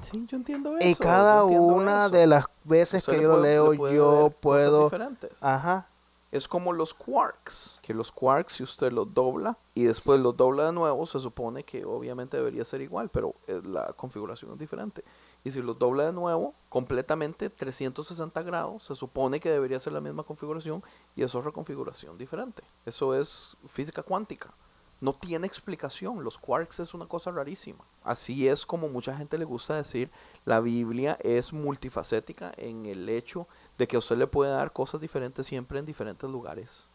Sí, 0.02 0.24
yo 0.26 0.36
entiendo 0.36 0.76
eso. 0.78 0.88
Y 0.88 0.94
cada 0.94 1.44
una 1.44 2.06
eso. 2.06 2.10
de 2.16 2.26
las 2.26 2.44
veces 2.64 3.00
Usted 3.02 3.12
que 3.12 3.22
yo 3.22 3.28
lo 3.28 3.38
puede- 3.38 3.52
leo, 3.52 3.76
puede 3.76 3.94
yo 3.96 4.32
puedo. 4.40 4.84
diferentes. 4.84 5.30
Ajá. 5.42 5.86
Es 6.32 6.48
como 6.48 6.72
los 6.72 6.94
quarks, 6.94 7.78
que 7.82 7.92
los 7.92 8.10
quarks 8.10 8.54
si 8.54 8.62
usted 8.62 8.90
los 8.90 9.12
dobla 9.12 9.58
y 9.74 9.84
después 9.84 10.18
los 10.18 10.34
dobla 10.34 10.64
de 10.66 10.72
nuevo, 10.72 11.04
se 11.04 11.20
supone 11.20 11.62
que 11.62 11.84
obviamente 11.84 12.38
debería 12.38 12.64
ser 12.64 12.80
igual, 12.80 13.10
pero 13.10 13.34
eh, 13.46 13.60
la 13.64 13.92
configuración 13.92 14.52
es 14.52 14.58
diferente. 14.58 15.04
Y 15.44 15.50
si 15.50 15.60
los 15.60 15.78
dobla 15.78 16.06
de 16.06 16.12
nuevo, 16.12 16.54
completamente 16.68 17.50
360 17.50 18.42
grados, 18.42 18.84
se 18.84 18.94
supone 18.94 19.40
que 19.40 19.50
debería 19.50 19.80
ser 19.80 19.92
la 19.92 20.00
misma 20.00 20.22
configuración 20.22 20.82
y 21.16 21.22
es 21.22 21.34
otra 21.34 21.50
configuración 21.50 22.16
diferente. 22.16 22.62
Eso 22.86 23.14
es 23.14 23.56
física 23.68 24.02
cuántica. 24.02 24.54
No 25.00 25.12
tiene 25.14 25.48
explicación. 25.48 26.22
Los 26.22 26.38
quarks 26.38 26.78
es 26.78 26.94
una 26.94 27.06
cosa 27.06 27.32
rarísima. 27.32 27.84
Así 28.04 28.46
es 28.46 28.64
como 28.64 28.88
mucha 28.88 29.16
gente 29.16 29.36
le 29.36 29.44
gusta 29.44 29.74
decir, 29.74 30.12
la 30.44 30.60
Biblia 30.60 31.18
es 31.20 31.52
multifacética 31.52 32.52
en 32.56 32.86
el 32.86 33.08
hecho 33.08 33.48
de 33.78 33.88
que 33.88 33.96
a 33.96 33.98
usted 33.98 34.16
le 34.16 34.28
puede 34.28 34.52
dar 34.52 34.72
cosas 34.72 35.00
diferentes 35.00 35.44
siempre 35.46 35.80
en 35.80 35.86
diferentes 35.86 36.30
lugares. 36.30 36.88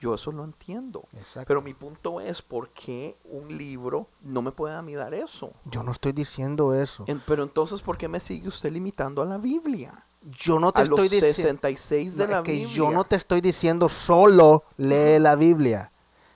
Yo 0.00 0.14
eso 0.14 0.32
lo 0.32 0.44
entiendo. 0.44 1.08
Exacto. 1.12 1.44
Pero 1.46 1.62
mi 1.62 1.72
punto 1.72 2.20
es, 2.20 2.42
¿por 2.42 2.70
qué 2.70 3.16
un 3.24 3.56
libro 3.56 4.08
no 4.22 4.42
me 4.42 4.52
puede 4.52 4.74
a 4.74 4.82
mí 4.82 4.94
dar 4.94 5.14
eso? 5.14 5.52
Yo 5.64 5.82
no 5.82 5.92
estoy 5.92 6.12
diciendo 6.12 6.74
eso. 6.74 7.04
En- 7.06 7.20
pero 7.26 7.42
entonces, 7.42 7.80
¿por 7.80 7.96
qué 7.96 8.08
me 8.08 8.20
sigue 8.20 8.48
usted 8.48 8.70
limitando 8.72 9.22
a 9.22 9.24
la 9.24 9.38
Biblia? 9.38 10.04
Yo 10.22 10.58
no 10.58 10.72
te 10.72 10.80
a 10.80 10.82
estoy 10.84 11.08
diciendo. 11.08 11.34
66 11.34 12.16
de 12.16 12.26
la 12.26 12.42
que 12.42 12.52
Biblia. 12.52 12.74
yo 12.74 12.90
no 12.90 13.04
te 13.04 13.16
estoy 13.16 13.40
diciendo 13.40 13.88
solo 13.88 14.64
lee 14.76 15.18
la 15.18 15.36
Biblia. 15.36 15.92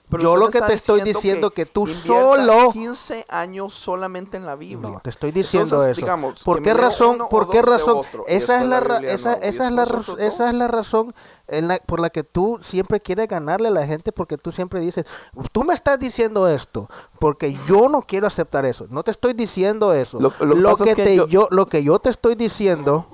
Pero 0.09 0.23
yo 0.23 0.35
lo 0.37 0.47
que 0.49 0.59
te 0.61 0.73
estoy 0.73 1.01
diciendo 1.01 1.51
que 1.51 1.65
tú 1.65 1.81
invierta 1.87 2.03
solo 2.05 2.71
15 2.71 3.25
años 3.29 3.73
solamente 3.73 4.37
en 4.37 4.45
la 4.45 4.55
Biblia. 4.55 4.89
No, 4.93 4.99
te 5.01 5.11
estoy 5.11 5.31
diciendo 5.31 5.75
Entonces, 5.75 5.91
eso. 5.97 6.01
digamos, 6.01 6.41
¿Por 6.43 6.57
que 6.57 6.63
qué 6.63 6.73
razón? 6.73 7.19
¿Por 7.29 7.49
qué 7.49 7.61
razón? 7.61 7.97
otro, 7.97 8.23
Esa 8.27 8.57
es 8.61 8.67
la, 8.67 8.77
esa, 9.03 9.33
esa 9.35 9.67
es 9.67 9.71
la 9.73 9.83
esa 10.17 10.49
es 10.49 10.55
la 10.55 10.67
razón 10.67 11.13
en 11.47 11.67
la- 11.67 11.77
por 11.77 11.99
la 11.99 12.09
que 12.09 12.23
tú 12.23 12.57
siempre 12.61 12.99
quieres 12.99 13.27
ganarle 13.27 13.67
a 13.67 13.71
la 13.71 13.85
gente 13.85 14.11
porque 14.11 14.37
tú 14.37 14.51
siempre 14.51 14.79
dices, 14.79 15.05
tú 15.51 15.63
me 15.63 15.73
estás 15.75 15.99
diciendo 15.99 16.47
esto 16.47 16.89
porque 17.19 17.55
yo 17.67 17.87
no 17.87 18.01
quiero 18.01 18.25
aceptar 18.27 18.65
eso. 18.65 18.87
No 18.89 19.03
te 19.03 19.11
estoy 19.11 19.33
diciendo 19.33 19.93
eso. 19.93 20.19
Lo- 20.19 20.33
lo 20.39 20.75
que 20.75 20.83
que 20.85 20.95
que 20.95 21.03
te- 21.03 21.15
yo- 21.15 21.27
yo 21.27 21.47
lo 21.51 21.67
que 21.67 21.83
yo 21.83 21.99
te 21.99 22.09
estoy 22.09 22.33
diciendo 22.35 23.05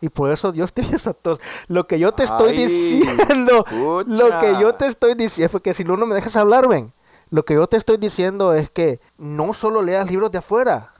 y 0.00 0.08
por 0.08 0.30
eso 0.30 0.52
Dios 0.52 0.72
te 0.72 0.82
hizo 0.82 1.10
a 1.10 1.14
todos. 1.14 1.40
Lo 1.68 1.86
que 1.86 1.98
yo 1.98 2.12
te 2.12 2.24
estoy 2.24 2.50
Ay, 2.58 2.66
diciendo, 2.66 3.64
lo 4.06 4.40
que 4.40 4.56
yo 4.60 4.74
te 4.74 4.86
estoy 4.86 5.14
diciendo, 5.14 5.50
porque 5.52 5.74
si 5.74 5.84
no, 5.84 5.96
no 5.96 6.06
me 6.06 6.14
dejas 6.14 6.36
hablar, 6.36 6.68
ven. 6.68 6.92
Lo 7.30 7.44
que 7.44 7.54
yo 7.54 7.66
te 7.66 7.76
estoy 7.76 7.96
diciendo 7.96 8.52
es 8.54 8.70
que 8.70 9.00
no 9.18 9.54
solo 9.54 9.82
leas 9.82 10.10
libros 10.10 10.30
de 10.30 10.38
afuera. 10.38 10.90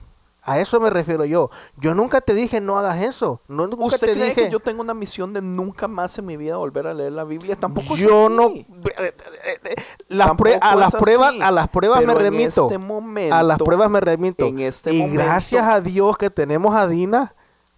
A 0.47 0.59
eso 0.59 0.79
me 0.79 0.91
refiero 0.91 1.25
yo. 1.25 1.49
Yo 1.77 1.95
nunca 1.95 2.21
te 2.21 2.35
dije 2.35 2.61
no 2.61 2.77
hagas 2.77 3.01
eso. 3.01 3.41
No, 3.47 3.65
nunca 3.65 3.83
¿Usted 3.85 4.07
te 4.07 4.13
cree 4.13 4.29
dije. 4.29 4.43
que 4.43 4.51
yo 4.51 4.59
tengo 4.59 4.81
una 4.81 4.93
misión 4.93 5.33
de 5.33 5.41
nunca 5.41 5.87
más 5.87 6.19
en 6.19 6.25
mi 6.27 6.37
vida 6.37 6.57
volver 6.57 6.85
a 6.85 6.93
leer 6.93 7.13
la 7.13 7.23
Biblia? 7.23 7.55
Tampoco 7.55 7.95
yo 7.95 8.29
no. 8.29 8.51
Las 10.07 10.27
Tampoco 10.27 10.49
prue- 10.51 10.59
a 10.61 10.75
las 10.75 10.95
pruebas, 10.95 11.29
así. 11.29 11.41
a 11.41 11.51
las 11.51 11.67
pruebas 11.69 11.99
me 12.01 12.07
Pero 12.07 12.19
remito. 12.19 12.63
este 12.65 12.77
momento, 12.77 13.33
a 13.35 13.41
las 13.43 13.57
pruebas 13.57 13.89
me 13.89 13.99
remito. 13.99 14.45
en 14.45 14.59
este 14.59 14.93
y 14.93 14.99
momento- 15.01 15.23
gracias 15.23 15.63
a 15.63 15.81
Dios 15.81 16.17
que 16.17 16.29
tenemos 16.29 16.75
a 16.75 16.87
Dina, 16.87 17.33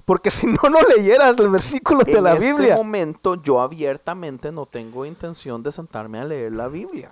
porque 0.07 0.31
si 0.31 0.47
no, 0.47 0.57
no 0.71 0.79
leyeras 0.95 1.37
el 1.37 1.49
versículo 1.49 1.99
de 2.03 2.13
en 2.13 2.23
la 2.23 2.33
este 2.33 2.45
Biblia. 2.53 2.75
momento 2.77 3.35
yo 3.35 3.59
abiertamente 3.59 4.53
no 4.53 4.65
tengo 4.65 5.05
intención 5.05 5.61
de 5.61 5.71
sentarme 5.73 6.17
a 6.19 6.23
leer 6.23 6.53
la 6.53 6.69
Biblia. 6.69 7.11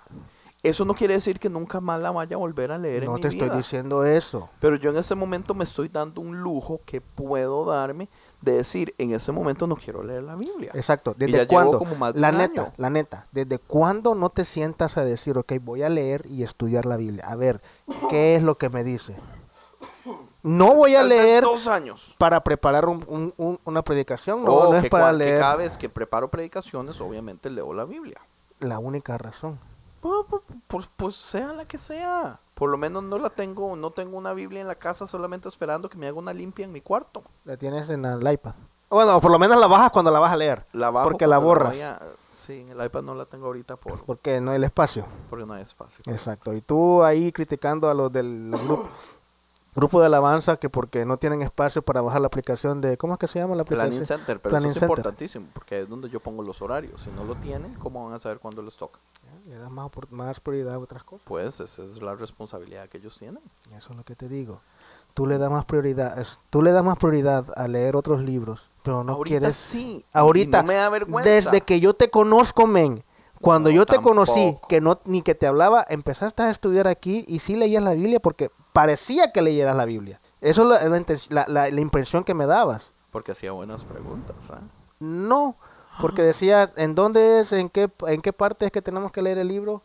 Eso 0.64 0.84
no 0.86 0.96
quiere 0.96 1.14
decir 1.14 1.38
que 1.38 1.50
nunca 1.50 1.80
más 1.80 2.02
la 2.02 2.10
vaya 2.10 2.38
a 2.38 2.40
volver 2.40 2.72
a 2.72 2.78
leer 2.80 3.04
en 3.04 3.10
No 3.10 3.16
mi 3.18 3.22
te 3.22 3.28
estoy 3.28 3.50
diciendo 3.50 4.04
eso. 4.06 4.50
Pero 4.60 4.78
yo 4.78 4.90
en 4.92 4.98
ese 4.98 5.14
momento 5.14 5.54
me 5.54 5.66
estoy 5.66 5.90
dando 5.90 6.22
un 6.22 6.42
lujo 6.42 6.80
que 6.86 7.02
puedo 7.02 7.66
darme 7.66 8.08
de 8.42 8.54
decir, 8.54 8.96
en 8.98 9.14
ese 9.14 9.32
momento 9.32 9.68
no 9.68 9.76
quiero 9.76 10.02
leer 10.02 10.24
la 10.24 10.36
Biblia. 10.36 10.72
Exacto. 10.74 11.14
¿Desde 11.16 11.46
cuándo? 11.46 11.78
como 11.78 11.96
más 11.96 12.14
de 12.16 12.22
La 12.22 12.32
neta, 12.32 12.62
año. 12.64 12.74
la 12.78 12.90
neta. 12.90 13.28
¿Desde 13.32 13.60
cuándo 13.60 14.16
no 14.16 14.30
te 14.30 14.46
sientas 14.46 14.98
a 14.98 15.04
decir, 15.06 15.38
ok, 15.38 15.54
voy 15.62 15.84
a 15.84 15.90
leer 15.90 16.26
y 16.26 16.42
estudiar 16.44 16.86
la 16.86 16.98
Biblia? 16.98 17.26
A 17.28 17.36
ver, 17.36 17.62
¿qué 18.10 18.36
es 18.36 18.42
lo 18.42 18.58
que 18.58 18.70
me 18.70 18.84
dice? 18.84 19.18
No 20.46 20.76
voy 20.76 20.94
a 20.94 21.00
Tal 21.00 21.10
leer 21.10 21.44
dos 21.44 21.68
años. 21.68 22.14
para 22.20 22.40
preparar 22.44 22.86
un- 22.88 23.04
un- 23.08 23.34
un- 23.38 23.60
una 23.66 23.82
predicación, 23.82 24.46
no, 24.46 24.52
O 24.54 24.72
no 24.74 24.78
es 24.78 24.88
para 24.90 25.12
leer 25.12 25.40
cada 25.40 25.56
vez 25.56 25.76
que 25.76 25.90
preparo 25.90 26.30
predicaciones, 26.30 27.02
obviamente 27.02 27.50
leo 27.50 27.74
la 27.74 27.84
Biblia. 27.86 28.22
la 28.60 28.78
única 28.80 29.18
razón. 29.18 29.60
Pues, 30.68 30.88
pues, 30.98 31.16
sea 31.16 31.52
la 31.54 31.66
que 31.66 31.80
sea. 31.80 32.40
Por 32.54 32.70
lo 32.70 32.78
menos 32.78 33.02
no 33.04 33.18
la 33.18 33.30
tengo, 33.32 33.76
no 33.76 33.90
tengo 33.92 34.18
una 34.18 34.34
Biblia 34.34 34.62
en 34.62 34.68
la 34.68 34.76
casa 34.76 35.08
solamente 35.08 35.50
esperando 35.50 35.90
que 35.90 35.98
me 35.98 36.08
haga 36.08 36.18
una 36.20 36.32
limpia 36.32 36.64
en 36.64 36.72
mi 36.72 36.80
cuarto. 36.82 37.24
La 37.44 37.58
tienes 37.58 37.90
en 37.90 38.06
el 38.06 38.32
iPad. 38.32 38.54
Bueno, 38.90 39.20
por 39.20 39.32
lo 39.32 39.40
menos 39.40 39.60
la 39.60 39.66
bajas 39.68 39.90
cuando 39.92 40.12
la 40.12 40.20
vas 40.20 40.32
a 40.32 40.38
leer. 40.38 40.64
La 40.74 40.92
bajo 40.92 41.10
Porque 41.10 41.26
la 41.28 41.40
borras. 41.40 41.70
vaya- 41.70 42.00
sí, 42.46 42.62
en 42.62 42.70
el 42.70 42.86
iPad 42.86 43.02
no 43.02 43.16
la 43.16 43.26
tengo 43.26 43.48
ahorita 43.48 43.76
por, 43.78 44.06
Porque 44.06 44.40
no 44.40 44.52
hay 44.52 44.58
el 44.58 44.64
espacio. 44.64 45.06
porque 45.30 45.46
no 45.46 45.54
hay 45.56 45.64
espacio. 45.64 46.04
Exacto. 46.08 46.54
Y 46.54 46.62
tú 46.62 47.04
ahí 47.04 47.32
criticando 47.32 47.90
a 47.90 47.94
los 47.96 48.12
del 48.12 48.52
grupo, 48.64 48.88
grupo 49.76 50.00
de 50.00 50.06
alabanza 50.08 50.58
que 50.58 50.70
porque 50.70 51.06
no 51.06 51.18
tienen 51.18 51.42
espacio 51.42 51.82
para 51.82 52.02
bajar 52.02 52.22
la 52.22 52.28
aplicación 52.28 52.80
de... 52.82 52.98
¿Cómo 52.98 53.14
es 53.14 53.20
que 53.20 53.28
se 53.28 53.40
llama 53.40 53.56
la 53.56 53.64
aplicación? 53.64 53.90
Planning 53.92 54.08
Center, 54.08 54.40
pero 54.40 54.52
Planning 54.52 54.70
eso 54.72 54.78
es 54.78 54.80
Center. 54.80 54.90
importantísimo 54.98 55.48
porque 55.54 55.82
es 55.82 55.90
donde 55.90 56.10
yo 56.10 56.20
pongo 56.20 56.42
los 56.44 56.62
horarios. 56.62 57.02
Si 57.02 57.10
no 57.12 57.24
lo 57.26 57.36
tienen, 57.36 57.74
¿cómo 57.76 58.06
van 58.06 58.14
a 58.14 58.20
saber 58.20 58.40
cuándo 58.40 58.62
les 58.62 58.76
toca? 58.76 59.00
Le 59.48 59.56
das 59.58 59.70
más, 59.70 59.92
más 60.10 60.40
prioridad 60.40 60.76
a 60.76 60.80
otras 60.80 61.04
cosas. 61.04 61.26
Pues 61.28 61.60
esa 61.60 61.84
es 61.84 62.02
la 62.02 62.16
responsabilidad 62.16 62.88
que 62.90 62.98
ellos 62.98 63.18
tienen. 63.18 63.42
Eso 63.76 63.92
es 63.92 63.98
lo 63.98 64.04
que 64.04 64.16
te 64.16 64.28
digo. 64.30 64.62
tú 65.14 65.28
le 65.28 65.38
das 65.38 65.52
más 65.52 65.66
prioridad, 65.66 66.26
tú 66.50 66.62
le 66.64 66.72
das 66.72 66.84
más 66.84 66.98
prioridad 66.98 67.46
a 67.56 67.68
leer 67.68 67.96
otros 67.96 68.22
libros, 68.22 68.70
pero 68.84 69.04
no 69.04 69.14
ahorita 69.14 69.40
quieres 69.40 69.56
sí. 69.56 70.04
ahorita, 70.14 70.62
no 70.62 70.68
me 70.68 70.76
da 70.76 70.90
vergüenza. 70.90 71.30
desde 71.30 71.62
que 71.62 71.80
yo 71.80 71.94
te 71.94 72.10
conozco, 72.10 72.66
men. 72.68 73.04
Cuando 73.42 73.70
No, 73.70 73.76
yo 73.76 73.86
te 73.86 73.98
conocí, 73.98 74.46
tampoco. 74.46 74.68
que 74.68 74.82
no 74.82 75.00
ni 75.06 75.22
que 75.22 75.36
te 75.36 75.46
hablaba, 75.46 75.86
empezaste 75.88 76.42
a 76.44 76.50
estudiar 76.50 76.88
aquí 76.88 77.24
y 77.28 77.40
sí 77.40 77.56
leías 77.56 77.84
la 77.84 77.94
Biblia 77.94 78.20
porque 78.20 78.50
parecía 78.76 79.32
que 79.32 79.42
leyeras 79.42 79.76
la 79.78 79.86
Biblia. 79.86 80.20
Eso 80.42 80.64
es 80.64 80.68
la, 80.84 80.90
la 80.90 80.98
inten- 81.00 81.28
la- 81.30 81.46
la- 81.48 81.70
la 81.72 81.80
impresión 81.82 82.26
que 82.26 82.34
me 82.34 82.46
dabas. 82.46 82.92
Porque 83.10 83.32
hacía 83.32 83.54
buenas 83.54 83.86
preguntas. 83.86 84.52
¿ah? 84.52 84.60
No, 85.00 85.56
porque 86.02 86.22
decías, 86.24 86.74
¿en 86.76 86.94
dónde 86.94 87.40
es? 87.40 87.54
¿En 87.54 87.70
qué, 87.70 87.90
¿En 88.08 88.22
qué 88.22 88.34
parte 88.34 88.66
es 88.66 88.72
que 88.74 88.82
tenemos 88.82 89.14
que 89.14 89.22
leer 89.22 89.38
el 89.38 89.48
libro? 89.48 89.82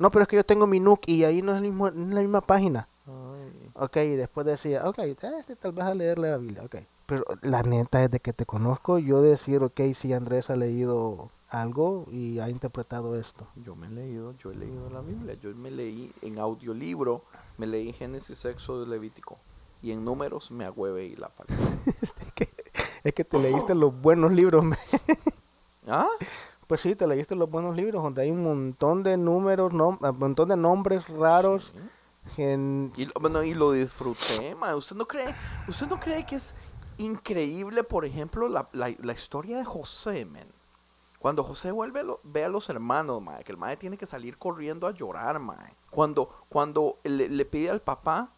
No, 0.00 0.10
pero 0.10 0.24
es 0.24 0.28
que 0.28 0.34
yo 0.34 0.44
tengo 0.44 0.66
mi 0.66 0.80
NUC 0.80 1.08
y 1.08 1.22
ahí 1.22 1.40
no 1.40 1.52
es, 1.52 1.58
el 1.58 1.62
mismo, 1.62 1.88
no 1.92 2.08
es 2.08 2.14
la 2.14 2.20
misma 2.20 2.40
página. 2.40 2.88
Ay. 3.06 3.70
Ok, 3.74 3.96
y 3.98 4.16
después 4.16 4.44
decía, 4.44 4.88
ok, 4.88 4.98
este 4.98 5.54
tal 5.54 5.70
vez 5.72 5.84
a 5.84 5.94
leerle 5.94 6.30
la 6.32 6.36
Biblia, 6.38 6.64
ok. 6.64 6.76
Pero 7.06 7.24
la 7.42 7.62
neta, 7.62 8.00
desde 8.00 8.18
que 8.18 8.32
te 8.32 8.44
conozco, 8.44 8.98
yo 8.98 9.22
decir, 9.22 9.62
ok, 9.62 9.80
si 9.94 10.12
Andrés 10.12 10.50
ha 10.50 10.56
leído 10.56 11.30
algo 11.52 12.06
y 12.10 12.38
ha 12.38 12.48
interpretado 12.48 13.16
esto. 13.18 13.46
Yo 13.56 13.74
me 13.76 13.86
he 13.86 13.90
leído, 13.90 14.34
yo 14.38 14.50
he 14.50 14.54
leído 14.54 14.88
la 14.90 15.00
Biblia. 15.00 15.34
Yo 15.34 15.50
me 15.54 15.70
leí 15.70 16.10
en 16.22 16.38
audiolibro, 16.38 17.22
me 17.58 17.66
leí 17.66 17.92
Génesis, 17.92 18.44
Éxodo, 18.44 18.86
Levítico. 18.86 19.38
Y 19.82 19.90
en 19.92 20.04
números 20.04 20.50
me 20.50 20.64
agüeve 20.64 21.04
y 21.06 21.16
la 21.16 21.28
falta. 21.28 21.54
es, 22.02 22.12
que, 22.34 22.48
es 23.04 23.12
que 23.14 23.24
te 23.24 23.38
leíste 23.38 23.74
los 23.74 23.92
buenos 24.00 24.32
libros. 24.32 24.64
¿Ah? 25.86 26.08
Pues 26.66 26.80
sí, 26.80 26.94
te 26.94 27.06
leíste 27.06 27.34
los 27.34 27.50
buenos 27.50 27.76
libros 27.76 28.02
donde 28.02 28.22
hay 28.22 28.30
un 28.30 28.42
montón 28.42 29.02
de 29.02 29.16
números, 29.16 29.72
nom- 29.72 29.98
un 30.00 30.18
montón 30.18 30.48
de 30.48 30.56
nombres 30.56 31.06
raros. 31.08 31.72
en- 32.36 32.92
Y, 32.96 33.06
lo- 33.06 33.12
bueno, 33.20 33.42
y 33.42 33.52
lo 33.54 33.72
disfruté, 33.72 34.54
ma. 34.54 34.74
¿Usted 34.76 34.96
no 34.96 35.06
cree, 35.06 35.34
usted 35.68 35.86
no 35.88 35.98
cree 35.98 36.24
que 36.24 36.36
es 36.36 36.54
increíble, 36.98 37.82
por 37.84 38.04
ejemplo, 38.04 38.48
la, 38.48 38.68
la- 38.72 38.94
la 39.00 39.12
historia 39.12 39.58
de 39.58 39.64
José, 39.64 40.24
men? 40.24 40.46
Cuando 41.22 41.44
José 41.44 41.70
vuelve 41.70 42.00
a 42.00 42.02
lo- 42.02 42.20
ve 42.24 42.44
a 42.44 42.48
los 42.48 42.68
hermanos, 42.68 43.22
ma, 43.22 43.38
que 43.38 43.52
el 43.52 43.56
madre 43.58 43.76
tiene 43.76 43.96
que 43.96 44.06
salir 44.06 44.36
corriendo 44.38 44.88
a 44.88 44.90
llorar, 44.90 45.38
ma. 45.38 45.56
Cuando, 45.90 46.28
cuando 46.48 46.98
le, 47.04 47.28
le 47.28 47.44
pide 47.44 47.70
al 47.70 47.80
papá 47.80 48.28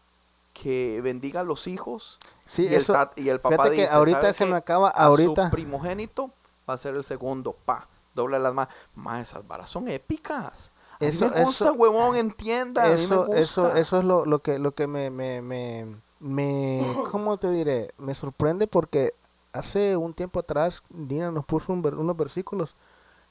que 0.53 1.01
bendiga 1.03 1.41
a 1.41 1.43
los 1.43 1.65
hijos 1.67 2.17
Sí, 2.45 2.63
y, 2.63 2.75
eso, 2.75 2.93
el 2.93 2.99
tat- 2.99 3.17
y 3.17 3.27
el 3.29 3.39
papá 3.41 3.55
fíjate 3.55 3.75
que 3.75 3.81
dice, 3.81 3.93
ahorita 3.93 4.21
"¿Sabe 4.21 4.33
se 4.35 4.45
qué? 4.45 4.51
me 4.51 4.57
acaba, 4.57 4.89
A 4.89 5.05
ahorita, 5.05 5.45
su 5.45 5.51
primogénito 5.51 6.29
va 6.69 6.75
a 6.75 6.77
ser 6.77 6.95
el 6.95 7.03
segundo, 7.03 7.53
pa, 7.65 7.87
dobla 8.13 8.37
las 8.39 8.53
manos. 8.53 8.73
Ma, 8.93 9.19
esas 9.19 9.45
varas 9.47 9.69
son 9.69 9.87
épicas. 9.89 10.71
A 11.01 11.05
Eso- 11.05 11.25
mí 11.25 11.31
me 11.35 11.43
gusta, 11.43 11.65
eso- 11.65 11.73
huevón, 11.73 12.15
entienda. 12.15 12.83
a 12.85 12.89
mí 12.89 12.97
me 12.97 13.03
eso, 13.03 13.33
eso, 13.33 13.75
eso 13.75 13.97
es 13.97 14.05
lo, 14.05 14.25
lo 14.25 14.39
que, 14.39 14.59
lo 14.59 14.73
que 14.73 14.87
me, 14.87 15.09
me, 15.09 15.41
me, 15.41 15.87
me, 16.19 16.85
¿cómo 17.11 17.37
te 17.37 17.49
diré? 17.51 17.91
Me 17.97 18.13
sorprende 18.13 18.67
porque 18.67 19.13
hace 19.57 19.95
un 19.97 20.13
tiempo 20.13 20.39
atrás 20.39 20.83
Dina 20.89 21.31
nos 21.31 21.45
puso 21.45 21.73
un 21.73 21.81
ver- 21.81 21.95
unos 21.95 22.15
versículos 22.17 22.75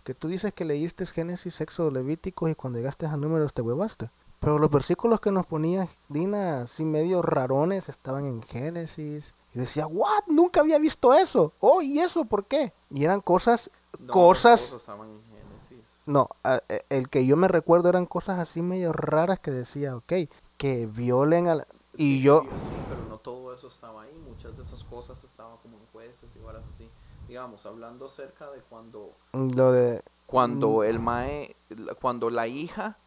que 0.04 0.14
tú 0.14 0.28
dices 0.28 0.52
que 0.52 0.64
leíste 0.64 1.06
Génesis, 1.06 1.60
Éxodo, 1.60 1.90
Levíticos 1.90 2.50
y 2.50 2.54
cuando 2.54 2.78
llegaste 2.78 3.06
a 3.06 3.16
números 3.16 3.54
te 3.54 3.62
huevaste. 3.62 4.10
Pero 4.40 4.58
los 4.58 4.70
versículos 4.70 5.20
que 5.20 5.30
nos 5.30 5.46
ponía 5.46 5.88
Dina, 6.08 6.62
así 6.62 6.84
medio 6.84 7.22
rarones, 7.22 7.88
estaban 7.88 8.26
en 8.26 8.42
Génesis. 8.42 9.32
Y 9.54 9.58
decía, 9.60 9.86
¿what? 9.86 10.24
Nunca 10.26 10.60
había 10.60 10.78
visto 10.78 11.14
eso. 11.14 11.52
Oh, 11.60 11.80
¿y 11.80 12.00
eso 12.00 12.24
por 12.26 12.44
qué? 12.44 12.72
Y 12.90 13.04
eran 13.04 13.20
cosas, 13.22 13.70
No, 13.98 14.12
cosas 14.12 14.68
todos 14.68 14.82
estaban 14.82 15.08
en 15.08 15.22
Génesis. 15.22 15.86
no, 16.04 16.28
a- 16.42 16.60
e- 16.68 16.84
el 16.90 17.08
que 17.08 17.24
yo 17.24 17.36
me 17.38 17.48
recuerdo 17.48 17.88
eran 17.88 18.04
cosas 18.04 18.38
así 18.38 18.60
medio 18.60 18.92
raras 18.92 19.38
que 19.38 19.50
decía, 19.52 19.96
ok, 19.96 20.12
que 20.58 20.86
violen 20.86 21.48
al... 21.48 21.66
Y 21.96 22.16
Sí, 22.16 22.20
yo, 22.22 22.42
Sí, 22.42 22.48
pero 22.90 23.04
no 23.08 23.16
todo 23.18 23.43
eso 23.54 23.68
estaba 23.68 24.02
ahí. 24.02 24.16
Muchas 24.28 24.56
de 24.56 24.62
esas 24.62 24.82
cosas 24.84 25.22
estaban 25.24 25.56
como 25.58 25.78
en 25.78 25.86
jueces 25.92 26.34
y 26.36 26.40
varas 26.40 26.62
así. 26.74 26.88
Digamos, 27.28 27.64
hablando 27.66 28.06
acerca 28.06 28.50
de 28.50 28.60
cuando 28.60 29.12
lo 29.32 29.72
de... 29.72 30.02
cuando 30.26 30.68
Mm. 30.78 30.84
el 30.84 30.98
mae, 30.98 31.56
cuando 32.00 32.28
la 32.30 32.46
hija 32.46 32.98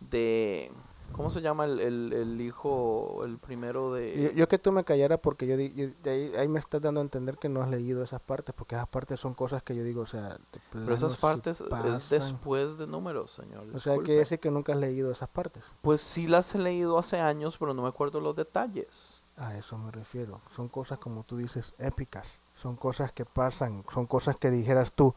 de, 0.00 0.70
¿cómo 1.12 1.30
se 1.30 1.40
llama 1.40 1.64
el, 1.64 1.80
el, 1.80 2.12
el 2.12 2.40
hijo, 2.40 3.22
el 3.24 3.38
primero 3.38 3.92
de... 3.94 4.24
Yo, 4.24 4.32
yo 4.32 4.48
que 4.48 4.58
tú 4.58 4.72
me 4.72 4.84
callaras 4.84 5.20
porque 5.20 5.46
yo, 5.46 5.56
di- 5.56 5.72
yo- 5.74 5.88
de 6.02 6.10
ahí, 6.10 6.32
ahí 6.36 6.48
me 6.48 6.58
estás 6.58 6.82
dando 6.82 7.00
a 7.00 7.02
entender 7.02 7.38
que 7.38 7.48
no 7.48 7.62
has 7.62 7.70
leído 7.70 8.02
esas 8.02 8.20
partes, 8.20 8.54
porque 8.54 8.74
esas 8.74 8.88
partes 8.88 9.20
son 9.20 9.32
cosas 9.32 9.62
que 9.62 9.74
yo 9.74 9.84
digo, 9.84 10.02
o 10.02 10.06
sea... 10.06 10.36
pero 10.72 10.92
esas 10.92 11.16
partes 11.16 11.62
es 11.62 12.10
después 12.10 12.76
de 12.76 12.86
números, 12.86 13.30
señor. 13.32 13.64
O 13.74 13.78
sea, 13.78 13.98
que 14.00 14.12
decir 14.16 14.38
que 14.40 14.50
nunca 14.50 14.72
has 14.72 14.78
leído 14.78 15.12
esas 15.12 15.28
partes. 15.28 15.62
Pues 15.80 16.00
sí 16.00 16.26
las 16.26 16.54
he 16.54 16.58
leído 16.58 16.98
hace 16.98 17.18
años, 17.20 17.56
pero 17.58 17.72
no 17.72 17.82
me 17.82 17.88
acuerdo 17.88 18.20
los 18.20 18.36
detalles. 18.36 19.21
A 19.36 19.56
eso 19.56 19.78
me 19.78 19.90
refiero. 19.90 20.40
Son 20.54 20.68
cosas 20.68 20.98
como 20.98 21.22
tú 21.24 21.36
dices, 21.36 21.74
épicas. 21.78 22.40
Son 22.54 22.76
cosas 22.76 23.12
que 23.12 23.24
pasan, 23.24 23.84
son 23.92 24.06
cosas 24.06 24.36
que 24.36 24.50
dijeras 24.50 24.92
tú, 24.92 25.14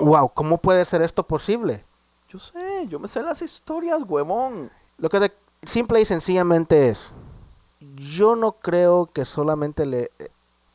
wow, 0.00 0.28
¿cómo 0.34 0.58
puede 0.58 0.84
ser 0.84 1.02
esto 1.02 1.26
posible? 1.26 1.84
Yo 2.28 2.38
sé, 2.38 2.86
yo 2.88 2.98
me 2.98 3.08
sé 3.08 3.22
las 3.22 3.40
historias, 3.40 4.02
huevón. 4.06 4.70
Lo 4.98 5.08
que 5.08 5.20
de- 5.20 5.32
simple 5.62 6.00
y 6.00 6.04
sencillamente 6.04 6.88
es, 6.90 7.12
yo 7.80 8.36
no 8.36 8.52
creo 8.52 9.06
que 9.06 9.24
solamente 9.24 9.86
le 9.86 10.10
eh, 10.18 10.30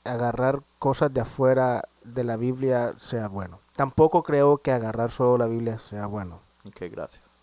agarrar 0.06 0.64
cosas 0.80 1.14
de 1.14 1.22
afuera 1.22 1.84
de 2.04 2.24
la 2.24 2.38
Biblia 2.38 2.94
sea 2.98 3.28
bueno. 3.28 3.60
Tampoco 3.76 4.24
creo 4.24 4.58
que 4.60 4.72
agarrar 4.72 5.12
solo 5.12 5.38
la 5.38 5.48
Biblia 5.48 5.80
sea 5.80 6.08
bueno, 6.08 6.40
Ok, 6.66 6.84
gracias. 6.90 7.42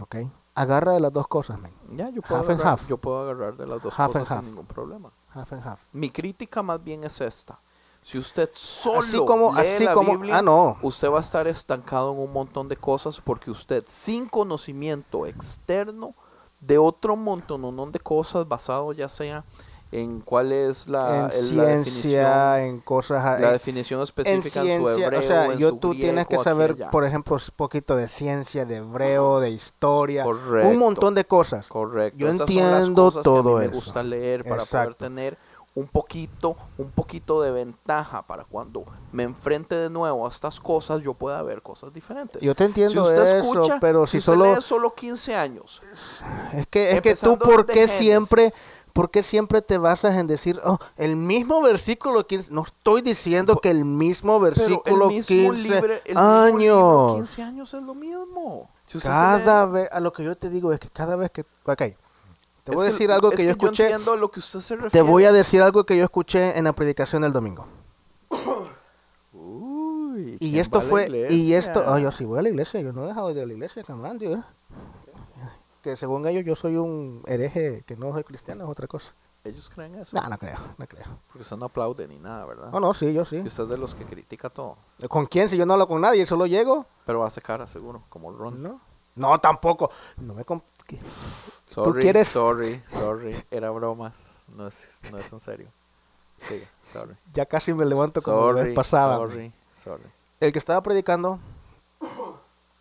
¿ok? 0.00 0.16
Agarra 0.60 0.92
de 0.92 1.00
las 1.00 1.12
dos 1.12 1.26
cosas, 1.26 1.58
man. 1.58 1.72
Ya, 1.92 2.10
yo 2.10 2.22
puedo, 2.22 2.40
Half 2.40 2.50
and 2.50 2.60
agarrar, 2.60 2.78
half. 2.78 2.88
yo 2.88 2.98
puedo 2.98 3.20
agarrar 3.22 3.56
de 3.56 3.66
las 3.66 3.82
dos 3.82 3.94
Half 3.98 4.12
cosas 4.12 4.28
sin 4.38 4.46
ningún 4.46 4.66
problema. 4.66 5.10
Half 5.34 5.52
and 5.52 5.66
half. 5.66 5.80
Mi 5.92 6.10
crítica 6.10 6.62
más 6.62 6.82
bien 6.82 7.04
es 7.04 7.20
esta. 7.20 7.58
Si 8.02 8.18
usted 8.18 8.48
solo 8.54 8.98
Así 8.98 9.18
como, 9.18 9.52
lee 9.52 9.60
así 9.60 9.84
la 9.84 9.92
como, 9.92 10.12
Biblia, 10.12 10.38
ah 10.38 10.42
no, 10.42 10.78
usted 10.82 11.10
va 11.10 11.18
a 11.18 11.20
estar 11.20 11.46
estancado 11.46 12.12
en 12.12 12.18
un 12.18 12.32
montón 12.32 12.66
de 12.66 12.76
cosas 12.76 13.20
porque 13.20 13.50
usted 13.50 13.84
sin 13.86 14.26
conocimiento 14.28 15.26
externo 15.26 16.14
de 16.60 16.78
otro 16.78 17.14
montón 17.16 17.92
de 17.92 18.00
cosas 18.00 18.48
basado 18.48 18.92
ya 18.92 19.08
sea 19.08 19.44
en 19.92 20.20
cuál 20.20 20.52
es 20.52 20.86
la, 20.86 21.30
en 21.32 21.38
el- 21.38 21.56
la 21.56 22.62
en 22.62 22.80
cosas, 22.80 23.40
la 23.40 23.46
en- 23.48 23.52
definición 23.52 24.00
en 24.00 24.04
específica 24.04 24.60
en, 24.62 24.80
su 24.80 24.86
ciencia, 24.86 25.06
hebreo, 25.06 25.18
o 25.18 25.22
sea, 25.22 25.46
en 25.46 25.58
yo 25.58 25.70
su 25.70 25.76
tú 25.78 25.94
tienes 25.94 26.26
que 26.28 26.38
saber, 26.38 26.76
por 26.90 27.04
ejemplo, 27.04 27.36
un 27.36 27.42
poquito 27.56 27.96
de 27.96 28.06
ciencia, 28.08 28.64
de 28.64 28.76
hebreo, 28.76 29.40
de 29.40 29.50
historia, 29.50 30.22
Correcto. 30.22 30.68
un 30.70 30.78
montón 30.78 31.14
de 31.14 31.24
cosas. 31.24 31.66
Correcto. 31.66 32.18
Yo 32.18 32.28
Esas 32.28 32.42
entiendo 32.42 32.94
cosas 33.04 33.22
que 33.24 33.28
a 33.28 33.32
mí 33.32 33.38
todo 33.42 33.58
me 33.58 33.64
eso. 33.64 33.74
gusta 33.74 34.02
leer 34.02 34.44
para 34.44 34.62
Exacto. 34.62 34.94
poder 34.96 35.10
tener 35.10 35.38
un 35.72 35.86
poquito, 35.86 36.56
un 36.78 36.90
poquito 36.90 37.40
de 37.42 37.52
ventaja 37.52 38.22
para 38.22 38.44
cuando 38.44 38.84
me 39.12 39.22
enfrente 39.22 39.76
de 39.76 39.88
nuevo 39.88 40.26
a 40.26 40.28
estas 40.28 40.58
cosas 40.58 41.00
yo 41.00 41.14
pueda 41.14 41.40
ver 41.42 41.62
cosas 41.62 41.92
diferentes. 41.92 42.42
Yo 42.42 42.56
te 42.56 42.64
entiendo 42.64 42.90
si 42.90 42.98
usted 42.98 43.22
eso, 43.22 43.36
escucha, 43.36 43.78
pero 43.80 44.04
si, 44.04 44.18
usted 44.18 44.32
solo 44.32 44.52
lee 44.54 44.60
solo 44.60 44.92
15 44.94 45.32
años, 45.36 45.80
es 46.52 46.66
que 46.66 46.90
es 46.90 47.00
que 47.00 47.14
tú 47.14 47.38
por 47.38 47.66
qué 47.66 47.86
siempre 47.86 48.50
¿Por 48.92 49.10
qué 49.10 49.22
siempre 49.22 49.62
te 49.62 49.78
basas 49.78 50.16
en 50.16 50.26
decir, 50.26 50.60
oh, 50.64 50.78
el 50.96 51.16
mismo 51.16 51.60
versículo 51.62 52.26
15? 52.26 52.52
No 52.52 52.62
estoy 52.62 53.02
diciendo 53.02 53.56
que 53.60 53.70
el 53.70 53.84
mismo 53.84 54.38
versículo 54.40 55.08
el 55.08 55.14
mismo 55.14 55.26
15 55.54 55.62
libre- 55.62 56.02
el 56.04 56.14
mismo 56.16 56.58
libro, 56.58 57.10
años. 57.10 57.16
15 57.28 57.42
años 57.42 57.74
es 57.74 57.82
lo 57.82 57.94
mismo. 57.94 58.70
Si 58.86 58.98
Cada 58.98 59.66
vez, 59.66 59.88
a 59.92 60.00
lo 60.00 60.12
que 60.12 60.24
yo 60.24 60.34
te 60.34 60.50
digo 60.50 60.72
es 60.72 60.80
que 60.80 60.88
cada 60.88 61.14
vez 61.16 61.30
que, 61.30 61.42
ok, 61.64 61.82
te 62.64 62.72
voy 62.72 62.78
a 62.84 62.86
que- 62.88 62.92
decir 62.92 63.12
algo 63.12 63.30
es 63.30 63.36
que 63.36 63.44
yo 63.44 63.50
escuché, 63.52 63.84
entiendo 63.84 64.12
a 64.12 64.16
lo 64.16 64.30
que 64.30 64.40
usted 64.40 64.58
se 64.60 64.74
refiere. 64.74 64.90
te 64.90 65.02
voy 65.02 65.24
a 65.24 65.32
decir 65.32 65.62
algo 65.62 65.84
que 65.84 65.96
yo 65.96 66.02
escuché 66.04 66.58
en 66.58 66.64
la 66.64 66.72
predicación 66.72 67.22
del 67.22 67.32
domingo. 67.32 67.66
Uy, 69.32 70.36
Y 70.40 70.50
¿quién 70.50 70.56
esto 70.60 70.80
fue, 70.82 71.26
y 71.30 71.52
esto, 71.54 71.84
oh, 71.86 71.98
yo 71.98 72.10
sí 72.10 72.24
voy 72.24 72.38
a 72.40 72.42
la 72.42 72.48
iglesia, 72.48 72.80
yo 72.80 72.92
no 72.92 73.04
he 73.04 73.06
dejado 73.08 73.28
de 73.28 73.34
ir 73.34 73.40
a 73.42 73.46
la 73.46 73.52
iglesia, 73.52 73.84
jamás, 73.84 74.18
tío. 74.18 74.42
Que 75.82 75.96
según 75.96 76.26
ellos 76.26 76.44
yo 76.44 76.54
soy 76.56 76.76
un 76.76 77.22
hereje 77.26 77.82
que 77.86 77.96
no 77.96 78.12
soy 78.12 78.24
cristiano, 78.24 78.64
es 78.64 78.70
otra 78.70 78.86
cosa. 78.86 79.12
Ellos 79.42 79.70
creen 79.74 79.94
eso. 79.94 80.14
No, 80.14 80.28
no 80.28 80.36
creo, 80.36 80.58
no 80.76 80.86
creo. 80.86 81.06
Porque 81.28 81.40
usted 81.42 81.56
no 81.56 81.64
aplaude 81.66 82.06
ni 82.06 82.18
nada, 82.18 82.44
¿verdad? 82.44 82.68
Oh, 82.72 82.80
no, 82.80 82.92
sí, 82.92 83.10
yo 83.14 83.24
sí. 83.24 83.36
Y 83.36 83.46
usted 83.48 83.62
es 83.64 83.68
de 83.70 83.78
los 83.78 83.94
que 83.94 84.04
critica 84.04 84.50
todo. 84.50 84.76
¿Con 85.08 85.24
quién? 85.24 85.48
Si 85.48 85.56
yo 85.56 85.64
no 85.64 85.72
hablo 85.72 85.88
con 85.88 86.00
nadie, 86.02 86.26
solo 86.26 86.46
llego. 86.46 86.84
Pero 87.06 87.24
hace 87.24 87.40
cara, 87.40 87.66
seguro, 87.66 88.02
como 88.10 88.30
Ron. 88.32 88.62
No. 88.62 88.80
No, 89.16 89.38
tampoco. 89.38 89.90
No 90.18 90.34
me 90.34 90.44
comp-. 90.44 90.62
Sorry, 91.66 92.02
quieres? 92.02 92.28
sorry, 92.28 92.82
sorry. 92.88 93.42
Era 93.50 93.70
bromas. 93.70 94.14
No 94.48 94.66
es, 94.66 94.88
no 95.10 95.16
es 95.18 95.32
en 95.32 95.40
serio. 95.40 95.68
Sí, 96.40 96.62
sorry. 96.92 97.14
Ya 97.32 97.46
casi 97.46 97.72
me 97.72 97.84
levanto 97.86 98.20
como 98.22 98.48
la 98.52 98.58
Sorry, 98.58 98.68
vez 98.68 98.74
pasada. 98.76 99.16
sorry, 99.16 99.52
sorry. 99.82 100.04
El 100.40 100.52
que 100.52 100.58
estaba 100.58 100.82
predicando. 100.82 101.38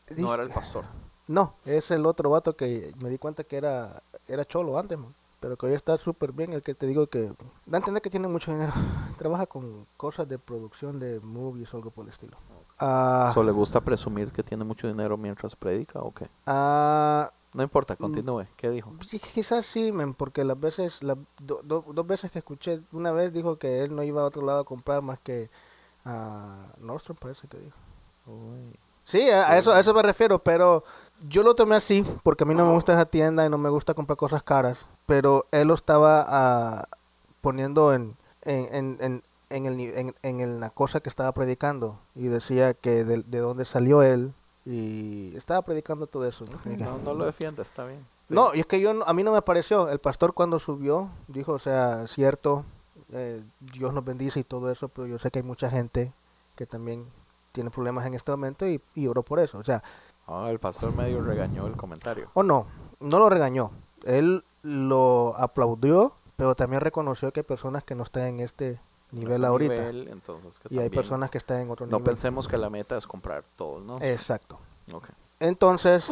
di- 0.10 0.22
No 0.22 0.34
era 0.34 0.44
el 0.44 0.50
pastor. 0.50 0.86
No, 1.30 1.54
es 1.64 1.92
el 1.92 2.08
otro 2.08 2.32
vato 2.32 2.56
que 2.56 2.92
me 3.00 3.08
di 3.10 3.20
cuenta 3.20 3.44
que 3.44 3.58
era, 3.58 4.02
era 4.28 4.46
cholo 4.46 4.80
antes, 4.80 4.98
man. 4.98 5.14
Pero 5.40 5.56
que 5.58 5.68
hoy 5.68 5.74
está 5.74 5.96
súper 6.00 6.32
bien. 6.32 6.54
El 6.54 6.64
que 6.64 6.74
te 6.74 6.88
digo 6.88 7.06
que. 7.06 7.32
Da 7.68 7.78
a 7.78 7.82
entender 7.82 8.02
que 8.02 8.10
tiene 8.10 8.28
mucho 8.28 8.52
dinero. 8.52 8.74
Trabaja 9.20 9.46
con 9.46 9.86
cosas 9.96 10.28
de 10.28 10.40
producción 10.40 11.00
de 11.00 11.20
movies 11.20 11.72
o 11.74 11.78
algo 11.78 11.92
por 11.92 12.06
el 12.06 12.12
estilo. 12.12 12.36
Ah, 12.80 13.30
¿So 13.36 13.44
le 13.44 13.52
gusta 13.52 13.80
presumir 13.80 14.32
que 14.32 14.42
tiene 14.42 14.64
mucho 14.64 14.88
dinero 14.88 15.18
mientras 15.18 15.56
predica 15.56 16.00
o 16.00 16.12
qué? 16.14 16.28
ah, 16.48 17.32
No 17.54 17.62
importa, 17.62 17.96
continúe. 17.96 18.46
¿Qué 18.58 18.70
dijo? 18.72 18.92
Sí, 19.08 19.20
quizás 19.20 19.66
sí, 19.68 19.92
men, 19.92 20.16
porque 20.16 20.44
las 20.44 20.60
veces, 20.60 21.04
las 21.04 21.18
do- 21.40 21.62
do- 21.64 21.86
dos 21.94 22.08
veces 22.08 22.32
que 22.32 22.40
escuché, 22.40 22.82
una 22.92 23.12
vez 23.12 23.32
dijo 23.32 23.58
que 23.60 23.82
él 23.84 23.96
no 23.96 24.02
iba 24.02 24.22
a 24.24 24.26
otro 24.26 24.42
lado 24.42 24.62
a 24.62 24.66
comprar 24.66 25.02
más 25.04 25.20
que 25.20 25.50
a 26.06 26.74
Nordstrom, 26.80 27.18
parece 27.18 27.48
que 27.48 27.58
dijo. 27.60 27.78
Sí, 29.04 29.30
a, 29.30 29.50
a 29.52 29.58
eso, 29.58 29.72
a 29.72 29.80
eso 29.80 29.94
me 29.94 30.02
refiero, 30.04 30.40
pero 30.40 30.84
yo 31.28 31.44
lo 31.44 31.56
tomé 31.56 31.76
así, 31.76 32.06
porque 32.24 32.44
a 32.44 32.48
mí 32.48 32.56
no 32.56 32.66
me 32.66 32.72
gusta 32.74 32.94
esa 32.94 33.06
tienda 33.06 33.46
y 33.46 33.50
no 33.50 33.58
me 33.58 33.70
gusta 33.70 33.94
comprar 33.94 34.18
cosas 34.18 34.44
caras, 34.44 34.88
pero 35.06 35.46
él 35.52 35.68
lo 35.68 35.74
estaba 35.74 36.26
ah, 36.28 36.88
poniendo 37.42 37.94
en, 37.94 38.16
en, 38.44 38.74
en, 38.74 38.98
en, 39.02 39.24
en 39.50 39.66
el, 39.66 39.80
en, 39.80 40.16
en 40.24 40.40
el- 40.40 40.60
la 40.60 40.70
cosa 40.70 41.00
que 41.00 41.10
estaba 41.10 41.32
predicando 41.34 42.00
y 42.16 42.28
decía 42.28 42.74
que 42.74 43.04
de, 43.04 43.24
de 43.24 43.40
dónde 43.40 43.66
salió 43.66 44.02
él 44.02 44.34
y 44.66 45.36
estaba 45.36 45.62
predicando 45.64 46.08
todo 46.08 46.26
eso. 46.28 46.46
¿no? 46.46 46.60
No, 46.78 46.98
no 47.00 47.14
lo 47.14 47.26
defiende, 47.26 47.62
está 47.64 47.86
bien. 47.86 48.06
Sí. 48.28 48.36
No, 48.36 48.54
y 48.54 48.60
es 48.60 48.66
que 48.66 48.80
yo 48.80 48.94
no- 48.94 49.06
a 49.06 49.14
mí 49.14 49.24
no 49.24 49.32
me 49.32 49.42
pareció. 49.42 49.90
El 49.90 50.00
pastor 50.00 50.34
cuando 50.34 50.60
subió 50.60 51.10
dijo, 51.28 51.54
o 51.54 51.60
sea, 51.60 52.08
cierto, 52.08 52.64
eh, 53.12 53.42
Dios 53.60 53.94
nos 53.94 54.06
bendice 54.06 54.40
y 54.40 54.44
todo 54.44 54.72
eso, 54.72 54.88
pero 54.90 55.08
yo 55.08 55.18
sé 55.18 55.32
que 55.32 55.40
hay 55.40 55.44
mucha 55.44 55.70
gente 55.70 56.14
que 56.56 56.66
también 56.68 57.06
tiene 57.52 57.72
problemas 57.72 58.06
en 58.06 58.14
este 58.14 58.30
momento 58.32 58.68
y, 58.68 58.80
y 58.94 59.08
oro 59.08 59.24
por 59.24 59.40
eso. 59.40 59.58
O 59.58 59.64
sea, 59.64 59.82
Ah, 60.32 60.48
el 60.52 60.60
pastor 60.60 60.94
medio 60.96 61.22
regañó 61.22 61.66
el 61.68 61.76
comentario. 61.76 62.30
o 62.36 62.44
no, 62.44 62.68
no 63.00 63.18
lo 63.20 63.30
regañó. 63.30 63.72
Él 64.06 64.44
lo 64.62 65.36
aplaudió, 65.38 66.14
pero 66.36 66.54
también 66.56 66.82
reconoció 66.82 67.32
que 67.34 67.40
hay 67.40 67.46
personas 67.46 67.84
que 67.84 67.96
no 67.96 68.04
están 68.04 68.24
en 68.24 68.40
este 68.42 68.80
nivel 69.12 69.44
ahorita. 69.44 69.74
nivel, 69.74 70.08
entonces, 70.10 70.60
que 70.60 70.74
y 70.74 70.78
hay 70.80 70.90
personas 70.90 71.32
que 71.32 71.40
están 71.40 71.62
en 71.62 71.72
otro 71.72 71.86
No 71.88 71.98
nivel. 71.98 72.04
pensemos 72.04 72.48
que 72.48 72.58
la 72.58 72.70
meta 72.70 72.96
es 72.96 73.08
comprar 73.08 73.44
todo, 73.56 73.80
¿no? 73.80 73.98
Exacto. 74.02 74.60
Entonces, 75.40 76.06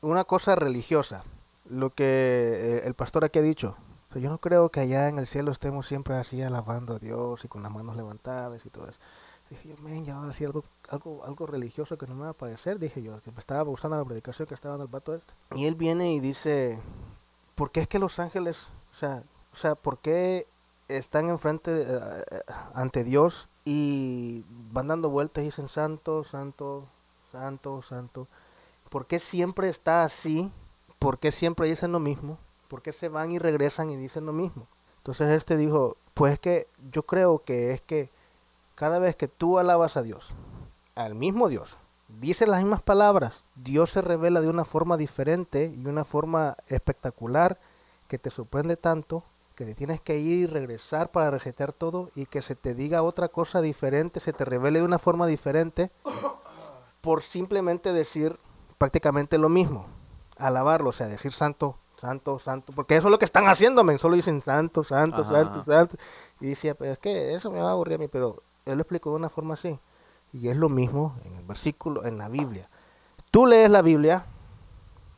una 0.00 0.24
cosa 0.24 0.54
religiosa, 0.56 1.22
lo 1.68 1.90
que 1.90 2.04
eh, 2.04 2.82
el 2.86 2.94
pastor 2.94 3.24
aquí 3.24 3.38
ha 3.38 3.42
dicho, 3.42 3.76
o 4.08 4.12
sea, 4.12 4.22
yo 4.22 4.28
no 4.30 4.38
creo 4.38 4.70
que 4.70 4.80
allá 4.80 5.08
en 5.08 5.18
el 5.18 5.26
cielo 5.26 5.52
estemos 5.52 5.86
siempre 5.86 6.16
así 6.16 6.42
alabando 6.42 6.94
a 6.94 6.98
Dios 6.98 7.44
y 7.44 7.48
con 7.48 7.62
las 7.62 7.70
manos 7.70 7.96
levantadas 7.96 8.64
y 8.66 8.70
todo 8.70 8.88
eso. 8.88 8.98
Dije 9.50 9.68
yo, 9.68 9.76
men, 9.82 10.04
ya 10.04 10.14
va 10.14 10.22
a 10.22 10.26
decir 10.28 10.46
algo, 10.46 10.62
algo, 10.88 11.24
algo 11.24 11.44
religioso 11.44 11.98
que 11.98 12.06
no 12.06 12.14
me 12.14 12.22
va 12.22 12.30
a 12.30 12.34
parecer, 12.34 12.78
dije 12.78 13.02
yo, 13.02 13.20
que 13.20 13.32
me 13.32 13.40
estaba 13.40 13.62
gustando 13.62 13.96
la 13.96 14.04
predicación 14.04 14.46
que 14.46 14.54
estaba 14.54 14.76
en 14.76 14.82
el 14.82 14.86
vato 14.86 15.12
este. 15.12 15.34
Y 15.56 15.66
él 15.66 15.74
viene 15.74 16.14
y 16.14 16.20
dice, 16.20 16.78
¿por 17.56 17.72
qué 17.72 17.80
es 17.80 17.88
que 17.88 17.98
los 17.98 18.20
ángeles, 18.20 18.68
o 18.92 18.94
sea, 18.94 19.24
o 19.52 19.56
sea, 19.56 19.74
¿por 19.74 19.98
qué 19.98 20.46
están 20.86 21.28
enfrente, 21.28 21.82
eh, 21.82 22.24
eh, 22.30 22.40
ante 22.74 23.02
Dios 23.02 23.48
y 23.64 24.44
van 24.72 24.86
dando 24.86 25.10
vueltas 25.10 25.42
y 25.42 25.46
dicen, 25.46 25.68
santo, 25.68 26.22
santo, 26.22 26.86
santo, 27.32 27.82
santo? 27.82 28.28
¿Por 28.88 29.06
qué 29.06 29.18
siempre 29.18 29.68
está 29.68 30.04
así? 30.04 30.52
¿Por 31.00 31.18
qué 31.18 31.32
siempre 31.32 31.68
dicen 31.68 31.90
lo 31.90 31.98
mismo? 31.98 32.38
¿Por 32.68 32.82
qué 32.82 32.92
se 32.92 33.08
van 33.08 33.32
y 33.32 33.40
regresan 33.40 33.90
y 33.90 33.96
dicen 33.96 34.26
lo 34.26 34.32
mismo? 34.32 34.68
Entonces 34.98 35.28
este 35.30 35.56
dijo, 35.56 35.96
pues 36.14 36.34
es 36.34 36.38
que 36.38 36.68
yo 36.92 37.02
creo 37.02 37.42
que 37.42 37.72
es 37.72 37.82
que 37.82 38.10
cada 38.80 38.98
vez 38.98 39.14
que 39.14 39.28
tú 39.28 39.58
alabas 39.58 39.98
a 39.98 40.02
Dios, 40.02 40.30
al 40.94 41.14
mismo 41.14 41.50
Dios, 41.50 41.76
dices 42.08 42.48
las 42.48 42.62
mismas 42.62 42.80
palabras, 42.80 43.44
Dios 43.54 43.90
se 43.90 44.00
revela 44.00 44.40
de 44.40 44.48
una 44.48 44.64
forma 44.64 44.96
diferente 44.96 45.70
y 45.76 45.84
una 45.84 46.06
forma 46.06 46.56
espectacular 46.66 47.60
que 48.08 48.18
te 48.18 48.30
sorprende 48.30 48.78
tanto 48.78 49.22
que 49.54 49.66
te 49.66 49.74
tienes 49.74 50.00
que 50.00 50.18
ir 50.18 50.38
y 50.38 50.46
regresar 50.46 51.10
para 51.10 51.30
resetear 51.30 51.74
todo 51.74 52.08
y 52.14 52.24
que 52.24 52.40
se 52.40 52.54
te 52.54 52.74
diga 52.74 53.02
otra 53.02 53.28
cosa 53.28 53.60
diferente, 53.60 54.18
se 54.18 54.32
te 54.32 54.46
revele 54.46 54.78
de 54.78 54.86
una 54.86 54.98
forma 54.98 55.26
diferente 55.26 55.90
por 57.02 57.20
simplemente 57.20 57.92
decir 57.92 58.38
prácticamente 58.78 59.36
lo 59.36 59.50
mismo, 59.50 59.88
alabarlo, 60.38 60.88
o 60.88 60.92
sea, 60.92 61.06
decir 61.06 61.32
santo, 61.34 61.76
santo, 61.98 62.38
santo, 62.38 62.72
porque 62.74 62.96
eso 62.96 63.08
es 63.08 63.10
lo 63.10 63.18
que 63.18 63.26
están 63.26 63.46
haciendo, 63.46 63.84
men, 63.84 63.98
solo 63.98 64.16
dicen 64.16 64.40
santo, 64.40 64.84
santo, 64.84 65.20
Ajá, 65.20 65.34
santo, 65.34 65.64
santo, 65.64 65.96
y 66.40 66.46
decía, 66.46 66.74
pero 66.74 66.92
es 66.92 66.98
que 66.98 67.34
eso 67.34 67.50
me 67.50 67.60
va 67.60 67.68
a 67.68 67.72
aburrir 67.72 67.96
a 67.96 67.98
mí, 67.98 68.08
pero 68.08 68.42
él 68.70 68.78
lo 68.78 68.82
explicó 68.82 69.10
de 69.10 69.16
una 69.16 69.28
forma 69.28 69.54
así, 69.54 69.78
y 70.32 70.48
es 70.48 70.56
lo 70.56 70.68
mismo 70.68 71.16
en 71.24 71.36
el 71.36 71.44
versículo, 71.44 72.04
en 72.04 72.18
la 72.18 72.28
Biblia. 72.28 72.68
Tú 73.30 73.46
lees 73.46 73.70
la 73.70 73.82
Biblia, 73.82 74.26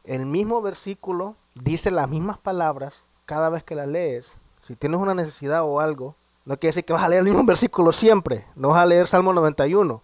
el 0.05 0.27
mismo 0.27 0.61
versículo 0.63 1.37
dice 1.55 1.91
las 1.91 2.09
mismas 2.09 2.39
palabras 2.39 2.95
cada 3.27 3.49
vez 3.51 3.63
que 3.65 3.75
la 3.75 3.87
lees. 3.87 4.31
Si 4.67 4.77
tienes 4.77 5.01
una 5.01 5.15
necesidad 5.15 5.63
o 5.65 5.81
algo, 5.81 6.15
no 6.45 6.57
quiere 6.59 6.71
decir 6.73 6.85
que 6.85 6.93
vas 6.93 7.03
a 7.03 7.09
leer 7.09 7.21
el 7.21 7.29
mismo 7.29 7.45
versículo 7.45 7.93
siempre, 7.93 8.45
no 8.57 8.69
vas 8.69 8.79
a 8.83 8.87
leer 8.87 9.07
Salmo 9.07 9.33
91 9.33 10.03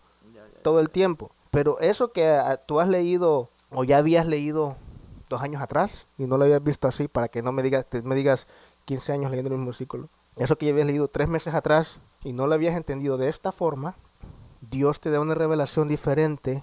todo 0.63 0.81
el 0.81 0.91
tiempo. 0.91 1.31
Pero 1.51 1.79
eso 1.81 2.13
que 2.13 2.29
ah, 2.29 2.59
tú 2.59 2.79
has 2.81 2.89
leído 2.89 3.49
o 3.71 3.85
ya 3.85 3.99
habías 3.99 4.27
leído 4.27 4.77
dos 5.29 5.43
años 5.43 5.61
atrás 5.63 6.07
y 6.19 6.25
no 6.25 6.37
lo 6.39 6.45
habías 6.45 6.63
visto 6.63 6.87
así 6.89 7.09
para 7.09 7.29
que 7.29 7.43
no 7.43 7.53
me 7.53 7.63
digas, 7.63 7.87
te- 7.87 8.03
me 8.03 8.15
digas 8.15 8.47
15 8.85 9.13
años 9.13 9.31
leyendo 9.31 9.49
el 9.51 9.57
mismo 9.57 9.67
versículo. 9.71 10.09
Eso 10.39 10.57
que 10.57 10.67
ya 10.67 10.73
habías 10.73 10.87
leído 10.87 11.09
tres 11.09 11.29
meses 11.29 11.53
atrás 11.53 11.99
y 12.23 12.33
no 12.33 12.47
lo 12.47 12.55
habías 12.55 12.77
entendido 12.77 13.17
de 13.17 13.29
esta 13.29 13.51
forma, 13.51 13.97
Dios 14.61 15.01
te 15.01 15.11
da 15.11 15.21
una 15.21 15.35
revelación 15.35 15.89
diferente 15.89 16.63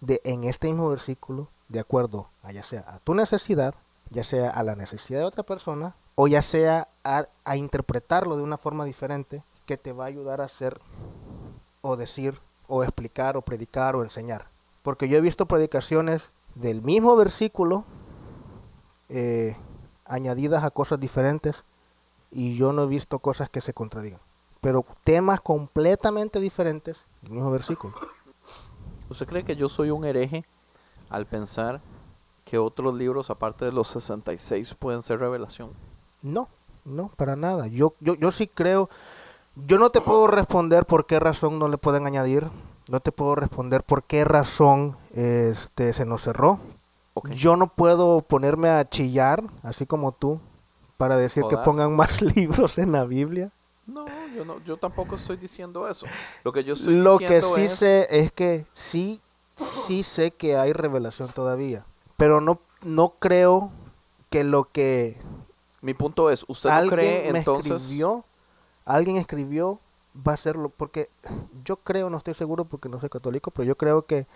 de 0.00 0.22
en 0.24 0.44
este 0.44 0.68
mismo 0.68 0.88
versículo, 0.88 1.48
de 1.68 1.80
acuerdo 1.80 2.28
a 2.42 2.52
ya 2.52 2.62
sea 2.62 2.80
a 2.86 2.98
tu 3.00 3.14
necesidad, 3.14 3.74
ya 4.10 4.24
sea 4.24 4.50
a 4.50 4.62
la 4.62 4.74
necesidad 4.74 5.20
de 5.20 5.26
otra 5.26 5.42
persona, 5.42 5.96
o 6.14 6.28
ya 6.28 6.40
sea 6.40 6.88
a, 7.02 7.56
interpretarlo 7.56 8.36
de 8.36 8.42
una 8.42 8.56
forma 8.56 8.84
diferente 8.86 9.42
que 9.66 9.76
te 9.76 9.92
va 9.92 10.04
a 10.04 10.08
ayudar 10.08 10.40
a 10.40 10.44
hacer 10.44 10.80
o 11.82 11.96
decir 11.96 12.40
o 12.68 12.82
explicar 12.84 13.36
o 13.36 13.42
predicar 13.42 13.96
o 13.96 14.02
enseñar. 14.02 14.48
Porque 14.82 15.08
yo 15.08 15.18
he 15.18 15.22
visto 15.22 15.46
predicaciones 15.46 16.30
del 16.54 16.80
mismo 16.80 17.16
versículo 17.16 17.84
eh, 19.10 19.56
añadidas 20.06 20.64
a 20.64 20.70
cosas 20.70 21.00
diferentes 21.00 21.64
y 22.34 22.56
yo 22.56 22.72
no 22.72 22.82
he 22.82 22.86
visto 22.86 23.20
cosas 23.20 23.48
que 23.48 23.60
se 23.60 23.72
contradigan. 23.72 24.20
Pero 24.60 24.84
temas 25.04 25.40
completamente 25.40 26.40
diferentes 26.40 27.06
del 27.22 27.32
mismo 27.32 27.50
versículo. 27.50 27.94
¿Usted 29.08 29.26
cree 29.26 29.44
que 29.44 29.56
yo 29.56 29.68
soy 29.68 29.90
un 29.90 30.04
hereje 30.04 30.44
al 31.10 31.26
pensar 31.26 31.80
que 32.44 32.58
otros 32.58 32.94
libros 32.94 33.30
aparte 33.30 33.64
de 33.64 33.72
los 33.72 33.88
66 33.88 34.74
pueden 34.74 35.02
ser 35.02 35.20
revelación? 35.20 35.70
No, 36.22 36.48
no, 36.84 37.10
para 37.16 37.36
nada. 37.36 37.68
Yo, 37.68 37.94
yo, 38.00 38.14
yo 38.14 38.30
sí 38.32 38.48
creo, 38.48 38.90
yo 39.54 39.78
no 39.78 39.90
te 39.90 40.00
puedo 40.00 40.26
responder 40.26 40.86
por 40.86 41.06
qué 41.06 41.20
razón 41.20 41.58
no 41.58 41.68
le 41.68 41.78
pueden 41.78 42.06
añadir, 42.06 42.48
no 42.90 43.00
te 43.00 43.12
puedo 43.12 43.36
responder 43.36 43.84
por 43.84 44.02
qué 44.02 44.24
razón 44.24 44.96
este 45.14 45.92
se 45.92 46.04
nos 46.04 46.22
cerró. 46.22 46.58
Ok. 47.14 47.30
Yo 47.30 47.56
no 47.56 47.68
puedo 47.68 48.22
ponerme 48.22 48.70
a 48.70 48.88
chillar, 48.88 49.44
así 49.62 49.86
como 49.86 50.12
tú, 50.12 50.40
para 51.04 51.18
decir 51.18 51.44
que 51.50 51.58
pongan 51.58 51.94
más 51.94 52.22
libros 52.36 52.78
en 52.78 52.92
la 52.92 53.04
Biblia. 53.04 53.52
No, 53.86 54.06
yo 54.34 54.46
no, 54.46 54.58
yo 54.64 54.78
tampoco 54.78 55.16
estoy 55.16 55.36
diciendo 55.36 55.86
eso. 55.86 56.06
Lo 56.42 56.50
que 56.50 56.64
yo 56.64 56.72
estoy 56.72 56.94
Lo 56.94 57.18
que 57.18 57.42
sí 57.42 57.64
es 57.64 57.74
sé 57.74 58.06
es 58.10 58.32
que 58.32 58.64
sí, 58.72 59.20
sí 59.86 60.02
sé 60.02 60.30
que 60.30 60.56
hay 60.56 60.72
revelación 60.72 61.28
todavía, 61.28 61.84
pero 62.16 62.40
no, 62.40 62.58
no 62.82 63.10
creo 63.18 63.70
que 64.30 64.44
lo 64.44 64.72
que 64.72 65.18
mi 65.82 65.92
punto 65.92 66.30
es, 66.30 66.46
¿usted 66.48 66.70
no 66.70 66.88
cree 66.88 67.30
me 67.30 67.40
entonces? 67.40 67.82
escribió, 67.82 68.24
alguien 68.86 69.18
escribió, 69.18 69.78
va 70.26 70.32
a 70.32 70.38
serlo, 70.38 70.70
porque 70.70 71.10
yo 71.66 71.76
creo, 71.76 72.08
no 72.08 72.16
estoy 72.16 72.32
seguro 72.32 72.64
porque 72.64 72.88
no 72.88 72.98
soy 72.98 73.10
católico, 73.10 73.50
pero 73.50 73.66
yo 73.66 73.76
creo 73.76 74.06
que 74.06 74.26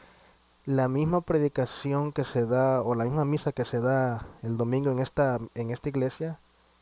la 0.67 0.87
misma 0.89 1.23
predicación 1.23 2.13
que 2.13 2.27
se 2.27 2.45
da, 2.45 2.83
o 2.83 2.95
la 2.95 3.07
misma 3.07 3.25
misa 3.25 3.53
que 3.53 3.65
se 3.65 3.81
da 3.81 4.27
el 4.43 4.59
domingo 4.59 4.91
en 4.91 4.99
esta, 4.99 5.41
en 5.55 5.71
esta 5.71 5.89
iglesia, 5.89 6.39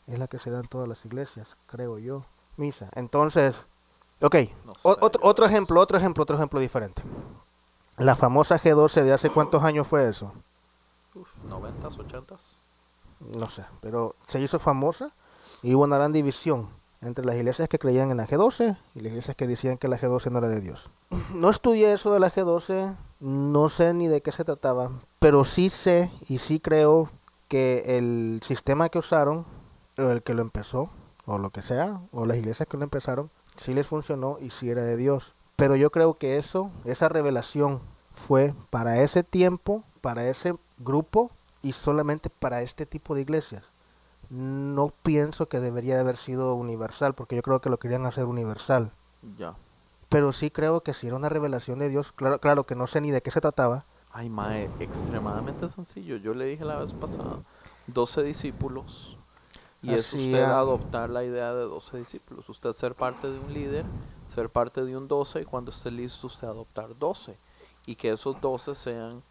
es 0.07 0.19
la 0.19 0.29
que 0.29 0.39
se 0.39 0.51
da 0.51 0.61
en 0.61 0.69
todas 0.69 0.89
las 0.89 1.05
iglesias, 1.05 1.49
creo 1.67 1.99
yo. 1.99 2.25
Misa. 2.57 2.89
Entonces, 2.95 3.67
ok, 4.23 4.35
No 4.65 4.73
o- 4.83 4.95
sé, 4.95 4.99
otro, 5.01 5.23
yo- 5.23 5.29
otro 5.29 5.47
ejemplo, 5.47 5.81
otro 5.81 5.99
ejemplo, 5.99 6.23
otro 6.23 6.37
ejemplo 6.37 6.61
diferente. 6.61 7.03
La 7.99 8.15
famosa 8.15 8.59
G12 8.59 9.03
de 9.05 9.13
hace 9.13 9.31
cuántos 9.31 9.63
años 9.63 9.87
fue 9.87 10.09
eso? 10.09 10.33
Uf, 11.15 11.29
90s, 11.49 11.97
80s. 11.99 12.59
no 13.21 13.49
sé, 13.49 13.65
pero 13.81 14.15
se 14.27 14.39
hizo 14.41 14.59
famosa 14.59 15.13
y 15.63 15.75
hubo 15.75 15.85
una 15.85 15.97
gran 15.97 16.13
división 16.13 16.69
entre 17.01 17.25
las 17.25 17.37
iglesias 17.37 17.69
que 17.69 17.79
creían 17.79 18.11
en 18.11 18.19
la 18.19 18.27
G12 18.27 18.77
y 18.95 19.01
las 19.01 19.07
iglesias 19.13 19.37
que 19.37 19.47
decían 19.47 19.79
que 19.79 19.89
la 19.89 19.99
G12 19.99 20.31
no 20.31 20.39
era 20.39 20.49
de 20.49 20.61
Dios. 20.61 20.91
No 21.33 21.49
estudié 21.51 21.93
eso 21.95 22.13
de 22.13 22.21
la 22.21 22.31
G12, 22.31 22.97
no 23.21 23.69
sé 23.71 23.95
ni 23.95 24.09
de 24.09 24.21
qué 24.21 24.33
se 24.33 24.45
trataba, 24.45 24.91
pero 25.19 25.45
sí 25.45 25.71
sé 25.71 26.11
y 26.29 26.39
sí 26.39 26.61
creo 26.61 27.09
que 27.49 27.97
el 27.99 28.41
sistema 28.45 28.89
que 28.91 28.99
usaron, 28.99 29.47
o 29.99 30.11
el 30.11 30.23
que 30.23 30.35
lo 30.35 30.43
empezó, 30.43 30.91
o 31.25 31.39
lo 31.39 31.51
que 31.51 31.63
sea, 31.63 32.01
o 32.13 32.27
las 32.27 32.37
iglesias 32.37 32.69
que 32.69 32.77
lo 32.77 32.85
empezaron, 32.85 33.31
sí 33.57 33.75
les 33.75 33.87
funcionó 33.87 34.39
y 34.41 34.51
sí 34.51 34.71
era 34.71 34.83
de 34.83 34.97
Dios. 34.97 35.35
Pero 35.57 35.77
yo 35.77 35.91
creo 35.91 36.19
que 36.19 36.37
eso, 36.37 36.71
esa 36.85 37.09
revelación 37.09 37.81
fue 38.13 38.55
para 38.71 39.01
ese 39.03 39.23
tiempo, 39.23 39.85
para 40.01 40.29
ese 40.29 40.55
grupo 40.79 41.31
y 41.63 41.73
solamente 41.73 42.31
para 42.31 42.63
este 42.63 42.87
tipo 42.87 43.15
de 43.15 43.23
iglesias. 43.23 43.65
No 44.29 44.93
pienso 45.03 45.49
que 45.49 45.61
debería 45.61 45.95
de 45.95 46.01
haber 46.01 46.17
sido 46.17 46.55
universal, 46.55 47.15
porque 47.15 47.37
yo 47.37 47.43
creo 47.43 47.61
que 47.61 47.71
lo 47.71 47.79
querían 47.79 48.07
hacer 48.07 48.25
universal. 48.25 48.93
Ya. 49.39 49.55
Pero 50.09 50.33
sí 50.33 50.51
creo 50.51 50.83
que 50.83 50.95
si 50.95 51.07
era 51.07 51.17
una 51.17 51.29
revelación 51.29 51.79
de 51.79 51.89
Dios, 51.89 52.13
claro, 52.13 52.41
claro 52.41 52.65
que 52.65 52.75
no 52.75 52.87
sé 52.87 53.01
ni 53.01 53.11
de 53.11 53.23
qué 53.23 53.31
se 53.31 53.41
trataba, 53.41 53.85
Ay, 54.19 54.31
mae, 54.31 54.71
extremadamente 54.81 55.69
sencillo. 55.69 56.17
Yo 56.17 56.33
le 56.33 56.47
dije 56.47 56.65
la 56.65 56.77
vez 56.77 56.95
pasada, 56.95 57.43
12 57.89 58.23
discípulos. 58.23 59.19
Y 59.83 59.93
es 59.95 60.13
usted 60.13 60.43
adoptar 60.43 61.11
la 61.11 61.23
idea 61.25 61.55
de 61.55 61.65
12 61.65 61.99
discípulos. 61.99 62.49
Usted 62.49 62.73
ser 62.73 62.95
parte 62.95 63.31
de 63.31 63.39
un 63.39 63.53
líder, 63.53 63.85
ser 64.27 64.49
parte 64.51 64.85
de 64.85 64.97
un 64.97 65.07
12 65.07 65.43
y 65.43 65.45
cuando 65.45 65.71
esté 65.71 65.91
listo 65.91 66.27
usted 66.27 66.49
adoptar 66.49 66.99
12. 66.99 67.37
Y 67.87 67.95
que 67.95 68.11
esos 68.13 68.41
12 68.41 68.75
sean 68.75 69.23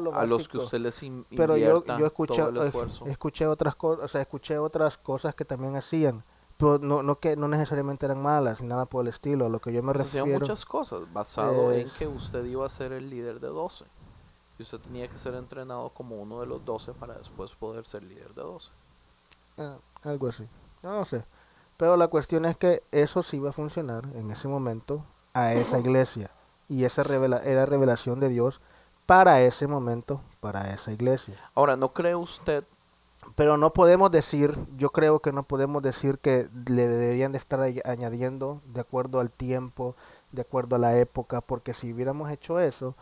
lo 0.00 0.14
a 0.14 0.24
los 0.24 0.46
que 0.46 0.58
usted 0.58 0.78
les 0.78 1.02
in- 1.02 1.26
Pero 1.36 1.56
yo, 1.56 1.84
yo 1.84 2.06
escuché, 2.06 2.36
todo 2.42 2.48
el 2.62 2.66
esfuerzo. 2.68 3.06
escuché 3.06 3.46
otras 3.46 3.74
cosas, 3.74 4.04
o 4.04 4.08
sea, 4.08 4.20
escuché 4.20 4.56
otras 4.58 4.96
cosas 4.98 5.34
que 5.34 5.44
también 5.44 5.74
hacían. 5.74 6.22
Pero 6.58 6.78
no, 6.78 7.02
no 7.02 7.18
que 7.18 7.36
no 7.36 7.48
necesariamente 7.48 8.04
eran 8.06 8.20
malas 8.22 8.60
ni 8.60 8.66
nada 8.68 8.84
por 8.86 9.02
el 9.02 9.08
estilo. 9.08 9.46
A 9.46 9.48
lo 9.48 9.60
que 9.60 9.72
yo 9.72 9.82
me 9.82 9.92
refiero. 9.92 10.26
muchas 10.26 10.64
cosas 10.64 11.12
basado 11.12 11.72
en 11.72 11.88
que 11.90 12.06
usted 12.06 12.44
iba 12.44 12.66
a 12.66 12.68
ser 12.68 12.92
el 12.92 13.10
líder 13.10 13.40
de 13.40 13.48
12. 13.48 13.84
Y 14.58 14.62
usted 14.62 14.78
tenía 14.78 15.08
que 15.08 15.18
ser 15.18 15.34
entrenado 15.34 15.88
como 15.90 16.16
uno 16.20 16.40
de 16.40 16.46
los 16.46 16.64
12 16.64 16.92
para 16.94 17.14
después 17.14 17.54
poder 17.54 17.84
ser 17.86 18.02
líder 18.02 18.34
de 18.34 18.42
12. 18.42 18.70
Ah, 19.58 19.78
algo 20.04 20.28
así. 20.28 20.48
No 20.82 21.04
sé. 21.04 21.24
Pero 21.76 21.96
la 21.96 22.08
cuestión 22.08 22.44
es 22.44 22.56
que 22.56 22.82
eso 22.90 23.22
sí 23.22 23.36
iba 23.36 23.50
a 23.50 23.52
funcionar 23.52 24.04
en 24.14 24.30
ese 24.30 24.48
momento 24.48 25.04
a 25.34 25.54
esa 25.54 25.78
iglesia. 25.78 26.30
Y 26.68 26.84
esa 26.84 27.02
revela 27.02 27.38
era 27.44 27.66
revelación 27.66 28.20
de 28.20 28.28
Dios 28.28 28.60
para 29.06 29.40
ese 29.42 29.66
momento, 29.66 30.20
para 30.40 30.72
esa 30.74 30.92
iglesia. 30.92 31.34
Ahora, 31.54 31.76
¿no 31.76 31.92
cree 31.92 32.14
usted 32.14 32.64
Pero 33.36 33.56
no 33.56 33.72
podemos 33.72 34.10
decir, 34.10 34.56
yo 34.76 34.90
creo 34.90 35.20
que 35.20 35.32
no 35.32 35.42
podemos 35.42 35.82
decir 35.82 36.18
que 36.18 36.48
le 36.68 36.88
deberían 36.88 37.32
de 37.32 37.38
estar 37.38 37.60
añ- 37.60 37.82
añadiendo 37.84 38.60
de 38.66 38.80
acuerdo 38.80 39.20
al 39.20 39.30
tiempo, 39.30 39.96
de 40.32 40.42
acuerdo 40.42 40.76
a 40.76 40.78
la 40.78 40.98
época, 40.98 41.40
porque 41.40 41.74
si 41.74 41.92
hubiéramos 41.92 42.30
hecho 42.30 42.60
eso, 42.60 42.94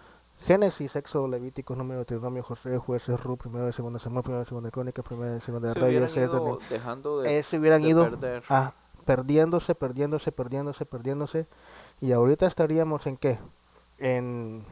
Génesis, 0.45 0.95
Éxodo, 0.95 1.27
Levíticos, 1.29 1.77
Número, 1.77 1.99
Deuteronomio, 2.01 2.43
José, 2.43 2.79
Jueces, 2.79 3.21
Ruth, 3.23 3.39
Primero 3.41 3.67
de 3.67 3.73
Segundo 3.73 3.99
Samuel, 3.99 4.23
Primero 4.23 4.41
de 4.41 4.47
Segunda 4.47 4.71
Crónica, 4.71 5.03
Primero 5.03 5.33
de 5.33 5.41
Segunda 5.41 5.69
de 5.69 5.75
se 5.75 5.81
Reyes, 5.81 6.13
hubieran 6.17 6.31
ido 6.31 6.59
dejando 6.71 7.21
de, 7.21 7.39
eso 7.39 7.57
hubieran 7.57 7.83
de 7.83 7.89
ido 7.89 8.09
ah, 8.49 8.73
perdiéndose, 9.05 9.75
perdiéndose, 9.75 10.33
perdiéndose, 10.33 10.87
perdiéndose, 10.87 11.47
y 12.01 12.13
ahorita 12.13 12.47
estaríamos 12.47 13.07
en 13.07 13.17
qué? 13.17 13.39
En 13.99 14.65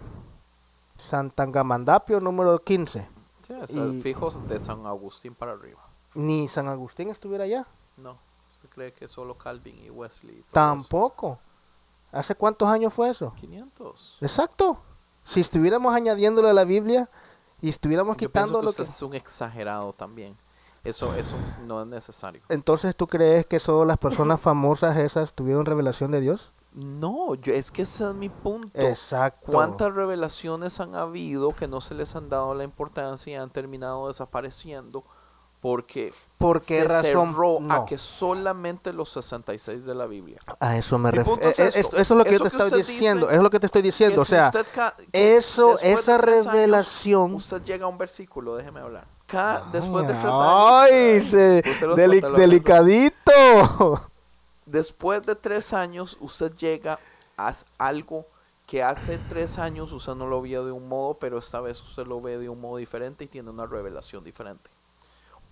Santangamandapio 0.97 2.21
número 2.21 2.63
15. 2.63 3.09
Sí, 3.47 3.53
o 3.53 3.67
sea, 3.67 3.87
y- 3.87 4.01
fijos 4.01 4.47
de 4.49 4.59
San 4.59 4.87
Agustín 4.87 5.35
para 5.35 5.53
arriba. 5.53 5.81
Ni 6.15 6.49
San 6.49 6.69
Agustín 6.69 7.11
estuviera 7.11 7.45
allá. 7.45 7.67
No, 7.97 8.19
usted 8.51 8.69
cree 8.69 8.93
que 8.93 9.09
solo 9.09 9.37
Calvin 9.37 9.79
y 9.85 9.91
Wesley. 9.91 10.35
y 10.37 10.43
todo 10.43 10.45
eso? 10.45 10.53
Tampoco. 10.53 11.39
¿Hace 12.13 12.37
cuántos 12.37 12.69
años 12.69 12.95
fue 12.95 13.11
eso? 13.11 13.33
500. 13.37 14.19
Exacto. 14.21 14.79
Si 15.27 15.41
estuviéramos 15.41 15.95
añadiéndole 15.95 16.51
a 16.51 16.53
la 16.53 16.65
Biblia 16.65 17.09
y 17.61 17.69
estuviéramos 17.69 18.17
quitando 18.17 18.61
lo 18.63 18.73
que... 18.73 18.83
es 18.83 19.03
un 19.03 19.15
exagerado 19.15 19.93
también. 19.93 20.37
Eso, 20.85 21.15
eso 21.15 21.35
no 21.65 21.81
es 21.81 21.87
necesario. 21.87 22.43
Entonces, 22.51 22.95
¿tú 22.95 23.07
crees 23.07 23.47
que 23.47 23.59
solo 23.59 23.87
las 23.87 23.97
personas 23.97 24.39
famosas 24.39 24.99
esas 24.99 25.33
tuvieron 25.33 25.65
revelación 25.65 26.11
de 26.11 26.21
Dios? 26.21 26.53
No, 26.75 27.37
yo, 27.37 27.55
es 27.55 27.71
que 27.71 27.83
ese 27.83 28.05
es 28.05 28.15
mi 28.15 28.29
punto. 28.29 28.79
Exacto. 28.79 29.51
¿Cuántas 29.51 29.95
revelaciones 29.95 30.81
han 30.81 30.95
habido 30.95 31.55
que 31.55 31.69
no 31.69 31.81
se 31.81 31.95
les 31.95 32.15
han 32.17 32.29
dado 32.29 32.53
la 32.55 32.65
importancia 32.65 33.33
y 33.33 33.37
han 33.37 33.51
terminado 33.51 34.09
desapareciendo 34.09 35.05
porque 35.65 36.13
¿Por 36.37 36.61
qué 36.61 36.83
se 36.83 36.89
razón? 36.89 37.31
cerró 37.33 37.59
No. 37.59 37.75
a 37.75 37.87
que 37.87 37.97
solamente 37.97 38.93
los 38.93 39.09
66 39.13 39.87
de 39.87 39.95
la 39.95 40.05
Biblia? 40.05 40.39
A 40.61 40.77
eso 40.77 40.99
me 40.99 41.11
refiero. 41.11 41.41
es 41.41 41.59
eso, 41.59 41.79
esto. 41.79 41.97
eso 41.97 42.13
es 42.15 42.19
lo 42.19 42.25
que 42.25 42.35
Eso 42.35 42.45
yo 42.45 42.51
te 42.51 42.57
que 42.59 42.63
estoy 42.65 42.79
dice 42.81 42.93
diciendo. 42.93 43.27
eso 43.31 43.37
es 43.37 43.43
lo 43.43 43.49
que 43.51 43.61
te 43.61 43.67
estoy 43.67 43.81
diciendo. 43.81 44.21
O 44.21 44.25
sea, 44.27 44.53
eso, 45.11 45.79
esa 45.79 46.19
tres 46.19 46.41
años, 46.47 46.53
revelación. 46.53 47.33
usted 47.35 47.63
llega 47.63 47.87
a 47.87 47.89
un 47.89 47.97
versículo, 47.97 48.57
déjeme 48.57 48.81
hablar. 48.81 49.07
Cada, 49.27 49.65
después 49.73 50.07
de 50.07 50.13
tres 50.13 50.27
Ay, 50.27 50.93
años. 51.13 51.25
se- 51.25 51.63
usted 51.67 51.87
los 51.87 51.99
deli- 51.99 52.21
delicadito. 52.37 54.03
Después 54.67 55.25
de 55.25 55.35
tres 55.37 55.73
años, 55.73 56.19
usted 56.21 56.53
llega 56.57 56.99
a 57.39 57.55
algo 57.79 58.27
que 58.67 58.83
hace 58.83 59.19
tres 59.31 59.59
años 59.59 59.93
usted 59.93 60.15
no 60.15 60.27
lo 60.27 60.43
veía 60.43 60.61
de 60.63 60.73
un 60.73 60.89
modo, 60.89 61.15
pero 61.15 61.39
esta 61.39 61.61
vez 61.61 61.81
usted 61.83 62.07
lo 62.07 62.21
ve 62.21 62.37
de 62.39 62.49
un 62.51 62.61
modo 62.61 62.77
diferente 62.79 63.25
y 63.25 63.29
tiene 63.29 63.49
una 63.51 63.67
revelación 63.67 64.23
diferente. 64.25 64.71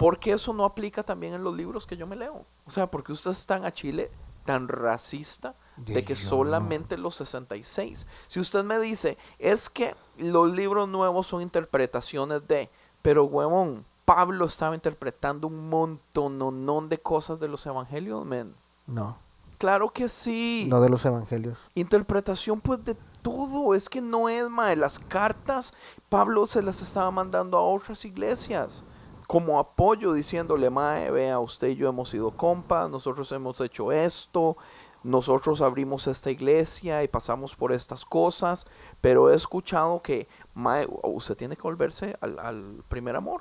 Porque 0.03 0.33
eso 0.33 0.53
no 0.53 0.65
aplica 0.65 1.03
también 1.03 1.35
en 1.35 1.45
los 1.45 1.55
libros 1.55 1.87
que 1.87 1.97
yo 1.97 2.07
me 2.07 2.17
leo. 2.17 2.45
O 2.67 2.71
sea, 2.71 2.91
porque 2.91 3.13
usted 3.13 3.31
es 3.31 3.47
tan 3.47 3.65
a 3.65 3.73
Chile, 3.73 4.11
tan 4.45 4.69
racista, 4.69 5.55
de 5.77 6.05
que 6.05 6.17
solamente 6.17 6.99
los 6.99 7.17
66. 7.17 8.07
Si 8.27 8.41
usted 8.41 8.65
me 8.65 8.79
dice, 8.79 9.17
es 9.39 9.71
que 9.71 9.95
los 10.19 10.53
libros 10.53 10.89
nuevos 10.89 11.27
son 11.27 11.43
interpretaciones 11.43 12.47
de, 12.47 12.71
pero 13.01 13.25
huevón, 13.25 13.85
Pablo 14.05 14.47
estaba 14.47 14.75
interpretando 14.75 15.47
un 15.47 15.69
montón 15.69 16.89
de 16.89 16.99
cosas 16.99 17.39
de 17.39 17.49
los 17.49 17.65
evangelios, 17.67 18.27
men. 18.27 18.55
No, 18.87 19.17
Claro 19.63 19.91
que 19.91 20.09
sí. 20.09 20.67
no 20.69 20.81
de 20.81 20.89
los 20.89 21.05
evangelios. 21.05 21.57
Interpretación 21.77 22.61
pues 22.61 22.85
de 22.85 22.97
todo. 23.23 23.77
Es 23.77 23.89
que 23.89 24.03
no 24.03 24.29
es, 24.29 24.51
mae. 24.51 24.75
Las 24.75 24.99
cartas, 24.99 25.73
Pablo 26.09 26.49
se 26.49 26.65
las 26.65 26.83
estaba 26.83 27.13
mandando 27.13 27.57
a 27.57 27.63
otras 27.63 28.05
iglesias. 28.05 28.85
Como 29.33 29.59
apoyo, 29.59 30.13
diciéndole, 30.13 30.69
mae, 30.69 31.11
vea, 31.11 31.39
usted 31.39 31.69
y 31.69 31.77
yo 31.77 31.89
hemos 31.89 32.11
sido 32.11 32.33
compas, 32.33 32.91
nosotros 32.91 33.33
hemos 33.33 33.59
hecho 33.63 33.91
esto, 33.91 34.59
nosotros 35.03 35.63
abrimos 35.63 36.07
esta 36.07 36.31
iglesia 36.31 37.03
y 37.03 37.09
pasamos 37.09 37.57
por 37.57 37.73
estas 37.73 38.05
cosas, 38.05 38.67
pero 39.01 39.31
he 39.31 39.35
escuchado 39.35 40.03
que, 40.03 40.29
mae, 40.53 40.87
usted 41.05 41.35
tiene 41.35 41.57
que 41.57 41.63
volverse 41.63 42.15
al, 42.21 42.39
al 42.39 42.85
primer 42.91 43.17
amor. 43.17 43.41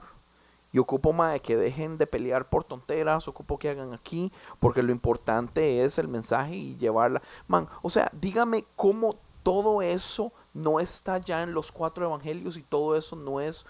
Y 0.71 0.79
ocupo, 0.79 1.11
mae, 1.11 1.41
que 1.41 1.57
dejen 1.57 1.97
de 1.97 2.07
pelear 2.07 2.47
por 2.47 2.63
tonteras, 2.63 3.27
ocupo 3.27 3.59
que 3.59 3.67
hagan 3.67 3.91
aquí, 3.93 4.31
porque 4.61 4.83
lo 4.83 4.93
importante 4.93 5.83
es 5.83 5.97
el 5.97 6.07
mensaje 6.07 6.55
y 6.55 6.77
llevarla. 6.77 7.21
Man, 7.49 7.67
o 7.81 7.89
sea, 7.89 8.09
dígame 8.13 8.63
cómo 8.77 9.17
todo 9.43 9.81
eso 9.81 10.31
no 10.53 10.79
está 10.79 11.17
ya 11.17 11.43
en 11.43 11.53
los 11.53 11.71
cuatro 11.71 12.05
evangelios 12.05 12.57
y 12.57 12.63
todo 12.63 12.95
eso 12.95 13.15
no 13.15 13.39
es 13.39 13.65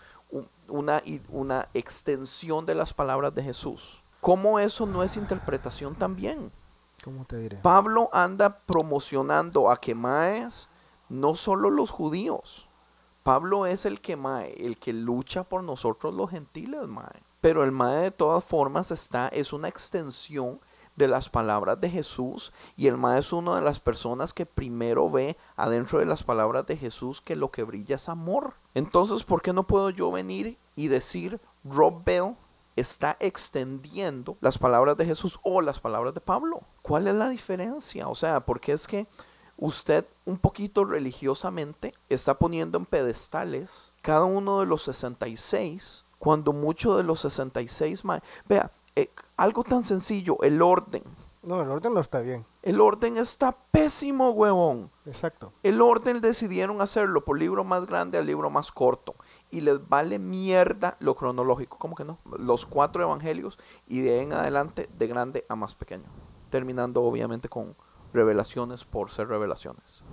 una, 0.68 1.02
una 1.30 1.68
extensión 1.74 2.66
de 2.66 2.76
las 2.76 2.94
palabras 2.94 3.34
de 3.36 3.44
Jesús. 3.44 4.02
¿Cómo 4.20 4.60
eso 4.60 4.86
no 4.86 5.04
es 5.04 5.18
interpretación 5.18 5.96
también? 5.96 6.52
¿Cómo 7.04 7.26
te 7.26 7.38
diré? 7.38 7.58
Pablo 7.58 8.10
anda 8.14 8.60
promocionando 8.60 9.72
a 9.72 9.78
que 9.78 9.96
maes 9.96 10.70
no 11.10 11.36
solo 11.36 11.70
los 11.70 11.90
judíos. 11.90 12.68
Pablo 13.24 13.66
es 13.66 13.86
el 13.86 14.02
que 14.02 14.16
mae, 14.16 14.54
el 14.66 14.78
que 14.78 14.94
lucha 14.94 15.44
por 15.44 15.64
nosotros 15.64 16.14
los 16.14 16.30
gentiles, 16.30 16.88
mae. 16.88 17.24
Pero 17.40 17.64
el 17.64 17.72
mae 17.72 18.04
de 18.04 18.12
todas 18.12 18.44
formas 18.44 18.92
está, 18.92 19.28
es 19.30 19.54
una 19.54 19.68
extensión 19.68 20.60
de 20.96 21.08
las 21.08 21.30
palabras 21.30 21.80
de 21.82 21.90
Jesús 21.90 22.52
y 22.76 22.88
el 22.88 22.98
mae 22.98 23.20
es 23.20 23.32
una 23.34 23.56
de 23.56 23.62
las 23.62 23.80
personas 23.80 24.34
que 24.34 24.46
primero 24.46 25.10
ve 25.10 25.38
adentro 25.56 26.00
de 26.00 26.06
las 26.06 26.24
palabras 26.24 26.66
de 26.68 26.78
Jesús 26.78 27.22
que 27.22 27.36
lo 27.36 27.50
que 27.52 27.64
brilla 27.64 27.96
es 27.96 28.10
amor. 28.10 28.54
Entonces, 28.76 29.24
¿por 29.24 29.42
qué 29.42 29.54
no 29.54 29.66
puedo 29.68 29.90
yo 29.90 30.12
venir 30.12 30.58
y 30.76 30.88
decir, 30.90 31.40
Rob 31.64 32.04
Bell 32.04 32.36
está 32.76 33.18
extendiendo 33.20 34.38
las 34.42 34.58
palabras 34.58 34.98
de 34.98 35.06
Jesús 35.06 35.40
o 35.44 35.62
las 35.62 35.80
palabras 35.80 36.14
de 36.14 36.22
Pablo? 36.22 36.62
¿Cuál 36.82 37.08
es 37.08 37.16
la 37.16 37.30
diferencia? 37.30 38.08
O 38.08 38.16
sea, 38.16 38.42
porque 38.42 38.74
es 38.74 38.88
que 38.88 39.08
usted 39.58 40.06
un 40.26 40.38
poquito 40.40 40.86
religiosamente 40.86 41.94
está 42.10 42.36
poniendo 42.40 42.78
en 42.78 42.86
pedestales 42.86 43.94
cada 44.02 44.24
uno 44.26 44.60
de 44.62 44.66
los 44.66 44.84
66, 44.84 46.06
cuando 46.20 46.54
mucho 46.54 46.98
de 46.98 47.04
los 47.04 47.20
66, 47.22 48.04
ma- 48.06 48.22
vea, 48.48 48.72
eh, 48.96 49.12
algo 49.38 49.64
tan 49.64 49.84
sencillo, 49.84 50.38
el 50.42 50.62
orden. 50.62 51.04
No, 51.44 51.60
el 51.62 51.70
orden 51.70 51.94
no 51.94 52.00
está 52.00 52.20
bien. 52.20 52.46
El 52.62 52.80
orden 52.80 53.18
está 53.18 53.56
pésimo, 53.72 54.30
huevón. 54.30 54.92
Exacto. 55.06 55.54
El 55.64 55.82
orden 55.82 56.22
decidieron 56.22 56.82
hacerlo 56.82 57.26
por 57.26 57.40
libro 57.40 57.64
más 57.64 57.88
grande 57.88 58.20
al 58.20 58.28
libro 58.28 58.52
más 58.52 58.72
corto. 58.72 59.16
Y 59.50 59.62
les 59.62 59.88
vale 59.90 60.20
mierda 60.20 60.98
lo 61.00 61.16
cronológico. 61.16 61.80
¿Cómo 61.80 61.96
que 61.96 62.06
no? 62.06 62.20
Los 62.38 62.68
cuatro 62.68 63.02
evangelios 63.02 63.58
y 63.88 64.02
de 64.02 64.20
ahí 64.20 64.26
en 64.26 64.34
adelante 64.34 64.88
de 64.96 65.08
grande 65.08 65.46
a 65.50 65.56
más 65.56 65.74
pequeño. 65.74 66.06
Terminando 66.52 67.02
obviamente 67.02 67.50
con 67.50 67.76
revelaciones 68.14 68.86
por 68.86 69.10
ser 69.10 69.28
revelaciones. 69.28 70.04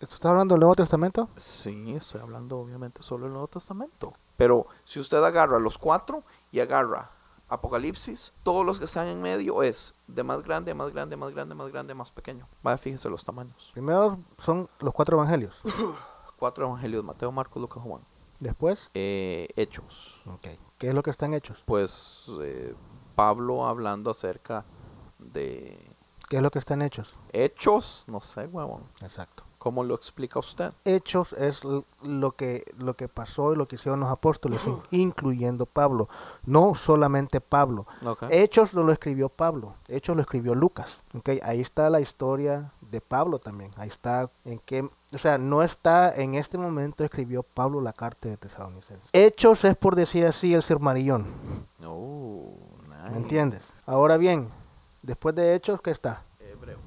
¿Esto 0.00 0.14
está 0.16 0.30
hablando 0.30 0.54
del 0.54 0.60
Nuevo 0.60 0.74
Testamento? 0.74 1.28
Sí, 1.36 1.92
estoy 1.94 2.22
hablando 2.22 2.58
obviamente 2.58 3.02
solo 3.02 3.24
del 3.24 3.34
Nuevo 3.34 3.48
Testamento. 3.48 4.14
Pero 4.36 4.66
si 4.84 4.98
usted 4.98 5.22
agarra 5.22 5.60
los 5.60 5.78
cuatro 5.78 6.24
y 6.50 6.58
agarra 6.58 7.12
Apocalipsis, 7.50 8.32
todos 8.42 8.64
los 8.64 8.78
que 8.78 8.84
están 8.86 9.06
en 9.08 9.20
medio 9.20 9.62
es 9.62 9.94
de 10.06 10.22
más 10.22 10.42
grande, 10.42 10.72
más 10.72 10.92
grande, 10.92 11.16
más 11.16 11.34
grande, 11.34 11.54
más 11.54 11.70
grande, 11.72 11.94
más 11.94 12.10
pequeño. 12.10 12.48
Vaya, 12.62 12.78
fíjese 12.78 13.10
los 13.10 13.24
tamaños. 13.24 13.70
Primero 13.72 14.18
son 14.38 14.68
los 14.78 14.94
cuatro 14.94 15.16
evangelios. 15.16 15.60
Cuatro 16.38 16.66
evangelios, 16.66 17.04
Mateo, 17.04 17.30
Marcos, 17.30 17.60
Lucas, 17.60 17.82
Juan. 17.82 18.00
Después, 18.38 18.88
Eh, 18.94 19.46
hechos. 19.56 20.18
¿qué 20.78 20.88
es 20.88 20.94
lo 20.94 21.02
que 21.02 21.10
están 21.10 21.34
hechos? 21.34 21.62
Pues 21.66 22.30
eh, 22.40 22.74
Pablo 23.14 23.66
hablando 23.66 24.10
acerca 24.10 24.64
de 25.18 25.94
¿Qué 26.30 26.36
es 26.38 26.42
lo 26.42 26.50
que 26.50 26.58
están 26.58 26.80
hechos? 26.80 27.18
hechos, 27.32 28.04
no 28.06 28.22
sé, 28.22 28.46
huevón. 28.46 28.84
Exacto. 29.02 29.44
¿Cómo 29.60 29.84
lo 29.84 29.94
explica 29.94 30.38
usted? 30.38 30.72
Hechos 30.86 31.34
es 31.34 31.60
lo 32.02 32.32
que, 32.32 32.64
lo 32.78 32.94
que 32.96 33.08
pasó 33.08 33.52
y 33.52 33.56
lo 33.56 33.68
que 33.68 33.76
hicieron 33.76 34.00
los 34.00 34.08
apóstoles, 34.08 34.66
in- 34.66 34.80
incluyendo 34.90 35.66
Pablo. 35.66 36.08
No 36.46 36.74
solamente 36.74 37.42
Pablo. 37.42 37.86
Ok. 38.04 38.22
Hechos 38.30 38.72
no 38.72 38.82
lo 38.84 38.90
escribió 38.92 39.28
Pablo, 39.28 39.74
Hechos 39.86 40.16
lo 40.16 40.22
escribió 40.22 40.54
Lucas. 40.54 41.02
¿ok? 41.14 41.28
Ahí 41.42 41.60
está 41.60 41.90
la 41.90 42.00
historia 42.00 42.72
de 42.80 43.02
Pablo 43.02 43.38
también. 43.38 43.70
Ahí 43.76 43.88
está 43.90 44.30
en 44.46 44.60
qué, 44.60 44.88
o 45.12 45.18
sea, 45.18 45.36
no 45.36 45.62
está 45.62 46.14
en 46.16 46.36
este 46.36 46.56
momento 46.56 47.04
escribió 47.04 47.42
Pablo 47.42 47.82
la 47.82 47.92
carta 47.92 48.30
de 48.30 48.38
Tesalonicenses. 48.38 49.10
Hechos 49.12 49.62
es 49.66 49.76
por 49.76 49.94
decir 49.94 50.24
así 50.24 50.54
el 50.54 50.62
Silmarillón, 50.62 51.26
Oh, 51.84 52.54
¿me 52.88 52.96
nice. 53.10 53.16
entiendes? 53.18 53.72
Ahora 53.84 54.16
bien, 54.16 54.48
después 55.02 55.34
de 55.34 55.54
Hechos, 55.54 55.82
¿qué 55.82 55.90
está? 55.90 56.24
Hebreos. 56.40 56.80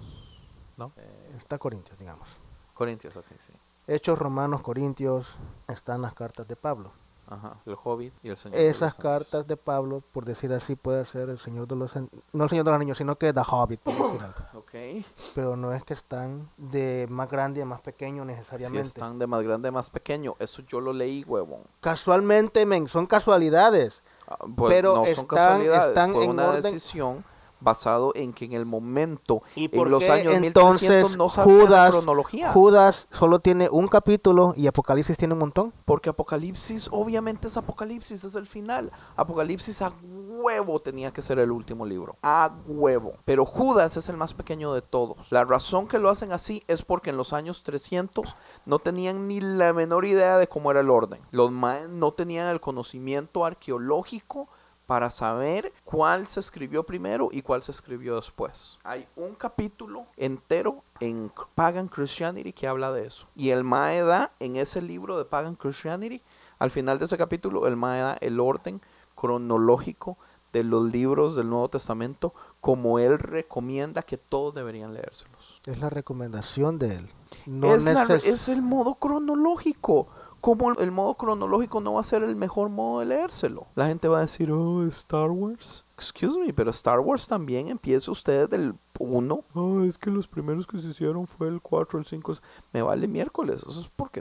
¿No? 0.76 0.92
Eh, 0.98 1.20
Está 1.38 1.58
Corintios, 1.60 1.98
digamos. 2.00 2.40
Corintios, 2.74 3.16
ok, 3.18 3.26
sí. 3.40 3.54
Hechos, 3.88 4.18
Romanos, 4.18 4.62
Corintios, 4.62 5.36
están 5.68 6.02
las 6.02 6.14
cartas 6.14 6.48
de 6.48 6.56
Pablo. 6.56 6.92
Ajá. 7.30 7.56
El 7.66 7.78
Hobbit 7.82 8.14
y 8.22 8.30
el 8.30 8.38
Señor. 8.38 8.58
de 8.58 8.66
los 8.68 8.76
Esas 8.76 8.96
cartas 8.96 9.48
de 9.48 9.56
Pablo, 9.58 10.04
por 10.12 10.26
decir 10.26 10.52
así, 10.52 10.76
puede 10.76 11.06
ser 11.06 11.30
el 11.30 11.40
Señor 11.40 11.68
de 11.68 11.76
los 11.78 11.96
no 12.34 12.44
el 12.44 12.50
Señor 12.50 12.66
de 12.66 12.72
los 12.72 12.76
Anillos, 12.76 12.98
sino 12.98 13.16
que 13.18 13.32
The 13.34 13.42
Hobbit, 13.50 13.80
por 13.80 13.94
decir 13.94 14.22
algo. 14.22 14.36
Ok. 14.60 15.06
Pero 15.34 15.56
no 15.56 15.74
es 15.74 15.84
que 15.84 15.94
están 15.94 16.50
de 16.58 17.08
más 17.10 17.30
grande 17.30 17.62
a 17.62 17.66
más 17.66 17.82
pequeño 17.82 18.26
necesariamente. 18.26 18.88
están 18.88 19.20
de 19.20 19.28
más 19.28 19.42
grande 19.44 19.70
a 19.70 19.72
más 19.72 19.90
pequeño. 19.90 20.36
Eso 20.40 20.62
yo 20.64 20.82
lo 20.82 20.92
leí, 20.94 21.24
huevón. 21.24 21.62
Casualmente, 21.80 22.66
men, 22.66 22.88
son 22.88 23.06
casualidades. 23.08 24.02
Ah, 24.28 24.38
pues, 24.56 24.74
Pero 24.74 24.96
no 24.96 25.06
están- 25.06 25.26
casualidades, 25.26 25.88
están 25.88 26.14
fue 26.14 26.26
en 26.26 26.30
una 26.32 26.48
orden- 26.50 26.62
decisión 26.62 27.26
basado 27.64 28.12
en 28.16 28.34
que 28.34 28.46
en 28.46 28.54
el 28.54 28.66
momento, 28.66 29.44
¿Y 29.56 29.66
en 29.66 29.72
por 29.72 29.90
los 29.90 30.04
qué 30.04 30.12
años 30.12 30.34
entonces 30.36 30.90
1300 30.90 31.18
no 31.18 31.30
Judas, 31.30 31.92
cronología. 31.92 32.52
Judas 32.52 33.08
solo 33.12 33.40
tiene 33.40 33.70
un 33.70 33.88
capítulo 33.88 34.54
y 34.58 34.68
Apocalipsis 34.68 35.18
tiene 35.18 35.34
un 35.34 35.40
montón? 35.40 35.74
Porque 35.86 36.10
Apocalipsis, 36.10 36.90
obviamente 36.92 37.48
es 37.48 37.58
Apocalipsis, 37.58 38.24
es 38.24 38.36
el 38.36 38.48
final. 38.48 38.92
Apocalipsis 39.16 39.82
a 39.82 39.94
huevo 40.02 40.80
tenía 40.80 41.12
que 41.12 41.22
ser 41.22 41.40
el 41.40 41.52
último 41.52 41.86
libro. 41.86 42.18
A 42.22 42.52
huevo. 42.68 43.14
Pero 43.26 43.46
Judas 43.46 43.98
es 43.98 44.10
el 44.10 44.18
más 44.18 44.34
pequeño 44.34 44.74
de 44.74 44.82
todos. 44.82 45.32
La 45.32 45.46
razón 45.46 45.88
que 45.88 46.00
lo 46.00 46.10
hacen 46.10 46.32
así 46.32 46.64
es 46.68 46.82
porque 46.82 47.12
en 47.12 47.18
los 47.18 47.34
años 47.34 47.64
300 47.64 48.36
no 48.66 48.80
tenían 48.80 49.28
ni 49.28 49.40
la 49.40 49.74
menor 49.74 50.06
idea 50.06 50.38
de 50.38 50.48
cómo 50.48 50.72
era 50.72 50.82
el 50.82 50.90
orden. 50.90 51.22
Los 51.32 51.52
maes 51.52 51.90
no 51.90 52.14
tenían 52.14 52.48
el 52.50 52.62
conocimiento 52.62 53.46
arqueológico 53.46 54.50
para 54.86 55.10
saber 55.10 55.72
cuál 55.86 56.28
se 56.28 56.40
escribió 56.40 56.84
primero 56.84 57.30
y 57.32 57.42
cuál 57.42 57.64
se 57.64 57.72
escribió 57.72 58.16
después. 58.16 58.80
Hay 58.84 59.08
un 59.16 59.36
capítulo 59.36 60.06
entero 60.18 60.84
en 61.00 61.32
Pagan 61.56 61.88
Christianity 61.88 62.54
que 62.54 62.68
habla 62.68 62.92
de 62.92 63.08
eso. 63.08 63.28
Y 63.36 63.50
el 63.50 63.64
Mae 63.64 64.02
da 64.04 64.32
en 64.40 64.56
ese 64.58 64.82
libro 64.82 65.18
de 65.18 65.26
Pagan 65.26 65.56
Christianity, 65.56 66.22
al 66.60 66.72
final 66.72 67.00
de 67.00 67.06
ese 67.06 67.18
capítulo, 67.18 67.68
el 67.68 67.76
Mae 67.76 68.02
da 68.02 68.18
el 68.20 68.40
orden 68.40 68.82
cronológico 69.16 70.18
de 70.52 70.64
los 70.64 70.92
libros 70.92 71.36
del 71.36 71.50
Nuevo 71.50 71.70
Testamento 71.70 72.34
como 72.62 73.00
él 73.00 73.18
recomienda 73.18 74.04
que 74.04 74.18
todos 74.18 74.54
deberían 74.54 74.94
leérselos. 74.94 75.62
Es 75.66 75.80
la 75.80 75.90
recomendación 75.90 76.78
de 76.78 76.96
él. 76.96 77.10
No 77.48 77.74
es, 77.74 77.84
la 77.84 78.04
es 78.04 78.48
el 78.48 78.62
modo 78.62 78.96
cronológico. 78.96 80.08
¿Cómo 80.44 80.74
el, 80.74 80.92
modo 80.92 81.14
cronológico 81.14 81.80
no 81.80 81.94
va 81.94 82.02
a 82.02 82.04
ser 82.04 82.22
el 82.22 82.36
mejor 82.36 82.68
modo 82.68 83.00
de 83.00 83.06
leérselo? 83.06 83.68
La 83.76 83.88
gente 83.88 84.10
va 84.10 84.18
a 84.18 84.22
decir, 84.24 84.52
oh, 84.52 84.86
Star 84.88 85.32
Wars. 85.32 85.86
Excuse 85.96 86.38
me, 86.38 86.54
pero 86.54 86.70
Star 86.72 87.00
Wars 87.00 87.30
también 87.30 87.70
empieza 87.70 88.12
usted 88.12 88.50
del 88.50 88.76
1. 89.00 89.44
Oh, 89.54 89.84
es 89.84 89.98
que 89.98 90.10
los 90.10 90.28
primeros 90.28 90.68
que 90.68 90.80
se 90.80 90.90
hicieron 90.90 91.28
fue 91.28 91.48
el 91.48 91.62
4, 91.62 91.98
el 91.98 92.06
5. 92.06 92.34
Me 92.74 92.82
vale 92.82 93.08
miércoles. 93.08 93.64
Eso 93.66 93.80
es 93.80 93.90
porque 93.96 94.20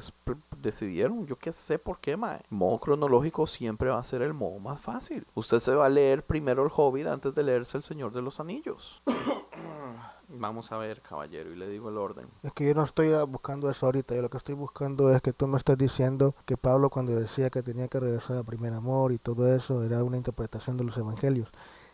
decidieron. 0.60 1.26
Yo 1.26 1.34
qué 1.34 1.52
sé 1.52 1.80
por 1.80 1.98
qué, 1.98 2.16
mae. 2.16 2.42
Modo 2.50 2.78
cronológico 2.78 3.48
siempre 3.48 3.90
va 3.90 3.98
a 3.98 4.04
ser 4.04 4.22
el 4.22 4.32
modo 4.32 4.60
más 4.60 4.80
fácil. 4.80 5.26
Usted 5.34 5.58
se 5.58 5.74
va 5.74 5.86
a 5.86 5.88
leer 5.88 6.24
primero 6.24 6.62
el 6.62 6.70
Hobbit 6.72 7.08
antes 7.08 7.34
de 7.34 7.42
leerse 7.42 7.78
el 7.78 7.82
Señor 7.82 8.12
de 8.12 8.22
los 8.22 8.38
Anillos. 8.38 9.02
Vamos 10.34 10.72
a 10.72 10.78
ver, 10.78 11.02
caballero, 11.02 11.52
y 11.52 11.56
le 11.56 11.68
digo 11.68 11.90
el 11.90 11.98
orden. 11.98 12.26
Es 12.42 12.54
que 12.54 12.66
yo 12.66 12.74
no 12.74 12.84
estoy 12.84 13.12
ah, 13.12 13.24
buscando 13.24 13.68
eso 13.68 13.84
ahorita, 13.84 14.14
yo 14.14 14.22
lo 14.22 14.30
que 14.30 14.38
estoy 14.38 14.54
buscando 14.54 15.14
es 15.14 15.20
que 15.20 15.34
tú 15.34 15.46
me 15.46 15.58
estás 15.58 15.76
diciendo 15.76 16.34
que 16.46 16.56
Pablo 16.56 16.88
cuando 16.88 17.14
decía 17.14 17.50
que 17.50 17.62
tenía 17.62 17.88
que 17.88 18.00
regresar 18.00 18.38
al 18.38 18.44
primer 18.44 18.72
amor 18.72 19.12
y 19.12 19.18
todo 19.18 19.54
eso 19.54 19.82
era 19.84 20.02
una 20.02 20.16
interpretación 20.16 20.78
de 20.78 20.84
los 20.84 20.96
evangelios. 20.96 21.50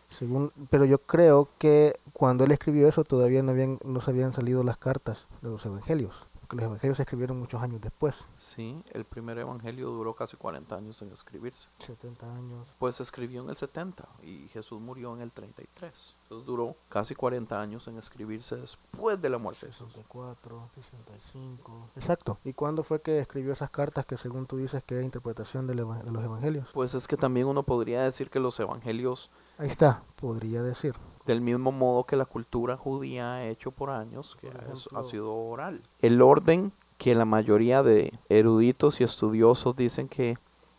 Según, 0.09 0.53
pero 0.71 0.85
yo 0.85 0.99
creo 0.99 1.49
que 1.59 1.99
cuando 2.13 2.45
él 2.45 2.53
escribió 2.53 2.87
eso 2.87 3.03
todavía 3.03 3.43
no 3.43 3.51
habían 3.51 3.79
no 3.85 4.01
se 4.01 4.11
habían 4.13 4.33
salido 4.33 4.63
las 4.63 4.79
cartas 4.79 5.27
de 5.43 5.51
los 5.51 5.67
evangelios, 5.67 6.28
porque 6.49 6.57
los 6.57 6.65
evangelios 6.65 6.97
se 6.97 7.03
escribieron 7.03 7.39
muchos 7.39 7.63
años 7.63 7.81
después, 7.81 8.15
Sí, 8.37 8.83
el 8.93 9.05
primer 9.05 9.39
evangelio 9.39 9.91
duró 9.91 10.15
casi 10.15 10.37
40 10.37 10.75
años 10.75 11.03
en 11.03 11.13
escribirse. 11.13 11.69
70 11.81 12.35
años. 12.35 12.75
Pues 12.79 12.95
se 12.95 13.03
escribió 13.03 13.43
en 13.43 13.51
el 13.51 13.57
70 13.57 14.09
y 14.23 14.49
Jesús 14.49 14.81
murió 14.81 15.15
en 15.15 15.21
el 15.21 15.31
33. 15.31 16.17
Entonces 16.23 16.47
duró 16.47 16.77
casi 16.89 17.15
40 17.15 17.61
años 17.61 17.87
en 17.89 17.99
escribirse 17.99 18.57
después 18.57 19.21
de 19.21 19.29
la 19.29 19.37
muerte 19.37 19.67
de 19.67 19.73
Jesús. 19.73 19.89
64, 19.93 20.71
65. 20.75 21.91
Exacto. 21.97 22.39
¿Y 22.45 22.55
cuándo 22.55 22.83
fue 22.83 23.03
que 23.03 23.19
escribió 23.19 23.53
esas 23.53 23.71
cartas 23.71 24.07
que 24.07 24.17
según 24.17 24.47
tú 24.47 24.57
dices 24.57 24.83
que 24.85 24.99
es 24.99 25.05
interpretación 25.05 25.67
de 25.67 25.75
los 25.75 26.25
evangelios? 26.25 26.69
Pues 26.73 26.95
es 26.95 27.07
que 27.07 27.19
también 27.19 27.47
uno 27.47 27.63
podría 27.63 28.03
decir 28.03 28.31
que 28.31 28.41
los 28.41 28.59
evangelios, 28.59 29.31
Ahí 29.59 29.69
está, 29.69 30.03
podría 30.17 30.63
decir. 30.63 30.95
Del 31.29 31.41
mismo 31.41 31.71
modo 31.71 32.05
que 32.05 32.17
la 32.17 32.25
cultura 32.25 32.77
judía 32.77 33.35
ha 33.35 33.45
hecho 33.47 33.71
por 33.71 33.91
años, 33.91 34.37
que 34.41 34.49
Por 34.49 34.57
es- 34.65 34.81
ejemplo- 34.81 34.99
ha 34.99 35.03
sido 35.05 35.33
oral. 35.35 35.83
El 36.01 36.21
orden 36.23 36.73
que 36.97 37.15
la 37.15 37.25
mayoría 37.25 37.83
de 37.85 38.13
eruditos 38.29 39.01
y 39.01 39.05
estudiosos 39.05 39.77
dicen 39.77 40.09
que 40.09 40.37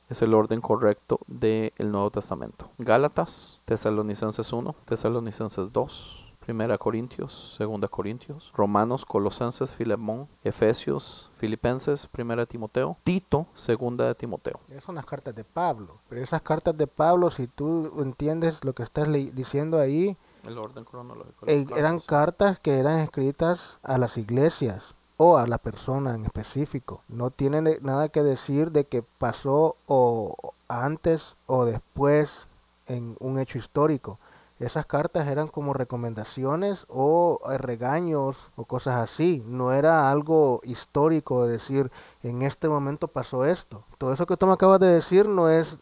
es 0.09 0.21
el 0.21 0.33
orden 0.33 0.59
correcto 0.59 1.19
del 1.27 1.71
Nuevo 1.79 2.09
Testamento. 2.11 2.69
Gálatas, 2.79 3.61
Tesalonicenses 3.65 4.51
1, 4.51 4.75
Tesalonicenses 4.85 5.71
2, 5.71 6.25
Primera 6.39 6.79
Corintios, 6.79 7.53
Segunda 7.55 7.87
Corintios, 7.87 8.51
Romanos, 8.55 9.05
Colosenses, 9.05 9.73
Filemón, 9.75 10.27
Efesios, 10.43 11.29
Filipenses, 11.37 12.07
Primera 12.07 12.45
Timoteo, 12.47 12.97
Tito, 13.03 13.45
Segunda 13.53 14.07
de 14.07 14.15
Timoteo. 14.15 14.59
Esas 14.67 14.83
son 14.83 14.95
las 14.95 15.05
cartas 15.05 15.35
de 15.35 15.43
Pablo. 15.43 15.99
Pero 16.09 16.21
esas 16.21 16.41
cartas 16.41 16.75
de 16.75 16.87
Pablo, 16.87 17.29
si 17.29 17.45
tú 17.47 18.01
entiendes 18.01 18.63
lo 18.65 18.73
que 18.73 18.81
estás 18.83 19.07
diciendo 19.11 19.77
ahí, 19.79 20.17
El 20.43 20.57
orden 20.57 20.85
cronológico. 20.85 21.45
eh, 21.47 21.65
eran 21.75 21.99
cartas. 21.99 22.59
que 22.59 22.79
eran 22.79 22.99
escritas 22.99 23.59
a 23.83 23.97
las 23.97 24.17
iglesias 24.17 24.83
o 25.17 25.37
a 25.37 25.47
la 25.47 25.57
persona 25.57 26.15
en 26.15 26.25
específico. 26.25 27.01
No 27.07 27.29
tienen 27.29 27.77
nada 27.81 28.09
que 28.09 28.23
decir 28.23 28.71
de 28.71 28.85
que 28.85 29.03
pasó 29.03 29.75
o 29.85 30.53
antes 30.67 31.35
o 31.45 31.65
después 31.65 32.47
en 32.87 33.17
un 33.19 33.39
hecho 33.39 33.57
histórico. 33.57 34.17
Esas 34.59 34.85
cartas 34.85 35.27
eran 35.27 35.47
como 35.47 35.73
recomendaciones 35.73 36.85
o 36.89 37.39
eh, 37.49 37.57
regaños 37.57 38.51
o 38.57 38.65
cosas 38.65 38.97
así. 38.97 39.41
No 39.45 39.71
era 39.71 40.11
algo 40.11 40.59
histórico 40.63 41.45
de 41.45 41.53
decir 41.53 41.91
en 42.23 42.41
este 42.41 42.67
momento 42.67 43.07
pasó 43.07 43.45
esto. 43.45 43.83
Todo 43.97 44.11
eso 44.13 44.25
que 44.25 44.35
tú 44.37 44.45
me 44.47 44.53
acabas 44.53 44.79
de 44.79 44.87
decir 44.87 45.27
no 45.27 45.49
es 45.49 45.77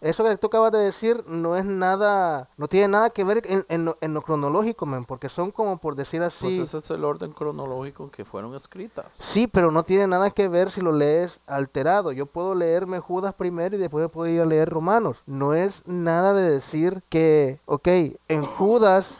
eso 0.00 0.24
que 0.24 0.36
tú 0.36 0.48
acabas 0.48 0.72
de 0.72 0.78
decir 0.78 1.22
no 1.28 1.56
es 1.56 1.64
nada, 1.64 2.48
no 2.56 2.66
tiene 2.68 2.88
nada 2.88 3.10
que 3.10 3.22
ver 3.24 3.42
en, 3.46 3.64
en 3.68 3.84
lo, 3.84 3.96
en 4.00 4.12
lo 4.14 4.22
cronológico, 4.22 4.84
men, 4.84 5.04
porque 5.04 5.28
son 5.28 5.50
como 5.52 5.78
por 5.78 5.94
decir 5.94 6.22
así. 6.22 6.38
Pues 6.56 6.58
ese 6.58 6.78
es 6.78 6.90
el 6.90 7.04
orden 7.04 7.32
cronológico 7.32 8.02
en 8.04 8.10
que 8.10 8.24
fueron 8.24 8.54
escritas. 8.54 9.06
Sí, 9.12 9.46
pero 9.46 9.70
no 9.70 9.84
tiene 9.84 10.06
nada 10.08 10.30
que 10.30 10.48
ver 10.48 10.70
si 10.70 10.80
lo 10.80 10.92
lees 10.92 11.40
alterado. 11.46 12.10
Yo 12.12 12.26
puedo 12.26 12.54
leerme 12.54 12.98
Judas 12.98 13.32
primero 13.34 13.76
y 13.76 13.78
después 13.78 14.10
puedo 14.10 14.30
ir 14.30 14.40
a 14.40 14.44
leer 14.46 14.68
Romanos. 14.70 15.22
No 15.26 15.54
es 15.54 15.82
nada 15.86 16.34
de 16.34 16.50
decir 16.50 17.02
que, 17.08 17.60
ok, 17.66 17.88
en 18.28 18.44
Judas 18.44 19.14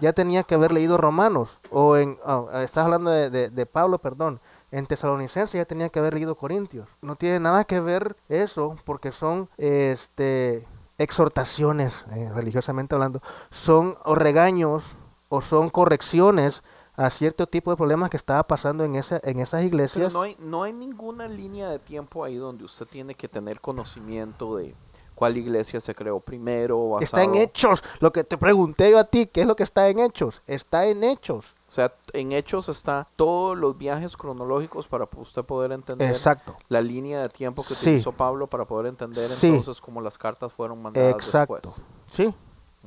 ya 0.00 0.12
tenía 0.12 0.44
que 0.44 0.54
haber 0.54 0.70
leído 0.72 0.96
Romanos. 0.96 1.58
O 1.70 1.96
en, 1.96 2.16
oh, 2.24 2.48
estás 2.60 2.84
hablando 2.84 3.10
de, 3.10 3.28
de- 3.30 3.50
de 3.50 3.66
Pablo, 3.66 3.98
perdón. 3.98 4.40
En 4.70 4.86
Tesalonicenses 4.86 5.52
ya 5.54 5.64
tenía 5.64 5.88
que 5.88 5.98
haber 5.98 6.14
leído 6.14 6.34
Corintios. 6.34 6.88
No 7.00 7.16
tiene 7.16 7.40
nada 7.40 7.64
que 7.64 7.80
ver 7.80 8.16
eso 8.28 8.76
porque 8.84 9.12
son, 9.12 9.48
este, 9.56 10.66
exhortaciones, 10.98 12.04
eh, 12.14 12.30
religiosamente 12.34 12.94
hablando. 12.94 13.22
Son 13.50 13.96
o 14.04 14.14
regaños 14.14 14.84
o 15.28 15.40
son 15.40 15.70
correcciones 15.70 16.62
a 16.96 17.10
cierto 17.10 17.46
tipo 17.46 17.70
de 17.70 17.76
problemas 17.76 18.10
que 18.10 18.16
estaba 18.16 18.42
pasando 18.42 18.84
en, 18.84 18.96
esa, 18.96 19.20
en 19.22 19.38
esas 19.38 19.60
Pero 19.60 19.68
iglesias. 19.68 20.12
no 20.12 20.22
hay, 20.22 20.36
no 20.40 20.64
hay 20.64 20.72
ninguna 20.72 21.28
línea 21.28 21.68
de 21.68 21.78
tiempo 21.78 22.24
ahí 22.24 22.34
donde 22.34 22.64
usted 22.64 22.86
tiene 22.86 23.14
que 23.14 23.28
tener 23.28 23.60
conocimiento 23.60 24.56
de 24.56 24.74
cuál 25.14 25.36
iglesia 25.36 25.80
se 25.80 25.94
creó 25.94 26.18
primero. 26.18 26.98
Está 27.00 27.22
en 27.22 27.36
hechos. 27.36 27.84
Lo 28.00 28.12
que 28.12 28.24
te 28.24 28.36
pregunté 28.36 28.90
yo 28.90 28.98
a 28.98 29.04
ti, 29.04 29.26
¿qué 29.26 29.42
es 29.42 29.46
lo 29.46 29.54
que 29.54 29.62
está 29.62 29.88
en 29.88 30.00
hechos? 30.00 30.42
Está 30.48 30.86
en 30.86 31.04
hechos. 31.04 31.54
O 31.68 31.70
sea, 31.70 31.92
en 32.14 32.32
hechos 32.32 32.68
está 32.70 33.06
todos 33.16 33.56
los 33.56 33.76
viajes 33.76 34.16
cronológicos 34.16 34.88
para 34.88 35.06
usted 35.16 35.44
poder 35.44 35.72
entender 35.72 36.08
Exacto. 36.08 36.56
la 36.68 36.80
línea 36.80 37.20
de 37.20 37.28
tiempo 37.28 37.62
que 37.62 37.74
Sí. 37.74 37.90
utilizó 37.90 38.12
Pablo 38.12 38.46
para 38.46 38.64
poder 38.64 38.86
entender 38.86 39.28
Sí. 39.28 39.48
entonces 39.48 39.80
cómo 39.82 40.00
las 40.00 40.16
cartas 40.16 40.50
fueron 40.52 40.80
mandadas 40.80 41.14
Exacto. 41.14 41.54
después. 41.62 41.82
Sí, 42.06 42.34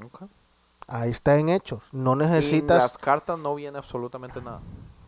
Ok. 0.04 0.24
ahí 0.88 1.12
está 1.12 1.38
en 1.38 1.50
hechos. 1.50 1.84
No 1.92 2.12
Y 2.12 2.14
en 2.14 2.18
necesitas... 2.32 2.78
las 2.80 2.98
cartas 2.98 3.38
no 3.38 3.54
viene 3.54 3.78
absolutamente 3.78 4.42
nada. 4.42 4.62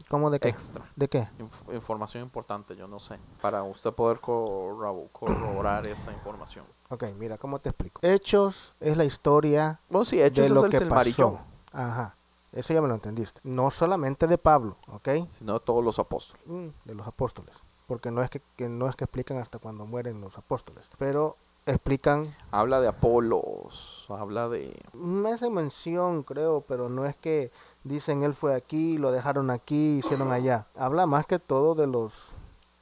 ¿Cómo 0.08 0.30
de 0.30 0.40
qué? 0.40 0.50
extra. 0.50 0.86
¿De 0.96 1.08
qué? 1.08 1.28
Inf- 1.40 1.74
información 1.74 2.22
importante, 2.22 2.76
yo 2.76 2.88
no 2.88 3.00
sé. 3.00 3.18
Para 3.42 3.64
usted 3.64 3.92
poder 3.94 4.20
corrobo- 4.20 5.08
corroborar 5.12 5.88
esa 5.88 6.12
información. 6.12 6.66
Ok, 6.90 7.06
mira, 7.18 7.40
¿cómo 7.40 7.58
te 7.58 7.70
explico? 7.70 8.00
Hechos 8.04 8.76
es 8.80 8.96
la 8.96 9.06
historia 9.06 9.80
Bueno, 9.90 10.06
sí, 10.06 10.22
Hechos 10.22 10.36
de 10.44 10.46
es 10.46 10.52
lo 10.52 10.66
el 10.66 10.70
que 10.72 10.82
pasó. 10.86 11.40
Ajá, 11.72 12.16
eso 12.54 12.74
ya 12.74 12.82
me 12.82 12.88
lo 12.88 12.94
entendiste. 12.94 13.42
No 13.44 13.72
solamente 13.72 14.28
de 14.28 14.38
Pablo, 14.38 14.78
¿ok? 14.88 15.10
sino 15.32 15.54
de 15.54 15.60
todos 15.60 15.84
los 15.84 16.00
apóstoles. 16.00 16.46
Mm, 16.46 16.68
de 16.86 16.96
los 16.96 17.08
apóstoles. 17.08 17.56
Porque 17.88 18.12
no 18.12 18.22
es 18.22 18.30
que, 18.30 18.42
que 18.56 18.70
no 18.70 18.88
es 18.88 18.96
que 18.96 19.06
explican 19.06 19.38
hasta 19.38 19.60
cuando 19.60 19.86
mueren 19.86 20.22
los 20.22 20.38
apóstoles. 20.38 20.90
Pero 20.98 21.36
explican, 21.66 22.36
Habla 22.52 22.82
de 22.82 22.88
Apolos, 22.88 24.06
habla 24.10 24.50
de... 24.50 24.82
me 24.94 25.32
hace 25.32 25.50
mención 25.50 26.24
creo, 26.24 26.62
pero 26.62 26.90
no 26.90 27.06
es 27.06 27.16
que 27.16 27.52
dicen 27.84 28.24
él 28.24 28.34
fue 28.34 28.56
aquí, 28.56 28.98
lo 28.98 29.12
dejaron 29.12 29.50
aquí, 29.50 30.00
hicieron 30.00 30.32
allá. 30.32 30.68
Habla 30.76 31.06
más 31.06 31.26
que 31.26 31.40
todo 31.40 31.76
de 31.76 31.88
los 31.88 32.14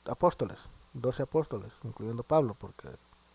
apóstoles, 0.05 0.57
12 0.93 1.23
apóstoles, 1.23 1.71
incluyendo 1.83 2.23
Pablo, 2.23 2.55
porque 2.57 2.89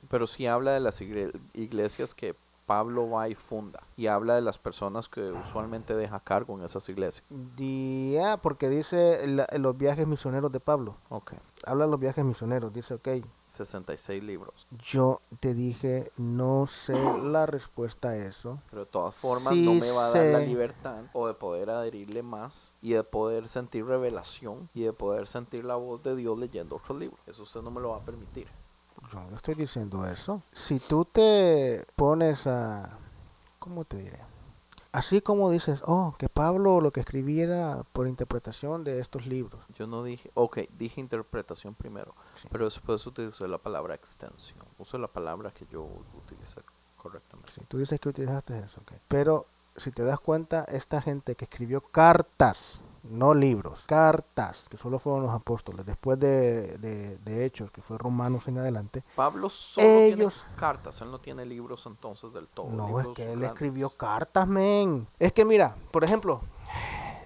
Pero 0.09 0.27
sí 0.27 0.47
habla 0.47 0.73
de 0.73 0.81
las 0.81 1.01
iglesias 1.01 2.15
que 2.15 2.35
Pablo 2.67 3.09
va 3.09 3.29
y 3.29 3.35
funda. 3.35 3.81
Y 3.97 4.09
habla 4.09 4.35
de 4.35 4.41
las 4.43 4.59
personas 4.59 5.09
que 5.09 5.21
usualmente 5.31 5.95
deja 5.95 6.21
cargo 6.21 6.59
en 6.59 6.65
esas 6.65 6.89
iglesias. 6.89 7.25
Di- 7.31 8.17
ah, 8.19 8.39
porque 8.43 8.69
dice 8.69 9.27
la- 9.29 9.47
los 9.59 9.77
viajes 9.79 10.07
misioneros 10.07 10.51
de 10.53 10.61
Pablo. 10.61 10.97
Ok. 11.09 11.33
Habla 11.65 11.85
de 11.85 11.91
los 11.93 12.01
viajes 12.01 12.25
misioneros. 12.25 12.73
Dice, 12.73 12.95
ok, 12.95 13.09
66 13.47 14.23
libros. 14.23 14.67
yo 14.83 15.21
te 15.41 15.55
dije, 15.55 16.11
no 16.17 16.67
sé 16.67 16.95
la 17.23 17.47
respuesta 17.47 18.09
a 18.11 18.17
eso. 18.17 18.59
Pero 18.71 18.85
de 18.85 18.91
todas 18.91 19.15
formas 19.15 19.55
Sí 19.55 19.65
no 19.65 19.75
me 19.75 19.91
va 19.93 20.07
a 20.07 20.11
dar 20.11 20.27
la 20.33 20.39
libertad 20.41 21.05
o 21.13 21.29
de 21.29 21.35
poder 21.35 21.71
adherirle 21.71 22.23
más 22.23 22.73
y 22.83 22.93
de 22.93 23.05
poder 23.05 23.49
sentir 23.49 23.87
revelación 23.87 24.69
y 24.75 24.83
de 24.83 24.93
poder 24.93 25.27
sentir 25.29 25.65
la 25.65 25.77
voz 25.77 26.03
de 26.03 26.17
Dios 26.17 26.37
leyendo 26.39 26.77
otros 26.77 26.99
libros. 26.99 27.21
Eso 27.27 27.45
usted 27.45 27.63
no 27.63 27.71
me 27.71 27.81
lo 27.81 27.91
va 27.91 27.99
a 27.99 28.05
permitir. 28.05 28.49
Yo 29.12 29.20
no 29.31 29.37
estoy 29.37 29.55
diciendo 29.55 30.05
eso. 30.07 30.43
Si 30.53 30.78
tú 30.81 31.05
te 31.05 31.87
pones 31.97 32.47
a... 32.47 32.99
¿Cómo 33.59 33.85
te 33.85 33.99
diré? 33.99 34.20
Así 34.93 35.20
como 35.20 35.51
dices, 35.51 35.83
oh, 35.85 36.15
que 36.19 36.28
Pablo 36.28 36.81
lo 36.81 36.91
que 36.91 37.01
escribiera 37.01 37.83
por 37.93 38.07
interpretación 38.09 38.83
de 38.83 39.01
estos 39.01 39.27
libros. 39.27 39.61
Yo 39.74 39.87
no 39.87 40.03
dije, 40.03 40.31
ok, 40.35 40.61
dije 40.78 41.01
interpretación 41.01 41.74
primero, 41.74 42.15
Sí. 42.35 42.49
pero 42.51 42.65
después 42.65 43.07
utilicé 43.07 43.47
la 43.47 43.59
palabra 43.59 43.95
extensión. 43.95 44.65
Usé 44.78 44.97
la 44.99 45.09
palabra 45.09 45.51
que 45.51 45.66
yo 45.66 45.87
utilicé 46.16 46.62
correctamente. 46.97 47.53
Sí, 47.53 47.61
tú 47.69 47.77
dices 47.78 48.01
que 48.01 48.09
utilizaste 48.09 48.59
eso, 48.59 48.81
ok. 48.81 48.93
Pero 49.09 49.47
si 49.77 49.91
te 49.91 50.03
das 50.03 50.19
cuenta, 50.19 50.65
esta 50.65 51.03
gente 51.03 51.35
que 51.35 51.45
escribió 51.45 51.83
cartas, 51.83 52.81
no 53.11 53.35
libros, 53.35 53.85
cartas, 53.87 54.66
que 54.70 54.77
solo 54.77 54.99
fueron 54.99 55.23
los 55.24 55.33
apóstoles, 55.35 55.85
después 55.87 56.19
de, 56.19 56.78
de, 56.78 57.16
de 57.19 57.45
Hechos, 57.45 57.70
que 57.70 57.83
fue 57.83 57.99
Romanos 57.99 58.47
en 58.49 58.59
adelante, 58.59 59.03
Pablo 59.15 59.49
solo 59.51 59.87
Ellos- 59.87 60.35
tiene 60.45 60.57
cartas, 60.59 61.01
él 61.01 61.11
no 61.11 61.19
tiene 61.20 61.45
libros 61.45 61.85
entonces 61.87 62.33
del 62.33 62.47
todo. 62.49 62.69
no, 62.70 63.01
es 63.01 63.09
que 63.09 63.23
él 63.24 63.28
grandes. 63.41 63.51
escribió 63.51 63.91
cartas, 63.91 64.47
men. 64.49 65.07
Es 65.19 65.33
que 65.33 65.45
mira, 65.45 65.77
por 65.91 66.05
ejemplo, 66.05 66.41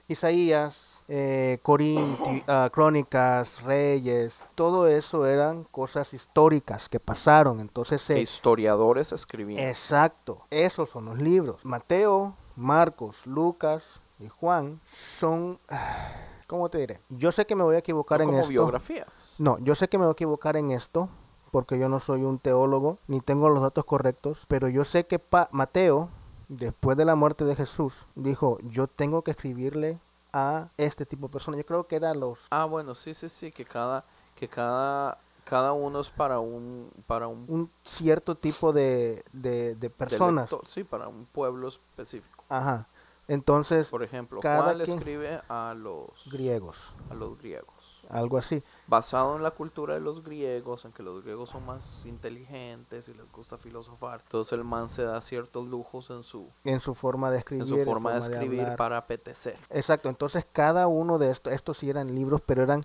Isaías, 0.08 1.00
eh, 1.08 1.58
Corinti- 1.62 2.42
ah, 2.48 2.68
Crónicas, 2.72 3.62
Reyes, 3.62 4.40
todo 4.54 4.88
eso 4.88 5.26
eran 5.26 5.64
cosas 5.64 6.12
históricas 6.14 6.88
que 6.88 6.98
pasaron, 6.98 7.60
entonces 7.60 8.02
se... 8.02 8.20
historiadores 8.20 9.12
escribían. 9.12 9.66
Exacto, 9.68 10.46
esos 10.50 10.90
son 10.90 11.04
los 11.04 11.18
libros. 11.18 11.64
Mateo, 11.64 12.34
Marcos, 12.56 13.26
Lucas 13.26 13.84
y 14.20 14.28
Juan 14.28 14.80
son, 14.84 15.58
¿cómo 16.46 16.68
te 16.68 16.78
diré? 16.78 17.00
Yo 17.08 17.32
sé 17.32 17.46
que 17.46 17.56
me 17.56 17.64
voy 17.64 17.76
a 17.76 17.78
equivocar 17.78 18.18
no 18.18 18.24
en 18.24 18.30
como 18.30 18.40
esto. 18.40 18.50
biografías. 18.50 19.36
No, 19.38 19.58
yo 19.58 19.74
sé 19.74 19.88
que 19.88 19.98
me 19.98 20.04
voy 20.04 20.10
a 20.10 20.12
equivocar 20.12 20.56
en 20.56 20.70
esto 20.70 21.08
porque 21.50 21.78
yo 21.78 21.88
no 21.88 21.98
soy 22.00 22.22
un 22.22 22.38
teólogo 22.38 22.98
ni 23.08 23.20
tengo 23.20 23.48
los 23.48 23.60
datos 23.62 23.84
correctos, 23.84 24.44
pero 24.48 24.68
yo 24.68 24.84
sé 24.84 25.06
que 25.06 25.18
Pa- 25.18 25.48
Mateo, 25.52 26.08
después 26.48 26.96
de 26.96 27.04
la 27.04 27.16
muerte 27.16 27.44
de 27.44 27.56
Jesús, 27.56 28.06
dijo, 28.14 28.58
yo 28.62 28.86
tengo 28.86 29.22
que 29.22 29.32
escribirle 29.32 29.98
a 30.32 30.68
este 30.76 31.06
tipo 31.06 31.26
de 31.26 31.32
personas. 31.32 31.58
Yo 31.58 31.66
creo 31.66 31.86
que 31.88 31.96
eran 31.96 32.20
los... 32.20 32.38
Ah, 32.50 32.66
bueno, 32.66 32.94
sí, 32.94 33.14
sí, 33.14 33.28
sí, 33.28 33.50
que 33.50 33.64
cada, 33.64 34.04
que 34.36 34.46
cada, 34.48 35.18
cada 35.44 35.72
uno 35.72 35.98
es 36.00 36.10
para 36.10 36.38
un, 36.38 36.90
para 37.08 37.26
un 37.26 37.46
un 37.48 37.70
cierto 37.84 38.36
tipo 38.36 38.72
de, 38.72 39.24
de, 39.32 39.74
de 39.74 39.90
personas. 39.90 40.48
sí, 40.66 40.84
para 40.84 41.08
un 41.08 41.26
pueblo 41.26 41.66
específico. 41.66 42.44
Ajá. 42.48 42.86
Entonces, 43.30 43.88
Por 43.88 44.02
ejemplo, 44.02 44.40
cada 44.40 44.62
Juan 44.64 44.78
le 44.78 44.84
escribe 44.84 45.40
a 45.48 45.72
los, 45.76 46.10
griegos, 46.26 46.92
a 47.08 47.14
los 47.14 47.38
griegos. 47.38 48.02
algo 48.08 48.38
así. 48.38 48.60
Basado 48.88 49.36
en 49.36 49.44
la 49.44 49.52
cultura 49.52 49.94
de 49.94 50.00
los 50.00 50.24
griegos, 50.24 50.84
en 50.84 50.90
que 50.90 51.04
los 51.04 51.22
griegos 51.22 51.50
son 51.50 51.64
más 51.64 52.04
inteligentes 52.06 53.08
y 53.08 53.14
les 53.14 53.30
gusta 53.30 53.56
filosofar. 53.56 54.20
Entonces 54.24 54.52
el 54.54 54.64
man 54.64 54.88
se 54.88 55.04
da 55.04 55.20
ciertos 55.20 55.68
lujos 55.68 56.10
en 56.10 56.24
su, 56.24 56.48
En 56.64 56.80
su 56.80 56.96
forma 56.96 57.30
de 57.30 57.38
escribir. 57.38 57.62
en 57.62 57.68
su 57.68 57.84
forma 57.84 58.14
de 58.14 58.20
forma 58.20 58.34
escribir 58.36 58.76
para 58.76 58.96
apetecer. 58.96 59.56
Exacto, 59.70 60.08
entonces 60.08 60.44
cada 60.50 60.88
uno 60.88 61.18
de 61.18 61.30
estos, 61.30 61.52
estos 61.52 61.78
sí 61.78 61.88
eran 61.88 62.12
libros, 62.12 62.40
pero 62.44 62.64
eran 62.64 62.84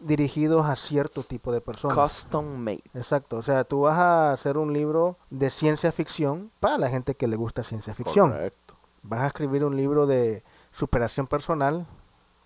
dirigidos 0.00 0.64
a 0.64 0.76
cierto 0.76 1.24
tipo 1.24 1.52
de 1.52 1.60
personas. 1.60 1.98
Custom 1.98 2.56
made. 2.56 2.84
Exacto, 2.94 3.36
o 3.36 3.42
sea, 3.42 3.64
tú 3.64 3.82
vas 3.82 3.98
a 3.98 4.32
hacer 4.32 4.56
un 4.56 4.72
libro 4.72 5.18
de 5.28 5.50
ciencia 5.50 5.92
ficción 5.92 6.50
para 6.58 6.78
la 6.78 6.88
gente 6.88 7.14
que 7.14 7.26
le 7.28 7.36
gusta 7.36 7.64
ciencia 7.64 7.94
ficción. 7.94 8.34
Vas 9.08 9.20
a 9.20 9.26
escribir 9.28 9.64
un 9.64 9.76
libro 9.76 10.06
de 10.06 10.44
superación 10.70 11.26
personal 11.26 11.86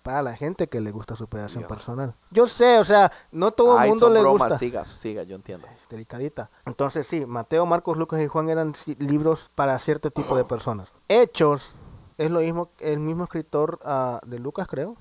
para 0.01 0.21
la 0.21 0.35
gente 0.35 0.67
que 0.67 0.79
le 0.79 0.91
gusta 0.91 1.15
superación 1.15 1.61
Dios. 1.61 1.69
personal. 1.69 2.15
Yo 2.31 2.45
sé, 2.45 2.79
o 2.79 2.83
sea, 2.83 3.11
no 3.31 3.51
todo 3.51 3.81
el 3.81 3.89
mundo 3.89 4.05
son 4.05 4.13
le 4.13 4.21
bromas, 4.21 4.41
gusta. 4.41 4.57
Siga, 4.57 4.85
siga, 4.85 5.23
yo 5.23 5.35
entiendo. 5.35 5.67
Delicadita. 5.89 6.49
Entonces 6.65 7.05
sí, 7.05 7.25
Mateo, 7.25 7.65
Marcos, 7.65 7.97
Lucas 7.97 8.21
y 8.21 8.27
Juan 8.27 8.49
eran 8.49 8.73
libros 8.99 9.51
para 9.55 9.77
cierto 9.79 10.11
tipo 10.11 10.37
de 10.37 10.45
personas. 10.45 10.89
Hechos 11.09 11.75
es 12.17 12.31
lo 12.31 12.39
mismo, 12.39 12.69
el 12.79 12.99
mismo 12.99 13.25
escritor 13.25 13.79
ah, 13.83 14.21
de 14.25 14.39
Lucas, 14.39 14.67
creo. 14.67 14.95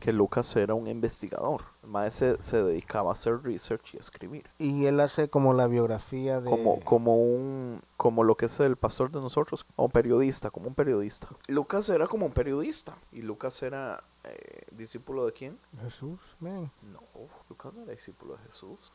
Que 0.00 0.12
Lucas 0.12 0.56
era 0.56 0.74
un 0.74 0.88
investigador. 0.88 1.62
El 1.82 1.90
maestro 1.90 2.36
se, 2.36 2.42
se 2.42 2.62
dedicaba 2.62 3.10
a 3.10 3.12
hacer 3.12 3.42
research 3.42 3.94
y 3.94 3.98
escribir. 3.98 4.50
Y 4.58 4.86
él 4.86 4.98
hace 5.00 5.28
como 5.28 5.52
la 5.52 5.66
biografía 5.66 6.40
de... 6.40 6.50
Como, 6.50 6.80
como 6.80 7.16
un 7.16 7.82
como 8.00 8.24
lo 8.24 8.34
que 8.34 8.46
es 8.46 8.58
el 8.60 8.76
pastor 8.76 9.10
de 9.10 9.20
nosotros, 9.20 9.66
como 9.76 9.90
periodista, 9.90 10.50
como 10.50 10.68
un 10.68 10.74
periodista. 10.74 11.28
Lucas 11.48 11.86
era 11.90 12.06
como 12.06 12.24
un 12.24 12.32
periodista. 12.32 12.96
Y 13.12 13.20
Lucas 13.20 13.62
era 13.62 14.02
eh, 14.24 14.62
discípulo 14.70 15.26
de 15.26 15.32
quién? 15.32 15.58
Jesús, 15.82 16.18
man. 16.40 16.70
No, 16.82 17.02
Lucas 17.50 17.74
no 17.74 17.82
era 17.82 17.92
discípulo 17.92 18.38
de 18.38 18.42
Jesús. 18.48 18.90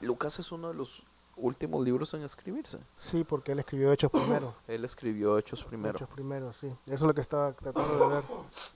Lucas 0.00 0.38
es 0.38 0.52
uno 0.52 0.68
de 0.68 0.74
los 0.74 1.04
últimos 1.36 1.84
libros 1.84 2.12
en 2.14 2.22
escribirse. 2.22 2.78
Sí, 2.98 3.24
porque 3.24 3.52
él 3.52 3.58
escribió 3.58 3.92
Hechos 3.92 4.10
primero. 4.10 4.54
Él 4.68 4.84
escribió 4.84 5.36
Hechos 5.38 5.64
primero. 5.64 5.96
Hechos 5.96 6.08
primero, 6.08 6.52
sí. 6.52 6.66
Eso 6.86 6.94
es 6.94 7.00
lo 7.02 7.14
que 7.14 7.20
estaba 7.20 7.52
tratando 7.52 7.98
de 8.08 8.14
ver. 8.16 8.24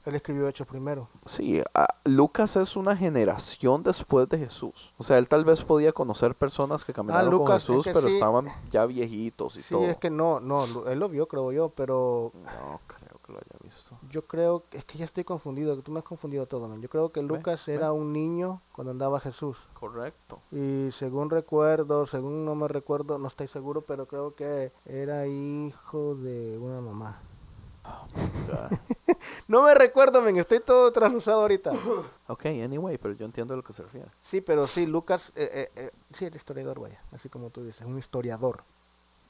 Él 0.05 0.15
escribió 0.15 0.49
Hechos 0.49 0.67
primero. 0.67 1.09
Sí, 1.27 1.63
Lucas 2.05 2.57
es 2.57 2.77
una 2.77 2.97
generación 2.97 3.83
después 3.83 4.29
de 4.29 4.39
Jesús. 4.39 4.93
O 4.99 5.03
sea, 5.03 5.19
él 5.19 5.29
tal 5.29 5.45
vez 5.45 5.63
podía 5.63 5.93
conocer 5.93 6.35
personas 6.35 6.85
que 6.85 6.93
caminaron 6.93 7.27
Ah, 7.27 7.31
Lucas, 7.31 7.65
con 7.67 7.77
es 7.79 7.85
Jesús, 7.85 7.85
que 7.85 7.93
pero 7.93 8.09
sí. 8.09 8.15
estaban 8.15 8.47
ya 8.71 8.87
viejitos 8.87 9.57
y 9.57 9.63
Sí, 9.63 9.75
todo. 9.75 9.85
es 9.85 9.97
que 9.97 10.11
no, 10.11 10.41
no, 10.41 10.87
él 10.89 10.99
lo 10.99 11.09
vio, 11.09 11.27
creo 11.29 11.53
yo, 11.53 11.69
pero 11.71 12.33
No 12.35 12.81
creo 12.87 13.08
que 13.29 13.33
lo 13.35 13.39
haya 13.39 13.59
visto. 13.63 13.99
yo 14.11 14.27
creo, 14.27 14.65
es 14.73 14.85
que 14.85 14.99
ya 14.99 15.05
estoy 15.05 15.25
confundido, 15.25 15.81
tú 15.83 15.93
me 15.93 15.99
has 15.99 16.05
confundido 16.05 16.47
todo, 16.47 16.69
man. 16.69 16.81
Yo 16.81 16.89
creo 16.89 17.11
que 17.13 17.23
Lucas 17.23 17.67
ve. 17.67 17.75
era 17.75 17.93
un 17.93 18.13
niño 18.13 18.63
cuando 18.73 18.91
andaba 18.91 19.21
Jesús. 19.21 19.59
Correcto. 19.79 20.41
Y 20.51 20.89
según 20.93 21.31
recuerdo, 21.31 22.07
según 22.07 22.45
no 22.45 22.55
me 22.55 22.69
recuerdo, 22.69 23.19
no 23.19 23.29
estoy 23.29 23.49
seguro, 23.49 23.83
pero 23.83 24.07
creo 24.07 24.35
que 24.35 24.73
era 24.87 25.27
hijo 25.27 26.15
de 26.17 26.59
una 26.59 26.81
mamá. 26.81 27.21
Ya. 28.49 28.71
No 29.47 29.63
me 29.63 29.75
recuerdo, 29.75 30.23
men, 30.23 30.37
estoy 30.39 30.61
todo 30.61 30.91
traslusado 30.91 31.43
ahorita. 31.43 31.73
ok, 32.29 32.47
anyway, 32.47 32.97
pero 32.97 33.15
yo 33.15 33.27
entiendo 33.27 33.53
a 33.53 33.57
lo 33.59 33.63
que 33.63 33.75
se 33.75 33.83
refiere. 33.83 34.09
Sí, 34.23 34.41
pero 34.41 34.67
sí, 34.67 34.87
Lucas, 34.87 35.33
eh, 35.37 35.51
eh, 35.53 35.71
eh, 35.77 35.91
sí, 36.13 36.25
era 36.25 36.37
historiador, 36.37 36.81
vaya, 36.81 37.03
así 37.13 37.29
como 37.29 37.51
tú 37.51 37.63
dices, 37.63 37.87
un 37.87 37.99
historiador. 37.99 38.65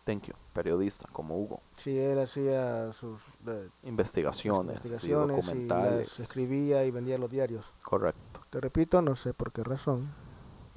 Thank 0.08 0.28
you. 0.28 0.34
Periodista, 0.54 1.06
como 1.12 1.38
Hugo. 1.38 1.60
Sí, 1.76 1.98
él 1.98 2.18
hacía 2.18 2.94
sus 2.94 3.20
eh, 3.46 3.68
Investigaciones, 3.82 4.76
y 4.76 4.88
investigaciones 4.88 5.36
y 5.36 5.40
documentales. 5.42 6.08
las 6.08 6.20
escribía 6.20 6.82
y 6.86 6.90
vendía 6.90 7.18
los 7.18 7.30
diarios. 7.30 7.70
Correcto. 7.82 8.40
Te 8.48 8.58
repito, 8.58 9.02
no 9.02 9.16
sé 9.16 9.34
por 9.34 9.52
qué 9.52 9.62
razón. 9.62 10.10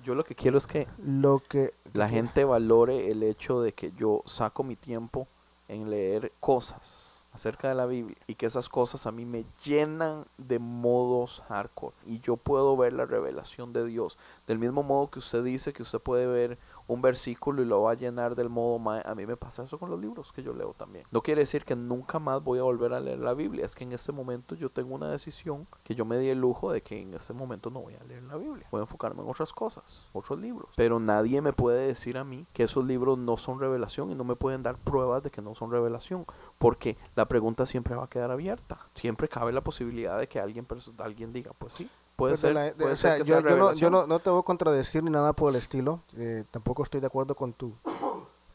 Yo 0.04 0.16
lo 0.16 0.26
que 0.26 0.36
quiero 0.36 0.58
es 0.58 0.68
que 0.68 0.86
Lo 0.98 1.40
que 1.40 1.74
la 1.94 2.10
gente 2.10 2.44
valore 2.44 3.10
el 3.10 3.24
hecho 3.24 3.62
de 3.62 3.72
que 3.72 3.94
yo 3.94 4.22
saco 4.26 4.66
mi 4.66 4.76
tiempo 4.76 5.30
en 5.70 5.90
leer 5.90 6.34
cosas 6.42 7.24
acerca 7.32 7.70
de 7.70 7.76
la 7.76 7.86
Biblia 7.86 8.18
y 8.28 8.36
que 8.36 8.46
esas 8.46 8.68
cosas 8.68 9.06
a 9.08 9.12
mí 9.14 9.26
me 9.26 9.46
llenan 9.64 10.26
de 10.38 10.60
modos 10.60 11.42
hardcore 11.48 11.96
y 12.06 12.20
yo 12.20 12.36
puedo 12.36 12.76
ver 12.76 12.92
la 12.92 13.06
revelación 13.06 13.72
de 13.72 13.86
Dios 13.86 14.18
del 14.48 14.60
mismo 14.60 14.84
modo 14.84 15.10
que 15.10 15.20
usted 15.20 15.42
dice 15.42 15.72
que 15.72 15.84
usted 15.84 16.00
puede 16.00 16.26
ver 16.26 16.58
un 16.92 17.02
versículo 17.02 17.62
y 17.62 17.66
lo 17.66 17.84
va 17.84 17.92
a 17.92 17.96
llenar 17.96 18.36
del 18.36 18.50
modo 18.50 18.78
mae. 18.78 19.02
A 19.06 19.16
mí 19.16 19.26
me 19.26 19.38
pasa 19.38 19.64
eso 19.64 19.80
con 19.80 19.90
los 19.90 20.00
libros 20.00 20.34
que 20.34 20.44
yo 20.44 20.54
leo 20.54 20.74
también. 20.74 21.06
No 21.10 21.22
quiere 21.22 21.42
decir 21.42 21.64
que 21.64 21.74
nunca 21.74 22.20
más 22.20 22.44
voy 22.44 22.60
a 22.60 22.64
volver 22.64 22.92
a 22.94 23.00
leer 23.00 23.20
la 23.20 23.34
Biblia. 23.34 23.66
Es 23.66 23.76
que 23.76 23.86
en 23.86 23.94
este 23.94 24.12
momento 24.12 24.56
yo 24.56 24.70
tengo 24.70 24.94
una 24.94 25.10
decisión 25.10 25.68
que 25.86 25.96
yo 25.96 26.04
me 26.04 26.18
di 26.20 26.28
el 26.28 26.40
lujo 26.40 26.70
de 26.70 26.82
que 26.82 27.02
en 27.02 27.14
este 27.14 27.32
momento 27.32 27.70
no 27.70 27.80
voy 27.80 27.96
a 27.96 28.04
leer 28.04 28.24
la 28.24 28.36
Biblia. 28.36 28.68
Voy 28.72 28.80
a 28.80 28.82
enfocarme 28.82 29.24
en 29.24 29.30
otras 29.30 29.54
cosas, 29.54 30.10
otros 30.12 30.38
libros. 30.38 30.70
Pero 30.76 31.00
nadie 31.00 31.42
me 31.42 31.54
puede 31.54 31.88
decir 31.88 32.18
a 32.18 32.26
mí 32.26 32.46
que 32.52 32.64
esos 32.64 32.86
libros 32.86 33.18
no 33.18 33.38
son 33.38 33.62
revelación 33.62 34.12
y 34.12 34.16
no 34.16 34.26
me 34.26 34.36
pueden 34.36 34.62
dar 34.62 34.78
pruebas 34.78 35.24
de 35.24 35.32
que 35.32 35.42
no 35.42 35.56
son 35.56 35.72
revelación. 35.72 36.26
Porque 36.58 36.98
la 37.16 37.26
pregunta 37.26 37.66
siempre 37.66 37.96
va 37.96 38.04
a 38.04 38.10
quedar 38.10 38.32
abierta. 38.32 38.80
Siempre 38.96 39.30
cabe 39.30 39.54
la 39.54 39.62
posibilidad 39.62 40.20
de 40.20 40.28
que 40.28 40.42
alguien, 40.42 40.68
alguien 40.98 41.32
diga, 41.32 41.54
pues 41.58 41.72
sí. 41.72 41.90
Puede 42.16 42.32
Pues 42.34 42.40
ser, 42.42 42.54
la- 42.54 42.62
de- 42.64 42.72
puede 42.74 42.94
o 42.94 42.96
ser 42.96 42.98
sea, 42.98 43.18
que 43.18 43.24
yo, 43.30 43.42
sea 43.42 43.50
yo 43.50 43.58
no, 43.58 43.74
yo 43.74 43.90
no, 43.90 44.06
no 44.08 44.20
te 44.20 44.30
voy 44.30 44.40
a 44.40 44.44
contradecir 44.44 45.04
ni 45.04 45.10
nada 45.10 45.34
por 45.34 45.50
el 45.50 45.56
estilo. 45.56 46.02
eh, 46.18 46.44
tampoco 46.52 46.84
estoy 46.84 47.02
de 47.02 47.08
acuerdo 47.08 47.36
con 47.36 47.54
tu 47.54 47.74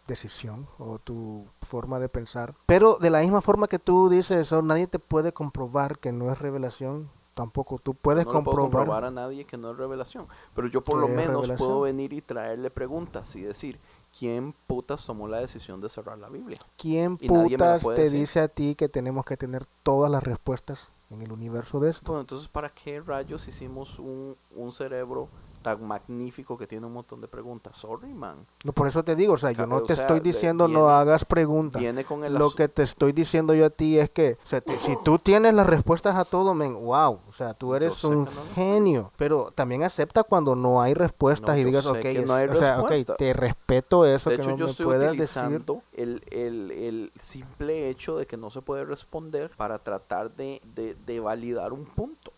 decisión 0.06 0.66
o 0.78 0.98
tu 0.98 1.46
forma 1.62 1.98
de 1.98 2.08
pensar. 2.08 2.54
Pero 2.66 2.96
de 2.98 3.10
la 3.10 3.20
misma 3.20 3.40
forma 3.42 3.66
que 3.66 3.78
tú 3.78 4.08
dices 4.08 4.38
eso, 4.38 4.62
nadie 4.62 4.86
te 4.86 4.98
puede 4.98 5.32
comprobar 5.32 5.98
que 5.98 6.12
no 6.12 6.30
es 6.30 6.38
revelación. 6.38 7.10
Tampoco 7.34 7.78
tú 7.78 7.92
puedes 7.94 8.24
no 8.24 8.32
le 8.32 8.40
puedo 8.40 8.56
comprobar. 8.56 8.86
comprobar 8.86 9.04
a 9.04 9.10
nadie 9.10 9.44
que 9.44 9.56
no 9.58 9.72
es 9.72 9.76
revelación. 9.76 10.26
Pero 10.54 10.68
yo 10.68 10.82
por 10.82 10.98
lo 10.98 11.08
menos 11.08 11.42
revelación. 11.42 11.58
puedo 11.58 11.80
venir 11.82 12.12
y 12.14 12.22
traerle 12.22 12.70
preguntas 12.70 13.34
y 13.36 13.42
decir, 13.42 13.78
¿quién 14.18 14.54
putas 14.66 15.04
tomó 15.04 15.28
la 15.28 15.38
decisión 15.38 15.80
de 15.82 15.88
cerrar 15.90 16.16
la 16.18 16.28
Biblia? 16.30 16.58
¿Quién 16.78 17.18
y 17.20 17.28
putas 17.28 17.82
te 17.82 17.90
decir. 18.02 18.20
dice 18.20 18.40
a 18.40 18.48
ti 18.48 18.74
que 18.74 18.88
tenemos 18.88 19.26
que 19.26 19.36
tener 19.36 19.66
todas 19.82 20.10
las 20.10 20.22
respuestas 20.22 20.88
en 21.10 21.22
el 21.22 21.32
universo 21.32 21.80
de 21.80 21.90
esto? 21.90 22.20
Entonces, 22.20 22.48
¿para 22.48 22.70
qué 22.70 23.00
rayos 23.00 23.46
hicimos 23.48 23.98
un, 23.98 24.36
un 24.50 24.72
cerebro 24.72 25.28
tan 25.66 25.84
magnífico 25.84 26.56
que 26.56 26.68
tiene 26.68 26.86
un 26.86 26.92
montón 26.92 27.20
de 27.20 27.26
preguntas? 27.26 27.76
Sorry, 27.76 28.14
man. 28.14 28.46
No, 28.62 28.72
por 28.72 28.86
eso 28.86 29.02
te 29.02 29.16
digo, 29.16 29.32
o 29.32 29.36
sea, 29.36 29.50
yo 29.50 29.66
no 29.66 29.76
o 29.78 29.82
te 29.82 29.96
sea, 29.96 30.06
estoy 30.06 30.20
diciendo 30.20 30.68
no 30.68 30.88
hagas 30.90 31.24
preguntas. 31.24 31.82
Viene 31.82 32.04
con 32.04 32.22
el 32.22 32.34
Lo 32.34 32.50
que 32.52 32.68
te 32.68 32.84
estoy 32.84 33.10
diciendo 33.10 33.52
yo 33.52 33.66
a 33.66 33.70
ti 33.70 33.98
es 33.98 34.08
que, 34.10 34.38
o 34.44 34.46
sea, 34.46 34.60
te- 34.60 34.78
si 34.78 34.96
tú 35.02 35.18
tienes 35.18 35.54
las 35.54 35.66
respuestas 35.66 36.14
a 36.14 36.24
todo, 36.24 36.54
men, 36.54 36.74
wow, 36.74 37.18
o 37.28 37.32
sea, 37.32 37.52
tú 37.54 37.74
eres 37.74 38.04
un 38.04 38.22
no 38.26 38.30
genio, 38.54 39.10
pero 39.16 39.50
también 39.56 39.82
acepta 39.82 40.22
cuando 40.22 40.54
no 40.54 40.80
hay 40.80 40.94
respuestas 40.94 41.56
No, 41.56 41.60
y 41.60 41.64
digas, 41.64 41.84
ok, 41.86 41.96
es- 42.04 42.26
no 42.28 42.34
hay 42.34 42.46
o 42.46 42.54
sea, 42.54 42.80
ok, 42.80 42.90
respuestas. 42.90 43.16
te 43.16 43.32
respeto 43.32 44.04
eso 44.06 44.30
De 44.30 44.36
que 44.36 44.42
hecho, 44.42 44.50
no 44.52 44.56
yo 44.58 44.64
me 44.66 44.70
estoy 44.70 44.86
puedas 44.86 45.00
decir. 45.16 45.42
utilizando 45.42 45.82
el, 45.94 46.22
el, 46.30 46.70
el 46.70 47.12
simple 47.18 47.88
hecho 47.88 48.16
de 48.16 48.26
que 48.28 48.36
no 48.36 48.50
se 48.50 48.62
puede 48.62 48.84
responder 48.84 49.50
para 49.56 49.80
tratar 49.80 50.30
de, 50.36 50.62
de, 50.76 50.94
de 50.94 51.18
validar 51.18 51.72
un 51.72 51.86
punto. 51.86 52.30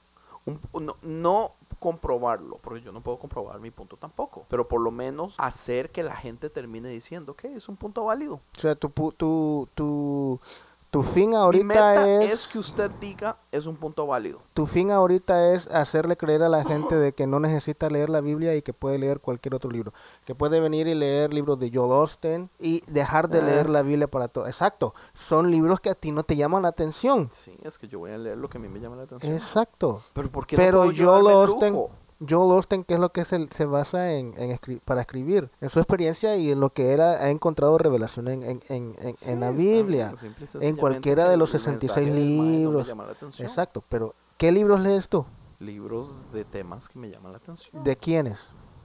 No, 1.03 1.53
comprobarlo, 1.79 2.59
porque 2.59 2.81
yo 2.83 2.93
no 2.93 3.01
puedo 3.01 3.19
comprobar 3.19 3.61
mi 3.61 3.71
punto 3.71 3.97
tampoco, 3.97 4.45
pero 4.49 4.67
por 4.67 4.81
lo 4.81 4.91
menos 4.91 5.35
hacer 5.39 5.91
que 5.91 6.03
la 6.03 6.17
gente 6.17 6.51
termine 6.51 6.89
diciendo 6.89 7.35
que 7.35 7.55
es 7.55 7.69
un 7.69 7.77
punto 7.77 8.05
válido. 8.05 8.35
O 8.57 8.61
sea, 8.61 8.75
tu, 8.75 8.89
tu, 8.89 9.69
tu, 9.75 10.41
tu 10.91 11.03
fin 11.03 11.31
Mi 11.31 11.37
ahorita 11.37 11.65
meta 11.65 12.09
es, 12.25 12.33
es 12.33 12.49
que 12.49 12.59
usted 12.59 12.91
diga 13.01 13.37
es 13.53 13.67
un 13.67 13.77
punto 13.77 14.07
válido. 14.07 14.41
tu 14.55 14.65
fin 14.67 14.91
ahorita 14.91 15.53
es 15.53 15.67
hacerle 15.69 16.17
creer 16.17 16.43
a 16.43 16.49
la 16.49 16.65
gente 16.65 16.95
de 16.97 17.13
que 17.13 17.27
no 17.27 17.41
necesita 17.41 17.91
leer 17.91 18.09
la 18.09 18.21
Biblia 18.23 18.55
y 18.57 18.63
que 18.63 18.73
puede 18.73 18.99
leer 18.99 19.21
cualquier 19.21 19.55
otro 19.55 19.71
libro, 19.71 19.93
que 20.25 20.35
puede 20.35 20.61
venir 20.61 20.87
y 20.87 20.95
leer 20.95 21.35
libros 21.35 21.59
de 21.59 21.71
Joel 21.73 21.93
Austin 21.93 22.49
y 22.59 22.83
dejar 22.87 23.29
de 23.29 23.39
Ah. 23.41 23.43
leer 23.43 23.69
la 23.71 23.83
Biblia 23.83 24.09
para 24.09 24.29
todo. 24.29 24.47
Exacto, 24.47 24.95
son 25.15 25.51
libros 25.51 25.81
que 25.81 25.91
a 25.91 25.95
ti 25.95 26.11
no 26.11 26.23
te 26.23 26.37
llaman 26.37 26.63
la 26.63 26.69
atención. 26.69 27.31
Sí, 27.45 27.55
es 27.63 27.77
que 27.77 27.87
yo 27.89 27.99
voy 27.99 28.13
a 28.13 28.19
leer 28.19 28.39
lo 28.39 28.49
que 28.49 28.57
a 28.59 28.61
mí 28.61 28.69
me 28.69 28.81
llama 28.81 28.97
la 28.97 29.03
atención. 29.03 29.33
Exacto. 29.33 30.03
Pero 30.15 30.31
¿por 30.31 30.47
qué 30.47 30.57
Pero 30.57 30.85
no 30.87 30.91
puedo 30.93 31.11
Joel 31.21 31.47
lujo? 31.51 31.91
Joel 32.27 32.51
Austin, 32.53 32.83
¿qué 32.85 32.95
es 32.95 33.01
lo 33.01 33.11
que 33.13 33.25
se, 33.25 33.47
se 33.49 33.65
basa 33.65 34.13
en, 34.15 34.35
en 34.39 34.51
escri- 34.51 34.81
para 34.85 35.03
escribir? 35.03 35.51
En 35.61 35.71
su 35.71 35.79
experiencia 35.79 36.37
y 36.37 36.51
en 36.51 36.59
lo 36.61 36.71
que 36.71 36.93
era, 36.93 37.13
ha 37.23 37.31
encontrado 37.31 37.79
revelación 37.79 38.27
en, 38.29 38.43
en, 38.43 38.61
en, 38.69 38.97
en- 38.99 39.15
Sí, 39.17 39.35
la 39.37 39.51
Biblia. 39.53 40.17
simple 40.17 40.47
y 40.61 40.65
en 40.67 40.77
cualquiera 40.77 41.25
que 41.25 41.31
de 41.31 41.37
los 41.37 41.55
el 41.55 41.61
66 41.61 42.07
mensaje 42.09 42.21
del 42.21 42.39
mae 42.39 42.47
no 42.65 42.71
me 42.73 42.85
libros. 42.85 43.41
Exacto, 43.41 43.85
pero 43.89 44.15
¿qué 44.37 44.51
libros 44.51 44.81
lees 44.81 45.09
tú? 45.09 45.25
Libros 45.61 46.31
de 46.33 46.45
temas 46.45 46.89
que 46.89 46.99
me 46.99 47.09
llaman 47.11 47.33
la 47.33 47.39
atención. 47.39 47.83
¿De 47.85 47.97
quiénes? 47.97 48.39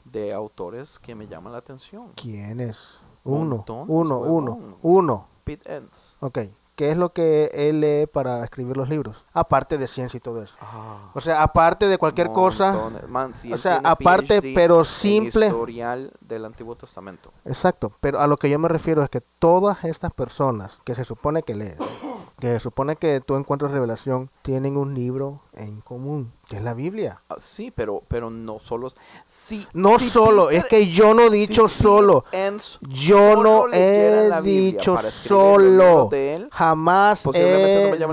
de 0.06 0.34
autores 0.34 1.00
que 1.00 1.16
me 1.16 1.28
llaman 1.28 1.54
la 1.54 1.60
atención. 1.60 2.12
¿Quiénes? 2.16 2.78
Uno, 3.24 3.58
Montones, 3.58 3.86
uno, 3.90 4.20
uno, 4.20 4.78
uno. 4.84 5.28
Pete 5.44 5.76
Ends. 5.78 6.18
Ok. 6.20 6.40
¿Qué 6.76 6.90
es 6.90 6.98
lo 6.98 7.14
que 7.14 7.52
él 7.54 7.82
lee 7.82 8.08
para 8.08 8.44
escribir 8.44 8.76
los 8.76 8.90
libros? 8.90 9.26
Aparte 9.32 9.78
de 9.78 9.88
ciencia 9.88 10.18
y 10.18 10.22
todo 10.22 10.42
eso. 10.42 10.56
O 11.14 11.22
sea, 11.22 11.44
aparte 11.44 11.88
de 11.88 12.00
cualquier 12.00 12.32
cosa. 12.32 12.90
Man, 13.08 13.36
sí, 13.36 13.54
o 13.54 13.58
sea, 13.60 13.80
aparte, 13.84 14.42
PhD 14.42 14.54
pero 14.56 14.84
simple. 14.84 15.48
historial 15.48 16.12
del 16.20 16.46
Antiguo 16.46 16.76
Testamento. 16.76 17.32
Exacto, 17.46 17.94
pero 18.00 18.20
a 18.20 18.28
lo 18.28 18.38
que 18.38 18.50
yo 18.50 18.58
me 18.58 18.70
refiero 18.70 19.04
es 19.04 19.10
que 19.10 19.22
todas 19.22 19.84
estas 19.84 20.12
personas 20.14 20.80
que 20.84 20.96
se 20.96 21.06
supone 21.06 21.44
que 21.44 21.56
lees, 21.56 21.78
que 22.44 22.50
se 22.56 22.60
supone 22.60 22.98
que 22.98 23.22
tú 23.22 23.38
encuentras 23.38 23.72
revelación, 23.72 24.30
tienen 24.42 24.76
un 24.76 24.94
libro 24.94 25.40
en 25.54 25.80
común, 25.80 26.34
que 26.50 26.58
es 26.58 26.62
la 26.62 26.74
Biblia. 26.74 27.22
Ah, 27.30 27.36
sí, 27.38 27.72
pero, 27.72 28.04
pero 28.10 28.30
no 28.30 28.60
solo. 28.60 28.90
Sí, 29.24 29.66
No 29.72 29.98
solo, 29.98 30.48
Peter- 30.48 30.60
es 30.60 30.66
que 30.66 30.88
yo 30.88 31.14
no 31.14 31.22
he 31.22 31.30
dicho 31.30 31.70
solo. 31.70 32.26
Yo 32.82 33.38
no 33.38 33.68
he 33.72 34.42
dicho 34.42 34.98
solo. 34.98 36.10
él, 36.12 36.50
Jamás 36.52 37.26
no 37.26 37.32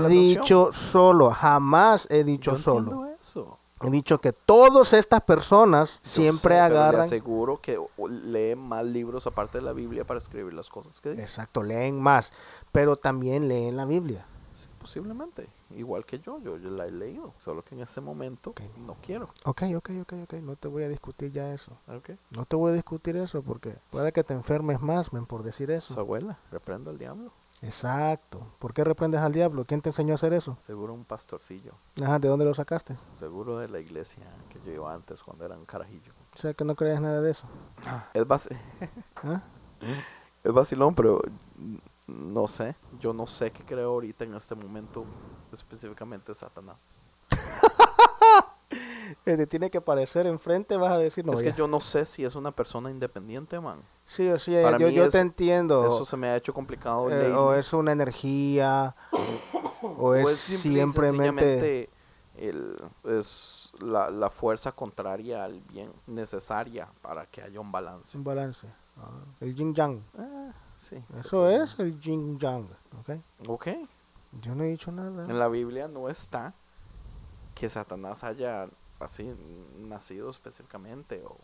he 0.05 0.07
dicho 0.09 0.69
solo. 0.71 1.31
Jamás 1.31 2.07
he 2.09 2.23
dicho 2.23 2.55
solo. 2.55 3.07
eso. 3.21 3.57
He 3.83 3.89
dicho 3.89 4.21
que 4.21 4.31
todas 4.31 4.93
estas 4.93 5.21
personas 5.21 5.99
Yo 6.03 6.11
siempre 6.11 6.53
sé, 6.55 6.61
pero 6.67 6.79
agarran. 6.79 7.01
aseguro 7.01 7.59
que 7.59 7.79
o- 7.79 8.07
lee 8.07 8.55
más 8.55 8.85
libros 8.85 9.25
aparte 9.25 9.57
de 9.57 9.63
la 9.63 9.73
Biblia 9.73 10.05
para 10.05 10.19
escribir 10.19 10.53
las 10.53 10.69
cosas 10.69 11.01
que 11.01 11.09
dice. 11.09 11.23
Exacto, 11.23 11.63
leen 11.63 11.99
más, 11.99 12.31
pero 12.71 12.95
también 12.95 13.47
leen 13.47 13.75
la 13.77 13.85
Biblia. 13.85 14.25
Sí, 14.53 14.67
posiblemente. 14.79 15.47
Igual 15.71 16.05
que 16.05 16.19
yo, 16.19 16.39
yo, 16.39 16.57
yo 16.57 16.69
la 16.69 16.85
he 16.85 16.91
leído. 16.91 17.33
Solo 17.37 17.63
que 17.63 17.73
en 17.75 17.81
este 17.81 18.01
momento 18.01 18.53
no 18.85 18.95
quiero. 19.01 19.29
Ok, 19.45 19.63
ok, 19.77 19.89
ok, 20.01 20.13
ok, 20.23 20.33
no 20.41 20.55
te 20.57 20.67
voy 20.67 20.83
a 20.83 20.89
discutir 20.89 21.31
ya 21.31 21.53
eso. 21.53 21.71
Ok. 21.87 22.11
No 22.31 22.45
te 22.45 22.55
voy 22.57 22.71
a 22.71 22.75
discutir 22.75 23.15
eso 23.15 23.41
porque 23.41 23.77
puede 23.89 24.11
que 24.11 24.23
te 24.23 24.33
enfermes 24.33 24.81
más, 24.81 25.13
men, 25.13 25.25
por 25.25 25.43
decir 25.43 25.67
Su 25.69 25.73
eso. 25.73 25.99
abuela, 25.99 26.37
reprenda 26.51 26.91
al 26.91 26.97
diablo. 26.97 27.31
Exacto. 27.61 28.41
¿Por 28.59 28.73
qué 28.73 28.83
reprendes 28.83 29.21
al 29.21 29.31
diablo? 29.33 29.65
¿Quién 29.65 29.81
te 29.81 29.89
enseñó 29.89 30.13
a 30.13 30.15
hacer 30.15 30.33
eso? 30.33 30.57
Seguro 30.63 30.93
un 30.93 31.05
pastorcillo. 31.05 31.73
Ajá, 32.01 32.17
¿de 32.19 32.27
dónde 32.27 32.43
lo 32.43 32.53
sacaste? 32.55 32.97
Seguro 33.19 33.59
de 33.59 33.69
la 33.69 33.79
iglesia 33.79 34.23
que 34.49 34.59
yo 34.65 34.73
iba 34.73 34.93
antes 34.93 35.21
cuando 35.23 35.45
era 35.45 35.55
un 35.57 35.65
carajillo. 35.65 36.11
O 36.33 36.37
sea, 36.37 36.53
que 36.55 36.65
no 36.65 36.75
crees 36.75 36.99
nada 36.99 37.21
de 37.21 37.31
eso. 37.31 37.45
Es, 38.15 38.23
vac- 38.27 38.49
¿Ah? 39.23 39.41
es 40.43 40.51
vacilón, 40.53 40.95
pero 40.95 41.21
no 42.11 42.47
sé. 42.47 42.75
Yo 42.99 43.13
no 43.13 43.25
sé 43.27 43.51
qué 43.51 43.63
creo 43.63 43.91
ahorita 43.91 44.23
en 44.25 44.35
este 44.35 44.55
momento 44.55 45.05
específicamente 45.51 46.33
Satanás. 46.33 47.11
Te 49.25 49.45
tiene 49.47 49.69
que 49.69 49.81
parecer 49.81 50.25
enfrente, 50.25 50.77
vas 50.77 50.93
a 50.93 50.97
decir 50.97 51.25
no. 51.25 51.33
es 51.33 51.43
que 51.43 51.51
yo 51.53 51.67
no 51.67 51.79
sé 51.81 52.05
si 52.05 52.23
es 52.23 52.35
una 52.35 52.51
persona 52.51 52.89
independiente, 52.89 53.59
man. 53.59 53.81
Sí, 54.05 54.29
sí, 54.39 54.55
para 54.63 54.77
yo, 54.77 54.87
mí 54.87 54.93
yo 54.93 55.05
es- 55.05 55.11
te 55.11 55.19
entiendo. 55.19 55.85
Eso 55.85 56.05
se 56.05 56.15
me 56.17 56.27
ha 56.27 56.35
hecho 56.37 56.53
complicado. 56.53 57.09
Eh, 57.11 57.33
o 57.33 57.53
es 57.53 57.71
una 57.73 57.91
energía, 57.91 58.95
o 59.81 60.15
es, 60.15 60.25
O 60.25 60.29
es 60.29 60.39
simple 60.39 60.81
y 60.83 60.87
simplemente... 60.89 61.89
el, 62.37 62.77
es 63.03 63.73
la, 63.79 64.09
la 64.09 64.29
fuerza 64.29 64.71
contraria 64.71 65.43
al 65.43 65.59
bien 65.61 65.91
necesaria 66.07 66.87
para 67.01 67.25
que 67.25 67.41
haya 67.41 67.59
un 67.59 67.71
balance. 67.71 68.17
un 68.17 68.23
balance. 68.23 68.67
Ah, 68.97 69.09
el 69.41 69.53
yin 69.55 69.73
yang. 69.73 70.01
Ah, 70.17 70.51
sí, 70.81 71.03
Eso 71.17 71.49
es 71.49 71.77
el 71.79 71.99
yin 71.99 72.39
yang. 72.39 72.67
¿ok? 72.99 73.09
Ok. 73.47 73.67
Yo 74.41 74.55
no 74.55 74.63
he 74.63 74.67
dicho 74.67 74.91
nada. 74.91 75.25
En 75.25 75.39
la 75.39 75.47
Biblia 75.47 75.87
no 75.87 76.09
está 76.09 76.53
que 77.53 77.69
Satanás 77.69 78.23
haya 78.23 78.67
así 78.99 79.35
nacido 79.77 80.29
específicamente 80.29 81.23
o 81.25 81.37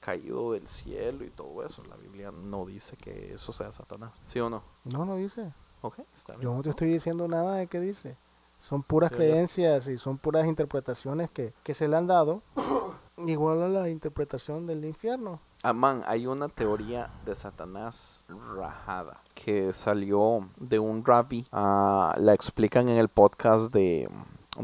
caído 0.00 0.52
del 0.52 0.68
cielo 0.68 1.24
y 1.24 1.30
todo 1.30 1.64
eso. 1.64 1.82
La 1.84 1.96
Biblia 1.96 2.30
no 2.30 2.66
dice 2.66 2.96
que 2.96 3.34
eso 3.34 3.52
sea 3.52 3.72
Satanás. 3.72 4.20
¿Sí 4.26 4.38
o 4.38 4.50
no? 4.50 4.62
No, 4.84 5.04
no 5.04 5.16
dice. 5.16 5.52
Ok, 5.82 6.00
está 6.14 6.34
bien. 6.34 6.42
Yo 6.42 6.54
no 6.54 6.62
te 6.62 6.70
estoy 6.70 6.90
diciendo 6.90 7.26
nada 7.26 7.56
de 7.56 7.66
qué 7.66 7.80
dice. 7.80 8.16
Son 8.60 8.82
puras 8.82 9.10
Yo 9.10 9.16
creencias 9.16 9.86
y 9.88 9.98
son 9.98 10.18
puras 10.18 10.46
interpretaciones 10.46 11.30
que, 11.30 11.54
que 11.62 11.74
se 11.74 11.88
le 11.88 11.96
han 11.96 12.06
dado. 12.06 12.42
Igual 13.16 13.62
a 13.62 13.68
la 13.68 13.88
interpretación 13.88 14.66
del 14.66 14.84
infierno. 14.84 15.40
Amán, 15.62 16.02
hay 16.06 16.26
una 16.26 16.48
teoría 16.48 17.10
de 17.24 17.34
Satanás 17.34 18.24
rajada 18.56 19.20
que 19.34 19.72
salió 19.72 20.48
de 20.58 20.78
un 20.78 21.04
rabbi. 21.04 21.46
ah, 21.50 22.14
la 22.18 22.34
explican 22.34 22.88
en 22.88 22.98
el 22.98 23.08
podcast 23.08 23.72
de 23.72 24.08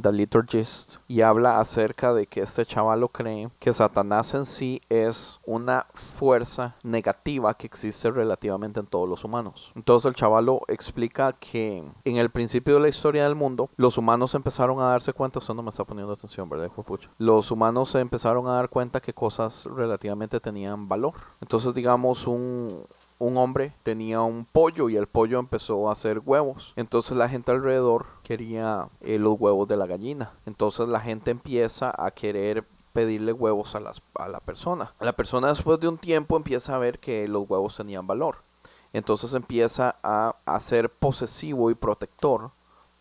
The 0.00 0.12
Liturgist, 0.12 0.96
y 1.08 1.20
habla 1.20 1.60
acerca 1.60 2.14
de 2.14 2.26
que 2.26 2.40
este 2.40 2.64
chavalo 2.66 3.08
cree 3.08 3.50
que 3.58 3.72
Satanás 3.72 4.34
en 4.34 4.44
sí 4.44 4.82
es 4.88 5.40
una 5.44 5.86
fuerza 5.94 6.76
negativa 6.82 7.54
que 7.54 7.66
existe 7.66 8.10
relativamente 8.10 8.80
en 8.80 8.86
todos 8.86 9.08
los 9.08 9.24
humanos. 9.24 9.72
Entonces 9.74 10.06
el 10.06 10.14
chavalo 10.14 10.62
explica 10.68 11.32
que 11.32 11.84
en 12.04 12.16
el 12.16 12.30
principio 12.30 12.74
de 12.74 12.80
la 12.80 12.88
historia 12.88 13.24
del 13.24 13.34
mundo, 13.34 13.70
los 13.76 13.98
humanos 13.98 14.34
empezaron 14.34 14.80
a 14.80 14.86
darse 14.86 15.12
cuenta, 15.12 15.38
usted 15.38 15.54
no 15.54 15.62
me 15.62 15.70
está 15.70 15.84
poniendo 15.84 16.12
atención, 16.12 16.48
¿verdad? 16.48 16.66
hijo 16.66 16.82
de 16.82 16.86
pucha? 16.86 17.10
Los 17.18 17.50
humanos 17.50 17.90
se 17.90 18.00
empezaron 18.00 18.46
a 18.46 18.54
dar 18.54 18.68
cuenta 18.68 19.00
que 19.00 19.14
cosas 19.14 19.66
relativamente 19.66 20.40
tenían 20.40 20.88
valor. 20.88 21.14
Entonces, 21.40 21.74
digamos, 21.74 22.26
un, 22.26 22.86
un 23.22 23.36
hombre 23.36 23.72
tenía 23.84 24.20
un 24.22 24.44
pollo 24.44 24.88
y 24.88 24.96
el 24.96 25.06
pollo 25.06 25.38
empezó 25.38 25.88
a 25.88 25.92
hacer 25.92 26.20
huevos. 26.24 26.72
Entonces 26.76 27.16
la 27.16 27.28
gente 27.28 27.52
alrededor 27.52 28.06
quería 28.32 28.88
eh, 29.02 29.18
los 29.18 29.38
huevos 29.38 29.68
de 29.68 29.76
la 29.76 29.86
gallina. 29.86 30.32
Entonces 30.46 30.88
la 30.88 31.00
gente 31.00 31.30
empieza 31.30 31.92
a 31.94 32.10
querer 32.12 32.64
pedirle 32.94 33.30
huevos 33.34 33.74
a, 33.74 33.82
a 34.14 34.28
la 34.28 34.40
persona. 34.40 34.94
La 35.00 35.12
persona 35.12 35.48
después 35.48 35.78
de 35.80 35.88
un 35.88 35.98
tiempo 35.98 36.38
empieza 36.38 36.74
a 36.74 36.78
ver 36.78 36.98
que 36.98 37.28
los 37.28 37.48
huevos 37.48 37.76
tenían 37.76 38.06
valor. 38.06 38.36
Entonces 38.94 39.34
empieza 39.34 39.96
a, 40.02 40.34
a 40.46 40.60
ser 40.60 40.88
posesivo 40.88 41.70
y 41.70 41.74
protector 41.74 42.52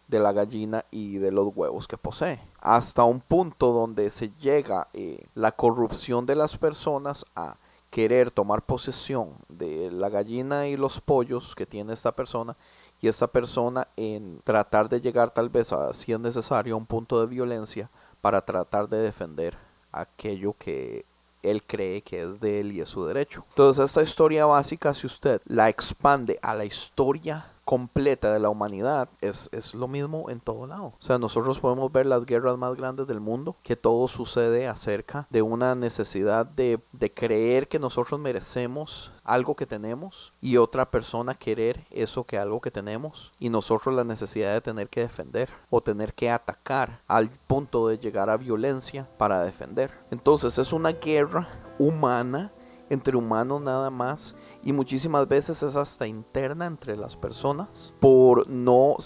de 0.10 0.20
la 0.20 0.34
gallina 0.34 0.84
y 0.92 1.16
de 1.16 1.32
los 1.32 1.56
huevos 1.56 1.88
que 1.88 1.98
posee. 1.98 2.42
Hasta 2.60 3.06
un 3.06 3.22
punto 3.22 3.72
donde 3.72 4.12
se 4.12 4.32
llega 4.32 4.90
eh, 4.92 5.26
la 5.34 5.54
corrupción 5.54 6.26
de 6.26 6.36
las 6.36 6.58
personas 6.58 7.26
a 7.38 7.56
querer 7.90 8.32
tomar 8.32 8.64
posesión 8.64 9.30
de 9.48 9.92
la 9.92 10.10
gallina 10.10 10.68
y 10.68 10.76
los 10.76 11.00
pollos 11.00 11.56
que 11.56 11.66
tiene 11.66 11.94
esta 11.94 12.12
persona 12.12 12.58
y 13.02 13.08
esta 13.08 13.28
persona 13.28 13.88
en 13.98 14.40
tratar 14.44 14.88
de 14.88 15.02
llegar 15.02 15.32
tal 15.32 15.50
vez 15.50 15.74
a 15.74 15.94
si 15.94 16.14
es 16.14 16.20
necesario 16.20 16.76
a 16.76 16.78
un 16.78 16.86
punto 16.86 17.20
de 17.20 17.26
violencia 17.26 17.90
para 18.22 18.42
tratar 18.42 18.88
de 18.88 18.98
defender 18.98 19.58
aquello 19.92 20.56
que 20.58 21.04
él 21.42 21.64
cree 21.64 22.04
que 22.04 22.22
es 22.22 22.40
de 22.40 22.60
él 22.60 22.72
y 22.72 22.82
es 22.82 22.90
su 22.90 23.04
derecho. 23.04 23.44
Entonces 23.50 23.86
esta 23.86 24.04
historia 24.04 24.46
básica 24.46 24.94
si 24.94 25.08
usted 25.08 25.42
la 25.46 25.70
expande 25.70 26.38
a 26.44 26.54
la 26.54 26.66
historia 26.66 27.48
completa 27.72 28.34
de 28.34 28.40
la 28.40 28.50
humanidad 28.50 29.08
es, 29.22 29.48
es, 29.54 29.74
lo 29.74 29.88
mismo 29.88 30.30
en 30.30 30.42
todo 30.42 30.68
lado. 30.68 30.88
O 30.88 31.02
sea, 31.02 31.18
nosotros 31.18 31.58
podemos 31.58 31.90
ver 31.90 32.06
las 32.06 32.26
guerras 32.26 32.58
más 32.58 32.76
grandes 32.76 33.08
del 33.08 33.22
mundo, 33.22 33.56
que 33.64 33.78
todo 33.78 34.10
sucede 34.10 34.68
acerca 34.68 35.26
de 35.30 35.42
una 35.42 35.74
necesidad 35.74 36.46
de, 36.46 36.82
de 36.92 37.14
creer 37.14 37.70
que 37.70 37.80
nosotros 37.80 38.20
merecemos 38.20 39.14
algo 39.24 39.56
que 39.56 39.66
tenemos 39.66 40.34
y 40.42 40.58
otra 40.58 40.92
persona 40.92 41.36
querer 41.36 41.86
eso 41.92 42.26
que 42.26 42.38
algo 42.38 42.60
que 42.60 42.72
tenemos 42.72 43.32
y 43.40 43.48
nosotros 43.48 43.96
la 43.96 44.04
necesidad 44.04 44.52
de 44.52 44.60
tener 44.60 44.90
que 44.90 45.00
defender 45.00 45.48
o 45.70 45.80
tener 45.80 46.14
que 46.14 46.30
atacar 46.30 47.00
al 47.08 47.30
punto 47.48 47.88
de 47.88 48.00
llegar 48.00 48.30
a 48.30 48.36
violencia 48.36 49.08
para 49.18 49.46
defender. 49.46 49.92
Entonces 50.12 50.58
es 50.58 50.74
una 50.74 50.92
guerra 50.92 51.48
humana 51.80 52.52
entre 52.92 53.16
humanos 53.16 53.62
nada 53.62 53.90
más 53.90 54.36
y 54.64 54.74
muchísimas 54.74 55.28
veces 55.28 55.64
es 55.64 55.76
hasta 55.78 56.08
interna 56.08 56.66
entre 56.66 56.98
las 56.98 57.16
personas 57.16 57.96
por 58.02 58.48
no 58.50 58.98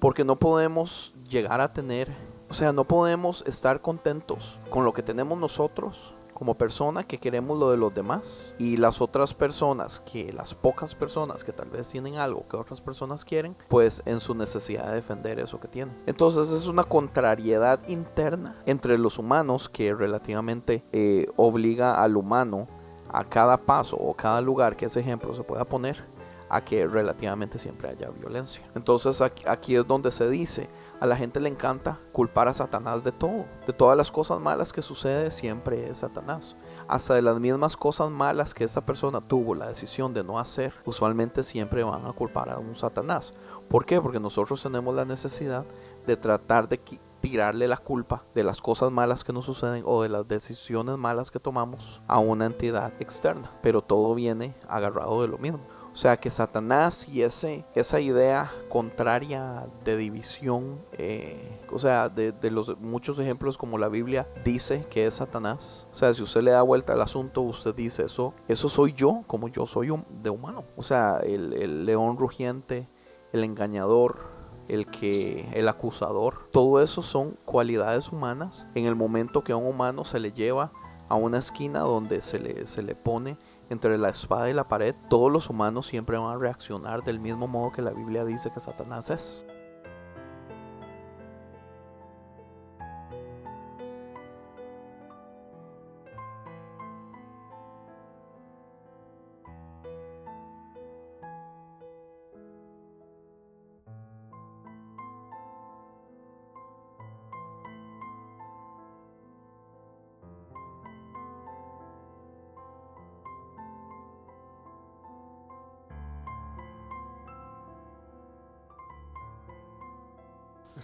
porque 0.00 0.24
no 0.24 0.36
podemos 0.36 1.14
llegar 1.28 1.60
a 1.60 1.72
tener 1.72 2.10
o 2.48 2.54
sea 2.54 2.72
no 2.72 2.84
podemos 2.84 3.44
estar 3.46 3.80
contentos 3.80 4.58
con 4.68 4.84
lo 4.84 4.92
que 4.92 5.04
tenemos 5.04 5.38
nosotros 5.38 6.14
como 6.34 6.54
persona 6.54 7.04
que 7.04 7.18
queremos 7.18 7.58
lo 7.58 7.70
de 7.70 7.76
los 7.76 7.92
demás 7.92 8.54
y 8.58 8.78
las 8.78 9.02
otras 9.02 9.34
personas 9.34 10.00
que 10.10 10.32
las 10.32 10.54
pocas 10.54 10.94
personas 10.94 11.44
que 11.44 11.52
tal 11.52 11.68
vez 11.68 11.88
tienen 11.90 12.16
algo 12.16 12.48
que 12.48 12.56
otras 12.56 12.80
personas 12.80 13.26
quieren 13.26 13.54
pues 13.68 14.02
en 14.06 14.20
su 14.20 14.34
necesidad 14.34 14.86
de 14.86 14.94
defender 14.94 15.38
eso 15.38 15.60
que 15.60 15.68
tienen. 15.68 15.94
Entonces 16.06 16.50
es 16.50 16.66
una 16.66 16.84
contrariedad 16.84 17.86
interna 17.88 18.56
entre 18.64 18.96
los 18.96 19.18
humanos 19.18 19.68
que 19.68 19.92
relativamente 19.92 20.82
eh, 20.92 21.26
obliga 21.36 22.02
al 22.02 22.16
humano 22.16 22.68
a 23.12 23.24
cada 23.24 23.56
paso 23.56 23.96
o 23.96 24.14
cada 24.14 24.40
lugar 24.40 24.76
que 24.76 24.86
ese 24.86 25.00
ejemplo 25.00 25.34
se 25.34 25.42
pueda 25.42 25.64
poner 25.64 26.04
a 26.50 26.60
que 26.60 26.84
relativamente 26.86 27.58
siempre 27.58 27.88
haya 27.88 28.10
violencia. 28.10 28.68
Entonces 28.74 29.22
aquí, 29.46 29.76
es 29.76 29.86
donde 29.86 30.10
se 30.10 30.28
dice, 30.28 30.68
a 30.98 31.06
la 31.06 31.16
gente 31.16 31.38
le 31.38 31.48
encanta 31.48 32.00
culpar 32.12 32.48
a 32.48 32.54
Satanás 32.54 33.04
de 33.04 33.12
todo, 33.12 33.46
de 33.66 33.72
todas 33.72 33.96
las 33.96 34.10
cosas 34.10 34.40
malas 34.40 34.72
que 34.72 34.82
sucede 34.82 35.30
siempre 35.30 35.88
es 35.88 35.98
Satanás. 35.98 36.56
Hasta 36.88 37.14
de 37.14 37.22
las 37.22 37.38
mismas 37.38 37.76
cosas 37.76 38.10
malas 38.10 38.52
que 38.52 38.64
esa 38.64 38.84
persona 38.84 39.20
tuvo 39.20 39.54
la 39.54 39.68
decisión 39.68 40.12
de 40.12 40.24
no 40.24 40.40
hacer, 40.40 40.74
usualmente 40.84 41.44
siempre 41.44 41.84
van 41.84 42.04
a 42.04 42.12
culpar 42.12 42.50
a 42.50 42.58
un 42.58 42.74
Satanás. 42.74 43.32
¿Por 43.68 43.86
qué? 43.86 44.00
Porque 44.00 44.18
nosotros 44.18 44.60
tenemos 44.60 44.92
la 44.96 45.04
necesidad 45.04 45.64
de 46.04 46.16
tratar 46.16 46.68
de 46.68 46.80
tirarle 47.20 47.68
la 47.68 47.76
culpa 47.76 48.24
de 48.34 48.44
las 48.44 48.60
cosas 48.60 48.90
malas 48.90 49.24
que 49.24 49.32
nos 49.32 49.44
suceden 49.44 49.82
o 49.86 50.02
de 50.02 50.08
las 50.08 50.26
decisiones 50.26 50.96
malas 50.96 51.30
que 51.30 51.40
tomamos 51.40 52.00
a 52.06 52.18
una 52.18 52.46
entidad 52.46 52.92
externa. 53.00 53.50
Pero 53.62 53.82
todo 53.82 54.14
viene 54.14 54.54
agarrado 54.68 55.22
de 55.22 55.28
lo 55.28 55.38
mismo. 55.38 55.60
O 55.92 55.96
sea 55.96 56.16
que 56.18 56.30
Satanás 56.30 57.08
y 57.08 57.22
ese, 57.22 57.64
esa 57.74 58.00
idea 58.00 58.50
contraria 58.68 59.66
de 59.84 59.96
división, 59.96 60.80
eh, 60.92 61.58
o 61.70 61.78
sea, 61.78 62.08
de, 62.08 62.32
los 62.50 62.78
muchos 62.78 63.18
ejemplos 63.18 63.58
como 63.58 63.76
la 63.76 63.88
Biblia 63.88 64.28
dice 64.44 64.86
que 64.88 65.06
es 65.06 65.14
Satanás. 65.14 65.88
O 65.92 65.96
sea, 65.96 66.14
si 66.14 66.22
usted 66.22 66.42
le 66.42 66.52
da 66.52 66.62
vuelta 66.62 66.92
al 66.92 67.02
asunto, 67.02 67.40
usted 67.40 67.74
dice 67.74 68.04
eso, 68.04 68.34
eso 68.46 68.68
soy 68.68 68.92
yo, 68.92 69.24
como 69.26 69.48
yo 69.48 69.66
soy 69.66 69.90
un, 69.90 70.04
de 70.22 70.30
humano. 70.30 70.64
O 70.76 70.82
sea, 70.82 71.18
el, 71.18 71.52
el 71.54 71.84
león 71.84 72.18
rugiente, 72.18 72.88
el 73.32 73.42
engañador, 73.42 74.39
el 74.70 74.86
que 74.86 75.48
el 75.52 75.68
acusador, 75.68 76.48
todo 76.52 76.80
eso 76.80 77.02
son 77.02 77.36
cualidades 77.44 78.12
humanas 78.12 78.66
en 78.74 78.86
el 78.86 78.94
momento 78.94 79.42
que 79.42 79.52
a 79.52 79.56
un 79.56 79.66
humano 79.66 80.04
se 80.04 80.20
le 80.20 80.32
lleva 80.32 80.72
a 81.08 81.16
una 81.16 81.38
esquina 81.38 81.80
donde 81.80 82.22
se 82.22 82.38
le, 82.38 82.66
se 82.66 82.82
le 82.82 82.94
pone 82.94 83.36
entre 83.68 83.98
la 83.98 84.10
espada 84.10 84.48
y 84.48 84.54
la 84.54 84.68
pared, 84.68 84.94
todos 85.08 85.30
los 85.30 85.50
humanos 85.50 85.86
siempre 85.86 86.16
van 86.18 86.34
a 86.34 86.38
reaccionar 86.38 87.02
del 87.02 87.18
mismo 87.18 87.48
modo 87.48 87.72
que 87.72 87.82
la 87.82 87.90
Biblia 87.90 88.24
dice 88.24 88.52
que 88.52 88.60
Satanás 88.60 89.10
es. 89.10 89.44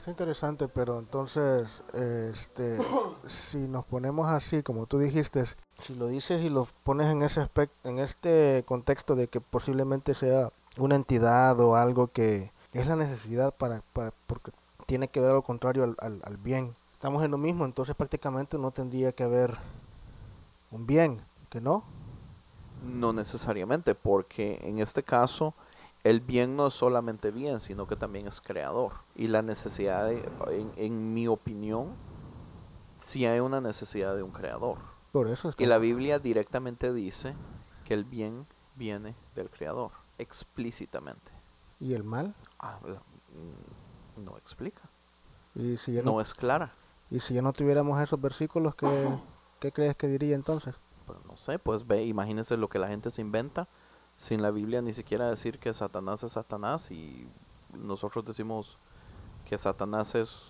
Está 0.06 0.12
interesante, 0.12 0.68
pero 0.68 1.00
entonces, 1.00 1.68
este, 1.92 2.78
si 3.26 3.58
nos 3.58 3.84
ponemos 3.84 4.28
así, 4.28 4.62
como 4.62 4.86
tú 4.86 5.00
dijiste, 5.00 5.42
si 5.80 5.96
lo 5.96 6.06
dices 6.06 6.42
y 6.42 6.48
lo 6.48 6.68
pones 6.84 7.08
en 7.08 7.22
ese 7.22 7.40
aspecto, 7.40 7.88
en 7.88 7.98
este 7.98 8.62
contexto 8.68 9.16
de 9.16 9.26
que 9.26 9.40
posiblemente 9.40 10.14
sea 10.14 10.52
una 10.76 10.94
entidad 10.94 11.58
o 11.58 11.74
algo 11.74 12.06
que 12.06 12.52
es 12.72 12.86
la 12.86 12.94
necesidad 12.94 13.52
para, 13.52 13.82
para 13.92 14.12
porque 14.28 14.52
tiene 14.86 15.08
que 15.08 15.18
ver 15.18 15.30
algo 15.30 15.42
contrario 15.42 15.82
al, 15.82 15.96
al, 15.98 16.20
al 16.22 16.36
bien. 16.36 16.76
Estamos 16.92 17.24
en 17.24 17.32
lo 17.32 17.38
mismo, 17.38 17.64
entonces 17.64 17.96
prácticamente 17.96 18.58
no 18.58 18.70
tendría 18.70 19.10
que 19.10 19.24
haber 19.24 19.56
un 20.70 20.86
bien, 20.86 21.20
¿que 21.50 21.60
no? 21.60 21.82
No 22.84 23.12
necesariamente, 23.12 23.96
porque 23.96 24.60
en 24.62 24.78
este 24.78 25.02
caso 25.02 25.52
el 26.06 26.20
bien 26.20 26.54
no 26.54 26.68
es 26.68 26.74
solamente 26.74 27.32
bien, 27.32 27.58
sino 27.58 27.88
que 27.88 27.96
también 27.96 28.28
es 28.28 28.40
creador. 28.40 28.92
Y 29.16 29.26
la 29.26 29.42
necesidad, 29.42 30.06
de, 30.06 30.22
en, 30.76 31.12
mi 31.12 31.26
opinión, 31.26 31.96
sí 33.00 33.26
hay 33.26 33.40
una 33.40 33.60
necesidad 33.60 34.14
de 34.14 34.22
un 34.22 34.30
creador. 34.30 34.78
Por 35.10 35.26
eso 35.26 35.50
Y 35.58 35.66
la 35.66 35.78
Biblia 35.78 36.20
directamente 36.20 36.92
dice 36.92 37.34
que 37.84 37.94
el 37.94 38.04
bien 38.04 38.46
viene 38.76 39.16
del 39.34 39.50
creador, 39.50 39.90
explícitamente. 40.18 41.32
¿Y 41.80 41.94
el 41.94 42.04
mal? 42.04 42.36
Ah, 42.60 42.78
mm, 42.84 44.24
no 44.24 44.36
explica. 44.36 44.82
¿Y 45.56 45.76
si 45.76 45.90
no, 46.02 46.20
es 46.20 46.34
clara. 46.34 46.70
¿Y 47.10 47.18
si 47.18 47.34
ya 47.34 47.42
no 47.42 47.52
tuviéramos 47.52 48.00
esos 48.00 48.20
versículos, 48.20 48.76
qué, 48.76 49.18
qué 49.58 49.72
crees 49.72 49.96
que 49.96 50.06
diría 50.06 50.36
entonces? 50.36 50.76
Pues 51.04 51.18
no 51.24 51.36
sé, 51.36 51.58
pues 51.58 51.84
ve, 51.84 52.04
imagínese 52.04 52.56
lo 52.56 52.68
que 52.68 52.78
la 52.78 52.86
gente 52.86 53.10
se 53.10 53.22
inventa 53.22 53.66
sin 54.16 54.42
la 54.42 54.50
Biblia 54.50 54.82
ni 54.82 54.92
siquiera 54.92 55.28
decir 55.28 55.58
que 55.58 55.72
Satanás 55.72 56.22
es 56.22 56.32
Satanás 56.32 56.90
y 56.90 57.28
nosotros 57.72 58.24
decimos 58.24 58.78
que 59.44 59.58
Satanás 59.58 60.14
es 60.14 60.42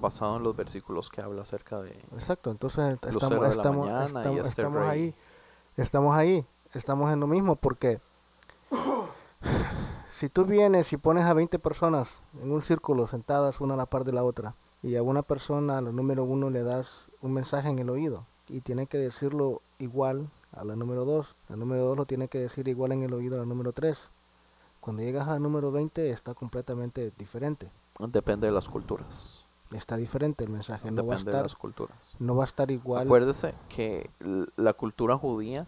basado 0.00 0.36
en 0.36 0.42
los 0.42 0.54
versículos 0.54 1.08
que 1.08 1.22
habla 1.22 1.42
acerca 1.42 1.80
de 1.80 1.90
exacto 2.12 2.50
entonces 2.50 2.98
estamos, 3.02 3.46
estamos, 3.50 3.88
este 3.88 4.42
estamos, 4.42 4.82
ahí 4.82 5.14
estamos 5.76 6.16
ahí 6.16 6.46
estamos 6.74 7.10
en 7.12 7.20
lo 7.20 7.26
mismo 7.26 7.56
porque 7.56 8.00
si 10.18 10.28
tú 10.28 10.44
vienes 10.44 10.92
y 10.92 10.96
pones 10.96 11.24
a 11.24 11.32
20 11.32 11.58
personas 11.58 12.08
en 12.42 12.50
un 12.50 12.60
círculo 12.60 13.06
sentadas 13.06 13.60
una 13.60 13.74
a 13.74 13.76
la 13.76 13.86
par 13.86 14.04
de 14.04 14.12
la 14.12 14.24
otra 14.24 14.54
y 14.82 14.96
a 14.96 15.02
una 15.02 15.22
persona, 15.22 15.78
a 15.78 15.80
la 15.80 15.92
número 15.92 16.24
uno, 16.24 16.50
le 16.50 16.62
das 16.62 17.06
un 17.20 17.32
mensaje 17.32 17.68
en 17.68 17.78
el 17.78 17.90
oído 17.90 18.26
y 18.48 18.60
tiene 18.60 18.86
que 18.86 18.98
decirlo 18.98 19.62
igual 19.78 20.28
a 20.52 20.64
la 20.64 20.76
número 20.76 21.04
dos. 21.04 21.36
La 21.48 21.56
número 21.56 21.84
dos 21.84 21.96
lo 21.96 22.04
tiene 22.06 22.28
que 22.28 22.38
decir 22.38 22.68
igual 22.68 22.92
en 22.92 23.02
el 23.02 23.12
oído 23.14 23.36
a 23.36 23.40
la 23.40 23.46
número 23.46 23.72
tres. 23.72 24.10
Cuando 24.80 25.02
llegas 25.02 25.28
al 25.28 25.42
número 25.42 25.70
20 25.72 26.10
está 26.10 26.34
completamente 26.34 27.12
diferente. 27.18 27.70
Depende 27.98 28.46
de 28.46 28.52
las 28.52 28.68
culturas. 28.68 29.44
Está 29.72 29.96
diferente 29.96 30.44
el 30.44 30.50
mensaje, 30.50 30.90
no 30.90 31.06
va 31.06 31.14
a 31.14 31.16
Depende 31.16 31.24
de 31.24 31.30
estar 31.30 31.42
las 31.42 31.54
culturas. 31.54 32.14
no 32.18 32.36
va 32.36 32.44
a 32.44 32.46
estar 32.46 32.70
igual. 32.70 33.06
Acuérdese 33.06 33.54
que 33.68 34.10
la 34.56 34.72
cultura 34.72 35.18
judía 35.18 35.66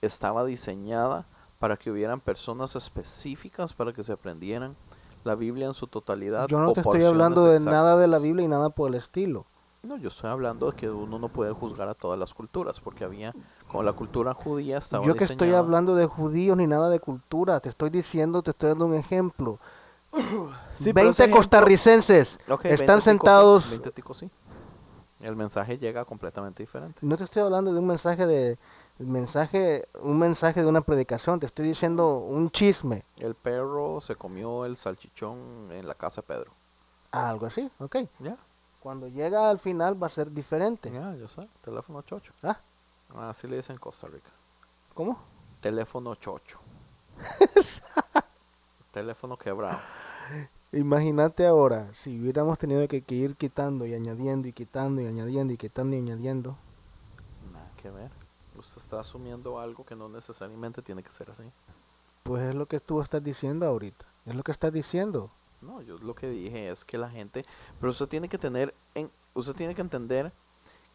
estaba 0.00 0.44
diseñada 0.44 1.26
para 1.58 1.76
que 1.76 1.90
hubieran 1.90 2.20
personas 2.20 2.76
específicas 2.76 3.72
para 3.72 3.92
que 3.92 4.04
se 4.04 4.12
aprendieran 4.12 4.76
la 5.24 5.34
Biblia 5.34 5.66
en 5.66 5.74
su 5.74 5.86
totalidad. 5.86 6.48
Yo 6.48 6.58
no 6.60 6.72
te 6.72 6.80
estoy 6.80 7.04
hablando 7.04 7.44
de 7.44 7.60
nada 7.60 7.96
de 7.96 8.06
la. 8.06 8.18
Biblia 8.18 8.44
y 8.44 8.48
nada 8.48 8.70
por 8.70 8.88
el 8.90 8.94
estilo. 8.94 9.46
No, 9.82 9.96
yo 9.96 10.08
estoy 10.08 10.30
hablando 10.30 10.70
de 10.70 10.76
que 10.76 10.88
uno 10.88 11.18
no 11.18 11.28
puede 11.28 11.52
juzgar 11.52 11.88
a 11.88 11.94
todas 11.94 12.16
las 12.18 12.32
culturas, 12.32 12.80
porque 12.80 13.02
había, 13.04 13.34
como 13.66 13.82
la 13.82 13.92
cultura 13.92 14.32
judía 14.32 14.78
estaba 14.78 15.04
Yo 15.04 15.16
que 15.16 15.24
estoy 15.24 15.52
hablando 15.54 15.96
de 15.96 16.06
judíos 16.06 16.56
ni 16.56 16.68
nada 16.68 16.88
de 16.88 17.00
cultura, 17.00 17.58
te 17.58 17.68
estoy 17.68 17.90
diciendo, 17.90 18.42
te 18.42 18.52
estoy 18.52 18.68
dando 18.70 18.86
un 18.86 18.94
ejemplo. 18.94 19.58
Sí, 20.74 20.92
pero 20.94 21.06
20 21.06 21.10
ese 21.10 21.24
ejemplo- 21.24 21.36
costarricenses 21.36 22.38
Ok, 22.48 22.62
20 22.64 22.74
están 22.82 23.00
sentados. 23.02 23.70
20 23.70 23.90
ticos 23.90 24.18
sí. 24.18 24.30
El 25.20 25.36
mensaje 25.36 25.76
llega 25.78 26.04
completamente 26.04 26.62
diferente. 26.62 26.98
No 27.02 27.16
te 27.16 27.24
estoy 27.24 27.42
hablando 27.42 27.72
de 27.72 27.78
un 27.78 27.86
mensaje 27.86 28.26
de 28.26 28.58
mensaje, 28.98 29.84
un 30.00 30.18
mensaje 30.18 30.62
de 30.62 30.68
una 30.68 30.80
predicación, 30.80 31.40
te 31.40 31.46
estoy 31.46 31.66
diciendo 31.68 32.18
un 32.18 32.50
chisme, 32.50 33.04
El 33.18 33.34
perro 33.34 34.00
se 34.00 34.16
comió 34.16 34.64
el 34.64 34.76
salchichón 34.76 35.70
en 35.72 35.86
la 35.86 35.94
casa 35.94 36.22
de 36.22 36.26
Pedro. 36.28 36.52
algo 37.10 37.46
así, 37.46 37.70
¿ok? 37.78 37.96
Ya, 38.20 38.36
Cuando 38.82 39.06
llega 39.08 39.48
al 39.48 39.58
final 39.60 40.00
va 40.02 40.08
a 40.08 40.10
ser 40.10 40.30
diferente. 40.32 40.90
ya, 40.90 41.14
yo 41.14 41.28
sé. 41.28 41.46
Teléfono 41.62 42.02
chocho. 42.02 42.32
Ah, 42.42 42.58
Así 43.28 43.46
le 43.46 43.56
dicen 43.56 43.74
en 43.74 43.80
Costa 43.80 44.08
Rica. 44.08 44.30
¿cómo? 44.94 45.18
Teléfono 45.60 46.14
chocho. 46.16 46.58
Teléfono 48.92 49.36
quebrado. 49.36 49.78
Imagínate 50.72 51.46
ahora, 51.46 51.92
si 51.92 52.18
hubiéramos 52.20 52.58
tenido 52.58 52.86
que, 52.88 53.02
que 53.02 53.14
ir 53.14 53.36
quitando 53.36 53.86
y 53.86 53.94
añadiendo 53.94 54.48
y 54.48 54.52
quitando 54.52 55.00
y 55.02 55.06
añadiendo 55.06 55.52
y 55.52 55.56
quitando 55.58 55.94
y 55.96 55.98
añadiendo, 55.98 56.56
Nada 57.52 57.70
que 57.76 57.90
ver. 57.90 58.10
Usted 58.58 58.80
está 58.80 59.00
asumiendo 59.00 59.58
algo 59.58 59.84
que 59.84 59.94
no 59.94 60.08
necesariamente 60.08 60.82
tiene 60.82 61.02
que 61.02 61.12
ser 61.12 61.30
así. 61.30 61.44
pues 62.22 62.42
es 62.42 62.54
lo 62.54 62.66
que 62.66 62.80
tú 62.80 63.00
estás 63.02 63.22
diciendo 63.22 63.66
ahorita, 63.66 64.04
es 64.26 64.34
lo 64.34 64.42
que 64.42 64.52
estás 64.52 64.72
diciendo. 64.72 65.30
No, 65.62 65.80
yo 65.80 65.96
lo 65.98 66.14
que 66.14 66.28
dije 66.28 66.70
es 66.70 66.84
que 66.84 66.98
la 66.98 67.08
gente, 67.08 67.46
pero 67.80 67.90
usted 67.90 68.06
tiene 68.06 68.28
que 68.28 68.38
tener, 68.38 68.74
en, 68.94 69.10
usted 69.34 69.54
tiene 69.54 69.74
que 69.74 69.80
entender 69.80 70.32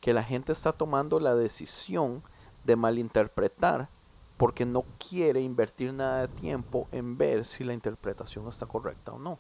que 0.01 0.13
la 0.13 0.23
gente 0.23 0.51
está 0.51 0.73
tomando 0.73 1.19
la 1.19 1.35
decisión 1.35 2.21
de 2.65 2.75
malinterpretar 2.75 3.89
porque 4.37 4.65
no 4.65 4.83
quiere 4.99 5.41
invertir 5.41 5.93
nada 5.93 6.21
de 6.21 6.27
tiempo 6.27 6.87
en 6.91 7.17
ver 7.17 7.45
si 7.45 7.63
la 7.63 7.73
interpretación 7.73 8.47
está 8.47 8.65
correcta 8.67 9.13
o 9.13 9.19
no. 9.19 9.39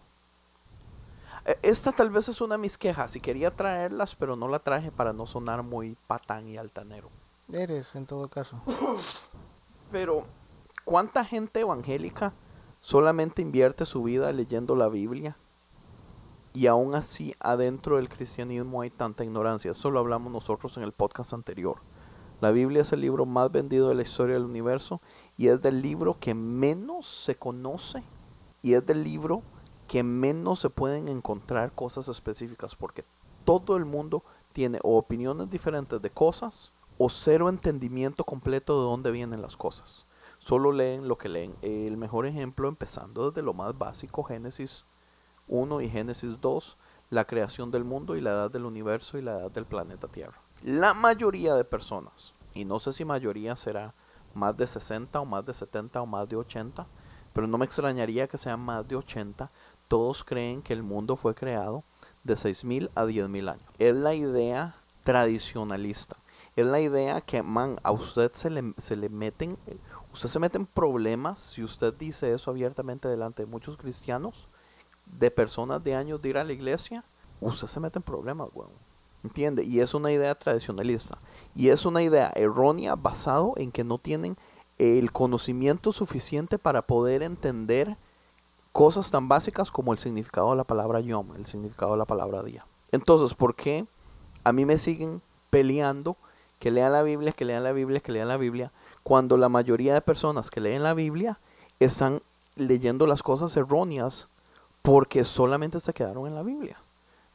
E- 1.45 1.59
Esta 1.61 1.91
tal 1.91 2.09
vez 2.09 2.29
es 2.29 2.41
una 2.41 2.55
de 2.55 2.61
mis 2.61 2.77
quejas 2.77 3.15
y 3.15 3.21
quería 3.21 3.55
traerlas, 3.55 4.15
pero 4.15 4.35
no 4.35 4.47
la 4.47 4.59
traje 4.59 4.91
para 4.91 5.13
no 5.13 5.27
sonar 5.27 5.61
muy 5.61 5.95
patán 6.07 6.47
y 6.47 6.57
altanero. 6.57 7.09
Eres 7.51 7.93
en 7.95 8.05
todo 8.07 8.27
caso. 8.29 8.59
Pero, 9.91 10.23
¿cuánta 10.83 11.23
gente 11.23 11.59
evangélica 11.59 12.33
solamente 12.81 13.41
invierte 13.41 13.85
su 13.85 14.03
vida 14.03 14.31
leyendo 14.31 14.75
la 14.75 14.89
Biblia? 14.89 15.37
Y 16.53 16.67
aún 16.67 16.95
así, 16.95 17.35
adentro 17.39 17.97
del 17.97 18.09
cristianismo 18.09 18.81
hay 18.81 18.89
tanta 18.89 19.23
ignorancia. 19.23 19.71
Eso 19.71 19.91
lo 19.91 19.99
hablamos 19.99 20.31
nosotros 20.31 20.75
en 20.77 20.83
el 20.83 20.91
podcast 20.91 21.33
anterior. 21.33 21.77
La 22.41 22.49
Biblia 22.49 22.81
es 22.81 22.91
el 22.93 23.01
libro 23.01 23.27
más 23.27 23.51
vendido 23.51 23.89
de 23.89 23.95
la 23.95 24.01
historia 24.01 24.33
del 24.33 24.45
universo 24.45 24.99
y 25.37 25.49
es 25.49 25.61
del 25.61 25.83
libro 25.83 26.17
que 26.19 26.33
menos 26.33 27.07
se 27.07 27.35
conoce 27.35 28.03
y 28.63 28.73
es 28.73 28.83
del 28.85 29.03
libro 29.03 29.43
que 29.87 30.01
menos 30.01 30.59
se 30.59 30.71
pueden 30.71 31.09
encontrar 31.09 31.73
cosas 31.73 32.07
específicas 32.07 32.75
porque 32.75 33.05
todo 33.45 33.77
el 33.77 33.85
mundo 33.85 34.23
tiene 34.53 34.79
o 34.81 34.97
opiniones 34.97 35.51
diferentes 35.51 36.01
de 36.01 36.09
cosas 36.09 36.71
o 36.97 37.07
cero 37.09 37.49
entendimiento 37.49 38.23
completo 38.23 38.81
de 38.81 38.89
dónde 38.89 39.11
vienen 39.11 39.43
las 39.43 39.55
cosas. 39.55 40.06
Solo 40.47 40.71
leen 40.71 41.09
lo 41.09 41.17
que 41.17 41.27
leen. 41.27 41.57
El 41.61 41.97
mejor 41.97 42.25
ejemplo, 42.25 42.69
empezando 42.69 43.29
desde 43.29 43.41
lo 43.41 43.53
más 43.53 43.77
básico, 43.77 44.23
Génesis 44.23 44.85
1 45.49 45.81
y 45.81 45.89
Génesis 45.89 46.39
2, 46.39 46.77
la 47.09 47.25
creación 47.25 47.69
del 47.69 47.83
mundo 47.83 48.15
y 48.15 48.21
la 48.21 48.29
edad 48.29 48.49
del 48.49 48.63
universo 48.63 49.17
y 49.17 49.21
la 49.21 49.39
edad 49.39 49.51
del 49.51 49.65
planeta 49.65 50.07
Tierra. 50.07 50.39
La 50.63 50.93
mayoría 50.93 51.53
de 51.53 51.65
personas, 51.65 52.33
y 52.53 52.63
no 52.63 52.79
sé 52.79 52.93
si 52.93 53.03
mayoría 53.03 53.57
será 53.57 53.93
más 54.33 54.55
de 54.55 54.67
60 54.67 55.19
o 55.19 55.25
más 55.25 55.45
de 55.45 55.53
70 55.53 56.01
o 56.01 56.05
más 56.05 56.29
de 56.29 56.37
80, 56.37 56.87
pero 57.33 57.45
no 57.45 57.57
me 57.57 57.65
extrañaría 57.65 58.29
que 58.29 58.37
sean 58.37 58.61
más 58.61 58.87
de 58.87 58.95
80, 58.95 59.51
todos 59.89 60.23
creen 60.23 60.61
que 60.61 60.71
el 60.71 60.81
mundo 60.81 61.17
fue 61.17 61.35
creado 61.35 61.83
de 62.23 62.35
6.000 62.35 62.89
a 62.95 63.03
10.000 63.03 63.51
años. 63.51 63.69
Es 63.79 63.93
la 63.93 64.13
idea 64.13 64.77
tradicionalista. 65.03 66.15
Es 66.57 66.65
la 66.65 66.81
idea 66.81 67.21
que, 67.21 67.43
man, 67.43 67.79
a 67.83 67.91
usted 67.91 68.31
se 68.33 68.49
le, 68.49 68.73
se 68.77 68.95
le 68.95 69.09
meten, 69.09 69.57
usted 70.17 70.29
se 70.29 70.39
mete 70.39 70.57
en 70.57 70.65
problemas 70.65 71.37
si 71.37 71.63
usted 71.63 71.93
dice 71.93 72.33
eso 72.33 72.49
abiertamente 72.49 73.07
delante 73.07 73.43
de 73.43 73.45
muchos 73.45 73.77
cristianos, 73.77 74.47
de 75.05 75.29
personas 75.29 75.83
de 75.83 75.93
años 75.93 76.19
de 76.19 76.29
ir 76.29 76.37
a 76.39 76.43
la 76.43 76.53
iglesia, 76.53 77.03
usted 77.39 77.67
se 77.67 77.79
mete 77.79 77.99
en 77.99 78.03
problemas, 78.03 78.49
weón. 78.53 78.71
¿Entiende? 79.23 79.63
Y 79.63 79.79
es 79.79 79.93
una 79.93 80.11
idea 80.11 80.33
tradicionalista. 80.33 81.19
Y 81.55 81.69
es 81.69 81.85
una 81.85 82.01
idea 82.01 82.31
errónea 82.35 82.95
basado 82.95 83.53
en 83.57 83.71
que 83.71 83.83
no 83.83 83.99
tienen 83.99 84.37
el 84.79 85.11
conocimiento 85.11 85.91
suficiente 85.91 86.57
para 86.57 86.81
poder 86.81 87.21
entender 87.21 87.95
cosas 88.71 89.11
tan 89.11 89.27
básicas 89.27 89.71
como 89.71 89.93
el 89.93 89.99
significado 89.99 90.49
de 90.51 90.57
la 90.57 90.63
palabra 90.63 90.99
yom, 90.99 91.35
el 91.35 91.45
significado 91.45 91.91
de 91.91 91.97
la 91.99 92.05
palabra 92.05 92.41
día. 92.41 92.65
Entonces, 92.91 93.35
¿por 93.35 93.55
qué 93.55 93.85
a 94.43 94.51
mí 94.51 94.65
me 94.65 94.77
siguen 94.79 95.21
peleando 95.51 96.17
que 96.59 96.71
lean 96.71 96.91
la 96.91 97.03
Biblia, 97.03 97.33
que 97.33 97.45
lean 97.45 97.63
la 97.63 97.71
Biblia, 97.71 97.99
que 97.99 98.11
lean 98.11 98.27
la 98.27 98.37
Biblia, 98.37 98.71
cuando 99.07 99.37
la 99.37 99.47
mayoría 99.47 99.93
de 99.93 100.01
personas 100.01 100.51
que 100.51 100.59
leen 100.59 100.83
la 100.83 100.93
Biblia 100.93 101.39
están 101.79 102.21
leyendo 102.57 103.07
las 103.07 103.23
cosas 103.23 103.55
erróneas 103.55 104.27
porque 104.81 105.23
solamente 105.23 105.79
se 105.79 105.93
quedaron 105.93 106.27
en 106.27 106.35
la 106.35 106.43
Biblia? 106.43 106.75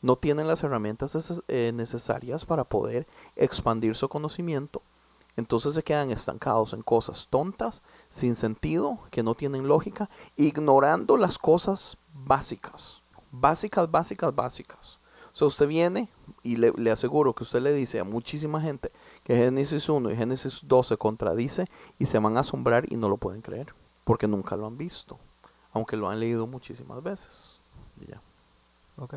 No 0.03 0.17
tienen 0.17 0.47
las 0.47 0.63
herramientas 0.63 1.43
eh, 1.49 1.73
necesarias 1.75 2.45
para 2.45 2.65
poder 2.65 3.07
expandir 3.37 3.95
su 3.95 4.07
conocimiento. 4.11 4.83
Entonces 5.35 5.73
se 5.73 5.83
quedan 5.83 6.11
estancados 6.11 6.75
en 6.75 6.83
cosas 6.83 7.29
tontas, 7.31 7.81
sin 8.11 8.35
sentido, 8.35 8.99
que 9.11 9.23
no 9.23 9.35
tienen 9.35 9.67
lógica, 9.67 10.11
ignorando 10.37 11.17
las 11.17 11.39
cosas 11.39 11.97
básicas. 12.13 13.01
Básicas, 13.31 13.91
básicas, 13.91 14.35
básicas. 14.35 14.99
O 15.33 15.37
sea, 15.37 15.47
usted 15.47 15.69
viene 15.69 16.11
y 16.43 16.57
le, 16.57 16.73
le 16.77 16.91
aseguro 16.91 17.33
que 17.33 17.45
usted 17.45 17.63
le 17.63 17.73
dice 17.73 17.99
a 17.99 18.05
muchísima 18.05 18.61
gente 18.61 18.93
que 19.25 19.37
Génesis 19.37 19.89
1 19.89 20.11
y 20.11 20.17
Génesis 20.17 20.61
2 20.65 20.87
se 20.87 20.97
contradice 20.97 21.69
y 21.99 22.07
se 22.07 22.19
van 22.19 22.37
a 22.37 22.41
asombrar 22.41 22.91
y 22.93 22.97
no 22.97 23.09
lo 23.09 23.17
pueden 23.17 23.43
creer, 23.43 23.75
porque 24.05 24.27
nunca 24.27 24.57
lo 24.57 24.67
han 24.67 24.77
visto, 24.77 25.19
aunque 25.73 25.97
lo 25.97 26.09
han 26.09 26.21
leído 26.21 26.47
muchísimas 26.47 27.03
veces. 27.03 27.61
Y 28.01 28.11
ya, 28.11 28.21
Ok. 28.97 29.15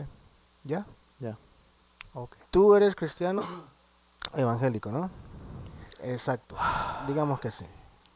¿Ya? 0.64 0.86
ya. 1.19 1.38
Ok. 2.14 2.36
Tú 2.49 2.76
eres 2.76 2.95
cristiano 2.95 3.44
evangélico, 4.36 4.91
¿no? 4.91 5.10
Exacto. 6.02 6.56
Digamos 7.07 7.40
que 7.40 7.52
sí. 7.52 7.65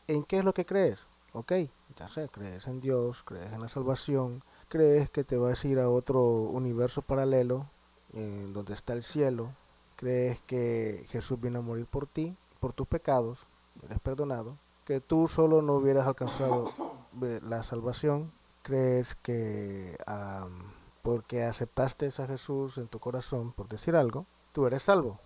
¿En 0.07 0.23
qué 0.23 0.39
es 0.39 0.45
lo 0.45 0.53
que 0.53 0.65
crees? 0.65 0.99
Ok, 1.33 1.53
ya 1.95 2.09
sé, 2.09 2.27
crees 2.29 2.65
en 2.65 2.79
Dios, 2.79 3.21
crees 3.23 3.51
en 3.53 3.61
la 3.61 3.69
salvación, 3.69 4.43
crees 4.67 5.11
que 5.11 5.23
te 5.23 5.37
vas 5.37 5.63
a 5.63 5.67
ir 5.67 5.77
a 5.79 5.87
otro 5.89 6.23
universo 6.23 7.03
paralelo, 7.03 7.69
en 8.13 8.51
donde 8.51 8.73
está 8.73 8.93
el 8.93 9.03
cielo, 9.03 9.51
crees 9.99 10.41
que 10.43 11.05
Jesús 11.09 11.41
vino 11.41 11.59
a 11.59 11.61
morir 11.61 11.85
por 11.85 12.07
ti, 12.07 12.33
por 12.61 12.71
tus 12.71 12.87
pecados, 12.87 13.39
eres 13.83 13.99
perdonado, 13.99 14.55
que 14.85 15.01
tú 15.01 15.27
solo 15.27 15.61
no 15.61 15.73
hubieras 15.73 16.07
alcanzado 16.07 16.71
eh, 17.21 17.41
la 17.43 17.63
salvación, 17.63 18.31
crees 18.63 19.15
que 19.15 19.97
am, 20.07 20.71
porque 21.01 21.43
aceptaste 21.43 22.07
a 22.17 22.27
Jesús 22.27 22.77
en 22.77 22.87
tu 22.87 22.99
corazón, 22.99 23.51
por 23.51 23.67
decir 23.67 23.97
algo, 23.97 24.25
tú 24.53 24.65
eres 24.65 24.83
salvo. 24.83 25.19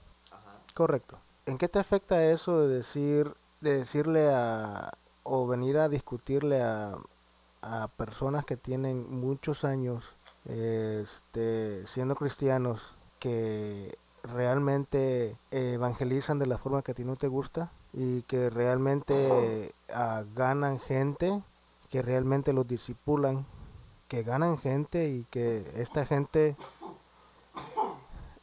Correcto. 0.73 1.19
¿En 1.45 1.59
qué 1.59 1.67
te 1.67 1.77
afecta 1.77 2.25
eso 2.31 2.61
de 2.61 2.77
decir, 2.77 3.31
de 3.61 3.77
decirle 3.77 4.33
a, 4.33 4.91
o 5.21 5.45
venir 5.45 5.77
a 5.77 5.87
discutirle 5.87 6.63
a, 6.63 6.97
a 7.61 7.89
personas 7.89 8.43
que 8.43 8.57
tienen 8.57 9.19
muchos 9.19 9.65
años 9.65 10.03
este, 10.45 11.85
siendo 11.85 12.15
cristianos 12.15 12.95
que 13.19 13.99
realmente 14.23 15.37
evangelizan 15.51 16.39
de 16.39 16.47
la 16.47 16.57
forma 16.57 16.81
que 16.81 16.91
a 16.91 16.95
ti 16.95 17.03
no 17.03 17.15
te 17.15 17.27
gusta 17.27 17.71
y 17.93 18.23
que 18.23 18.49
realmente 18.49 19.73
ah, 19.93 20.23
ganan 20.33 20.79
gente, 20.79 21.43
que 21.89 22.01
realmente 22.01 22.53
los 22.53 22.67
disipulan, 22.67 23.45
que 24.07 24.23
ganan 24.23 24.57
gente 24.57 25.09
y 25.09 25.25
que 25.29 25.65
esta 25.75 26.05
gente 26.05 26.55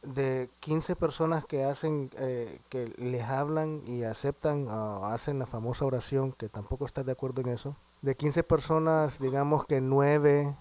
de 0.03 0.49
15 0.59 0.95
personas 0.95 1.45
que 1.45 1.63
hacen, 1.63 2.09
eh, 2.17 2.59
que 2.69 2.93
les 2.97 3.23
hablan 3.23 3.81
y 3.85 4.03
aceptan, 4.03 4.67
o 4.67 5.05
hacen 5.05 5.39
la 5.39 5.45
famosa 5.45 5.85
oración, 5.85 6.31
que 6.31 6.49
tampoco 6.49 6.85
estás 6.85 7.05
de 7.05 7.11
acuerdo 7.11 7.41
en 7.41 7.49
eso, 7.49 7.75
de 8.01 8.15
15 8.15 8.43
personas, 8.43 9.19
digamos 9.19 9.65
que 9.65 9.79
9 9.79 10.55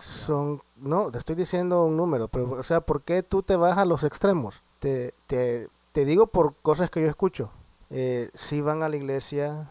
son, 0.00 0.62
no, 0.76 1.10
te 1.10 1.18
estoy 1.18 1.36
diciendo 1.36 1.84
un 1.84 1.96
número, 1.96 2.28
pero, 2.28 2.50
o 2.52 2.62
sea, 2.62 2.80
¿por 2.80 3.02
qué 3.02 3.22
tú 3.22 3.42
te 3.42 3.56
vas 3.56 3.78
a 3.78 3.84
los 3.84 4.04
extremos? 4.04 4.62
Te, 4.78 5.14
te, 5.26 5.68
te 5.92 6.04
digo 6.04 6.28
por 6.28 6.54
cosas 6.56 6.90
que 6.90 7.00
yo 7.00 7.08
escucho. 7.08 7.50
Eh, 7.90 8.30
si 8.34 8.60
van 8.60 8.82
a 8.82 8.88
la 8.88 8.96
iglesia, 8.96 9.68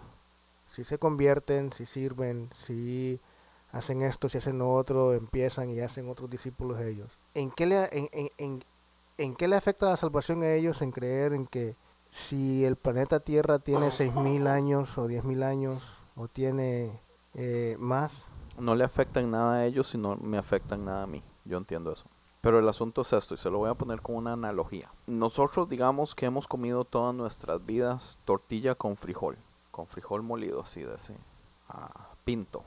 si 0.70 0.84
se 0.84 0.98
convierten, 0.98 1.72
si 1.72 1.86
sirven, 1.86 2.50
si 2.56 3.20
hacen 3.72 4.02
esto, 4.02 4.28
si 4.30 4.38
hacen 4.38 4.62
otro, 4.62 5.14
empiezan 5.14 5.70
y 5.70 5.80
hacen 5.80 6.10
otros 6.10 6.30
discípulos 6.30 6.82
ellos. 6.82 7.18
¿En 7.34 7.52
qué 7.52 7.66
le, 7.66 7.86
en, 7.98 8.10
en, 8.12 8.30
en, 8.38 8.64
en 9.18 9.36
qué 9.36 9.48
le 9.48 9.56
afecta 9.56 9.88
la 9.88 9.98
salvación 9.98 10.44
a 10.44 10.54
ellos 10.54 10.82
en 10.82 10.92
creer 10.92 11.34
en 11.34 11.48
que 11.48 11.76
si 12.12 12.66
el 12.66 12.76
planeta 12.76 13.20
Tierra 13.20 13.60
tiene 13.60 13.88
6.000 13.88 14.48
años 14.48 14.98
o 14.98 15.08
10.000 15.08 15.44
años 15.44 15.84
o 16.16 16.28
tiene 16.28 17.00
eh, 17.36 17.76
más? 17.80 18.12
No 18.58 18.76
le 18.76 18.84
afecta 18.84 19.20
en 19.20 19.32
nada 19.32 19.54
a 19.54 19.66
ellos, 19.66 19.88
sino 19.88 20.16
me 20.18 20.38
afecta 20.38 20.76
en 20.76 20.86
nada 20.86 21.04
a 21.04 21.08
mí. 21.08 21.24
Yo 21.46 21.58
entiendo 21.58 21.92
eso. 21.92 22.06
Pero 22.42 22.60
el 22.60 22.70
asunto 22.70 23.02
es 23.02 23.14
esto, 23.14 23.34
y 23.34 23.38
se 23.38 23.50
lo 23.50 23.58
voy 23.60 23.70
a 23.70 23.76
poner 23.76 24.02
con 24.02 24.16
una 24.16 24.34
analogía. 24.34 24.92
Nosotros 25.06 25.68
digamos 25.68 26.16
que 26.16 26.26
hemos 26.26 26.48
comido 26.48 26.86
todas 26.86 27.14
nuestras 27.14 27.66
vidas 27.66 28.20
tortilla 28.26 28.76
con 28.76 28.96
frijol, 28.96 29.38
con 29.72 29.88
frijol 29.88 30.24
molido 30.24 30.62
así 30.62 30.82
de 30.82 30.96
ese 30.96 31.16
pinto, 32.24 32.64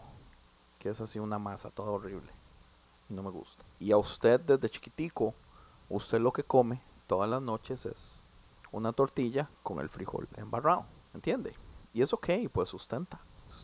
que 0.79 0.91
es 0.91 1.01
así 1.01 1.19
una 1.19 1.39
masa 1.39 1.71
toda 1.71 1.91
horrible. 1.91 2.33
Y 3.09 3.15
no 3.15 3.23
me 3.23 3.31
gusta. 3.31 3.65
Y 3.79 3.93
a 3.93 3.97
usted 3.97 4.41
desde 4.41 4.69
chiquitico, 4.69 5.35
usted 5.89 6.21
lo 6.21 6.33
que 6.33 6.45
come 6.45 6.83
todas 7.07 7.31
las 7.31 7.41
noches 7.41 7.87
es 7.87 8.23
una 8.73 8.93
tortilla 8.93 9.49
con 9.63 9.81
el 9.81 9.89
frijol 9.89 10.29
embarrado, 10.37 10.85
¿entiende? 11.15 11.55
Y 11.93 12.03
es 12.03 12.13
ok, 12.13 12.29
pues 12.53 12.69
sustenta. 12.69 13.21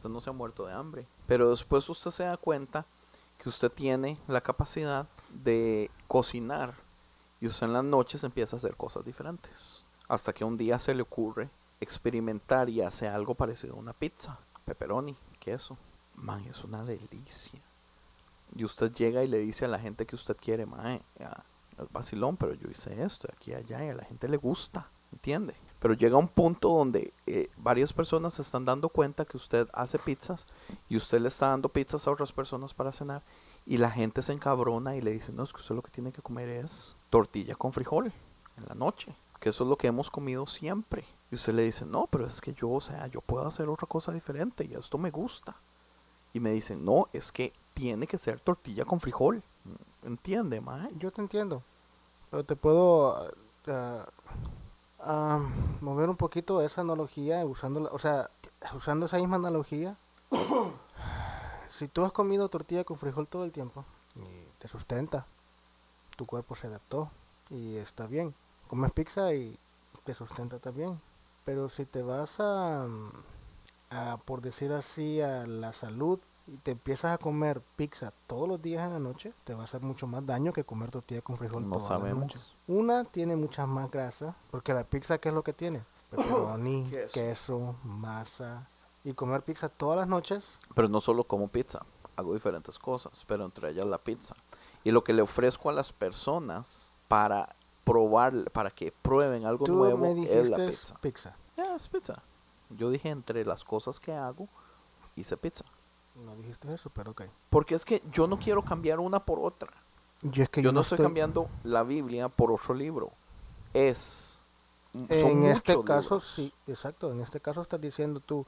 No 0.08 0.20
se 0.20 0.30
ha 0.30 0.32
muerto 0.32 0.66
de 0.66 0.72
hambre. 0.72 1.06
Pero 1.26 1.50
después 1.50 1.88
usted 1.88 2.10
se 2.10 2.24
da 2.24 2.36
cuenta 2.36 2.86
que 3.38 3.48
usted 3.48 3.70
tiene 3.70 4.18
la 4.28 4.40
capacidad 4.40 5.06
de 5.30 5.90
cocinar 6.08 6.74
y 7.40 7.46
usted 7.46 7.66
en 7.66 7.72
las 7.74 7.84
noches 7.84 8.24
empieza 8.24 8.56
a 8.56 8.58
hacer 8.58 8.76
cosas 8.76 9.04
diferentes. 9.04 9.84
Hasta 10.08 10.32
que 10.32 10.44
un 10.44 10.56
día 10.56 10.78
se 10.78 10.94
le 10.94 11.02
ocurre 11.02 11.50
experimentar 11.80 12.68
y 12.68 12.80
hace 12.80 13.08
algo 13.08 13.34
parecido 13.34 13.74
a 13.74 13.78
una 13.78 13.92
pizza, 13.92 14.38
pepperoni, 14.64 15.16
queso. 15.38 15.76
Man, 16.14 16.44
es 16.48 16.64
una 16.64 16.82
delicia. 16.84 17.60
Y 18.54 18.64
usted 18.64 18.92
llega 18.92 19.22
y 19.22 19.28
le 19.28 19.38
dice 19.38 19.66
a 19.66 19.68
la 19.68 19.78
gente 19.78 20.06
que 20.06 20.16
usted 20.16 20.36
quiere, 20.36 20.64
man, 20.64 21.02
es 21.18 21.92
vacilón, 21.92 22.36
pero 22.36 22.54
yo 22.54 22.70
hice 22.70 23.02
esto, 23.02 23.28
aquí 23.32 23.52
allá, 23.52 23.84
y 23.84 23.90
a 23.90 23.94
la 23.94 24.04
gente 24.04 24.28
le 24.28 24.38
gusta, 24.38 24.88
¿entiende? 25.12 25.54
Pero 25.80 25.94
llega 25.94 26.16
un 26.16 26.28
punto 26.28 26.70
donde 26.70 27.12
eh, 27.26 27.50
varias 27.56 27.92
personas 27.92 28.34
se 28.34 28.42
están 28.42 28.64
dando 28.64 28.88
cuenta 28.88 29.24
que 29.24 29.36
usted 29.36 29.68
hace 29.72 29.98
pizzas 29.98 30.46
y 30.88 30.96
usted 30.96 31.20
le 31.20 31.28
está 31.28 31.48
dando 31.48 31.68
pizzas 31.68 32.06
a 32.06 32.10
otras 32.10 32.32
personas 32.32 32.72
para 32.72 32.92
cenar 32.92 33.22
y 33.66 33.78
la 33.78 33.90
gente 33.90 34.22
se 34.22 34.32
encabrona 34.32 34.96
y 34.96 35.00
le 35.00 35.12
dice, 35.12 35.32
no, 35.32 35.42
es 35.42 35.52
que 35.52 35.60
usted 35.60 35.74
lo 35.74 35.82
que 35.82 35.90
tiene 35.90 36.12
que 36.12 36.22
comer 36.22 36.48
es 36.48 36.94
tortilla 37.10 37.56
con 37.56 37.72
frijol 37.72 38.12
en 38.56 38.64
la 38.68 38.74
noche, 38.74 39.12
que 39.40 39.48
eso 39.48 39.64
es 39.64 39.70
lo 39.70 39.76
que 39.76 39.88
hemos 39.88 40.10
comido 40.10 40.46
siempre. 40.46 41.04
Y 41.30 41.34
usted 41.34 41.52
le 41.52 41.62
dice, 41.62 41.84
no, 41.84 42.06
pero 42.06 42.26
es 42.26 42.40
que 42.40 42.54
yo, 42.54 42.70
o 42.70 42.80
sea, 42.80 43.08
yo 43.08 43.20
puedo 43.20 43.46
hacer 43.46 43.68
otra 43.68 43.88
cosa 43.88 44.12
diferente 44.12 44.64
y 44.64 44.74
esto 44.74 44.98
me 44.98 45.10
gusta. 45.10 45.56
Y 46.32 46.40
me 46.40 46.52
dicen, 46.52 46.84
no, 46.84 47.08
es 47.12 47.32
que 47.32 47.52
tiene 47.74 48.06
que 48.06 48.18
ser 48.18 48.40
tortilla 48.40 48.84
con 48.84 49.00
frijol. 49.00 49.42
¿Entiende, 50.04 50.60
mae? 50.60 50.90
Yo 50.98 51.10
te 51.10 51.20
entiendo. 51.20 51.62
Pero 52.30 52.44
te 52.44 52.54
puedo 52.54 53.26
uh, 53.66 54.04
uh, 55.06 55.84
mover 55.84 56.08
un 56.10 56.16
poquito 56.16 56.60
esa 56.62 56.80
analogía 56.80 57.44
usando, 57.44 57.80
la, 57.80 57.90
o 57.90 57.98
sea, 57.98 58.30
usando 58.74 59.06
esa 59.06 59.18
misma 59.18 59.36
analogía. 59.36 59.96
si 61.70 61.88
tú 61.88 62.04
has 62.04 62.12
comido 62.12 62.48
tortilla 62.48 62.84
con 62.84 62.98
frijol 62.98 63.28
todo 63.28 63.44
el 63.44 63.52
tiempo 63.52 63.84
y 64.16 64.48
te 64.58 64.68
sustenta, 64.68 65.26
tu 66.16 66.26
cuerpo 66.26 66.54
se 66.56 66.66
adaptó 66.66 67.10
y 67.50 67.76
está 67.76 68.06
bien. 68.06 68.34
Comes 68.68 68.92
pizza 68.92 69.32
y 69.32 69.58
te 70.04 70.14
sustenta 70.14 70.58
también. 70.58 71.00
Pero 71.44 71.68
si 71.68 71.84
te 71.84 72.02
vas 72.02 72.40
a, 72.40 72.88
a, 73.90 74.16
por 74.24 74.40
decir 74.40 74.72
así, 74.72 75.20
a 75.20 75.46
la 75.46 75.72
salud 75.72 76.18
y 76.48 76.56
te 76.58 76.72
empiezas 76.72 77.12
a 77.14 77.18
comer 77.18 77.60
pizza 77.76 78.12
todos 78.26 78.48
los 78.48 78.60
días 78.60 78.84
en 78.84 78.92
la 78.92 78.98
noche, 78.98 79.32
te 79.44 79.54
va 79.54 79.62
a 79.62 79.64
hacer 79.64 79.82
mucho 79.82 80.06
más 80.06 80.26
daño 80.26 80.52
que 80.52 80.64
comer 80.64 80.90
tortilla 80.90 81.22
con 81.22 81.36
frijol 81.36 81.68
no 81.68 81.76
todas 81.76 81.88
sabemos. 81.88 82.26
las 82.26 82.34
noches. 82.36 82.55
Una 82.68 83.04
tiene 83.04 83.36
mucha 83.36 83.66
más 83.66 83.90
grasa, 83.90 84.36
porque 84.50 84.74
la 84.74 84.84
pizza, 84.84 85.18
¿qué 85.18 85.28
es 85.28 85.34
lo 85.34 85.42
que 85.42 85.52
tiene? 85.52 85.84
Pepperoni, 86.10 86.88
Queso. 86.90 87.14
queso, 87.14 87.76
masa. 87.84 88.68
Y 89.04 89.12
comer 89.12 89.42
pizza 89.42 89.68
todas 89.68 89.98
las 89.98 90.08
noches, 90.08 90.58
Pero 90.74 90.88
no 90.88 91.00
solo 91.00 91.24
como 91.24 91.46
pizza, 91.46 91.84
hago 92.16 92.34
diferentes 92.34 92.76
cosas, 92.78 93.24
pero 93.28 93.44
entre 93.44 93.70
ellas 93.70 93.86
la 93.86 93.98
pizza. 93.98 94.34
Y 94.82 94.90
lo 94.90 95.04
que 95.04 95.12
le 95.12 95.22
ofrezco 95.22 95.70
a 95.70 95.72
las 95.72 95.92
personas 95.92 96.92
para 97.06 97.54
probar, 97.84 98.50
para 98.50 98.70
que 98.70 98.92
prueben 98.92 99.46
algo 99.46 99.64
tú 99.64 99.74
nuevo, 99.74 99.98
me 99.98 100.40
es 100.40 100.50
la 100.50 100.56
pizza. 100.56 100.96
pizza. 101.00 101.36
Ya, 101.56 101.76
es 101.76 101.86
pizza. 101.86 102.20
Yo 102.70 102.90
dije 102.90 103.10
entre 103.10 103.44
las 103.44 103.62
cosas 103.62 104.00
que 104.00 104.12
hago, 104.12 104.48
hice 105.14 105.36
pizza. 105.36 105.64
No 106.16 106.34
dijiste 106.34 106.72
eso, 106.72 106.90
pero 106.90 107.12
ok. 107.12 107.22
Porque 107.48 107.76
es 107.76 107.84
que 107.84 108.02
yo 108.10 108.26
no 108.26 108.38
quiero 108.38 108.62
cambiar 108.64 108.98
una 108.98 109.24
por 109.24 109.38
otra. 109.38 109.70
Yo 110.30 110.42
es 110.42 110.48
que 110.48 110.62
yo 110.62 110.72
no 110.72 110.80
estoy 110.80 110.98
cambiando 110.98 111.48
la 111.64 111.82
Biblia 111.82 112.28
por 112.28 112.50
otro 112.50 112.74
libro. 112.74 113.12
Es. 113.74 114.42
En 114.94 115.44
este 115.44 115.74
caso, 115.84 116.14
libros. 116.14 116.32
sí, 116.34 116.52
exacto. 116.66 117.12
En 117.12 117.20
este 117.20 117.40
caso 117.40 117.60
estás 117.60 117.80
diciendo 117.80 118.20
tú, 118.20 118.46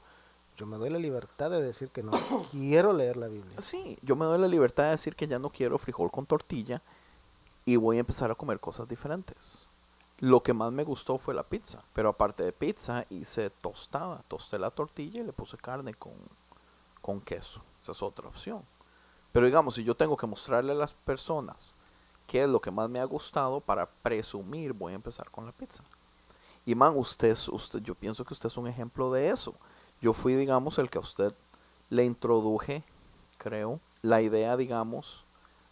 yo 0.57 0.65
me 0.65 0.77
doy 0.77 0.89
la 0.89 0.97
libertad 0.97 1.51
de 1.51 1.61
decir 1.61 1.89
que 1.89 2.03
no 2.03 2.11
quiero 2.51 2.91
leer 2.91 3.17
la 3.17 3.27
Biblia. 3.27 3.61
Sí, 3.61 3.97
yo 4.01 4.15
me 4.15 4.25
doy 4.25 4.39
la 4.39 4.47
libertad 4.47 4.85
de 4.85 4.89
decir 4.91 5.15
que 5.15 5.27
ya 5.27 5.39
no 5.39 5.49
quiero 5.49 5.77
frijol 5.77 6.11
con 6.11 6.25
tortilla 6.25 6.81
y 7.65 7.75
voy 7.75 7.97
a 7.97 7.99
empezar 8.01 8.31
a 8.31 8.35
comer 8.35 8.59
cosas 8.59 8.87
diferentes. 8.87 9.67
Lo 10.17 10.43
que 10.43 10.53
más 10.53 10.71
me 10.73 10.83
gustó 10.83 11.17
fue 11.17 11.33
la 11.33 11.43
pizza, 11.43 11.81
pero 11.93 12.09
aparte 12.09 12.43
de 12.43 12.51
pizza 12.51 13.05
hice 13.09 13.51
tostada, 13.51 14.23
tosté 14.27 14.59
la 14.59 14.71
tortilla 14.71 15.21
y 15.21 15.23
le 15.23 15.31
puse 15.31 15.55
carne 15.55 15.93
con, 15.93 16.13
con 17.01 17.21
queso. 17.21 17.61
Esa 17.81 17.93
es 17.93 18.01
otra 18.01 18.27
opción. 18.27 18.63
Pero 19.31 19.45
digamos, 19.45 19.75
si 19.75 19.83
yo 19.83 19.95
tengo 19.95 20.17
que 20.17 20.27
mostrarle 20.27 20.71
a 20.71 20.75
las 20.75 20.93
personas 20.93 21.75
qué 22.27 22.43
es 22.43 22.49
lo 22.49 22.59
que 22.59 22.71
más 22.71 22.89
me 22.89 22.99
ha 22.99 23.05
gustado 23.05 23.59
para 23.59 23.87
presumir, 23.87 24.73
voy 24.73 24.93
a 24.93 24.95
empezar 24.95 25.29
con 25.31 25.45
la 25.45 25.51
pizza. 25.51 25.83
Y 26.65 26.75
man, 26.75 26.93
usted, 26.95 27.35
usted, 27.51 27.79
yo 27.79 27.95
pienso 27.95 28.23
que 28.25 28.33
usted 28.33 28.47
es 28.47 28.57
un 28.57 28.67
ejemplo 28.67 29.11
de 29.11 29.29
eso. 29.29 29.55
Yo 30.01 30.13
fui, 30.13 30.35
digamos, 30.35 30.77
el 30.79 30.89
que 30.89 30.97
a 30.97 31.01
usted 31.01 31.33
le 31.89 32.05
introduje, 32.05 32.83
creo, 33.37 33.79
la 34.01 34.21
idea, 34.21 34.55
digamos, 34.57 35.25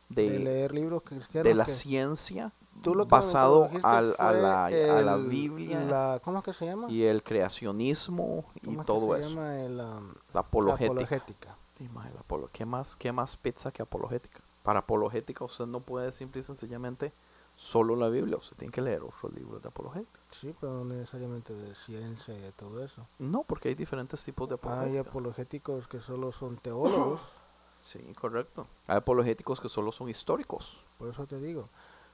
De, 0.09 0.29
de, 0.29 0.39
leer 0.39 0.73
libros 0.73 1.03
cristianos. 1.03 1.43
de 1.43 1.53
la 1.53 1.65
que 1.65 1.71
ciencia 1.71 2.51
tú 2.81 2.95
lo 2.95 3.05
que 3.05 3.09
basado 3.11 3.69
al- 3.83 4.15
a, 4.17 4.31
la, 4.31 4.65
a 4.65 5.01
la 5.01 5.17
Biblia 5.17 5.83
la- 5.83 6.21
¿Cómo 6.23 6.39
es 6.39 6.45
que 6.45 6.53
se 6.53 6.65
llama? 6.65 6.89
y 6.89 7.03
el 7.03 7.23
creacionismo 7.23 8.45
y 8.55 8.59
¿Cómo 8.61 8.81
es 8.81 8.85
que 8.85 8.93
todo 8.93 9.13
se 9.13 9.19
eso. 9.19 9.29
llama 9.29 9.61
el, 9.61 9.79
um, 9.79 10.13
La 10.33 10.39
apologética. 10.41 10.85
apologética? 10.93 11.55
La 11.79 12.21
apolo- 12.21 12.49
¿Qué, 12.51 12.65
más, 12.65 12.95
¿Qué 12.95 13.11
más 13.11 13.37
pizza 13.37 13.71
que 13.71 13.81
apologética? 13.83 14.41
Para 14.63 14.79
apologética 14.79 15.45
usted 15.45 15.65
no 15.65 15.79
puede 15.81 16.11
simple 16.11 16.41
y 16.41 16.43
sencillamente 16.43 17.13
solo 17.55 17.95
la 17.95 18.09
Biblia, 18.09 18.37
usted 18.37 18.55
tiene 18.57 18.71
que 18.71 18.81
leer 18.81 19.01
otros 19.03 19.33
libros 19.33 19.61
de 19.61 19.69
apologética. 19.69 20.19
Sí, 20.31 20.53
pero 20.59 20.73
no 20.73 20.85
necesariamente 20.85 21.53
de 21.53 21.73
ciencia 21.75 22.33
y 22.35 22.39
de 22.41 22.51
todo 22.51 22.83
eso. 22.83 23.07
No, 23.19 23.43
porque 23.43 23.69
hay 23.69 23.75
diferentes 23.75 24.23
tipos 24.23 24.47
de 24.49 24.53
Hay 24.55 24.57
apologética. 24.57 25.09
apologéticos 25.09 25.87
que 25.87 25.99
solo 26.01 26.31
son 26.31 26.57
teólogos, 26.57 27.21
Sí, 27.81 27.99
correcto. 28.19 28.65
Hay 28.87 28.97
apologéticos 28.97 29.61
que 29.61 29.69
solo 29.69 29.91
son 29.91 30.09
históricos. 30.09 30.83
por 30.97 31.09
eso 31.09 31.25
te 31.27 31.39
digo. 31.39 31.69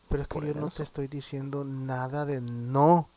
Pero 0.10 0.22
es 0.24 0.28
que 0.28 0.34
Por 0.40 0.46
yo 0.46 0.54
no 0.54 0.68
eso. 0.68 0.78
te 0.78 0.84
estoy 0.84 1.08
diciendo 1.08 1.64
nada 1.64 2.26
de 2.26 2.42
no. 2.42 3.08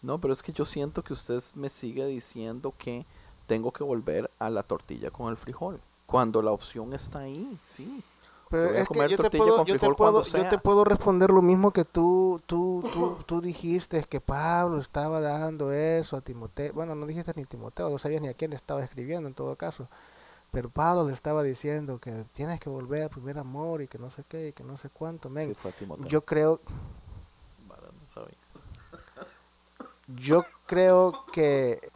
No, 0.00 0.20
pero 0.20 0.32
es 0.32 0.42
que 0.44 0.52
yo 0.52 0.64
siento 0.64 1.02
que 1.02 1.12
usted 1.12 1.42
me 1.56 1.68
sigue 1.68 2.06
diciendo 2.06 2.72
que 2.78 3.04
tengo 3.48 3.72
que 3.72 3.82
volver 3.82 4.30
a 4.38 4.50
la 4.50 4.62
tortilla 4.62 5.10
con 5.10 5.30
el 5.30 5.36
frijol. 5.36 5.80
Cuando 6.06 6.40
la 6.42 6.52
opción 6.52 6.92
está 6.92 7.20
ahí, 7.20 7.58
sí. 7.66 8.04
Pero 8.50 8.66
es 8.70 8.88
que 8.88 9.08
yo 9.08 9.18
te, 9.18 9.36
puedo, 9.36 9.64
yo, 9.64 9.76
te 9.76 9.90
puedo, 9.90 10.22
yo 10.22 10.48
te 10.48 10.58
puedo 10.58 10.84
responder 10.84 11.30
lo 11.30 11.42
mismo 11.42 11.70
que 11.70 11.84
tú, 11.84 12.40
tú, 12.46 12.82
tú, 12.94 13.18
tú 13.26 13.40
dijiste 13.40 14.04
que 14.04 14.20
Pablo 14.20 14.78
estaba 14.78 15.20
dando 15.20 15.72
eso 15.72 16.16
a 16.16 16.20
Timoteo. 16.20 16.72
Bueno, 16.72 16.94
no 16.94 17.04
dijiste 17.06 17.32
ni 17.36 17.44
Timoteo, 17.44 17.90
no 17.90 17.98
sabías 17.98 18.22
ni 18.22 18.28
a 18.28 18.34
quién 18.34 18.50
le 18.50 18.56
estaba 18.56 18.82
escribiendo 18.84 19.28
en 19.28 19.34
todo 19.34 19.56
caso. 19.56 19.88
Pero 20.50 20.70
Pablo 20.70 21.06
le 21.06 21.12
estaba 21.12 21.42
diciendo 21.42 21.98
que 21.98 22.24
tienes 22.32 22.58
que 22.58 22.70
volver 22.70 23.02
al 23.02 23.10
primer 23.10 23.38
amor 23.38 23.82
y 23.82 23.88
que 23.88 23.98
no 23.98 24.10
sé 24.10 24.24
qué 24.26 24.48
y 24.48 24.52
que 24.52 24.64
no 24.64 24.78
sé 24.78 24.88
cuánto. 24.88 25.28
Men, 25.28 25.54
Sí, 25.78 25.86
yo 26.06 26.24
creo, 26.24 26.60
yo 30.06 30.44
creo 30.66 31.26
que 31.32 31.90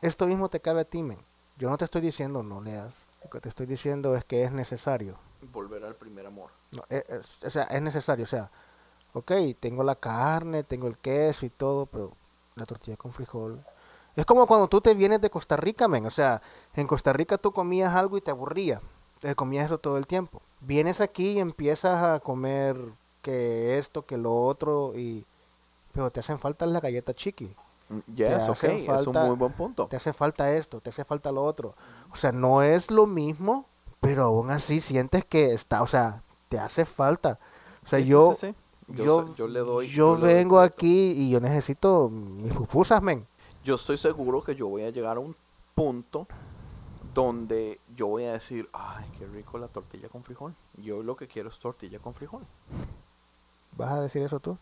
esto 0.00 0.26
mismo 0.26 0.48
te 0.48 0.60
cabe 0.60 0.80
a 0.82 0.84
ti, 0.84 1.02
men. 1.02 1.18
Yo 1.56 1.68
no 1.70 1.76
te 1.78 1.84
estoy 1.84 2.00
diciendo 2.00 2.42
no 2.42 2.60
leas. 2.60 3.04
Lo 3.24 3.30
que 3.30 3.40
te 3.40 3.48
estoy 3.48 3.66
diciendo 3.66 4.14
es 4.16 4.24
que 4.24 4.42
es 4.44 4.52
necesario. 4.52 5.16
Volver 5.52 5.84
al 5.84 5.94
primer 5.96 6.26
amor. 6.26 6.50
No, 6.70 6.84
e- 6.88 7.04
es- 7.08 7.42
o 7.42 7.50
sea, 7.50 7.64
es 7.64 7.82
necesario. 7.82 8.24
O 8.24 8.28
sea, 8.28 8.50
ok, 9.12 9.32
tengo 9.58 9.82
la 9.82 9.96
carne, 9.96 10.62
tengo 10.62 10.86
el 10.86 10.96
queso 10.98 11.46
y 11.46 11.50
todo, 11.50 11.86
pero 11.86 12.12
la 12.54 12.64
tortilla 12.66 12.96
con 12.96 13.12
frijol. 13.12 13.64
Es 14.16 14.24
como 14.24 14.46
cuando 14.46 14.68
tú 14.68 14.80
te 14.80 14.94
vienes 14.94 15.20
de 15.20 15.30
Costa 15.30 15.56
Rica, 15.56 15.88
men. 15.88 16.06
O 16.06 16.10
sea, 16.10 16.42
en 16.74 16.86
Costa 16.86 17.12
Rica 17.12 17.38
tú 17.38 17.52
comías 17.52 17.94
algo 17.94 18.16
y 18.16 18.20
te 18.20 18.30
aburría. 18.30 18.80
Te 19.20 19.34
comías 19.34 19.66
eso 19.66 19.78
todo 19.78 19.96
el 19.96 20.06
tiempo. 20.06 20.42
Vienes 20.60 21.00
aquí 21.00 21.32
y 21.32 21.38
empiezas 21.40 22.02
a 22.04 22.20
comer 22.20 22.76
que 23.22 23.78
esto, 23.78 24.06
que 24.06 24.16
lo 24.16 24.34
otro, 24.44 24.92
y 24.96 25.24
pero 25.92 26.10
te 26.10 26.20
hacen 26.20 26.38
falta 26.38 26.66
la 26.66 26.80
galleta 26.80 27.14
chiqui. 27.14 27.52
Yes, 28.14 28.42
ok, 28.44 28.50
hacen 28.50 28.70
es 28.76 28.88
un 28.88 28.94
falta- 29.14 29.26
muy 29.26 29.36
buen 29.36 29.52
punto. 29.52 29.86
Te 29.86 29.96
hace 29.96 30.12
falta 30.12 30.52
esto, 30.52 30.80
te 30.80 30.90
hace 30.90 31.04
falta 31.04 31.32
lo 31.32 31.42
otro. 31.44 31.74
O 32.12 32.16
sea, 32.16 32.32
no 32.32 32.62
es 32.62 32.90
lo 32.90 33.06
mismo, 33.06 33.64
pero 34.00 34.24
aún 34.24 34.50
así 34.50 34.80
sientes 34.80 35.24
que 35.24 35.52
está, 35.54 35.82
o 35.82 35.86
sea, 35.86 36.22
te 36.48 36.58
hace 36.58 36.84
falta. 36.84 37.38
O 37.84 37.88
sea, 37.88 37.98
Sí, 38.00 38.04
yo, 38.06 38.34
sí, 38.34 38.48
sí. 38.48 38.54
yo, 38.88 39.34
Yo, 39.34 39.48
le 39.48 39.60
doy. 39.60 39.88
yo 39.88 40.16
vengo 40.18 40.60
aquí 40.60 41.12
y 41.12 41.30
yo 41.30 41.40
necesito 41.40 42.08
mis 42.10 42.52
pupusas, 42.52 43.00
men. 43.02 43.26
Yo 43.64 43.76
estoy 43.76 43.96
seguro 43.96 44.42
que 44.42 44.54
yo 44.54 44.68
voy 44.68 44.82
a 44.82 44.90
llegar 44.90 45.16
a 45.16 45.20
un 45.20 45.34
punto 45.74 46.26
donde 47.14 47.80
yo 47.96 48.06
voy 48.06 48.24
a 48.24 48.32
decir, 48.32 48.68
ay, 48.72 49.04
qué 49.18 49.26
rico 49.26 49.58
la 49.58 49.68
tortilla 49.68 50.08
con 50.08 50.22
frijol. 50.22 50.54
Yo 50.76 51.02
lo 51.02 51.16
que 51.16 51.26
quiero 51.26 51.48
es 51.48 51.58
tortilla 51.58 51.98
con 51.98 52.14
frijol. 52.14 52.42
¿Vas 53.76 53.92
a 53.92 54.02
decir 54.02 54.22
eso 54.22 54.38
tú? 54.40 54.56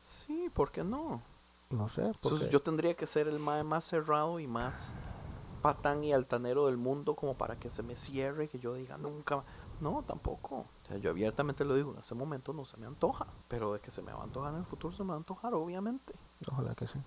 Sí, 0.00 0.50
¿por 0.54 0.70
qué 0.70 0.82
no? 0.82 1.20
No 1.70 1.88
sé. 1.88 2.02
Entonces, 2.02 2.18
porque- 2.40 2.50
yo 2.50 2.60
tendría 2.62 2.94
que 2.94 3.06
ser 3.06 3.28
el 3.28 3.38
mae 3.38 3.62
más 3.64 3.84
cerrado 3.84 4.40
y 4.40 4.46
más 4.46 4.94
patán 5.62 6.02
y 6.04 6.12
altanero 6.12 6.66
del 6.66 6.76
mundo 6.76 7.14
como 7.14 7.34
para 7.34 7.56
que 7.56 7.70
se 7.70 7.82
me 7.82 7.96
cierre, 7.96 8.48
que 8.48 8.58
yo 8.58 8.74
diga 8.74 8.96
nunca. 8.98 9.36
ma-". 9.36 9.44
No, 9.80 10.02
tampoco. 10.06 10.56
O 10.56 10.66
sea, 10.88 10.96
yo 10.98 11.10
abiertamente 11.10 11.64
lo 11.64 11.74
digo, 11.74 11.92
en 11.92 12.00
ese 12.00 12.14
momento 12.14 12.52
no 12.52 12.64
se 12.64 12.76
me 12.76 12.86
antoja. 12.86 13.26
Pero 13.48 13.72
de 13.72 13.80
que 13.80 13.90
se 13.90 14.02
me 14.02 14.12
va 14.12 14.20
a 14.20 14.24
antojar 14.24 14.52
en 14.52 14.60
el 14.60 14.64
futuro, 14.66 14.94
se 14.94 15.02
me 15.02 15.08
va 15.10 15.14
a 15.14 15.18
antojar, 15.18 15.54
obviamente. 15.54 16.12
Ojalá 16.50 16.74
que 16.74 16.86
sí. 16.86 16.98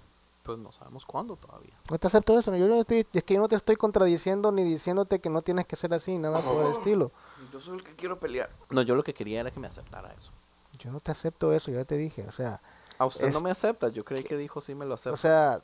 Pues 0.43 0.57
no 0.57 0.71
sabemos 0.73 1.05
cuándo 1.05 1.35
todavía. 1.37 1.73
No 1.89 1.97
te 1.97 2.07
acepto 2.07 2.37
eso. 2.37 2.53
Yo 2.55 2.67
no 2.67 2.75
estoy, 2.75 3.07
es 3.13 3.23
que 3.23 3.33
yo 3.35 3.39
no 3.39 3.47
te 3.47 3.55
estoy 3.55 3.75
contradiciendo 3.77 4.51
ni 4.51 4.63
diciéndote 4.63 5.19
que 5.19 5.29
no 5.29 5.41
tienes 5.41 5.65
que 5.65 5.75
ser 5.77 5.93
así, 5.93 6.17
nada 6.17 6.41
por 6.41 6.65
el 6.65 6.73
estilo. 6.73 7.11
Yo 7.51 7.61
soy 7.61 7.77
el 7.77 7.83
que 7.83 7.95
quiero 7.95 8.19
pelear. 8.19 8.49
No, 8.69 8.81
yo 8.81 8.95
lo 8.95 9.03
que 9.03 9.13
quería 9.13 9.39
era 9.41 9.51
que 9.51 9.59
me 9.59 9.67
aceptara 9.67 10.11
eso. 10.13 10.31
Yo 10.79 10.91
no 10.91 10.99
te 10.99 11.11
acepto 11.11 11.53
eso, 11.53 11.71
ya 11.71 11.85
te 11.85 11.95
dije. 11.95 12.27
O 12.27 12.31
sea, 12.33 12.61
A 12.99 13.05
usted 13.05 13.31
no 13.31 13.37
Es- 13.37 13.43
me 13.43 13.51
acepta, 13.51 13.89
yo 13.89 14.03
creí 14.05 14.23
que 14.23 14.37
dijo 14.37 14.61
sí 14.61 14.75
me 14.75 14.85
lo 14.85 14.93
acepta. 14.95 15.13
o 15.13 15.17
sea, 15.17 15.61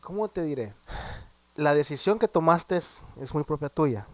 ¿cómo 0.00 0.28
te 0.28 0.42
diré? 0.42 0.74
La 1.54 1.74
decisión 1.74 2.18
que 2.18 2.28
tomaste 2.28 2.78
es, 2.78 2.96
es 3.20 3.34
muy 3.34 3.44
propia 3.44 3.68
tuya. 3.68 4.06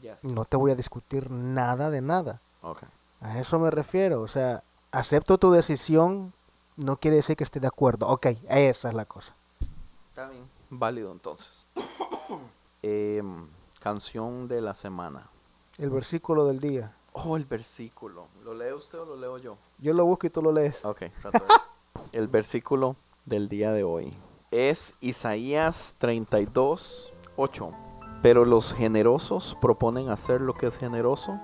Yes. 0.00 0.22
No 0.24 0.44
te 0.44 0.56
voy 0.56 0.70
a 0.70 0.76
discutir 0.76 1.30
nada 1.30 1.90
de 1.90 2.00
nada. 2.00 2.40
Ok. 2.62 2.82
A 3.20 3.40
eso 3.40 3.58
me 3.58 3.70
refiero. 3.70 4.20
O 4.20 4.28
sea, 4.28 4.62
acepto 4.92 5.38
tu 5.38 5.50
decisión, 5.50 6.32
no 6.76 6.98
quiere 6.98 7.16
decir 7.16 7.36
que 7.36 7.44
esté 7.44 7.58
de 7.60 7.66
acuerdo. 7.66 8.06
Ok, 8.08 8.26
esa 8.48 8.88
es 8.88 8.94
la 8.94 9.04
cosa. 9.06 9.34
Está 10.10 10.28
bien. 10.28 10.48
Válido 10.70 11.10
entonces. 11.12 11.66
Em, 12.82 13.48
canción 13.80 14.46
de 14.48 14.60
la 14.60 14.74
semana. 14.74 15.28
El 15.78 15.90
versículo 15.90 16.46
del 16.46 16.60
día. 16.60 16.92
Oh, 17.12 17.36
el 17.36 17.44
versículo. 17.46 18.28
¿Lo 18.44 18.54
lee 18.54 18.72
usted 18.72 18.98
o 19.00 19.04
lo 19.06 19.16
leo 19.16 19.38
yo? 19.38 19.56
Yo 19.78 19.92
lo 19.92 20.04
busco 20.04 20.26
y 20.26 20.30
tú 20.30 20.42
lo 20.42 20.52
lees. 20.52 20.84
Ok, 20.84 20.98
trato 21.22 21.38
de- 21.44 21.50
El 22.12 22.28
versículo 22.28 22.96
del 23.24 23.48
día 23.48 23.72
de 23.72 23.84
hoy 23.84 24.10
es 24.50 24.94
Isaías 25.00 25.94
32, 25.98 27.12
8. 27.36 27.70
Pero 28.22 28.44
los 28.44 28.72
generosos 28.72 29.56
proponen 29.60 30.08
hacer 30.08 30.40
lo 30.40 30.54
que 30.54 30.66
es 30.66 30.76
generoso 30.76 31.38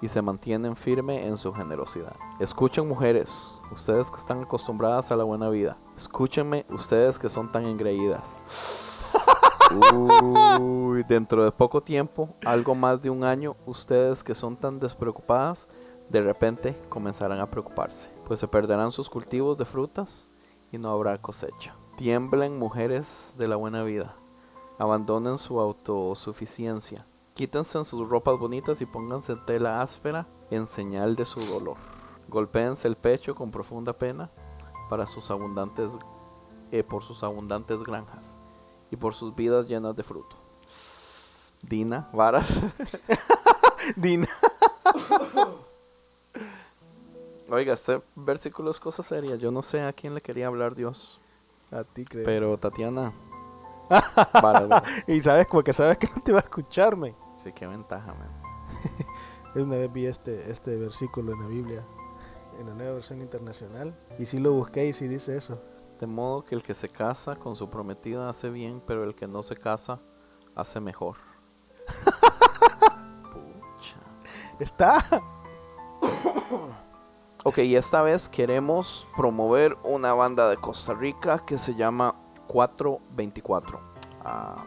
y 0.00 0.08
se 0.08 0.20
mantienen 0.20 0.76
firme 0.76 1.26
en 1.26 1.36
su 1.36 1.52
generosidad. 1.52 2.14
Escuchen 2.40 2.86
mujeres, 2.88 3.54
ustedes 3.70 4.10
que 4.10 4.16
están 4.16 4.42
acostumbradas 4.42 5.10
a 5.12 5.16
la 5.16 5.24
buena 5.24 5.48
vida. 5.48 5.76
Escúchenme, 5.96 6.66
ustedes 6.70 7.18
que 7.18 7.28
son 7.28 7.50
tan 7.50 7.66
engreídas. 7.66 8.38
Dentro 11.08 11.44
de 11.44 11.52
poco 11.52 11.82
tiempo, 11.82 12.28
algo 12.44 12.74
más 12.74 13.00
de 13.00 13.10
un 13.10 13.24
año, 13.24 13.56
ustedes 13.64 14.22
que 14.22 14.34
son 14.34 14.56
tan 14.56 14.78
despreocupadas, 14.78 15.66
de 16.10 16.20
repente 16.20 16.76
comenzarán 16.88 17.40
a 17.40 17.50
preocuparse, 17.50 18.10
pues 18.26 18.40
se 18.40 18.48
perderán 18.48 18.90
sus 18.90 19.10
cultivos 19.10 19.58
de 19.58 19.64
frutas 19.64 20.28
y 20.70 20.78
no 20.78 20.90
habrá 20.90 21.20
cosecha. 21.20 21.74
Tiemblen 21.96 22.58
mujeres 22.58 23.34
de 23.36 23.48
la 23.48 23.56
buena 23.56 23.82
vida, 23.82 24.16
abandonen 24.78 25.38
su 25.38 25.60
autosuficiencia, 25.60 27.06
quítense 27.34 27.84
sus 27.84 28.08
ropas 28.08 28.38
bonitas 28.38 28.80
y 28.80 28.86
pónganse 28.86 29.36
tela 29.36 29.82
áspera 29.82 30.26
en 30.50 30.66
señal 30.66 31.16
de 31.16 31.24
su 31.24 31.40
dolor. 31.40 31.76
Golpéense 32.28 32.88
el 32.88 32.96
pecho 32.96 33.34
con 33.34 33.50
profunda 33.50 33.92
pena 33.92 34.30
para 34.88 35.06
sus 35.06 35.30
abundantes, 35.30 35.98
eh, 36.70 36.82
por 36.82 37.02
sus 37.02 37.22
abundantes 37.22 37.82
granjas 37.82 38.38
y 38.90 38.96
por 38.96 39.14
sus 39.14 39.34
vidas 39.34 39.68
llenas 39.68 39.96
de 39.96 40.02
fruto. 40.02 40.36
Dina, 41.62 42.08
varas. 42.12 42.48
Dina. 43.96 44.28
Oiga, 47.52 47.74
este 47.74 48.00
versículo 48.16 48.70
es 48.70 48.80
cosa 48.80 49.02
seria. 49.02 49.36
Yo 49.36 49.50
no 49.50 49.60
sé 49.60 49.82
a 49.82 49.92
quién 49.92 50.14
le 50.14 50.22
quería 50.22 50.46
hablar 50.46 50.74
Dios. 50.74 51.20
A 51.70 51.84
ti 51.84 52.06
creo. 52.06 52.24
Pero 52.24 52.56
Tatiana. 52.56 53.12
Y 55.06 55.20
sabes, 55.20 55.46
porque 55.50 55.74
sabes 55.74 55.98
que 55.98 56.06
no 56.06 56.22
te 56.22 56.32
va 56.32 56.38
a 56.38 56.42
escucharme. 56.44 57.14
Sí, 57.34 57.52
qué 57.52 57.66
ventaja, 57.66 58.14
man. 58.14 58.30
Una 59.54 59.76
vez 59.76 59.92
vi 59.92 60.06
este, 60.06 60.50
este 60.50 60.78
versículo 60.78 61.34
en 61.34 61.40
la 61.40 61.46
Biblia, 61.46 61.84
en 62.58 62.68
la 62.68 62.74
nueva 62.74 62.94
versión 62.94 63.20
internacional, 63.20 63.94
y 64.18 64.24
sí 64.24 64.38
lo 64.38 64.52
busqué 64.52 64.86
y 64.86 64.94
sí 64.94 65.06
dice 65.06 65.36
eso. 65.36 65.60
De 66.00 66.06
modo 66.06 66.46
que 66.46 66.54
el 66.54 66.62
que 66.62 66.72
se 66.72 66.88
casa 66.88 67.36
con 67.36 67.54
su 67.54 67.68
prometida 67.68 68.30
hace 68.30 68.48
bien, 68.48 68.82
pero 68.86 69.04
el 69.04 69.14
que 69.14 69.26
no 69.26 69.42
se 69.42 69.56
casa 69.56 70.00
hace 70.54 70.80
mejor. 70.80 71.18
Pucha. 73.30 73.98
Está. 74.58 75.04
Ok, 77.44 77.58
y 77.58 77.74
esta 77.74 78.02
vez 78.02 78.28
queremos 78.28 79.04
promover 79.16 79.76
una 79.82 80.14
banda 80.14 80.48
de 80.48 80.56
Costa 80.58 80.94
Rica 80.94 81.44
que 81.44 81.58
se 81.58 81.74
llama 81.74 82.14
424. 82.46 83.80
Ah, 84.24 84.64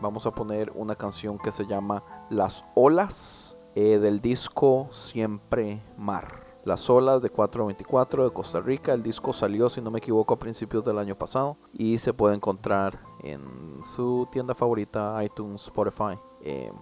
vamos 0.00 0.26
a 0.26 0.32
poner 0.32 0.72
una 0.74 0.96
canción 0.96 1.38
que 1.38 1.52
se 1.52 1.64
llama 1.64 2.02
Las 2.28 2.64
Olas 2.74 3.56
eh, 3.76 4.00
del 4.00 4.20
disco 4.20 4.88
Siempre 4.90 5.80
Mar. 5.96 6.44
Las 6.64 6.90
Olas 6.90 7.22
de 7.22 7.30
424 7.30 8.24
de 8.24 8.30
Costa 8.32 8.60
Rica. 8.60 8.94
El 8.94 9.04
disco 9.04 9.32
salió, 9.32 9.68
si 9.68 9.80
no 9.80 9.92
me 9.92 9.98
equivoco, 9.98 10.34
a 10.34 10.40
principios 10.40 10.84
del 10.84 10.98
año 10.98 11.14
pasado 11.14 11.56
y 11.72 11.98
se 11.98 12.12
puede 12.12 12.34
encontrar 12.34 12.98
en 13.22 13.78
su 13.94 14.26
tienda 14.32 14.56
favorita, 14.56 15.22
iTunes, 15.22 15.62
Spotify. 15.62 16.18
Eh, 16.40 16.72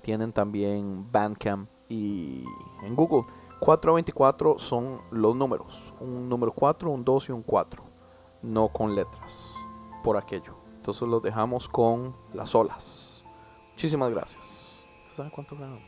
tienen 0.00 0.32
también 0.32 1.06
Bandcamp 1.12 1.68
y 1.90 2.44
en 2.82 2.96
Google. 2.96 3.26
424 3.60 4.58
son 4.58 5.00
los 5.10 5.34
números. 5.34 5.92
Un 6.00 6.28
número 6.28 6.52
4, 6.52 6.90
un 6.90 7.04
2 7.04 7.28
y 7.28 7.32
un 7.32 7.42
4. 7.42 7.82
No 8.42 8.68
con 8.68 8.94
letras. 8.94 9.54
Por 10.02 10.16
aquello. 10.16 10.54
Entonces 10.76 11.08
los 11.08 11.22
dejamos 11.22 11.68
con 11.68 12.14
las 12.32 12.54
olas. 12.54 13.24
Muchísimas 13.70 14.10
gracias. 14.10 14.86
¿Usted 15.04 15.16
sabe 15.16 15.30
cuánto 15.30 15.56
ganamos? 15.56 15.82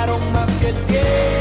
ganaron 0.00 0.32
más 0.32 0.56
que 0.56 0.68
el 0.68 0.76
tiempo. 0.86 1.39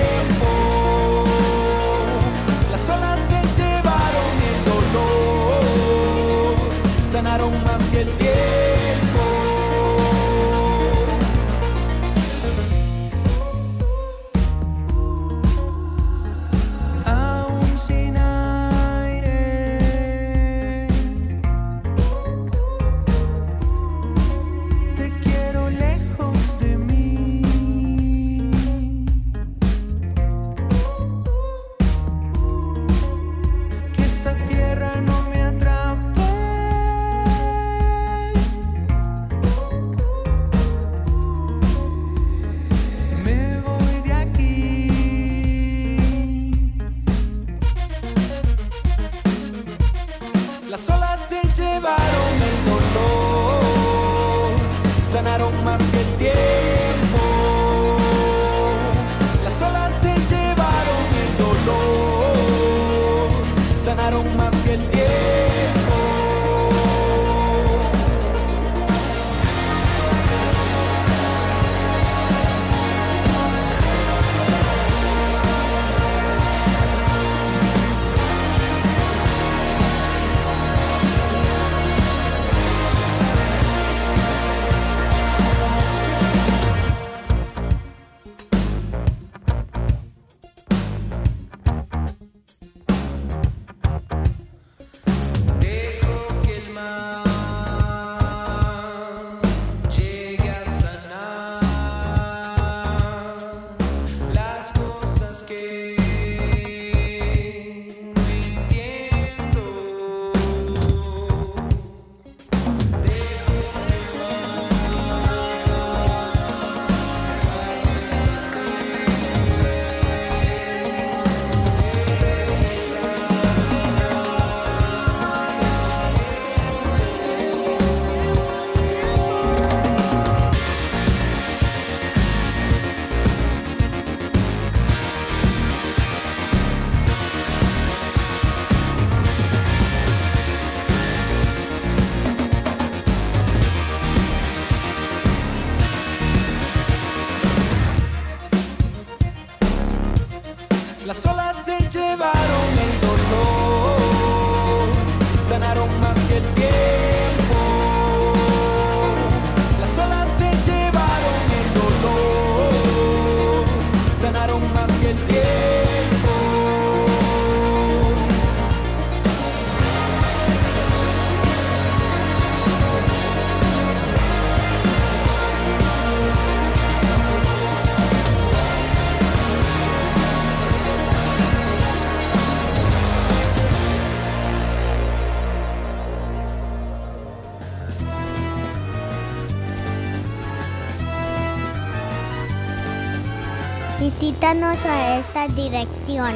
A 194.50 195.20
esta 195.20 195.48
dirección 195.50 196.34